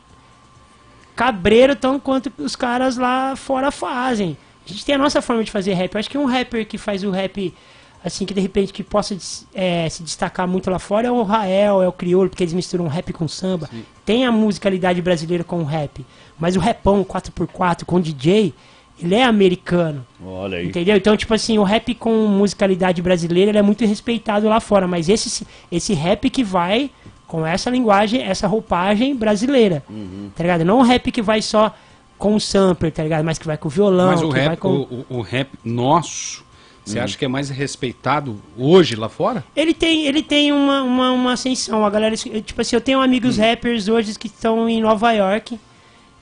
cabreiro 1.14 1.76
tão 1.76 2.00
quanto 2.00 2.32
os 2.38 2.56
caras 2.56 2.96
lá 2.96 3.36
fora 3.36 3.70
fazem. 3.70 4.36
A 4.64 4.68
gente 4.68 4.84
tem 4.84 4.94
a 4.94 4.98
nossa 4.98 5.20
forma 5.20 5.44
de 5.44 5.50
fazer 5.50 5.74
rap. 5.74 5.94
Eu 5.94 5.98
acho 5.98 6.10
que 6.10 6.18
um 6.18 6.24
rapper 6.24 6.66
que 6.66 6.78
faz 6.78 7.04
o 7.04 7.10
rap 7.10 7.54
assim 8.02 8.24
que 8.24 8.32
de 8.32 8.40
repente 8.40 8.72
que 8.72 8.82
possa 8.82 9.16
é, 9.54 9.88
se 9.88 10.02
destacar 10.02 10.48
muito 10.48 10.70
lá 10.70 10.78
fora 10.78 11.08
é 11.08 11.10
o 11.10 11.22
Rael, 11.22 11.82
é 11.82 11.88
o 11.88 11.92
Criolo, 11.92 12.30
porque 12.30 12.42
eles 12.42 12.54
misturam 12.54 12.88
rap 12.88 13.12
com 13.12 13.28
samba. 13.28 13.68
Sim. 13.70 13.84
Tem 14.04 14.24
a 14.24 14.32
musicalidade 14.32 15.00
brasileira 15.02 15.44
com 15.44 15.60
o 15.60 15.64
rap, 15.64 16.04
mas 16.38 16.56
o 16.56 16.60
rapão 16.60 17.04
4x4 17.04 17.84
com 17.84 18.00
DJ 18.00 18.54
ele 19.02 19.14
é 19.14 19.24
americano. 19.24 20.06
Olha 20.22 20.58
aí. 20.58 20.66
Entendeu? 20.66 20.96
Então, 20.96 21.16
tipo 21.16 21.32
assim, 21.32 21.58
o 21.58 21.62
rap 21.62 21.94
com 21.94 22.26
musicalidade 22.26 23.00
brasileira 23.00 23.58
é 23.58 23.62
muito 23.62 23.84
respeitado 23.84 24.46
lá 24.46 24.60
fora, 24.60 24.86
mas 24.86 25.08
esse, 25.08 25.46
esse 25.72 25.94
rap 25.94 26.28
que 26.28 26.44
vai 26.44 26.90
com 27.30 27.46
essa 27.46 27.70
linguagem, 27.70 28.22
essa 28.22 28.48
roupagem 28.48 29.14
brasileira. 29.14 29.84
Uhum. 29.88 30.32
Tá 30.34 30.42
ligado? 30.42 30.64
Não 30.64 30.80
o 30.80 30.82
rap 30.82 31.12
que 31.12 31.22
vai 31.22 31.40
só 31.40 31.72
com 32.18 32.34
o 32.34 32.40
sampler, 32.40 32.90
tá 32.90 33.04
ligado? 33.04 33.24
Mas 33.24 33.38
que 33.38 33.46
vai 33.46 33.56
com 33.56 33.68
o 33.68 33.70
violão. 33.70 34.10
Mas 34.10 34.20
o, 34.20 34.30
rap, 34.30 34.56
com... 34.56 34.68
o, 34.68 35.06
o, 35.08 35.20
rap 35.20 35.48
nosso, 35.64 36.44
você 36.84 36.98
uhum. 36.98 37.04
acha 37.04 37.16
que 37.16 37.24
é 37.24 37.28
mais 37.28 37.48
respeitado 37.48 38.42
hoje 38.58 38.96
lá 38.96 39.08
fora? 39.08 39.44
Ele 39.54 39.72
tem, 39.72 40.06
ele 40.06 40.24
tem 40.24 40.52
uma, 40.52 40.82
uma, 40.82 41.12
uma 41.12 41.32
ascensão. 41.34 41.86
A 41.86 41.90
galera, 41.90 42.16
tipo 42.16 42.60
assim, 42.60 42.74
eu 42.74 42.80
tenho 42.80 43.00
amigos 43.00 43.38
uhum. 43.38 43.44
rappers 43.44 43.86
hoje 43.86 44.18
que 44.18 44.26
estão 44.26 44.68
em 44.68 44.82
Nova 44.82 45.12
York 45.12 45.56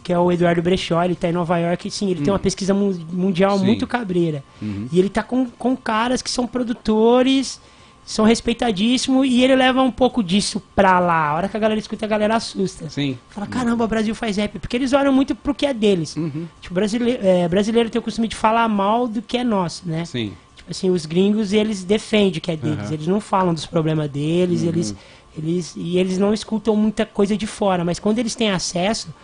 que 0.05 0.13
é 0.13 0.19
o 0.19 0.33
Eduardo 0.33 0.63
Brechó, 0.63 1.03
ele 1.03 1.13
está 1.13 1.29
em 1.29 1.33
Nova 1.33 1.59
York, 1.59 1.91
sim, 1.91 2.11
ele 2.11 2.23
tem 2.23 2.33
uma 2.33 2.39
hum. 2.39 2.43
pesquisa 2.43 2.73
mundial 2.73 3.59
sim. 3.59 3.67
muito 3.67 3.87
cabreira. 3.87 4.43
Uhum. 4.63 4.89
E 4.91 4.99
ele 4.99 5.09
está 5.09 5.23
com, 5.23 5.45
com 5.51 5.77
caras 5.77 6.23
que 6.23 6.31
são 6.31 6.47
produtores, 6.47 7.61
são 8.09 8.25
respeitadíssimos, 8.25 9.27
e 9.27 9.45
ele 9.45 9.55
leva 9.55 9.83
um 9.83 9.91
pouco 9.91 10.23
disso 10.23 10.63
pra 10.75 10.99
lá. 10.99 11.29
A 11.29 11.35
hora 11.35 11.47
que 11.47 11.55
a 11.59 11.61
galera 11.61 11.79
escuta, 11.79 12.07
a 12.07 12.09
galera 12.09 12.37
assusta. 12.37 12.89
Sim. 12.89 13.19
Fala, 13.29 13.47
caramba, 13.47 13.85
o 13.85 13.87
Brasil 13.87 14.15
faz 14.15 14.39
rap. 14.39 14.59
Porque 14.59 14.75
eles 14.75 14.95
olham 14.95 15.13
muito 15.13 15.35
pro 15.35 15.55
que 15.55 15.67
é 15.67 15.75
deles. 15.75 16.17
Uhum. 16.17 16.47
Tipo, 16.59 16.75
brasileiro, 16.75 17.21
é, 17.23 17.47
brasileiro 17.47 17.91
tem 17.91 17.99
o 17.99 18.03
costume 18.03 18.27
de 18.27 18.35
falar 18.35 18.67
mal 18.67 19.07
do 19.07 19.21
que 19.21 19.37
é 19.37 19.45
nosso, 19.45 19.83
né? 19.87 20.07
Sim. 20.07 20.33
Tipo 20.57 20.71
assim, 20.71 20.89
os 20.89 21.05
gringos, 21.05 21.53
eles 21.53 21.85
defendem 21.85 22.39
o 22.39 22.41
que 22.41 22.51
é 22.51 22.57
deles. 22.57 22.89
Uhum. 22.89 22.95
Eles 22.95 23.07
não 23.07 23.21
falam 23.21 23.53
dos 23.53 23.67
problemas 23.67 24.09
deles, 24.09 24.63
uhum. 24.63 24.69
eles... 24.69 24.97
Eles, 25.37 25.75
e 25.77 25.99
eles 25.99 26.17
não 26.17 26.33
escutam 26.33 26.75
muita 26.75 27.05
coisa 27.05 27.37
de 27.37 27.47
fora, 27.47 27.85
mas 27.85 28.01
quando 28.01 28.19
eles 28.19 28.35
têm 28.35 28.51
acesso, 28.51 29.15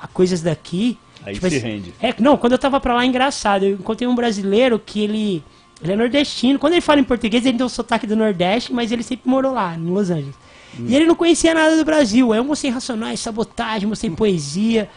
a 0.00 0.06
coisas 0.06 0.42
daqui. 0.42 0.98
Aí 1.24 1.34
tipo, 1.34 1.48
se 1.48 1.58
rende. 1.58 1.94
É, 2.00 2.14
não, 2.20 2.36
quando 2.36 2.52
eu 2.52 2.58
tava 2.58 2.78
pra 2.78 2.94
lá, 2.94 3.02
é 3.02 3.06
engraçado. 3.06 3.64
Eu 3.64 3.72
encontrei 3.72 4.06
um 4.06 4.14
brasileiro 4.14 4.78
que 4.78 5.00
ele. 5.00 5.42
Ele 5.82 5.92
é 5.92 5.96
nordestino. 5.96 6.58
Quando 6.58 6.74
ele 6.74 6.80
fala 6.80 7.00
em 7.00 7.04
português, 7.04 7.44
ele 7.44 7.58
tem 7.58 7.66
o 7.66 7.68
sotaque 7.68 8.06
do 8.06 8.16
Nordeste, 8.16 8.72
mas 8.72 8.92
ele 8.92 9.02
sempre 9.02 9.28
morou 9.28 9.52
lá, 9.52 9.74
em 9.74 9.86
Los 9.86 10.10
Angeles. 10.10 10.34
Hum. 10.78 10.86
E 10.88 10.96
ele 10.96 11.04
não 11.04 11.14
conhecia 11.14 11.54
nada 11.54 11.76
do 11.76 11.84
Brasil. 11.84 12.32
Aí 12.32 12.38
eu 12.38 12.44
mostrei 12.44 12.72
Racionais, 12.72 13.20
Sabotagem, 13.20 13.88
mostrei 13.88 14.10
hum. 14.10 14.14
poesia. 14.14 14.88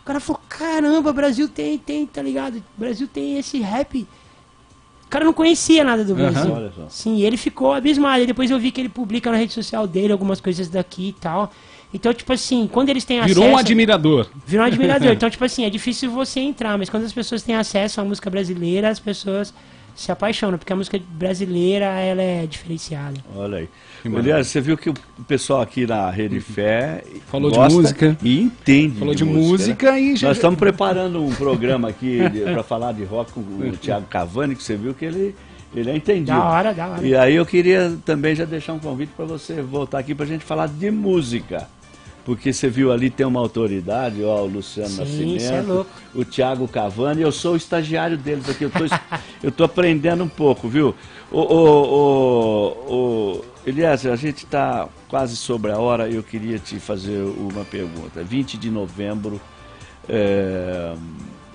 O 0.00 0.04
cara 0.04 0.20
falou: 0.20 0.40
caramba, 0.48 1.12
Brasil 1.12 1.48
tem, 1.48 1.78
tem, 1.78 2.06
tá 2.06 2.20
ligado? 2.20 2.62
Brasil 2.76 3.06
tem 3.06 3.38
esse 3.38 3.60
rap. 3.60 4.06
O 5.04 5.08
cara 5.08 5.24
não 5.24 5.32
conhecia 5.32 5.84
nada 5.84 6.04
do 6.04 6.14
Brasil. 6.14 6.52
Uhum. 6.52 6.70
Sim, 6.88 7.20
ele 7.20 7.36
ficou 7.36 7.72
abismado. 7.72 8.22
E 8.22 8.26
depois 8.26 8.50
eu 8.50 8.58
vi 8.58 8.70
que 8.70 8.80
ele 8.80 8.88
publica 8.88 9.30
na 9.30 9.36
rede 9.36 9.52
social 9.52 9.86
dele 9.86 10.12
algumas 10.12 10.40
coisas 10.40 10.68
daqui 10.68 11.08
e 11.08 11.12
tal. 11.12 11.52
Então, 11.92 12.14
tipo 12.14 12.32
assim, 12.32 12.66
quando 12.72 12.88
eles 12.88 13.04
têm 13.04 13.20
acesso. 13.20 13.34
Virou 13.34 13.50
um 13.50 13.58
admirador. 13.58 14.26
Virou 14.46 14.64
um 14.64 14.68
admirador. 14.68 15.12
então, 15.12 15.28
tipo 15.28 15.44
assim, 15.44 15.64
é 15.64 15.70
difícil 15.70 16.10
você 16.10 16.40
entrar, 16.40 16.78
mas 16.78 16.88
quando 16.88 17.04
as 17.04 17.12
pessoas 17.12 17.42
têm 17.42 17.54
acesso 17.54 18.00
à 18.00 18.04
música 18.04 18.30
brasileira, 18.30 18.88
as 18.88 18.98
pessoas 18.98 19.52
se 19.94 20.10
apaixonam, 20.10 20.58
porque 20.58 20.72
a 20.72 20.76
música 20.76 21.00
brasileira 21.10 21.86
ela 22.00 22.22
é 22.22 22.46
diferenciada. 22.46 23.18
Olha 23.36 23.58
aí. 23.58 23.68
Aliás, 24.16 24.48
você 24.48 24.60
viu 24.60 24.76
que 24.76 24.90
o 24.90 24.94
pessoal 25.26 25.60
aqui 25.60 25.86
na 25.86 26.10
Rede 26.10 26.40
Fé 26.40 27.04
falou 27.26 27.50
de 27.50 27.58
música 27.74 28.16
e 28.22 28.40
entende. 28.40 28.98
Falou 28.98 29.14
de, 29.14 29.24
de 29.24 29.24
música, 29.24 29.48
música, 29.50 29.92
né? 29.92 30.00
e 30.00 30.16
já... 30.16 30.28
Nós 30.28 30.36
estamos 30.36 30.58
preparando 30.58 31.22
um 31.22 31.34
programa 31.34 31.88
aqui 31.88 32.18
para 32.44 32.62
falar 32.62 32.92
de 32.92 33.04
rock 33.04 33.32
com 33.32 33.40
o 33.40 33.76
Thiago 33.76 34.06
Cavani, 34.06 34.56
que 34.56 34.62
você 34.62 34.76
viu 34.76 34.94
que 34.94 35.04
ele 35.04 35.34
ele 35.74 35.90
é 35.90 35.96
entendido. 35.96 36.36
Da 36.36 36.44
hora, 36.44 36.74
da 36.74 36.86
hora. 36.86 37.06
E 37.06 37.16
aí 37.16 37.34
eu 37.34 37.46
queria 37.46 37.96
também 38.04 38.34
já 38.34 38.44
deixar 38.44 38.74
um 38.74 38.78
convite 38.78 39.10
para 39.16 39.24
você 39.24 39.62
voltar 39.62 40.00
aqui 40.00 40.14
para 40.14 40.26
a 40.26 40.28
gente 40.28 40.44
falar 40.44 40.68
de 40.68 40.90
música 40.90 41.66
porque 42.24 42.52
você 42.52 42.68
viu 42.68 42.92
ali 42.92 43.10
tem 43.10 43.26
uma 43.26 43.40
autoridade, 43.40 44.22
ó, 44.22 44.42
o 44.42 44.46
Luciano 44.46 44.88
Sim, 44.88 45.34
Nascimento, 45.34 45.86
é 46.14 46.18
o 46.18 46.24
Thiago 46.24 46.68
Cavani, 46.68 47.22
eu 47.22 47.32
sou 47.32 47.54
o 47.54 47.56
estagiário 47.56 48.16
deles 48.16 48.48
aqui, 48.48 48.64
eu 48.64 48.70
tô, 48.70 48.84
eu 49.42 49.50
tô 49.50 49.64
aprendendo 49.64 50.22
um 50.22 50.28
pouco, 50.28 50.68
viu? 50.68 50.94
O, 51.30 51.40
o, 51.40 52.74
o, 52.88 52.94
o 52.94 53.44
Elias, 53.66 54.06
a 54.06 54.16
gente 54.16 54.44
está 54.44 54.88
quase 55.08 55.36
sobre 55.36 55.72
a 55.72 55.78
hora 55.78 56.08
eu 56.08 56.22
queria 56.22 56.58
te 56.58 56.78
fazer 56.78 57.22
uma 57.22 57.64
pergunta. 57.64 58.22
20 58.22 58.56
de 58.58 58.70
novembro, 58.70 59.40
é, 60.08 60.94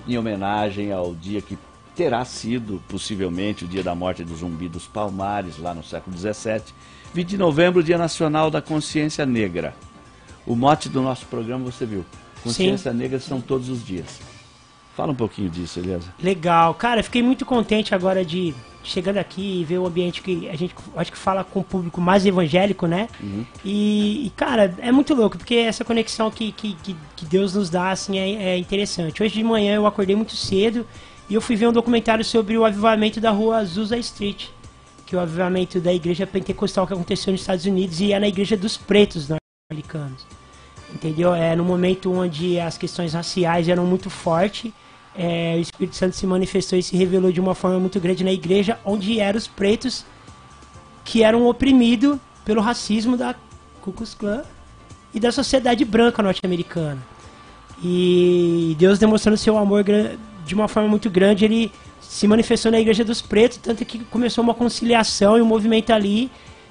em 0.06 0.16
homenagem 0.16 0.92
ao 0.92 1.14
dia 1.14 1.40
que 1.40 1.58
terá 1.94 2.24
sido, 2.24 2.80
possivelmente, 2.88 3.64
o 3.64 3.68
dia 3.68 3.82
da 3.82 3.94
morte 3.94 4.22
do 4.22 4.34
zumbi 4.36 4.68
dos 4.68 4.86
Palmares, 4.86 5.58
lá 5.58 5.74
no 5.74 5.82
século 5.82 6.16
XVII. 6.16 6.62
20 7.12 7.28
de 7.28 7.36
novembro, 7.36 7.82
Dia 7.82 7.98
Nacional 7.98 8.50
da 8.50 8.62
Consciência 8.62 9.26
Negra. 9.26 9.74
O 10.48 10.56
mote 10.56 10.88
do 10.88 11.02
nosso 11.02 11.26
programa 11.26 11.62
você 11.62 11.84
viu. 11.84 12.04
Consciência 12.42 12.90
Sim. 12.90 12.96
Negra 12.96 13.20
são 13.20 13.38
todos 13.38 13.68
os 13.68 13.84
dias. 13.84 14.18
Fala 14.96 15.12
um 15.12 15.14
pouquinho 15.14 15.50
disso, 15.50 15.78
Eliasa. 15.78 16.12
Legal. 16.20 16.72
Cara, 16.72 17.02
fiquei 17.02 17.22
muito 17.22 17.44
contente 17.44 17.94
agora 17.94 18.24
de 18.24 18.54
chegando 18.82 19.18
aqui 19.18 19.60
e 19.60 19.64
ver 19.64 19.78
o 19.78 19.86
ambiente 19.86 20.22
que 20.22 20.48
a 20.48 20.56
gente 20.56 20.74
acho 20.96 21.12
que 21.12 21.18
fala 21.18 21.44
com 21.44 21.60
o 21.60 21.64
público 21.64 22.00
mais 22.00 22.24
evangélico, 22.24 22.86
né? 22.86 23.08
Uhum. 23.22 23.44
E, 23.62 24.26
e, 24.26 24.30
cara, 24.30 24.74
é 24.78 24.90
muito 24.90 25.14
louco, 25.14 25.36
porque 25.36 25.54
essa 25.54 25.84
conexão 25.84 26.30
que, 26.30 26.50
que, 26.52 26.74
que 26.82 27.24
Deus 27.26 27.52
nos 27.52 27.68
dá, 27.68 27.90
assim, 27.90 28.18
é, 28.18 28.54
é, 28.54 28.56
interessante. 28.56 29.22
Hoje 29.22 29.34
de 29.34 29.44
manhã 29.44 29.74
eu 29.74 29.86
acordei 29.86 30.16
muito 30.16 30.34
cedo 30.34 30.86
e 31.28 31.34
eu 31.34 31.42
fui 31.42 31.56
ver 31.56 31.68
um 31.68 31.72
documentário 31.72 32.24
sobre 32.24 32.56
o 32.56 32.64
avivamento 32.64 33.20
da 33.20 33.30
rua 33.30 33.58
Azusa 33.58 33.98
Street, 33.98 34.46
que 35.04 35.14
é 35.14 35.18
o 35.18 35.20
avivamento 35.20 35.78
da 35.78 35.92
igreja 35.92 36.26
pentecostal 36.26 36.86
que 36.86 36.94
aconteceu 36.94 37.32
nos 37.32 37.42
Estados 37.42 37.66
Unidos 37.66 38.00
e 38.00 38.14
é 38.14 38.18
na 38.18 38.28
igreja 38.28 38.56
dos 38.56 38.78
pretos 38.78 39.28
norte-americanos 39.70 40.26
entendeu? 40.94 41.34
É 41.34 41.54
no 41.54 41.62
momento 41.62 42.10
onde 42.10 42.58
as 42.58 42.78
questões 42.78 43.12
raciais 43.12 43.68
eram 43.68 43.84
muito 43.84 44.08
fortes, 44.08 44.72
é, 45.14 45.56
o 45.58 45.60
Espírito 45.60 45.94
Santo 45.94 46.16
se 46.16 46.26
manifestou 46.26 46.78
e 46.78 46.82
se 46.82 46.96
revelou 46.96 47.30
de 47.30 47.38
uma 47.38 47.54
forma 47.54 47.78
muito 47.78 48.00
grande 48.00 48.24
na 48.24 48.32
igreja, 48.32 48.78
onde 48.82 49.20
eram 49.20 49.36
os 49.36 49.46
pretos 49.46 50.06
que 51.04 51.22
eram 51.22 51.46
oprimidos 51.46 52.18
pelo 52.46 52.62
racismo 52.62 53.14
da 53.14 53.34
Ku 53.82 53.92
Klux 53.92 54.14
Klan 54.14 54.42
e 55.12 55.20
da 55.20 55.30
sociedade 55.30 55.84
branca 55.84 56.22
norte-americana. 56.22 57.02
E 57.84 58.74
Deus 58.78 58.98
demonstrando 58.98 59.36
seu 59.36 59.58
amor 59.58 59.84
de 60.46 60.54
uma 60.54 60.66
forma 60.66 60.88
muito 60.88 61.10
grande, 61.10 61.44
ele 61.44 61.70
se 62.00 62.26
manifestou 62.26 62.72
na 62.72 62.80
igreja 62.80 63.04
dos 63.04 63.20
pretos, 63.20 63.58
tanto 63.58 63.84
que 63.84 63.98
começou 64.04 64.42
uma 64.42 64.54
conciliação 64.54 65.36
e 65.36 65.42
um 65.42 65.46
movimento 65.46 65.92
ali 65.92 66.30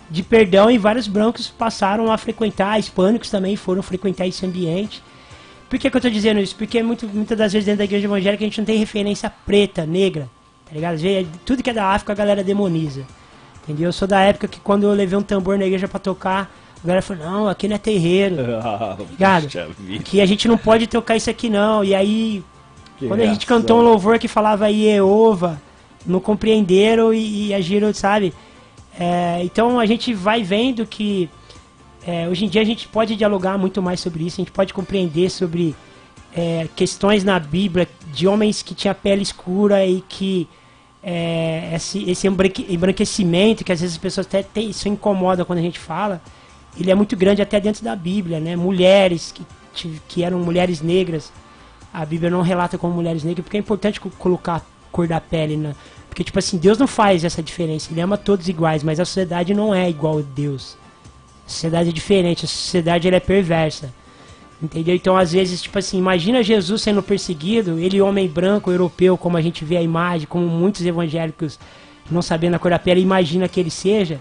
de 0.09 0.23
perdão 0.23 0.69
e 0.71 0.77
vários 0.77 1.07
brancos 1.07 1.47
passaram 1.47 2.11
a 2.11 2.17
frequentar, 2.17 2.79
hispânicos 2.79 3.29
também 3.29 3.55
foram 3.55 3.81
frequentar 3.81 4.25
esse 4.25 4.45
ambiente. 4.45 5.03
Por 5.69 5.77
que, 5.77 5.89
que 5.89 5.95
eu 5.95 5.99
estou 5.99 6.11
dizendo 6.11 6.39
isso? 6.39 6.55
Porque 6.55 6.81
muito, 6.81 7.07
muitas 7.07 7.38
das 7.38 7.51
vezes 7.51 7.65
dentro 7.65 7.79
da 7.79 7.84
igreja 7.84 8.05
evangélica 8.05 8.43
a 8.43 8.47
gente 8.47 8.59
não 8.59 8.65
tem 8.65 8.77
referência 8.77 9.29
preta, 9.45 9.85
negra, 9.85 10.29
tá 10.65 10.73
ligado? 10.73 10.93
Às 10.93 11.01
vezes, 11.01 11.29
tudo 11.45 11.61
que 11.61 11.69
é 11.69 11.73
da 11.73 11.88
África 11.88 12.13
a 12.13 12.15
galera 12.15 12.43
demoniza. 12.43 13.05
Entendeu? 13.63 13.89
Eu 13.89 13.93
sou 13.93 14.07
da 14.07 14.21
época 14.21 14.47
que 14.47 14.61
quando 14.61 14.84
eu 14.84 14.93
levei 14.93 15.17
um 15.17 15.21
tambor 15.21 15.57
na 15.57 15.65
igreja 15.65 15.89
para 15.89 15.99
tocar, 15.99 16.49
a 16.81 16.88
galera 16.88 17.01
falou, 17.01 17.25
não, 17.25 17.49
aqui 17.49 17.67
não 17.67 17.75
é 17.75 17.79
terreiro. 17.79 18.38
Ligado? 19.11 19.47
Aqui 19.99 20.21
a 20.21 20.25
gente 20.25 20.47
não 20.47 20.57
pode 20.57 20.88
tocar 20.88 21.17
isso 21.17 21.29
aqui 21.29 21.49
não. 21.49 21.84
E 21.84 21.93
aí 21.93 22.43
Que 22.97 23.07
Quando 23.07 23.21
a 23.21 23.25
gente 23.25 23.45
cantou 23.45 23.79
um 23.79 23.84
louvor 23.84 24.17
que 24.19 24.27
falava 24.29 24.71
Iehova, 24.71 25.61
não 26.05 26.21
compreenderam 26.21 27.13
e, 27.13 27.47
e 27.47 27.53
agiram, 27.53 27.93
sabe? 27.93 28.34
É, 28.99 29.43
então 29.43 29.79
a 29.79 29.85
gente 29.85 30.13
vai 30.13 30.41
vendo 30.43 30.85
que 30.85 31.29
é, 32.05 32.27
hoje 32.27 32.45
em 32.45 32.49
dia 32.49 32.61
a 32.61 32.65
gente 32.65 32.87
pode 32.87 33.15
dialogar 33.15 33.57
muito 33.57 33.81
mais 33.81 33.99
sobre 33.99 34.25
isso, 34.25 34.41
a 34.41 34.43
gente 34.43 34.51
pode 34.51 34.73
compreender 34.73 35.29
sobre 35.29 35.75
é, 36.35 36.67
questões 36.75 37.23
na 37.23 37.39
Bíblia 37.39 37.87
de 38.13 38.27
homens 38.27 38.61
que 38.61 38.73
tinham 38.73 38.95
pele 38.95 39.21
escura 39.21 39.85
e 39.85 40.01
que 40.01 40.47
é, 41.03 41.71
esse, 41.73 42.09
esse 42.09 42.27
embranquecimento, 42.27 43.63
que 43.63 43.71
às 43.71 43.81
vezes 43.81 43.95
as 43.95 44.01
pessoas 44.01 44.27
até 44.27 44.43
tem, 44.43 44.73
se 44.73 44.89
incomodam 44.89 45.45
quando 45.45 45.59
a 45.59 45.61
gente 45.61 45.79
fala, 45.79 46.21
ele 46.79 46.91
é 46.91 46.95
muito 46.95 47.15
grande 47.15 47.41
até 47.41 47.59
dentro 47.59 47.83
da 47.83 47.95
Bíblia, 47.95 48.39
né? 48.39 48.55
Mulheres 48.55 49.33
que, 49.73 49.99
que 50.07 50.23
eram 50.23 50.39
mulheres 50.39 50.81
negras, 50.81 51.31
a 51.93 52.05
Bíblia 52.05 52.29
não 52.29 52.41
relata 52.41 52.77
como 52.77 52.93
mulheres 52.93 53.23
negras, 53.23 53.43
porque 53.43 53.57
é 53.57 53.59
importante 53.59 53.99
colocar 53.99 54.57
a 54.57 54.61
cor 54.91 55.07
da 55.07 55.21
pele, 55.21 55.55
né? 55.55 55.75
Porque, 56.18 56.23
tipo 56.23 56.39
assim, 56.39 56.57
Deus 56.57 56.80
não 56.80 56.88
faz 56.88 57.23
essa 57.23 57.44
diferença, 57.44 57.91
Ele 57.91 58.02
ama 58.02 58.18
todos 58.18 58.49
iguais, 58.49 58.81
mas 58.81 58.99
a 58.99 59.06
sociedade 59.06 59.53
não 59.53 59.72
é 59.72 59.88
igual 59.88 60.18
a 60.18 60.23
Deus. 60.23 60.76
A 61.45 61.49
sociedade 61.49 61.89
é 61.89 61.91
diferente, 61.91 62.44
a 62.44 62.48
sociedade 62.48 63.07
ela 63.07 63.18
é 63.18 63.19
perversa. 63.19 63.94
Entendeu? 64.60 64.95
Então, 64.95 65.15
às 65.15 65.34
vezes, 65.34 65.61
tipo 65.61 65.77
assim, 65.77 65.99
imagina 65.99 66.41
Jesus 66.41 66.81
sendo 66.81 67.03
perseguido, 67.03 67.77
ele 67.77 68.02
homem 68.02 68.27
branco, 68.27 68.72
europeu, 68.72 69.15
como 69.15 69.38
a 69.38 69.41
gente 69.41 69.64
vê 69.64 69.77
a 69.77 69.81
imagem, 69.84 70.26
como 70.26 70.48
muitos 70.48 70.84
evangélicos 70.84 71.60
não 72.10 72.23
sabendo 72.23 72.56
a 72.56 72.60
cor 72.60 72.72
da 72.72 72.80
pele, 72.80 72.99
imagina 72.99 73.48
que 73.48 73.60
ele 73.60 73.69
seja. 73.69 74.19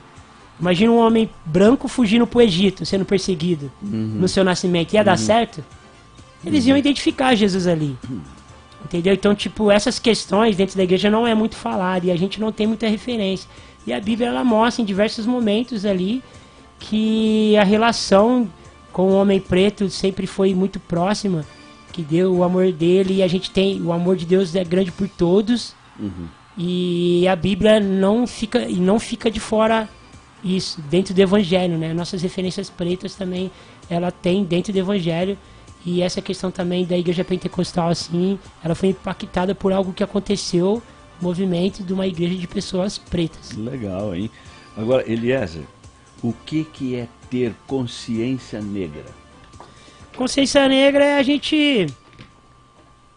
Imagina 0.61 0.93
um 0.93 0.99
homem 0.99 1.31
branco 1.47 1.89
fugindo 1.89 2.27
pro 2.27 2.43
Egito, 2.43 2.85
sendo 2.85 3.07
perseguido 3.07 3.73
uhum. 3.83 4.19
no 4.21 4.29
seu 4.29 4.45
nascimento. 4.45 4.93
Ia 4.93 5.01
uhum. 5.01 5.07
dar 5.07 5.17
certo? 5.17 5.65
Eles 6.45 6.65
uhum. 6.65 6.71
iam 6.71 6.77
identificar 6.77 7.35
Jesus 7.35 7.67
ali. 7.67 7.97
Entendeu? 8.87 9.13
Então, 9.13 9.35
tipo, 9.35 9.69
essas 9.69 9.99
questões 9.99 10.57
dentro 10.57 10.77
da 10.77 10.85
igreja 10.85 11.11
não 11.11 11.27
é 11.27 11.35
muito 11.35 11.57
falado 11.57 12.05
e 12.05 12.13
a 12.13 12.17
gente 12.17 12.41
não 12.41 12.53
tem 12.53 12.69
muita 12.69 12.87
referência. 12.87 13.51
E 13.85 13.93
a 13.93 14.01
Bíblia 14.01 14.29
ela 14.29 14.45
mostra 14.45 14.81
em 14.81 14.85
diversos 14.85 15.27
momentos 15.27 15.85
ali 15.85 16.23
que 16.79 17.57
a 17.57 17.65
relação 17.65 18.49
com 18.93 19.11
o 19.11 19.15
homem 19.15 19.41
preto 19.41 19.91
sempre 19.91 20.25
foi 20.25 20.55
muito 20.55 20.79
próxima, 20.79 21.45
que 21.93 22.01
deu 22.01 22.33
o 22.33 22.45
amor 22.45 22.71
dele 22.71 23.15
e 23.15 23.23
a 23.25 23.27
gente 23.27 23.51
tem 23.51 23.83
o 23.83 23.93
amor 23.93 24.15
de 24.15 24.25
Deus 24.25 24.55
é 24.55 24.63
grande 24.63 24.93
por 24.93 25.09
todos. 25.09 25.75
Uhum. 25.99 26.29
E 26.57 27.27
a 27.27 27.35
Bíblia 27.35 27.81
não 27.81 28.25
fica 28.25 28.69
e 28.69 28.77
não 28.77 29.01
fica 29.01 29.29
de 29.29 29.41
fora 29.41 29.89
isso 30.45 30.81
dentro 30.83 31.13
do 31.13 31.21
evangelho, 31.21 31.77
né? 31.77 31.93
Nossas 31.93 32.23
referências 32.23 32.71
pretas 32.71 33.17
também 33.17 33.51
ela 33.91 34.13
tem 34.13 34.45
dentro 34.45 34.73
do 34.73 34.79
evangelho 34.79 35.37
e 35.87 36.03
essa 36.03 36.21
questão 36.21 36.51
também 36.51 36.85
da 36.85 36.99
igreja 36.99 37.25
pentecostal 37.25 37.89
assim, 37.89 38.41
ela 38.63 38.75
foi 38.75 38.89
impactada 38.89 39.55
por 39.55 39.73
algo 39.73 39.93
que 39.93 40.03
aconteceu, 40.03 40.83
movimento 41.23 41.85
de 41.85 41.93
uma 41.93 42.09
igreja 42.09 42.35
de 42.35 42.49
pessoas 42.49 42.99
pretas. 42.99 43.53
Legal, 43.53 44.13
hein? 44.13 44.29
Agora, 44.77 45.09
Eliezer, 45.11 45.63
o 46.21 46.33
que 46.45 46.65
que 46.65 46.97
é 46.97 47.07
ter 47.31 47.55
consciência 47.69 48.61
negra? 48.61 49.05
Consciência 50.17 50.69
negra 50.69 51.05
é 51.05 51.19
a 51.19 51.23
gente, 51.23 51.87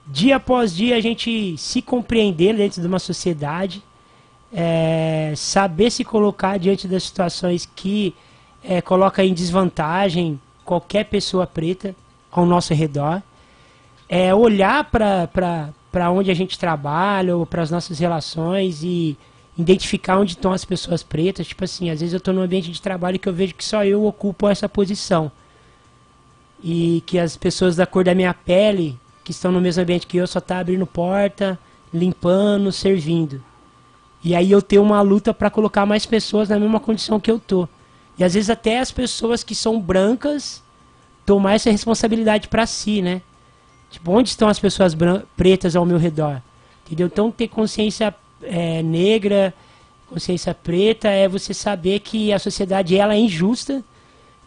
dia 0.05 0.35
após 0.35 0.75
dia, 0.75 0.95
a 0.95 1.01
gente 1.01 1.57
se 1.57 1.81
compreender 1.81 2.55
dentro 2.55 2.79
de 2.79 2.87
uma 2.87 2.99
sociedade, 2.99 3.81
é, 4.53 5.33
saber 5.35 5.89
se 5.89 6.03
colocar 6.03 6.59
diante 6.59 6.87
das 6.87 7.03
situações 7.03 7.67
que 7.75 8.13
é, 8.63 8.79
coloca 8.79 9.23
em 9.23 9.33
desvantagem 9.33 10.39
qualquer 10.63 11.05
pessoa 11.05 11.47
preta 11.47 11.95
ao 12.31 12.45
nosso 12.45 12.73
redor, 12.73 13.21
é 14.07 14.33
olhar 14.33 14.83
para 14.89 16.11
onde 16.11 16.31
a 16.31 16.33
gente 16.33 16.57
trabalha 16.57 17.35
ou 17.35 17.45
para 17.45 17.61
as 17.61 17.71
nossas 17.71 17.99
relações 17.99 18.83
e 18.83 19.17
identificar 19.57 20.17
onde 20.17 20.31
estão 20.33 20.51
as 20.51 20.65
pessoas 20.65 21.03
pretas. 21.03 21.47
Tipo 21.47 21.63
assim, 21.63 21.89
às 21.89 21.99
vezes 21.99 22.13
eu 22.13 22.17
estou 22.17 22.33
num 22.33 22.41
ambiente 22.41 22.71
de 22.71 22.81
trabalho 22.81 23.19
que 23.19 23.27
eu 23.27 23.33
vejo 23.33 23.53
que 23.53 23.63
só 23.63 23.83
eu 23.83 24.05
ocupo 24.05 24.47
essa 24.47 24.67
posição. 24.69 25.31
E 26.63 27.03
que 27.05 27.19
as 27.19 27.37
pessoas 27.37 27.75
da 27.75 27.85
cor 27.85 28.03
da 28.03 28.15
minha 28.15 28.33
pele, 28.33 28.97
que 29.23 29.31
estão 29.31 29.51
no 29.51 29.61
mesmo 29.61 29.83
ambiente 29.83 30.07
que 30.07 30.17
eu, 30.17 30.27
só 30.27 30.39
tá 30.39 30.59
abrindo 30.59 30.85
porta, 30.85 31.59
limpando, 31.93 32.71
servindo. 32.71 33.43
E 34.23 34.35
aí 34.35 34.51
eu 34.51 34.61
tenho 34.61 34.81
uma 34.81 35.01
luta 35.01 35.33
para 35.33 35.49
colocar 35.49 35.85
mais 35.85 36.05
pessoas 36.05 36.49
na 36.49 36.59
mesma 36.59 36.79
condição 36.79 37.19
que 37.19 37.31
eu 37.31 37.39
tô. 37.39 37.67
E 38.17 38.23
às 38.23 38.33
vezes 38.33 38.49
até 38.49 38.79
as 38.79 38.91
pessoas 38.91 39.43
que 39.43 39.55
são 39.55 39.79
brancas 39.79 40.61
tomar 41.29 41.53
essa 41.53 41.69
responsabilidade 41.69 42.47
para 42.47 42.65
si, 42.65 43.03
né? 43.03 43.21
Tipo, 43.91 44.13
onde 44.13 44.29
estão 44.29 44.47
as 44.49 44.57
pessoas 44.57 44.97
pretas 45.37 45.75
ao 45.75 45.85
meu 45.85 45.99
redor? 45.99 46.41
Entendeu? 46.87 47.05
Então 47.05 47.29
ter 47.29 47.47
consciência 47.47 48.15
é, 48.41 48.81
negra, 48.81 49.53
consciência 50.07 50.55
preta, 50.55 51.07
é 51.07 51.27
você 51.27 51.53
saber 51.53 51.99
que 51.99 52.33
a 52.33 52.39
sociedade 52.39 52.97
ela 52.97 53.13
é 53.13 53.19
injusta, 53.19 53.83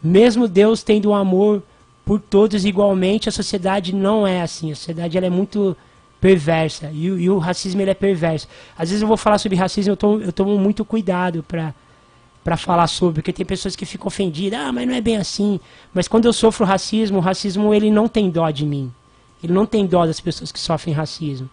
mesmo 0.03 0.49
Deus 0.49 0.83
tendo 0.83 1.11
um 1.11 1.15
amor 1.15 1.63
por 2.05 2.21
todos 2.21 2.65
igualmente, 2.65 3.29
a 3.29 3.33
sociedade 3.33 3.95
não 3.95 4.27
é 4.27 4.43
assim. 4.43 4.73
A 4.73 4.75
sociedade 4.75 5.17
ela 5.17 5.29
é 5.29 5.31
muito 5.31 5.77
perversa 6.21 6.91
e, 6.93 7.05
e 7.05 7.31
o 7.31 7.39
racismo 7.39 7.81
ele 7.81 7.93
é 7.93 7.95
perverso. 7.95 8.49
Às 8.77 8.89
vezes 8.89 9.03
eu 9.03 9.07
vou 9.07 9.17
falar 9.17 9.39
sobre 9.39 9.57
racismo, 9.57 9.93
eu 9.93 9.97
tomo, 9.97 10.21
eu 10.21 10.33
tomo 10.33 10.59
muito 10.59 10.85
cuidado 10.85 11.45
para 11.45 11.73
para 12.43 12.57
falar 12.57 12.87
sobre, 12.87 13.15
porque 13.15 13.33
tem 13.33 13.47
pessoas 13.47 13.77
que 13.77 13.87
ficam 13.87 14.09
ofendidas, 14.09 14.59
ah, 14.59 14.73
mas 14.73 14.87
não 14.87 14.95
é 14.95 15.01
bem 15.01 15.17
assim. 15.17 15.61
Mas 15.95 16.09
quando 16.09 16.25
eu 16.27 16.33
sofro 16.33 16.67
racismo, 16.67 17.19
o 17.19 17.21
racismo 17.21 17.73
ele 17.73 17.91
não 17.91 18.09
tem 18.09 18.31
dó 18.31 18.51
de 18.51 18.67
mim. 18.67 18.93
Ele 19.43 19.53
não 19.53 19.67
tem 19.67 19.87
dó 19.87 20.07
das 20.07 20.21
pessoas 20.21 20.51
que 20.51 20.59
sofrem 20.59 20.95
racismo. 20.95 21.49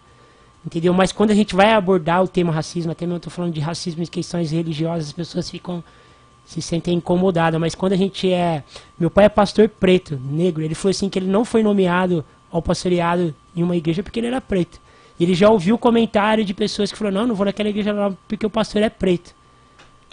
Entendeu? 0.64 0.92
Mas 0.92 1.12
quando 1.12 1.30
a 1.30 1.34
gente 1.34 1.54
vai 1.54 1.72
abordar 1.72 2.22
o 2.22 2.28
tema 2.28 2.52
racismo, 2.52 2.92
até 2.92 3.06
mesmo 3.06 3.14
eu 3.14 3.18
estou 3.18 3.32
falando 3.32 3.52
de 3.52 3.60
racismo 3.60 4.02
em 4.02 4.06
questões 4.06 4.50
religiosas, 4.50 5.08
as 5.08 5.12
pessoas 5.12 5.48
ficam 5.48 5.82
se 6.44 6.60
sentem 6.60 6.94
incomodadas. 6.94 7.60
Mas 7.60 7.74
quando 7.74 7.92
a 7.92 7.96
gente 7.96 8.30
é. 8.30 8.64
Meu 8.98 9.10
pai 9.10 9.26
é 9.26 9.28
pastor 9.28 9.68
preto, 9.68 10.20
negro. 10.22 10.62
Ele 10.62 10.74
falou 10.74 10.90
assim 10.90 11.08
que 11.08 11.18
ele 11.18 11.28
não 11.28 11.44
foi 11.44 11.62
nomeado 11.62 12.24
ao 12.50 12.60
pastoreado 12.60 13.34
em 13.54 13.62
uma 13.62 13.76
igreja 13.76 14.02
porque 14.02 14.18
ele 14.18 14.26
era 14.26 14.40
preto. 14.40 14.80
Ele 15.18 15.34
já 15.34 15.48
ouviu 15.48 15.78
comentário 15.78 16.44
de 16.44 16.52
pessoas 16.52 16.90
que 16.90 16.98
falaram: 16.98 17.20
não, 17.20 17.28
não 17.28 17.34
vou 17.34 17.46
naquela 17.46 17.68
igreja 17.68 17.92
lá 17.92 18.12
porque 18.28 18.44
o 18.44 18.50
pastor 18.50 18.82
é 18.82 18.90
preto. 18.90 19.34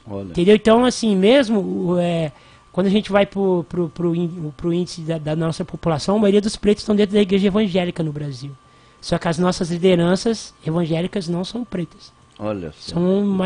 Olha. 0.10 0.30
Entendeu? 0.30 0.56
Então, 0.56 0.86
assim, 0.86 1.16
mesmo. 1.16 1.98
É, 2.00 2.32
quando 2.72 2.88
a 2.88 2.92
gente 2.92 3.12
vai 3.12 3.26
pro, 3.26 3.66
pro, 3.68 3.90
pro, 3.90 4.14
pro 4.56 4.74
índice 4.74 5.02
da, 5.02 5.18
da 5.18 5.36
nossa 5.36 5.66
população, 5.66 6.16
a 6.16 6.20
maioria 6.20 6.42
dos 6.42 6.56
pretos 6.56 6.84
estão 6.84 6.96
dentro 6.96 7.16
da 7.16 7.22
igreja 7.22 7.48
evangélica 7.48 8.04
no 8.04 8.12
Brasil. 8.12 8.52
Só 9.02 9.18
que 9.18 9.28
as 9.28 9.40
nossas 9.40 9.72
lideranças 9.72 10.54
evangélicas 10.66 11.28
não 11.28 11.44
são 11.44 11.66
pretas. 11.66 12.12
Olha 12.38 12.72
só. 12.78 12.94
São, 12.94 13.38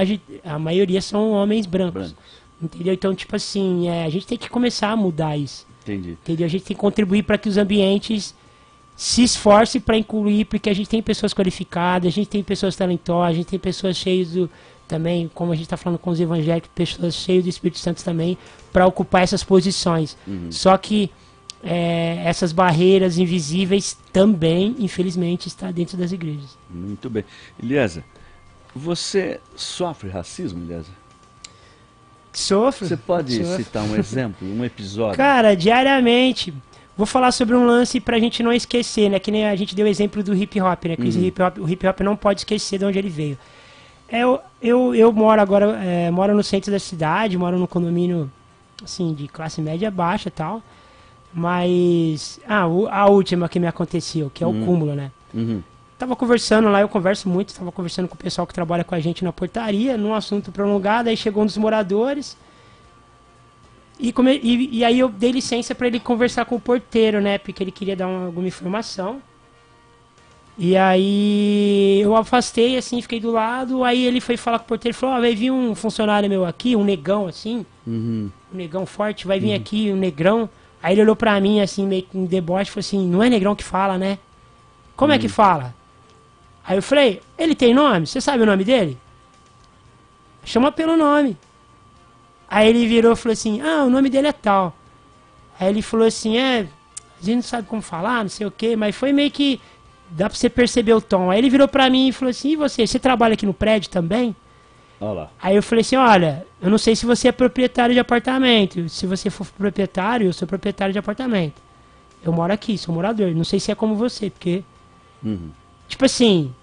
a 0.43 0.59
maioria 0.59 1.01
são 1.01 1.31
homens 1.31 1.65
brancos. 1.65 2.11
brancos. 2.11 2.15
Entendeu? 2.61 2.93
Então, 2.93 3.15
tipo 3.15 3.35
assim, 3.35 3.87
é, 3.87 4.03
a 4.03 4.09
gente 4.09 4.27
tem 4.27 4.37
que 4.37 4.49
começar 4.49 4.89
a 4.89 4.95
mudar 4.95 5.37
isso. 5.37 5.65
Entendi. 5.83 6.11
Entendeu? 6.11 6.45
A 6.45 6.49
gente 6.49 6.63
tem 6.65 6.75
que 6.75 6.81
contribuir 6.81 7.23
para 7.23 7.37
que 7.37 7.49
os 7.49 7.57
ambientes 7.57 8.35
se 8.95 9.23
esforcem 9.23 9.81
para 9.81 9.97
incluir, 9.97 10.45
porque 10.45 10.69
a 10.69 10.73
gente 10.73 10.89
tem 10.89 11.01
pessoas 11.01 11.33
qualificadas, 11.33 12.07
a 12.07 12.11
gente 12.11 12.27
tem 12.27 12.43
pessoas 12.43 12.75
talentosas, 12.75 13.31
a 13.31 13.33
gente 13.33 13.47
tem 13.47 13.57
pessoas 13.57 13.97
cheias 13.97 14.31
do, 14.31 14.49
também, 14.91 15.31
como 15.33 15.53
a 15.53 15.55
gente 15.55 15.63
está 15.63 15.77
falando 15.77 15.97
com 15.97 16.09
os 16.09 16.19
evangélicos, 16.19 16.69
pessoas 16.75 17.15
cheias 17.15 17.45
do 17.45 17.49
Espírito 17.49 17.79
Santo 17.79 18.03
também, 18.03 18.37
para 18.73 18.85
ocupar 18.85 19.23
essas 19.23 19.41
posições. 19.41 20.17
Uhum. 20.27 20.51
Só 20.51 20.77
que 20.77 21.09
é, 21.63 22.21
essas 22.25 22.51
barreiras 22.51 23.17
invisíveis 23.17 23.97
também, 24.11 24.75
infelizmente, 24.79 25.47
está 25.47 25.71
dentro 25.71 25.95
das 25.97 26.11
igrejas. 26.11 26.57
Muito 26.69 27.09
bem. 27.09 27.23
Eliasa, 27.61 28.03
você 28.75 29.39
sofre 29.55 30.09
racismo, 30.09 30.61
Eliasa? 30.65 30.89
Sofro. 32.33 32.85
Você 32.85 32.97
pode 32.97 33.37
sofro. 33.37 33.63
citar 33.63 33.83
um 33.83 33.95
exemplo, 33.95 34.45
um 34.45 34.65
episódio? 34.65 35.15
Cara, 35.15 35.55
diariamente. 35.55 36.53
Vou 36.97 37.05
falar 37.05 37.31
sobre 37.31 37.55
um 37.55 37.65
lance 37.65 38.01
pra 38.01 38.19
gente 38.19 38.43
não 38.43 38.51
esquecer, 38.51 39.09
né? 39.09 39.19
Que 39.19 39.31
nem 39.31 39.47
a 39.47 39.55
gente 39.55 39.73
deu 39.73 39.85
o 39.85 39.89
exemplo 39.89 40.21
do 40.21 40.35
hip 40.35 40.59
hop, 40.59 40.83
né? 40.83 40.97
Que 40.97 41.03
uhum. 41.03 41.23
hip 41.23 41.41
-hop, 41.41 41.61
o 41.61 41.69
hip 41.69 41.87
hop 41.87 42.01
não 42.01 42.17
pode 42.17 42.41
esquecer 42.41 42.77
de 42.77 42.83
onde 42.83 42.99
ele 42.99 43.09
veio. 43.09 43.37
É, 44.11 44.19
eu, 44.19 44.41
eu, 44.61 44.93
eu 44.93 45.11
moro 45.13 45.41
agora, 45.41 45.77
é, 45.81 46.11
moro 46.11 46.35
no 46.35 46.43
centro 46.43 46.69
da 46.69 46.79
cidade, 46.79 47.37
moro 47.37 47.57
num 47.57 47.65
condomínio, 47.65 48.29
assim, 48.83 49.13
de 49.13 49.27
classe 49.29 49.61
média 49.61 49.89
baixa 49.89 50.27
e 50.27 50.31
tal. 50.31 50.61
Mas. 51.33 52.39
Ah, 52.45 52.63
a 52.63 53.07
última 53.07 53.47
que 53.47 53.57
me 53.57 53.67
aconteceu, 53.67 54.29
que 54.33 54.43
é 54.43 54.47
o 54.47 54.49
uhum. 54.49 54.65
cúmulo, 54.65 54.95
né? 54.95 55.11
Uhum. 55.33 55.63
Tava 55.97 56.13
conversando 56.15 56.67
lá, 56.67 56.81
eu 56.81 56.89
converso 56.89 57.29
muito, 57.29 57.53
tava 57.53 57.71
conversando 57.71 58.07
com 58.09 58.15
o 58.15 58.17
pessoal 58.17 58.45
que 58.45 58.53
trabalha 58.53 58.83
com 58.83 58.93
a 58.93 58.99
gente 58.99 59.23
na 59.23 59.31
portaria, 59.31 59.95
num 59.95 60.13
assunto 60.13 60.51
prolongado, 60.51 61.07
aí 61.07 61.15
chegou 61.15 61.43
um 61.43 61.45
dos 61.45 61.57
moradores. 61.57 62.35
E, 63.97 64.11
come, 64.11 64.39
e, 64.43 64.79
e 64.79 64.83
aí 64.83 64.99
eu 64.99 65.07
dei 65.07 65.31
licença 65.31 65.73
para 65.73 65.87
ele 65.87 65.99
conversar 65.99 66.43
com 66.45 66.55
o 66.55 66.59
porteiro, 66.59 67.21
né? 67.21 67.37
Porque 67.37 67.63
ele 67.63 67.71
queria 67.71 67.95
dar 67.95 68.07
uma, 68.07 68.25
alguma 68.25 68.47
informação. 68.47 69.21
E 70.57 70.77
aí 70.77 72.01
eu 72.01 72.15
afastei, 72.15 72.77
assim, 72.77 73.01
fiquei 73.01 73.19
do 73.19 73.31
lado. 73.31 73.83
Aí 73.83 74.05
ele 74.05 74.21
foi 74.21 74.37
falar 74.37 74.59
com 74.59 74.65
o 74.65 74.67
porteiro 74.67 74.95
e 74.95 74.99
falou: 74.99 75.15
Ó, 75.15 75.17
oh, 75.17 75.21
vai 75.21 75.35
vir 75.35 75.51
um 75.51 75.73
funcionário 75.73 76.29
meu 76.29 76.45
aqui, 76.45 76.75
um 76.75 76.83
negão 76.83 77.27
assim. 77.27 77.65
Uhum. 77.87 78.29
Um 78.53 78.57
negão 78.57 78.85
forte, 78.85 79.25
vai 79.25 79.39
vir 79.39 79.49
uhum. 79.49 79.55
aqui, 79.55 79.91
um 79.91 79.95
negrão. 79.95 80.49
Aí 80.83 80.93
ele 80.93 81.01
olhou 81.01 81.15
pra 81.15 81.39
mim, 81.39 81.61
assim, 81.61 81.85
meio 81.85 82.03
com 82.03 82.23
um 82.23 82.25
deboche, 82.25 82.71
falou 82.71 82.81
assim, 82.81 83.07
não 83.07 83.21
é 83.21 83.29
negrão 83.29 83.55
que 83.55 83.63
fala, 83.63 83.97
né? 83.97 84.17
Como 84.95 85.11
hum. 85.11 85.15
é 85.15 85.19
que 85.19 85.27
hum. 85.27 85.29
fala? 85.29 85.75
Aí 86.65 86.77
eu 86.77 86.81
falei, 86.81 87.21
ele 87.37 87.55
tem 87.55 87.73
nome? 87.73 88.07
Você 88.07 88.19
sabe 88.19 88.43
o 88.43 88.45
nome 88.45 88.63
dele? 88.63 88.97
Chama 90.43 90.71
pelo 90.71 90.97
nome. 90.97 91.37
Aí 92.49 92.67
ele 92.67 92.87
virou 92.87 93.13
e 93.13 93.15
falou 93.15 93.33
assim, 93.33 93.61
ah, 93.61 93.83
o 93.83 93.89
nome 93.89 94.09
dele 94.09 94.27
é 94.27 94.31
tal. 94.31 94.75
Aí 95.59 95.69
ele 95.69 95.81
falou 95.81 96.07
assim, 96.07 96.37
é, 96.37 96.67
a 97.21 97.25
gente 97.25 97.35
não 97.35 97.41
sabe 97.43 97.67
como 97.67 97.81
falar, 97.81 98.23
não 98.23 98.29
sei 98.29 98.47
o 98.47 98.51
quê, 98.51 98.75
mas 98.75 98.95
foi 98.95 99.13
meio 99.13 99.29
que. 99.29 99.61
Dá 100.11 100.29
pra 100.29 100.37
você 100.37 100.49
perceber 100.49 100.93
o 100.93 101.01
tom. 101.01 101.31
Aí 101.31 101.39
ele 101.39 101.49
virou 101.49 101.67
pra 101.67 101.89
mim 101.89 102.09
e 102.09 102.11
falou 102.11 102.29
assim, 102.29 102.49
e 102.51 102.55
você? 102.55 102.85
Você 102.85 102.99
trabalha 102.99 103.33
aqui 103.33 103.45
no 103.45 103.53
prédio 103.53 103.89
também? 103.89 104.35
Olá. 104.99 105.31
Aí 105.41 105.55
eu 105.55 105.63
falei 105.63 105.81
assim, 105.81 105.95
olha, 105.95 106.45
eu 106.61 106.69
não 106.69 106.77
sei 106.77 106.95
se 106.95 107.05
você 107.05 107.29
é 107.29 107.31
proprietário 107.31 107.93
de 107.93 107.99
apartamento. 107.99 108.87
Se 108.89 109.07
você 109.07 109.29
for 109.29 109.47
proprietário, 109.47 110.27
eu 110.27 110.33
sou 110.33 110.47
proprietário 110.47 110.93
de 110.93 110.99
apartamento. 110.99 111.61
Eu 112.23 112.31
moro 112.31 112.53
aqui, 112.53 112.77
sou 112.77 112.93
morador. 112.93 113.31
Não 113.31 113.43
sei 113.43 113.59
se 113.59 113.71
é 113.71 113.75
como 113.75 113.95
você, 113.95 114.29
porque. 114.29 114.63
Uhum. 115.23 115.49
Tipo 115.87 116.05
assim, 116.05 116.53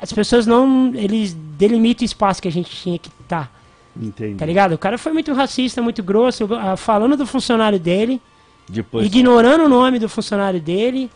as 0.00 0.12
pessoas 0.12 0.46
não. 0.46 0.92
Eles 0.94 1.34
delimitam 1.34 2.04
o 2.04 2.06
espaço 2.06 2.40
que 2.40 2.48
a 2.48 2.52
gente 2.52 2.70
tinha 2.70 2.98
que 2.98 3.08
estar. 3.08 3.46
Tá, 3.46 3.50
Entendi. 4.00 4.36
Tá 4.36 4.46
ligado? 4.46 4.72
O 4.74 4.78
cara 4.78 4.96
foi 4.96 5.12
muito 5.12 5.32
racista, 5.32 5.82
muito 5.82 6.02
grosso, 6.02 6.44
uh, 6.44 6.76
falando 6.76 7.16
do 7.16 7.26
funcionário 7.26 7.80
dele, 7.80 8.22
Depois... 8.68 9.04
ignorando 9.04 9.64
o 9.64 9.68
nome 9.68 9.98
do 9.98 10.08
funcionário 10.08 10.60
dele. 10.60 11.10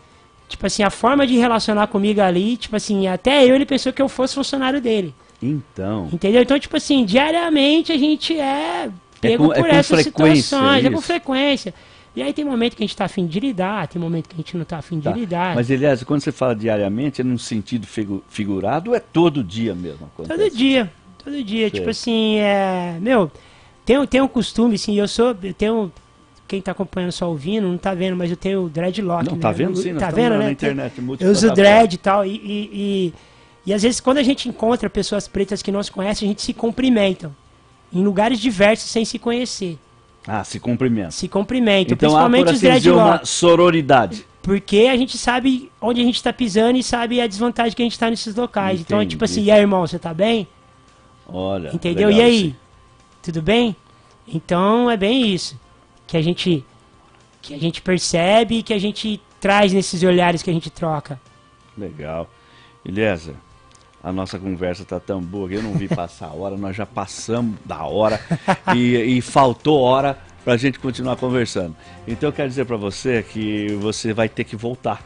Tipo 0.47 0.67
assim, 0.67 0.83
a 0.83 0.89
forma 0.89 1.25
de 1.25 1.37
relacionar 1.37 1.87
comigo 1.87 2.21
ali, 2.21 2.57
tipo 2.57 2.75
assim, 2.75 3.07
até 3.07 3.43
eu 3.43 3.55
ele 3.55 3.65
pensou 3.65 3.91
que 3.91 4.01
eu 4.01 4.09
fosse 4.09 4.35
funcionário 4.35 4.79
dele. 4.79 5.13
Então. 5.41 6.09
Entendeu? 6.11 6.41
Então, 6.41 6.59
tipo 6.59 6.77
assim, 6.77 7.03
diariamente 7.05 7.91
a 7.91 7.97
gente 7.97 8.39
é, 8.39 8.85
é 8.85 8.91
pego 9.19 9.51
é 9.51 9.55
com, 9.55 9.61
por 9.61 9.69
é 9.69 9.75
essas 9.75 10.03
situações, 10.03 10.85
é 10.85 10.89
com 10.89 11.01
frequência. 11.01 11.73
E 12.15 12.21
aí 12.21 12.31
tem 12.31 12.45
momento 12.45 12.75
que 12.75 12.83
a 12.83 12.85
gente 12.85 12.93
está 12.93 13.05
afim 13.05 13.25
de 13.25 13.39
lidar, 13.39 13.87
tem 13.87 13.99
momento 13.99 14.29
que 14.29 14.35
a 14.35 14.37
gente 14.37 14.55
não 14.55 14.61
está 14.61 14.77
afim 14.77 14.97
de 14.97 15.05
tá. 15.05 15.11
lidar. 15.11 15.55
Mas, 15.55 15.71
aliás, 15.71 16.03
quando 16.03 16.21
você 16.21 16.31
fala 16.31 16.55
diariamente, 16.55 17.21
é 17.21 17.23
num 17.23 17.39
sentido 17.39 17.87
figurado 18.27 18.91
ou 18.91 18.95
é 18.95 18.99
todo 18.99 19.43
dia 19.43 19.73
mesmo? 19.73 20.05
Acontece? 20.13 20.39
Todo 20.39 20.55
dia, 20.55 20.91
todo 21.23 21.43
dia. 21.43 21.71
Tipo 21.71 21.89
assim, 21.89 22.35
é... 22.37 22.97
Meu, 23.01 23.31
tem, 23.83 24.05
tem 24.05 24.21
um 24.21 24.27
costume, 24.27 24.75
assim, 24.75 24.95
eu 24.97 25.07
sou... 25.07 25.35
Eu 25.41 25.53
tenho... 25.55 25.91
Quem 26.53 26.59
está 26.59 26.71
acompanhando 26.71 27.11
só 27.11 27.27
ouvindo, 27.27 27.67
não 27.67 27.77
está 27.77 27.95
vendo, 27.95 28.15
mas 28.15 28.29
eu 28.29 28.37
tenho 28.37 28.69
dreadlock. 28.69 29.25
Não, 29.25 29.33
né? 29.33 29.41
tá 29.41 29.51
vendo 29.51 29.75
sim, 29.75 29.95
tá 29.95 30.11
vendo, 30.11 30.33
né? 30.33 30.45
na 30.45 30.51
internet. 30.51 30.93
Eu 31.19 31.31
uso 31.31 31.51
dread 31.51 31.95
e 31.95 31.97
tal, 31.97 32.23
e, 32.23 32.29
e, 32.29 32.69
e, 32.71 33.13
e 33.65 33.73
às 33.73 33.81
vezes 33.81 33.99
quando 33.99 34.19
a 34.19 34.23
gente 34.23 34.47
encontra 34.47 34.87
pessoas 34.87 35.27
pretas 35.27 35.63
que 35.63 35.71
nós 35.71 35.89
conhecem, 35.89 36.27
a 36.27 36.29
gente 36.29 36.43
se 36.43 36.53
cumprimentam. 36.53 37.35
Em 37.91 38.03
lugares 38.03 38.39
diversos 38.39 38.91
sem 38.91 39.03
se 39.03 39.17
conhecer. 39.17 39.79
Ah, 40.27 40.43
se 40.43 40.59
cumprimenta. 40.59 41.09
Se 41.09 41.27
cumprimenta, 41.27 41.91
então, 41.91 41.97
principalmente 41.97 42.51
os 42.51 42.61
dreadlocks. 42.61 43.03
uma 43.03 43.25
sororidade. 43.25 44.23
Porque 44.43 44.87
a 44.91 44.95
gente 44.95 45.17
sabe 45.17 45.71
onde 45.81 46.01
a 46.01 46.03
gente 46.03 46.17
está 46.17 46.31
pisando 46.31 46.77
e 46.77 46.83
sabe 46.83 47.19
a 47.19 47.25
desvantagem 47.25 47.75
que 47.75 47.81
a 47.81 47.85
gente 47.85 47.93
está 47.93 48.11
nesses 48.11 48.35
locais. 48.35 48.73
Entendi. 48.73 48.83
Então 48.83 49.01
é 49.01 49.07
tipo 49.07 49.25
assim, 49.25 49.41
e 49.41 49.49
aí, 49.49 49.59
irmão, 49.59 49.87
você 49.87 49.97
tá 49.97 50.13
bem? 50.13 50.47
Olha. 51.27 51.71
Entendeu? 51.73 52.11
e 52.11 52.21
aí? 52.21 52.55
Tudo 53.23 53.41
bem? 53.41 53.75
Então 54.27 54.91
é 54.91 54.95
bem 54.95 55.33
isso. 55.33 55.62
Que 56.13 56.17
a 56.17 56.21
gente 56.21 56.63
que 57.41 57.55
a 57.55 57.57
gente 57.57 57.81
percebe 57.81 58.59
e 58.59 58.63
que 58.63 58.71
a 58.71 58.77
gente 58.77 59.19
traz 59.41 59.73
nesses 59.73 60.03
olhares 60.03 60.43
que 60.43 60.49
a 60.51 60.53
gente 60.53 60.69
troca. 60.69 61.19
Legal. 61.75 62.29
Eliezer, 62.85 63.33
a 64.03 64.11
nossa 64.11 64.37
conversa 64.37 64.85
tá 64.85 64.99
tão 64.99 65.19
boa 65.19 65.49
que 65.49 65.55
eu 65.55 65.63
não 65.63 65.73
vi 65.73 65.87
passar 65.87 66.27
a 66.27 66.33
hora, 66.33 66.55
nós 66.55 66.75
já 66.75 66.85
passamos 66.85 67.57
da 67.65 67.83
hora 67.83 68.21
e, 68.75 68.95
e 68.95 69.21
faltou 69.21 69.81
hora 69.81 70.15
para 70.43 70.53
a 70.53 70.57
gente 70.57 70.77
continuar 70.77 71.15
conversando. 71.15 71.75
Então 72.07 72.29
eu 72.29 72.33
quero 72.33 72.47
dizer 72.47 72.65
para 72.65 72.77
você 72.77 73.23
que 73.23 73.73
você 73.81 74.13
vai 74.13 74.29
ter 74.29 74.43
que 74.43 74.55
voltar 74.55 75.03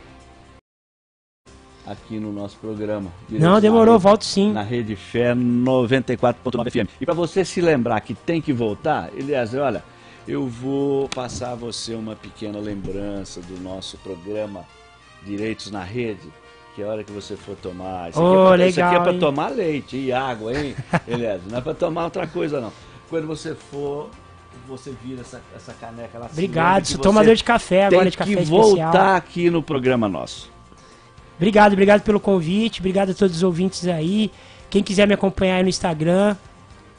aqui 1.85 2.19
no 2.19 2.33
nosso 2.33 2.57
programa. 2.57 3.09
Não, 3.29 3.61
demorou, 3.61 3.93
rede, 3.93 4.03
volto 4.03 4.25
sim. 4.25 4.51
Na 4.51 4.61
Rede 4.61 4.97
Fé 4.97 5.33
94.9 5.33 6.69
FM. 6.69 6.89
E 6.99 7.05
para 7.05 7.13
você 7.15 7.45
se 7.45 7.61
lembrar 7.61 8.01
que 8.01 8.13
tem 8.13 8.41
que 8.41 8.51
voltar, 8.51 9.09
Elias, 9.15 9.53
olha, 9.53 9.81
eu 10.27 10.47
vou 10.47 11.07
passar 11.09 11.51
a 11.51 11.55
você 11.55 11.95
uma 11.95 12.15
pequena 12.15 12.59
lembrança 12.59 13.39
do 13.41 13.59
nosso 13.61 13.97
programa 13.97 14.65
Direitos 15.25 15.71
na 15.71 15.83
Rede 15.83 16.29
que 16.75 16.83
a 16.83 16.87
hora 16.87 17.03
que 17.03 17.11
você 17.11 17.35
for 17.35 17.55
tomar. 17.55 18.11
Isso, 18.11 18.21
oh, 18.21 18.49
aqui, 18.49 18.63
é 18.63 18.71
pra, 18.71 18.87
aqui 18.87 18.95
é 18.97 18.99
para 18.99 19.13
tomar 19.17 19.47
leite 19.49 19.97
e 19.97 20.11
água, 20.11 20.53
hein, 20.53 20.75
Elias? 21.07 21.41
Não 21.49 21.57
é 21.57 21.61
para 21.61 21.73
tomar 21.73 22.03
outra 22.03 22.27
coisa, 22.27 22.61
não. 22.61 22.71
Quando 23.09 23.25
você 23.25 23.55
for, 23.55 24.11
você 24.67 24.93
vira 25.03 25.21
essa, 25.21 25.41
essa 25.55 25.73
caneca 25.73 26.19
lá. 26.19 26.29
Obrigado, 26.31 26.85
sou 26.85 26.99
tomador 26.99 27.33
de 27.33 27.43
café 27.43 27.85
agora, 27.85 28.11
de 28.11 28.17
café 28.17 28.35
que 28.35 28.43
voltar 28.43 29.15
aqui 29.15 29.49
no 29.49 29.63
programa 29.63 30.07
nosso. 30.07 30.51
Obrigado, 31.37 31.73
obrigado 31.73 32.03
pelo 32.03 32.19
convite, 32.19 32.79
obrigado 32.79 33.09
a 33.09 33.13
todos 33.15 33.37
os 33.37 33.43
ouvintes 33.43 33.87
aí. 33.87 34.31
Quem 34.69 34.83
quiser 34.83 35.07
me 35.07 35.15
acompanhar 35.15 35.55
aí 35.55 35.63
no 35.63 35.69
Instagram, 35.69 36.35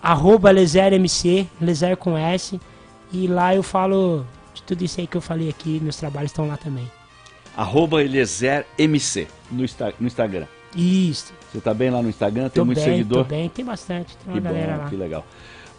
arroba 0.03 0.51
LezerMC, 0.51 1.47
Lezer 1.61 1.97
com 1.97 2.17
S. 2.17 2.59
E 3.13 3.27
lá 3.27 3.55
eu 3.55 3.63
falo 3.63 4.25
de 4.55 4.63
tudo 4.63 4.85
isso 4.85 5.01
aí 5.01 5.07
que 5.07 5.17
eu 5.17 5.21
falei 5.21 5.49
aqui, 5.49 5.81
meus 5.81 5.97
trabalhos 5.97 6.31
estão 6.31 6.47
lá 6.47 6.57
também 6.57 6.89
arroba 7.59 8.05
EliezerMC 8.05 9.27
no, 9.51 9.65
no 9.99 10.07
Instagram. 10.07 10.47
Isso. 10.77 11.33
Você 11.53 11.61
tá 11.61 11.75
bem 11.75 11.91
lá 11.91 12.01
no 12.01 12.09
Instagram? 12.09 12.43
Tem 12.43 12.51
tô 12.51 12.65
muito 12.65 12.77
bem, 12.79 12.85
seguidor? 12.85 13.25
Tô 13.25 13.25
bem, 13.25 13.49
tem 13.49 13.65
bastante. 13.65 14.17
Tem 14.17 14.33
uma 14.33 14.41
que 14.41 14.41
galera 14.41 14.77
bom, 14.77 14.83
lá. 14.85 14.89
Que 14.91 14.97
legal. 14.97 15.27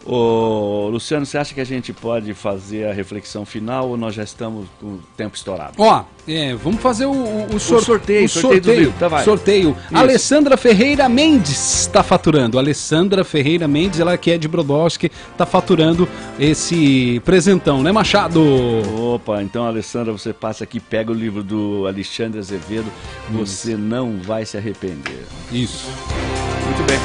Ô, 0.04 0.88
Luciano, 0.90 1.26
você 1.26 1.36
acha 1.36 1.52
que 1.52 1.60
a 1.60 1.64
gente 1.64 1.92
pode 1.92 2.32
fazer 2.32 2.88
a 2.88 2.92
reflexão 2.92 3.44
final 3.44 3.88
ou 3.90 3.96
nós 3.96 4.14
já 4.14 4.22
estamos 4.22 4.66
com 4.80 4.86
o 4.86 5.00
tempo 5.16 5.36
estourado? 5.36 5.74
Ó, 5.76 6.04
é, 6.26 6.54
vamos 6.54 6.80
fazer 6.80 7.04
o, 7.04 7.12
o, 7.12 7.54
o, 7.54 7.60
sor... 7.60 7.78
o 7.78 7.82
sorteio. 7.82 8.24
O 8.24 8.28
sorteio. 8.28 8.64
sorteio. 8.64 8.94
Tá, 8.98 9.08
vai. 9.08 9.24
sorteio. 9.24 9.76
Alessandra 9.92 10.56
Ferreira 10.56 11.08
Mendes 11.08 11.82
está 11.82 12.02
faturando. 12.02 12.58
Alessandra 12.58 13.24
Ferreira 13.24 13.68
Mendes, 13.68 14.00
ela 14.00 14.16
que 14.16 14.30
é 14.30 14.38
de 14.38 14.48
Brodowski, 14.48 15.10
está 15.32 15.44
faturando 15.44 16.08
esse 16.38 17.20
presentão, 17.24 17.82
né, 17.82 17.92
Machado? 17.92 18.42
Opa, 19.14 19.42
então, 19.42 19.66
Alessandra, 19.66 20.12
você 20.12 20.32
passa 20.32 20.64
aqui, 20.64 20.80
pega 20.80 21.12
o 21.12 21.14
livro 21.14 21.42
do 21.42 21.86
Alexandre 21.86 22.38
Azevedo, 22.38 22.90
você 23.30 23.76
não 23.76 24.18
vai 24.18 24.46
se 24.46 24.56
arrepender. 24.56 25.26
Isso. 25.52 25.88
Muito 26.64 26.82
bem. 26.86 26.98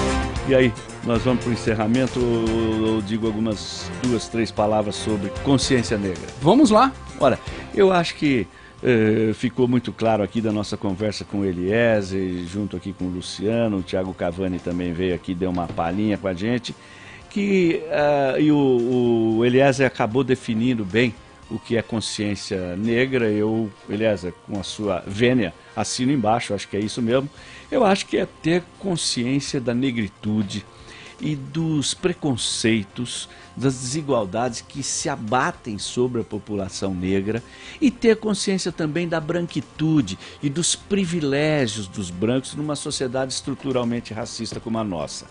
E 0.48 0.54
aí, 0.54 0.74
nós 1.06 1.22
vamos 1.22 1.44
para 1.44 1.52
o 1.52 1.54
encerramento 1.54 2.20
ou 2.20 3.02
digo 3.02 3.28
algumas 3.28 3.90
duas, 4.02 4.28
três 4.28 4.52
palavras 4.52 4.96
sobre 4.96 5.30
consciência 5.44 5.98
negra? 5.98 6.24
Vamos 6.42 6.72
lá. 6.72 6.92
Olha, 7.20 7.40
eu 7.74 7.92
acho 7.92 8.16
que 8.16 8.48
eh, 8.84 9.32
ficou 9.34 9.68
muito 9.68 9.94
claro 9.94 10.24
aqui 10.24 10.42
da 10.42 10.52
nossa 10.52 10.76
conversa 10.76 11.24
com 11.24 11.40
o 11.40 11.46
Eliezer, 11.46 12.46
junto 12.48 12.76
aqui 12.76 12.92
com 12.92 13.06
o 13.06 13.10
Luciano, 13.10 13.78
o 13.78 13.84
Thiago 13.84 14.14
Cavani 14.14 14.60
também 14.60 14.94
veio 14.94 15.16
aqui, 15.16 15.34
deu 15.34 15.50
uma 15.50 15.68
palhinha 15.68 16.18
com 16.18 16.28
a 16.28 16.34
gente, 16.34 16.76
que 17.30 17.82
uh, 17.86 18.40
e 18.40 18.52
o, 18.52 19.38
o 19.38 19.46
Eliezer 19.46 19.86
acabou 19.86 20.24
definindo 20.24 20.86
bem 20.86 21.14
o 21.50 21.60
que 21.60 21.78
é 21.78 21.82
consciência 21.82 22.76
negra. 22.76 23.30
Eu, 23.30 23.72
Eliezer, 23.90 24.34
com 24.46 24.60
a 24.60 24.64
sua 24.64 25.04
vênia, 25.06 25.54
assino 25.76 26.12
embaixo, 26.12 26.54
acho 26.54 26.68
que 26.68 26.78
é 26.78 26.80
isso 26.80 27.02
mesmo. 27.02 27.30
Eu 27.72 27.84
acho 27.86 28.06
que 28.06 28.18
é 28.18 28.28
ter 28.42 28.64
consciência 28.80 29.60
da 29.60 29.74
negritude 29.74 30.66
e 31.20 31.36
dos 31.36 31.94
preconceitos, 31.94 33.30
das 33.56 33.76
desigualdades 33.76 34.62
que 34.62 34.84
se 34.84 35.08
abatem 35.08 35.78
sobre 35.78 36.22
a 36.22 36.24
população 36.24 36.94
negra 36.94 37.42
e 37.80 37.90
ter 37.90 38.18
consciência 38.18 38.72
também 38.72 39.08
da 39.08 39.20
branquitude 39.20 40.20
e 40.44 40.50
dos 40.50 40.76
privilégios 40.76 41.88
dos 41.88 42.10
brancos 42.10 42.54
numa 42.54 42.76
sociedade 42.76 43.34
estruturalmente 43.34 44.14
racista 44.14 44.60
como 44.60 44.78
a 44.78 44.84
nossa. 44.84 45.26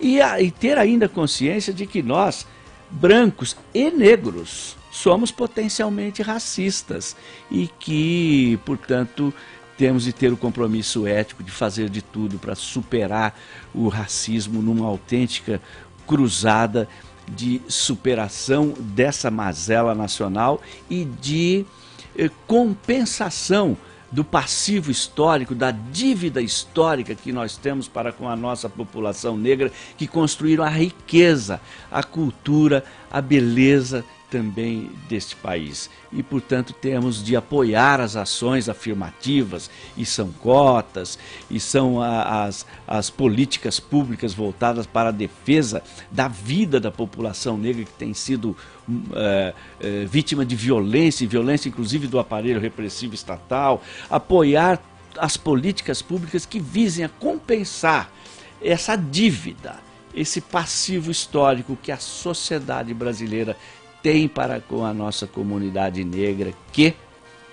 E, 0.00 0.20
a, 0.20 0.40
e 0.40 0.50
ter 0.50 0.76
ainda 0.76 1.08
consciência 1.08 1.72
de 1.72 1.86
que 1.86 2.02
nós, 2.02 2.46
brancos 2.90 3.56
e 3.72 3.90
negros, 3.90 4.76
somos 4.90 5.30
potencialmente 5.30 6.22
racistas 6.22 7.16
e 7.50 7.68
que, 7.78 8.58
portanto, 8.64 9.32
temos 9.78 10.02
de 10.02 10.12
ter 10.12 10.32
o 10.32 10.36
compromisso 10.36 11.06
ético 11.06 11.44
de 11.44 11.52
fazer 11.52 11.88
de 11.88 12.02
tudo 12.02 12.36
para 12.36 12.56
superar 12.56 13.38
o 13.72 13.86
racismo 13.86 14.60
numa 14.60 14.86
autêntica 14.86 15.62
cruzada 16.04 16.88
de 17.28 17.62
superação 17.68 18.74
dessa 18.76 19.30
mazela 19.30 19.94
nacional 19.94 20.60
e 20.90 21.04
de 21.04 21.64
eh, 22.16 22.28
compensação 22.46 23.76
do 24.10 24.24
passivo 24.24 24.90
histórico, 24.90 25.54
da 25.54 25.70
dívida 25.70 26.40
histórica 26.40 27.14
que 27.14 27.30
nós 27.30 27.56
temos 27.56 27.86
para 27.86 28.10
com 28.10 28.28
a 28.28 28.34
nossa 28.34 28.68
população 28.68 29.36
negra, 29.36 29.70
que 29.96 30.08
construíram 30.08 30.64
a 30.64 30.68
riqueza, 30.68 31.60
a 31.90 32.02
cultura, 32.02 32.82
a 33.10 33.20
beleza 33.20 34.04
também 34.30 34.90
deste 35.08 35.34
país. 35.36 35.90
E, 36.12 36.22
portanto, 36.22 36.72
temos 36.72 37.22
de 37.22 37.36
apoiar 37.36 38.00
as 38.00 38.16
ações 38.16 38.68
afirmativas, 38.68 39.70
e 39.96 40.04
são 40.04 40.30
cotas, 40.32 41.18
e 41.50 41.58
são 41.58 42.00
a, 42.00 42.44
as, 42.44 42.66
as 42.86 43.10
políticas 43.10 43.80
públicas 43.80 44.34
voltadas 44.34 44.86
para 44.86 45.08
a 45.08 45.12
defesa 45.12 45.82
da 46.10 46.28
vida 46.28 46.78
da 46.78 46.90
população 46.90 47.56
negra 47.56 47.84
que 47.84 47.92
tem 47.92 48.14
sido 48.14 48.56
é, 49.14 49.54
é, 49.80 50.04
vítima 50.04 50.44
de 50.44 50.56
violência, 50.56 51.26
violência 51.26 51.68
inclusive 51.68 52.06
do 52.06 52.18
aparelho 52.18 52.60
repressivo 52.60 53.14
estatal, 53.14 53.82
apoiar 54.10 54.80
as 55.18 55.36
políticas 55.36 56.00
públicas 56.00 56.46
que 56.46 56.60
visem 56.60 57.04
a 57.04 57.08
compensar 57.08 58.10
essa 58.62 58.96
dívida, 58.96 59.76
esse 60.14 60.40
passivo 60.40 61.10
histórico 61.10 61.78
que 61.80 61.92
a 61.92 61.98
sociedade 61.98 62.92
brasileira 62.94 63.56
tem 64.02 64.28
para 64.28 64.60
com 64.60 64.84
a 64.84 64.92
nossa 64.92 65.26
comunidade 65.26 66.04
negra, 66.04 66.52
que, 66.72 66.94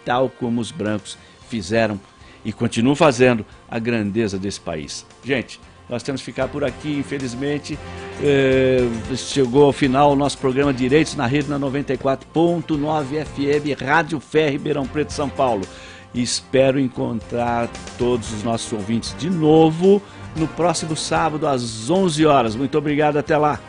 tal 0.04 0.30
como 0.30 0.62
os 0.62 0.72
brancos 0.72 1.18
fizeram 1.50 2.00
e 2.44 2.54
continuam 2.54 2.96
fazendo, 2.96 3.46
a 3.70 3.80
grandeza 3.80 4.38
desse 4.38 4.60
país. 4.60 5.06
Gente, 5.24 5.60
nós 5.90 6.04
temos 6.04 6.22
que 6.22 6.26
ficar 6.26 6.48
por 6.48 6.64
aqui, 6.64 6.98
infelizmente. 6.98 7.78
É, 8.24 8.80
chegou 9.16 9.66
ao 9.66 9.74
final 9.74 10.12
o 10.12 10.16
nosso 10.16 10.38
programa 10.38 10.74
Direitos 10.74 11.16
na 11.16 11.26
Rede 11.26 11.50
na 11.50 11.60
94.9 11.60 13.26
FM, 13.26 13.82
Rádio 13.82 14.20
Fé, 14.20 14.50
Ribeirão 14.50 14.88
Preto, 14.88 15.14
São 15.14 15.30
Paulo. 15.30 15.66
Espero 16.14 16.80
encontrar 16.80 17.70
todos 17.98 18.32
os 18.32 18.44
nossos 18.44 18.72
ouvintes 18.72 19.16
de 19.18 19.30
novo 19.30 20.02
no 20.36 20.48
próximo 20.48 20.96
sábado 20.96 21.48
às 21.48 21.90
11 21.90 22.26
horas. 22.26 22.56
Muito 22.56 22.78
obrigado, 22.78 23.18
até 23.18 23.38
lá. 23.38 23.60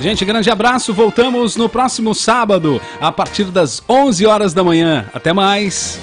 Gente, 0.00 0.24
grande 0.24 0.50
abraço. 0.50 0.94
Voltamos 0.94 1.56
no 1.56 1.68
próximo 1.68 2.14
sábado, 2.14 2.80
a 3.00 3.12
partir 3.12 3.44
das 3.44 3.82
11 3.86 4.26
horas 4.26 4.54
da 4.54 4.64
manhã. 4.64 5.06
Até 5.12 5.32
mais. 5.32 6.00